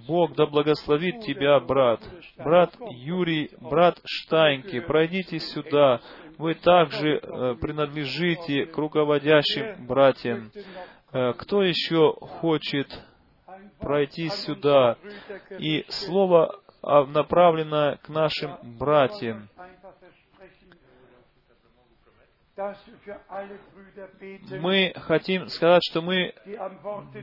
Бог 0.07 0.33
да 0.35 0.45
благословит 0.45 1.21
тебя, 1.21 1.59
брат. 1.59 1.99
Брат 2.37 2.73
Юрий, 2.91 3.51
брат 3.59 3.99
Штайнки, 4.05 4.79
пройдите 4.79 5.39
сюда. 5.39 5.99
Вы 6.37 6.55
также 6.55 7.17
э, 7.17 7.55
принадлежите 7.61 8.65
к 8.65 8.77
руководящим 8.77 9.85
братьям. 9.85 10.51
Э, 11.13 11.33
кто 11.33 11.61
еще 11.61 12.13
хочет 12.13 12.87
пройти 13.79 14.29
сюда? 14.29 14.97
И 15.59 15.85
слово 15.89 16.59
а, 16.81 17.05
направлено 17.05 17.97
к 18.01 18.09
нашим 18.09 18.57
братьям. 18.79 19.47
Мы 24.59 24.93
хотим 24.95 25.47
сказать, 25.47 25.81
что 25.89 26.01
мы 26.01 26.33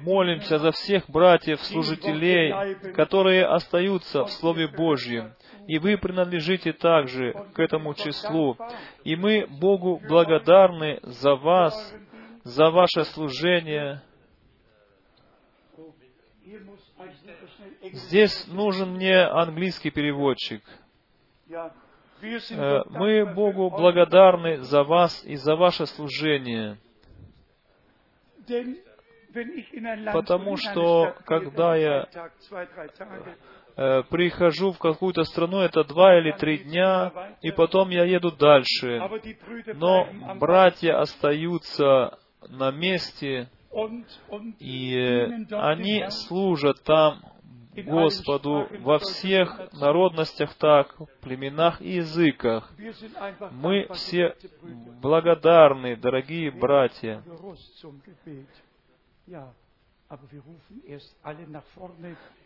молимся 0.03 0.59
за 0.59 0.73
всех 0.73 1.09
братьев-служителей, 1.09 2.93
которые 2.93 3.47
остаются 3.47 4.25
в 4.25 4.31
Слове 4.31 4.67
Божьем. 4.67 5.35
И 5.69 5.79
вы 5.79 5.99
принадлежите 5.99 6.73
также 6.73 7.33
к 7.55 7.61
этому 7.61 7.95
числу. 7.95 8.57
И 9.05 9.15
мы 9.15 9.47
Богу 9.49 10.01
благодарны 10.09 10.99
за 11.03 11.37
вас, 11.37 11.95
за 12.45 12.71
ваше 12.71 13.05
служение. 13.05 14.03
Здесь 17.93 18.47
нужен 18.49 18.95
мне 18.95 19.23
английский 19.23 19.91
переводчик. 19.91 20.63
Э, 21.51 22.83
мы 22.91 23.25
Богу 23.35 23.71
благодарны 23.71 24.59
за 24.59 24.85
вас 24.85 25.25
и 25.25 25.37
за 25.37 25.57
ваше 25.57 25.87
служение. 25.87 26.79
Потому 30.13 30.57
что, 30.57 31.15
когда 31.25 31.77
я 31.77 32.09
э, 33.77 34.03
прихожу 34.11 34.73
в 34.73 34.79
какую-то 34.79 35.25
страну, 35.25 35.61
это 35.61 35.85
два 35.85 36.19
или 36.19 36.33
три 36.33 36.59
дня, 36.59 37.13
и 37.41 37.53
потом 37.53 37.91
я 37.91 38.05
еду 38.05 38.33
дальше. 38.33 39.01
Но 39.75 40.09
братья 40.37 41.01
остаются 41.01 42.19
на 42.49 42.71
месте, 42.71 43.49
И 44.59 44.97
они 45.53 46.05
служат 46.11 46.83
там 46.83 47.23
Господу 47.77 48.69
во 48.81 48.99
всех 48.99 49.73
народностях 49.75 50.55
так, 50.55 50.97
племенах 51.21 51.81
и 51.81 51.97
языках. 51.97 52.73
Мы 53.53 53.87
все 53.95 54.35
благодарны, 55.01 55.97
дорогие 55.97 56.51
братья. 56.51 57.23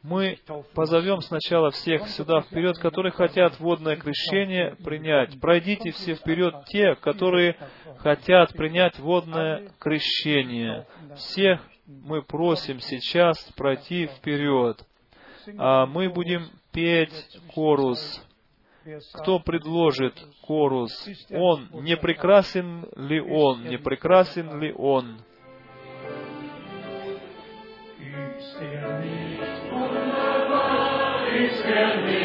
Мы 0.02 0.38
позовем 0.74 1.22
сначала 1.22 1.70
всех 1.70 2.06
сюда 2.08 2.42
вперед, 2.42 2.76
которые 2.78 3.10
хотят 3.10 3.58
водное 3.58 3.96
крещение 3.96 4.76
принять. 4.84 5.40
Пройдите 5.40 5.90
все 5.92 6.14
вперед 6.14 6.54
те, 6.66 6.94
которые 6.96 7.56
хотят 7.98 8.52
принять 8.52 8.98
водное 8.98 9.70
крещение. 9.78 10.86
Всех 11.16 11.60
мы 11.86 12.22
просим 12.22 12.80
сейчас 12.80 13.42
пройти 13.56 14.08
вперед. 14.08 14.84
А 15.56 15.86
мы 15.86 16.10
будем 16.10 16.50
петь 16.70 17.40
корус. 17.54 18.22
Кто 19.14 19.38
предложит 19.38 20.22
корус? 20.42 20.92
Он, 21.30 21.68
не 21.82 21.96
прекрасен 21.96 22.86
ли 22.96 23.20
он? 23.20 23.64
Не 23.64 23.78
прекрасен 23.78 24.60
ли 24.60 24.70
он? 24.72 25.16
Christi, 28.54 28.70
Christi, 29.34 30.44
Christi, 31.26 32.23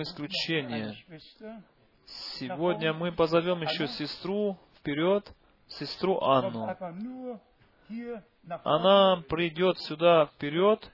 делаем 0.00 0.02
исключение. 0.02 0.96
Сегодня 2.38 2.92
мы 2.92 3.12
позовем 3.12 3.62
еще 3.62 3.86
сестру 3.88 4.58
вперед, 4.78 5.30
сестру 5.68 6.20
Анну. 6.20 6.76
Она 8.64 9.22
придет 9.28 9.78
сюда 9.80 10.26
вперед, 10.26 10.90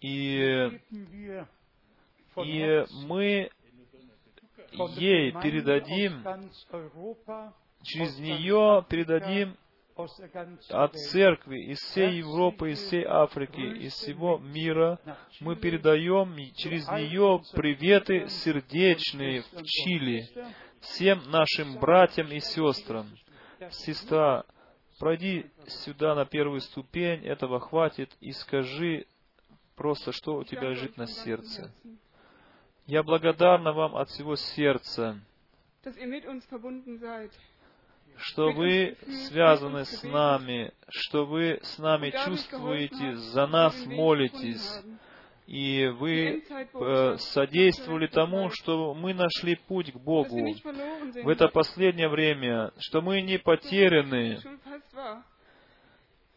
и, 0.00 0.80
и 2.36 2.84
мы 3.06 3.50
ей 4.96 5.32
передадим, 5.32 6.22
через 7.82 8.18
нее 8.18 8.84
передадим 8.88 9.56
от 9.96 10.94
церкви 10.94 11.70
из 11.70 11.78
всей 11.78 12.18
Европы, 12.18 12.72
из 12.72 12.80
всей 12.80 13.04
Африки, 13.04 13.60
из 13.60 13.92
всего 13.92 14.38
мира. 14.38 14.98
Мы 15.40 15.56
передаем 15.56 16.34
через 16.54 16.88
нее 16.88 17.42
приветы 17.52 18.28
сердечные 18.28 19.42
в 19.42 19.62
Чили 19.64 20.28
всем 20.80 21.22
нашим 21.30 21.78
братьям 21.78 22.30
и 22.32 22.40
сестрам. 22.40 23.06
Сестра, 23.70 24.44
пройди 24.98 25.46
сюда 25.66 26.14
на 26.14 26.24
первую 26.24 26.60
ступень, 26.60 27.24
этого 27.24 27.60
хватит, 27.60 28.10
и 28.20 28.32
скажи 28.32 29.06
просто, 29.76 30.12
что 30.12 30.36
у 30.36 30.44
тебя 30.44 30.70
лежит 30.70 30.96
на 30.96 31.06
сердце. 31.06 31.72
Я 32.86 33.02
благодарна 33.02 33.72
вам 33.72 33.96
от 33.96 34.08
всего 34.10 34.36
сердца, 34.36 35.18
что 38.18 38.50
вы 38.52 38.96
связаны 39.28 39.84
с 39.84 40.02
нами, 40.02 40.72
что 40.88 41.26
вы 41.26 41.60
с 41.62 41.78
нами 41.78 42.12
чувствуете, 42.24 43.14
за 43.14 43.46
нас 43.46 43.74
молитесь, 43.86 44.82
и 45.46 45.86
вы 45.98 46.42
э, 46.42 47.16
содействовали 47.18 48.06
тому, 48.06 48.50
что 48.50 48.94
мы 48.94 49.12
нашли 49.12 49.56
путь 49.56 49.92
к 49.92 49.96
Богу 49.96 50.54
в 51.22 51.28
это 51.28 51.48
последнее 51.48 52.08
время, 52.08 52.72
что 52.78 53.02
мы 53.02 53.20
не 53.20 53.38
потеряны, 53.38 54.38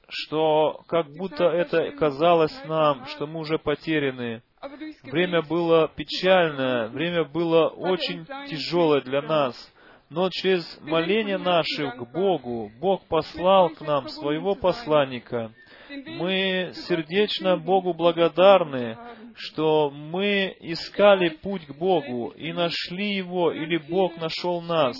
что 0.09 0.81
как 0.87 1.07
будто 1.15 1.45
это 1.45 1.91
казалось 1.91 2.57
нам, 2.65 3.05
что 3.05 3.27
мы 3.27 3.39
уже 3.39 3.57
потеряны. 3.57 4.41
Durchs 4.59 4.95
Время 5.03 5.43
было 5.43 5.87
печальное, 5.87 6.87
время 6.87 7.23
было 7.23 7.67
очень 7.67 8.25
тяжелое 8.49 9.01
для 9.01 9.21
нас. 9.21 9.73
Но 10.09 10.29
через 10.29 10.79
моление 10.81 11.37
наше 11.37 11.91
к 11.91 12.11
Богу, 12.13 12.71
Бог 12.79 13.05
послал 13.07 13.69
к 13.69 13.81
нам 13.81 14.07
своего 14.07 14.55
посланника. 14.55 15.51
Мы 15.89 16.71
сердечно 16.73 17.57
Богу 17.57 17.93
благодарны, 17.93 18.97
что 19.35 19.89
мы 19.89 20.55
искали 20.61 21.29
путь 21.29 21.65
к 21.65 21.75
Богу 21.75 22.29
и 22.29 22.53
нашли 22.53 23.15
его, 23.15 23.51
или 23.51 23.77
Бог 23.77 24.17
нашел 24.17 24.61
нас. 24.61 24.97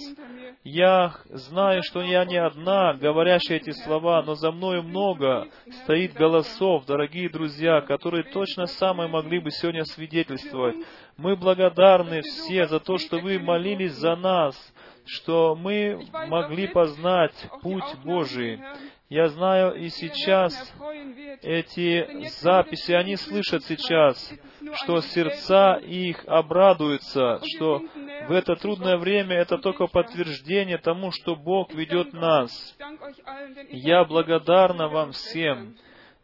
Я 0.64 1.14
знаю, 1.30 1.82
что 1.84 2.02
я 2.02 2.26
не 2.26 2.36
одна, 2.36 2.94
говорящая 2.94 3.60
эти 3.60 3.72
слова, 3.72 4.22
но 4.24 4.36
за 4.36 4.52
мною 4.52 4.84
много 4.84 5.48
стоит 5.84 6.14
голосов, 6.14 6.86
дорогие 6.86 7.30
друзья, 7.30 7.80
которые 7.80 8.24
точно 8.24 8.66
самое 8.66 9.10
могли 9.10 9.40
бы 9.40 9.50
сегодня 9.52 9.86
свидетельствовать. 9.86 10.76
Мы 11.16 11.38
благодарны 11.38 12.22
все 12.22 12.68
за 12.68 12.82
то, 12.82 12.98
что 12.98 13.20
вы 13.20 13.40
молились 13.40 13.94
за 13.94 14.18
нас, 14.18 14.56
что 15.08 15.56
мы 15.56 16.06
могли 16.28 16.68
познать 16.68 17.34
путь 17.62 17.96
Божий. 18.04 18.62
Я 19.10 19.30
знаю 19.30 19.76
и 19.76 19.90
сейчас 19.90 20.74
эти 21.42 22.28
записи, 22.42 22.92
они 22.92 23.16
слышат 23.16 23.64
сейчас, 23.64 24.34
что 24.74 25.02
сердца 25.02 25.76
их 25.76 26.24
обрадуются, 26.28 27.40
что 27.56 27.84
в 28.28 28.32
это 28.32 28.56
трудное 28.58 28.98
время 28.98 29.38
это 29.38 29.58
только 29.60 29.88
подтверждение 29.88 30.78
тому, 30.78 31.12
что 31.12 31.36
Бог 31.36 31.74
ведет 31.74 32.12
нас. 32.12 32.76
Я 33.70 34.04
благодарна 34.04 34.90
вам 34.90 35.14
всем. 35.14 35.76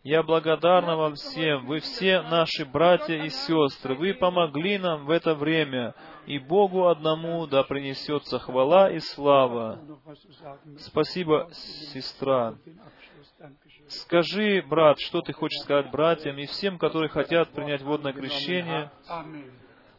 Я 0.03 0.21
благодарна 0.21 0.97
вам 0.97 1.15
всем. 1.15 1.65
Вы 1.65 1.79
все 1.79 2.21
наши 2.23 2.65
братья 2.65 3.23
и 3.23 3.29
сестры. 3.29 3.95
Вы 3.95 4.13
помогли 4.13 4.77
нам 4.77 5.05
в 5.05 5.09
это 5.09 5.33
время. 5.33 5.95
И 6.25 6.39
Богу 6.39 6.87
одному 6.87 7.47
да 7.47 7.63
принесется 7.63 8.37
хвала 8.37 8.91
и 8.91 8.99
слава. 8.99 9.79
Спасибо, 10.77 11.47
сестра. 11.53 12.55
Скажи, 13.87 14.61
брат, 14.67 14.99
что 14.99 15.21
ты 15.21 15.31
хочешь 15.31 15.61
сказать 15.61 15.89
братьям 15.89 16.37
и 16.37 16.47
всем, 16.47 16.77
которые 16.77 17.07
хотят 17.07 17.51
принять 17.51 17.81
водное 17.81 18.11
крещение. 18.11 18.91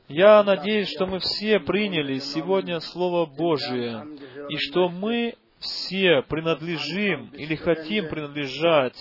Я 0.09 0.43
надеюсь, 0.43 0.91
что 0.91 1.07
мы 1.07 1.19
все 1.19 1.61
приняли 1.61 2.19
сегодня 2.19 2.81
Слово 2.81 3.25
Божие, 3.25 4.07
и 4.51 4.57
что 4.59 4.91
мы 4.91 5.35
все 5.65 6.23
принадлежим 6.23 7.31
или 7.33 7.55
хотим 7.55 8.09
принадлежать 8.09 8.97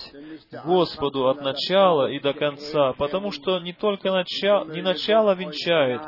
Господу 0.65 1.27
от 1.27 1.41
начала 1.41 2.09
и 2.09 2.19
до 2.19 2.33
конца, 2.33 2.93
потому 2.93 3.31
что 3.31 3.59
не 3.59 3.73
только 3.73 4.11
начало, 4.11 4.71
не 4.71 4.81
начало 4.81 5.35
венчает, 5.35 6.01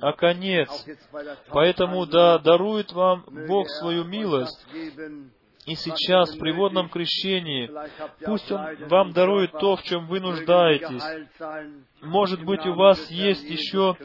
а 0.00 0.12
конец. 0.12 0.68
Поэтому 1.48 2.04
да 2.06 2.38
дарует 2.38 2.92
вам 2.92 3.24
Бог 3.48 3.68
свою 3.68 4.04
милость 4.04 4.66
и 5.66 5.74
сейчас 5.74 6.34
при 6.36 6.52
водном 6.52 6.88
крещении. 6.88 7.70
Пусть 8.24 8.50
Он 8.50 8.60
вам 8.88 9.12
дарует 9.12 9.52
то, 9.52 9.76
в 9.76 9.82
чем 9.82 10.06
вы 10.06 10.20
нуждаетесь. 10.20 11.02
Может 12.00 12.44
быть, 12.44 12.64
у 12.66 12.74
вас 12.74 13.10
есть 13.10 13.44
еще 13.44 13.96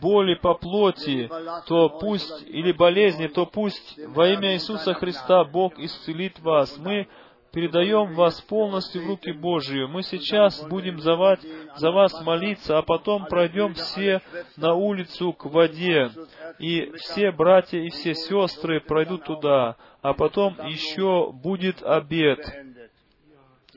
боли 0.00 0.34
по 0.34 0.54
плоти, 0.54 1.30
то 1.66 1.88
пусть, 1.88 2.42
или 2.48 2.72
болезни, 2.72 3.28
то 3.28 3.46
пусть 3.46 3.98
во 4.08 4.28
имя 4.28 4.54
Иисуса 4.54 4.94
Христа 4.94 5.44
Бог 5.44 5.78
исцелит 5.78 6.40
вас. 6.40 6.76
Мы 6.78 7.06
передаем 7.54 8.14
вас 8.14 8.40
полностью 8.42 9.02
в 9.02 9.06
руки 9.06 9.30
Божьи. 9.32 9.84
Мы 9.84 10.02
сейчас 10.02 10.60
будем 10.64 10.98
за 10.98 11.14
вас, 11.14 11.38
за 11.76 11.92
вас 11.92 12.20
молиться, 12.22 12.78
а 12.78 12.82
потом 12.82 13.26
пройдем 13.26 13.74
все 13.74 14.20
на 14.56 14.74
улицу 14.74 15.32
к 15.32 15.46
воде. 15.46 16.10
И 16.58 16.90
все 16.96 17.30
братья 17.30 17.78
и 17.78 17.90
все 17.90 18.14
сестры 18.14 18.80
пройдут 18.80 19.24
туда. 19.24 19.76
А 20.02 20.12
потом 20.14 20.56
еще 20.66 21.32
будет 21.32 21.82
обед. 21.82 22.40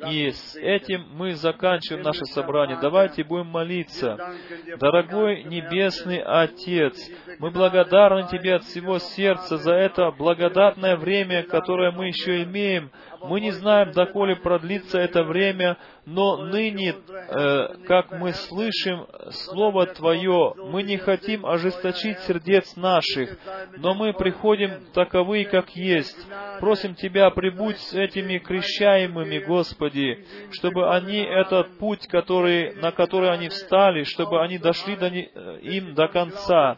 И 0.05 0.29
с 0.29 0.55
этим 0.55 1.07
мы 1.13 1.33
заканчиваем 1.33 2.03
наше 2.03 2.25
собрание. 2.25 2.77
Давайте 2.79 3.23
будем 3.23 3.47
молиться. 3.47 4.35
Дорогой 4.79 5.43
Небесный 5.43 6.21
Отец, 6.21 6.95
мы 7.39 7.49
благодарны 7.49 8.27
Тебе 8.27 8.55
от 8.55 8.63
всего 8.63 8.99
сердца 8.99 9.57
за 9.57 9.73
это 9.73 10.11
благодатное 10.11 10.97
время, 10.97 11.43
которое 11.43 11.91
мы 11.91 12.07
еще 12.07 12.43
имеем. 12.43 12.91
Мы 13.23 13.41
не 13.41 13.51
знаем, 13.51 13.91
доколе 13.91 14.35
продлится 14.35 14.99
это 14.99 15.23
время, 15.23 15.77
но 16.05 16.37
ныне, 16.37 16.95
э, 17.09 17.67
как 17.85 18.11
мы 18.11 18.33
слышим 18.33 19.07
Слово 19.29 19.87
Твое, 19.87 20.53
мы 20.55 20.83
не 20.83 20.97
хотим 20.97 21.45
ожесточить 21.45 22.19
сердец 22.19 22.75
наших, 22.75 23.37
но 23.77 23.93
мы 23.93 24.13
приходим 24.13 24.85
таковые, 24.93 25.45
как 25.45 25.69
есть. 25.75 26.17
Просим 26.59 26.95
Тебя, 26.95 27.29
прибудь 27.31 27.77
с 27.77 27.93
этими 27.93 28.37
крещаемыми, 28.37 29.39
Господи, 29.39 30.25
чтобы 30.51 30.89
они 30.93 31.19
этот 31.19 31.77
путь, 31.77 32.07
который, 32.07 32.75
на 32.75 32.91
который 32.91 33.31
они 33.31 33.49
встали, 33.49 34.03
чтобы 34.03 34.41
они 34.41 34.57
дошли 34.57 34.95
до, 34.95 35.07
э, 35.07 35.59
им 35.61 35.93
до 35.93 36.07
конца. 36.07 36.77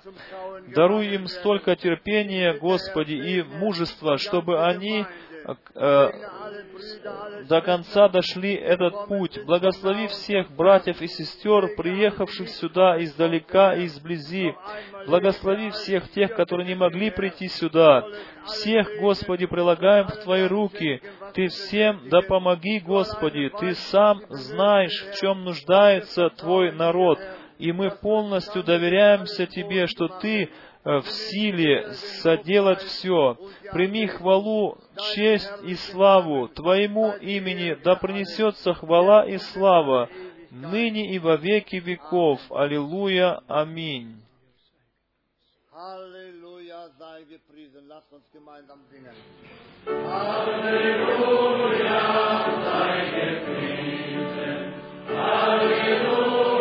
Даруй 0.75 1.07
им 1.07 1.27
столько 1.27 1.75
терпения, 1.75 2.53
Господи, 2.53 3.13
и 3.13 3.43
мужества, 3.43 4.17
чтобы 4.17 4.63
они 4.63 5.05
э, 5.75 6.11
до 7.47 7.61
конца 7.61 8.07
дошли 8.09 8.53
этот 8.53 9.07
путь. 9.07 9.43
Благослови 9.45 10.07
всех 10.07 10.51
братьев 10.51 11.01
и 11.01 11.07
сестер, 11.07 11.75
приехавших 11.75 12.49
сюда 12.49 13.01
издалека 13.03 13.75
и 13.75 13.85
изблизи. 13.85 14.55
Благослови 15.07 15.69
всех 15.71 16.09
тех, 16.11 16.35
которые 16.35 16.67
не 16.67 16.75
могли 16.75 17.09
прийти 17.09 17.47
сюда. 17.47 18.05
Всех, 18.45 18.87
Господи, 18.99 19.45
прилагаем 19.45 20.07
в 20.07 20.15
Твои 20.23 20.43
руки. 20.43 21.01
Ты 21.33 21.47
всем 21.47 22.09
да 22.09 22.21
помоги, 22.21 22.79
Господи. 22.79 23.51
Ты 23.59 23.73
сам 23.75 24.21
знаешь, 24.29 25.05
в 25.11 25.19
чем 25.19 25.43
нуждается 25.43 26.29
Твой 26.29 26.71
народ. 26.71 27.19
И 27.57 27.71
мы 27.71 27.91
полностью 27.91 28.63
доверяемся 28.63 29.45
Тебе, 29.45 29.87
что 29.87 30.07
Ты 30.07 30.49
в 30.97 31.07
силе 31.07 31.93
соделать 32.21 32.81
все. 32.81 33.37
Прими 33.71 34.07
хвалу, 34.07 34.77
честь 35.13 35.51
и 35.63 35.75
славу 35.75 36.47
Твоему 36.47 37.13
имени, 37.21 37.77
да 37.83 37.95
принесется 37.95 38.73
хвала 38.73 39.25
и 39.25 39.37
слава 39.37 40.09
ныне 40.51 41.13
и 41.13 41.19
во 41.19 41.35
веки 41.35 41.75
веков. 41.77 42.39
Аллилуйя. 42.51 43.41
Аминь. 43.47 44.21
Halleluja, 45.71 46.89
sei 46.97 47.23
gepriesen. 47.23 47.87
Lasst 47.87 48.11
uns 48.11 48.25
gemeinsam 48.33 48.79
singen. 48.91 49.15
Аминь. 49.85 50.99
Аминь. 55.15 55.49
Gottes 55.49 55.79
Segen, 55.79 56.58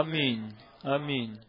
Amém. 0.00 0.48
Amém. 0.84 1.40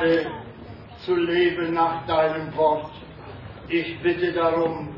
Gnade 0.00 0.26
zu 1.04 1.14
leben 1.14 1.74
nach 1.74 2.06
deinem 2.06 2.56
Wort. 2.56 2.90
Ich 3.68 4.00
bitte 4.00 4.32
darum, 4.32 4.88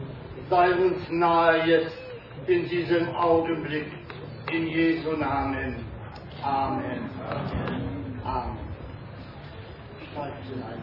sei 0.48 0.74
uns 0.74 1.10
nahe 1.10 1.66
jetzt 1.66 1.98
in 2.46 2.68
diesem 2.68 3.08
Augenblick. 3.16 3.86
In 4.52 4.68
Jesu 4.68 5.16
Namen. 5.16 5.84
Amen. 6.42 7.10
Amen. 8.24 8.58
Steigt 10.12 10.44
hinein. 10.52 10.82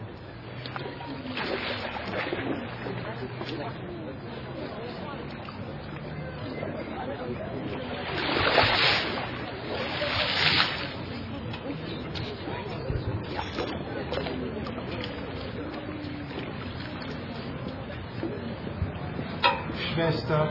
Schwester, 20.30 20.48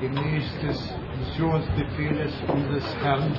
gemäß 0.00 0.58
des 0.60 0.94
Missionsbefehles 1.20 2.32
unseres 2.48 2.96
Herrn, 3.00 3.32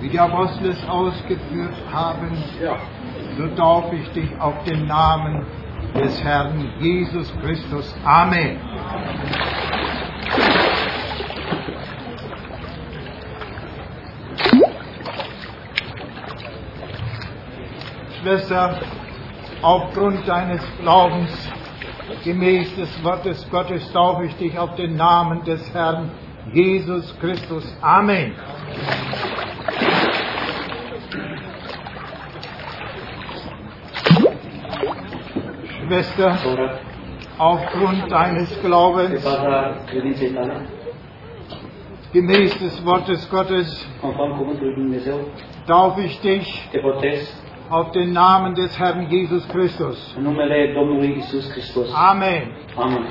wie 0.00 0.08
die 0.08 0.18
Apostel 0.18 0.70
es 0.70 0.88
ausgeführt 0.88 1.76
haben, 1.92 2.36
so 3.38 3.46
taufe 3.54 3.94
ich 3.94 4.08
dich 4.10 4.40
auf 4.40 4.64
den 4.64 4.86
Namen 4.86 5.46
des 5.94 6.24
Herrn 6.24 6.72
Jesus 6.80 7.32
Christus. 7.40 7.94
Amen. 8.04 8.58
Schwester, 18.20 18.80
aufgrund 19.62 20.26
deines 20.26 20.62
Glaubens, 20.80 21.48
gemäß 22.24 22.74
des 22.76 23.04
Wortes 23.04 23.48
Gottes, 23.50 23.90
taufe 23.92 24.24
ich 24.26 24.36
dich 24.36 24.58
auf 24.58 24.74
den 24.76 24.96
Namen 24.96 25.44
des 25.44 25.72
Herrn 25.74 26.10
Jesus 26.52 27.16
Christus. 27.18 27.64
Amen. 27.80 28.34
Schwester, 35.86 36.36
aufgrund 37.38 38.10
deines 38.10 38.60
Glaubens, 38.60 39.24
gemäß 42.12 42.58
des 42.58 42.84
Wortes 42.84 43.30
Gottes, 43.30 43.88
taufe 45.66 46.02
ich 46.02 46.20
dich 46.20 46.68
auf 47.70 47.90
den 47.92 48.12
Namen 48.12 48.54
des 48.54 48.78
Herrn 48.78 49.08
Jesus 49.08 49.46
Christus. 49.48 50.14
în 50.16 50.22
numele 50.22 50.72
Domnului 50.74 51.16
Isus 51.18 51.50
Hristos. 51.50 51.88
Amen. 51.94 52.52
Amen. 52.76 53.06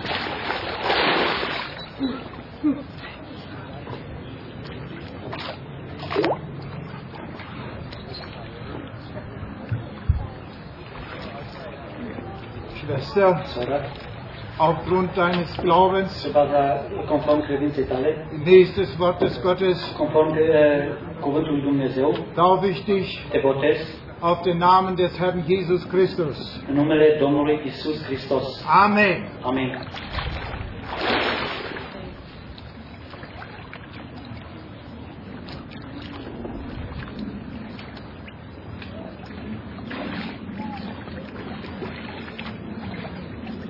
Schwester, 12.75 13.41
aufgrund 14.57 15.09
deines 15.13 15.59
Glaubens, 15.61 16.31
conform 17.07 17.41
credinței 17.41 17.83
tale, 17.83 18.27
gemäß 18.43 18.73
des 18.75 18.95
Gottes, 19.41 19.93
conform 19.97 20.37
eh, 20.37 21.63
Dumnezeu, 21.63 22.15
taufe 22.35 22.67
ich 22.67 22.83
dich 22.85 23.27
te 23.31 23.39
botez 23.39 24.04
auf 24.25 24.41
den 24.41 24.57
Namen 24.57 24.95
des 24.95 25.19
Herrn 25.19 25.43
Jesus 25.45 25.87
Christus. 25.87 26.61
în 26.67 26.75
numele 26.75 27.17
Domnului 27.19 27.61
Isus 27.65 28.03
Hristos. 28.03 28.63
Amen. 28.83 29.29
Amen. 29.41 29.87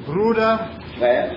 Bruder, 0.08 0.70
Frère, 0.98 1.32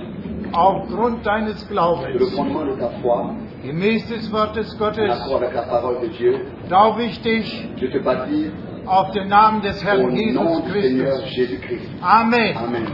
aufgrund 0.53 1.23
deines 1.23 1.62
le 1.62 1.69
Glaubens, 1.69 2.35
fondement 2.35 2.65
de 2.65 2.77
ta 2.81 2.90
foi, 3.01 3.35
gemäß 3.65 4.09
des 4.09 4.31
Wortes 4.32 4.73
en 4.73 4.78
Gottes, 4.78 5.11
accord 5.11 5.43
avec 5.43 5.55
la 5.55 5.62
parole 5.62 5.99
de 6.01 6.09
Dieu, 6.19 6.35
taufe 6.69 7.03
ich 7.03 7.20
dich 7.20 7.49
je 7.81 7.86
te 7.89 7.99
baptise 7.99 8.68
auf 8.89 9.10
den 9.12 9.28
Namen 9.28 9.60
des 9.62 9.82
Herrn 9.85 10.15
Jesus 10.16 10.73
Christus. 10.73 11.90
Amen. 12.01 12.56
Amen. 12.56 12.86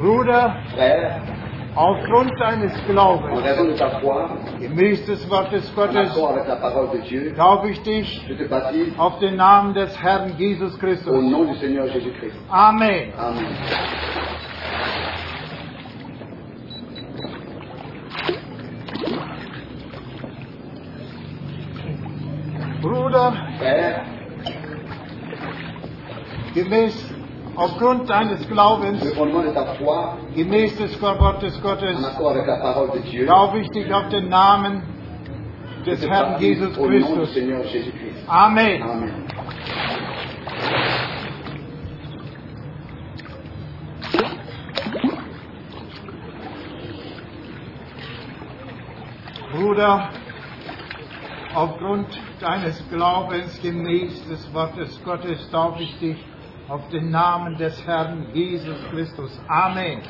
Bruder, 0.00 0.54
aufgrund 1.74 2.32
deines 2.38 2.72
Glaubens, 2.86 3.42
gemäß 4.60 5.06
des 5.06 5.28
Wortes 5.30 5.74
Gottes, 5.74 6.14
glaube 7.34 7.70
ich 7.70 7.82
dich 7.82 8.22
auf 8.98 9.18
den 9.18 9.36
Namen 9.36 9.74
des 9.74 10.00
Herrn 10.00 10.34
Jesus 10.36 10.78
Christus. 10.78 11.12
Amen. 12.48 13.12
Amen. 13.18 13.46
gemäß, 26.66 27.14
aufgrund 27.54 28.10
deines 28.10 28.46
Glaubens, 28.48 29.00
gemäß 30.34 30.76
des 30.76 31.00
Wortes 31.00 31.62
Gottes, 31.62 31.96
glaube 33.24 33.58
ich 33.60 33.70
dich 33.70 33.92
auf 33.92 34.08
den 34.08 34.28
Namen 34.28 34.82
des 35.84 36.06
Herrn 36.08 36.40
Jesus 36.40 36.76
Christus. 36.76 37.36
Amen. 38.26 38.82
Amen. 38.82 39.12
Bruder, 49.52 50.10
aufgrund 51.54 52.08
deines 52.40 52.84
Glaubens 52.90 53.62
gemäß 53.62 54.28
des 54.28 54.52
Wortes 54.52 55.02
Gottes 55.02 55.48
darf 55.50 55.80
ich 55.80 55.98
dich 55.98 56.18
auf 56.68 56.88
den 56.88 57.10
Namen 57.10 57.56
des 57.56 57.86
Herrn 57.86 58.26
Jesus 58.32 58.76
Christus. 58.90 59.40
Amen. 59.48 60.00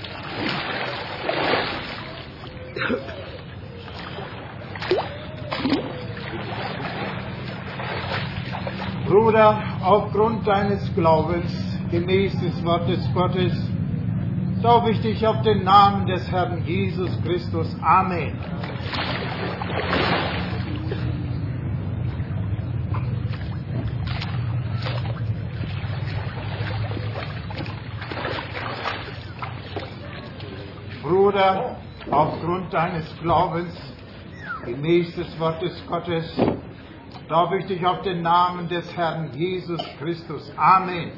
Bruder, 9.06 9.62
aufgrund 9.82 10.46
deines 10.46 10.94
Glaubens 10.94 11.78
gemäß 11.90 12.38
des 12.40 12.64
Wortes 12.64 13.08
Gottes 13.14 13.52
taufe 14.62 14.90
ich 14.90 15.00
dich 15.00 15.26
auf 15.26 15.42
den 15.42 15.62
Namen 15.62 16.06
des 16.06 16.30
Herrn 16.30 16.64
Jesus 16.64 17.10
Christus. 17.22 17.76
Amen. 17.82 18.36
Bruder, 31.06 31.76
aufgrund 32.10 32.74
deines 32.74 33.06
Glaubens, 33.20 33.72
gemäß 34.64 35.14
des 35.14 35.38
Wortes 35.38 35.80
Gottes, 35.86 36.36
taufe 37.28 37.58
ich 37.58 37.66
dich 37.66 37.86
auf 37.86 38.02
den 38.02 38.22
Namen 38.22 38.66
des 38.68 38.96
Herrn 38.96 39.30
Jesus 39.32 39.80
Christus. 40.00 40.52
Amen. 40.56 41.12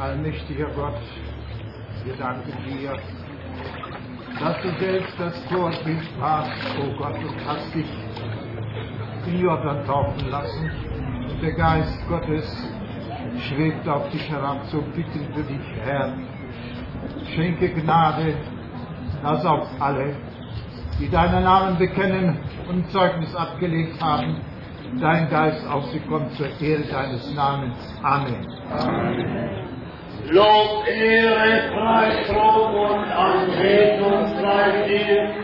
Allmächtiger 0.00 0.70
Gott, 0.74 1.00
wir 2.04 2.16
danken 2.16 2.52
dir, 2.66 2.98
dass 4.40 4.60
du 4.60 4.70
selbst 4.80 5.14
das 5.20 5.38
Vorbild 5.44 6.20
warst, 6.20 6.50
oh 6.80 6.98
Gott, 6.98 7.16
und 7.16 7.46
hast 7.46 7.72
dich 7.72 7.86
in 9.26 9.40
Jordan 9.40 9.84
taufen 9.86 10.30
lassen. 10.30 10.70
der 11.42 11.52
Geist 11.52 12.08
Gottes 12.08 12.46
schwebt 13.48 13.88
auf 13.88 14.08
dich 14.10 14.30
herab. 14.30 14.64
So 14.66 14.80
bitten 14.94 15.28
wir 15.34 15.44
dich, 15.44 15.66
Herr, 15.84 16.14
schenke 17.34 17.68
Gnade, 17.70 18.34
dass 19.22 19.44
auf 19.44 19.66
alle, 19.80 20.16
die 21.00 21.10
deinen 21.10 21.44
Namen 21.44 21.78
bekennen 21.78 22.38
und 22.68 22.90
Zeugnis 22.90 23.34
abgelegt 23.34 24.00
haben, 24.02 24.36
dein 25.00 25.28
Geist 25.28 25.66
auf 25.68 25.84
sie 25.86 26.00
kommt 26.00 26.32
zur 26.32 26.48
Ehre 26.60 26.84
deines 26.84 27.34
Namens. 27.34 27.76
Amen. 28.02 28.46
Lob, 30.30 30.86
Ehre, 30.86 31.70
Preis, 31.74 32.30
Ruhm 32.30 32.74
und 32.74 33.10
Anbetung 33.12 34.40
sei 34.40 34.88
dir 34.88 35.43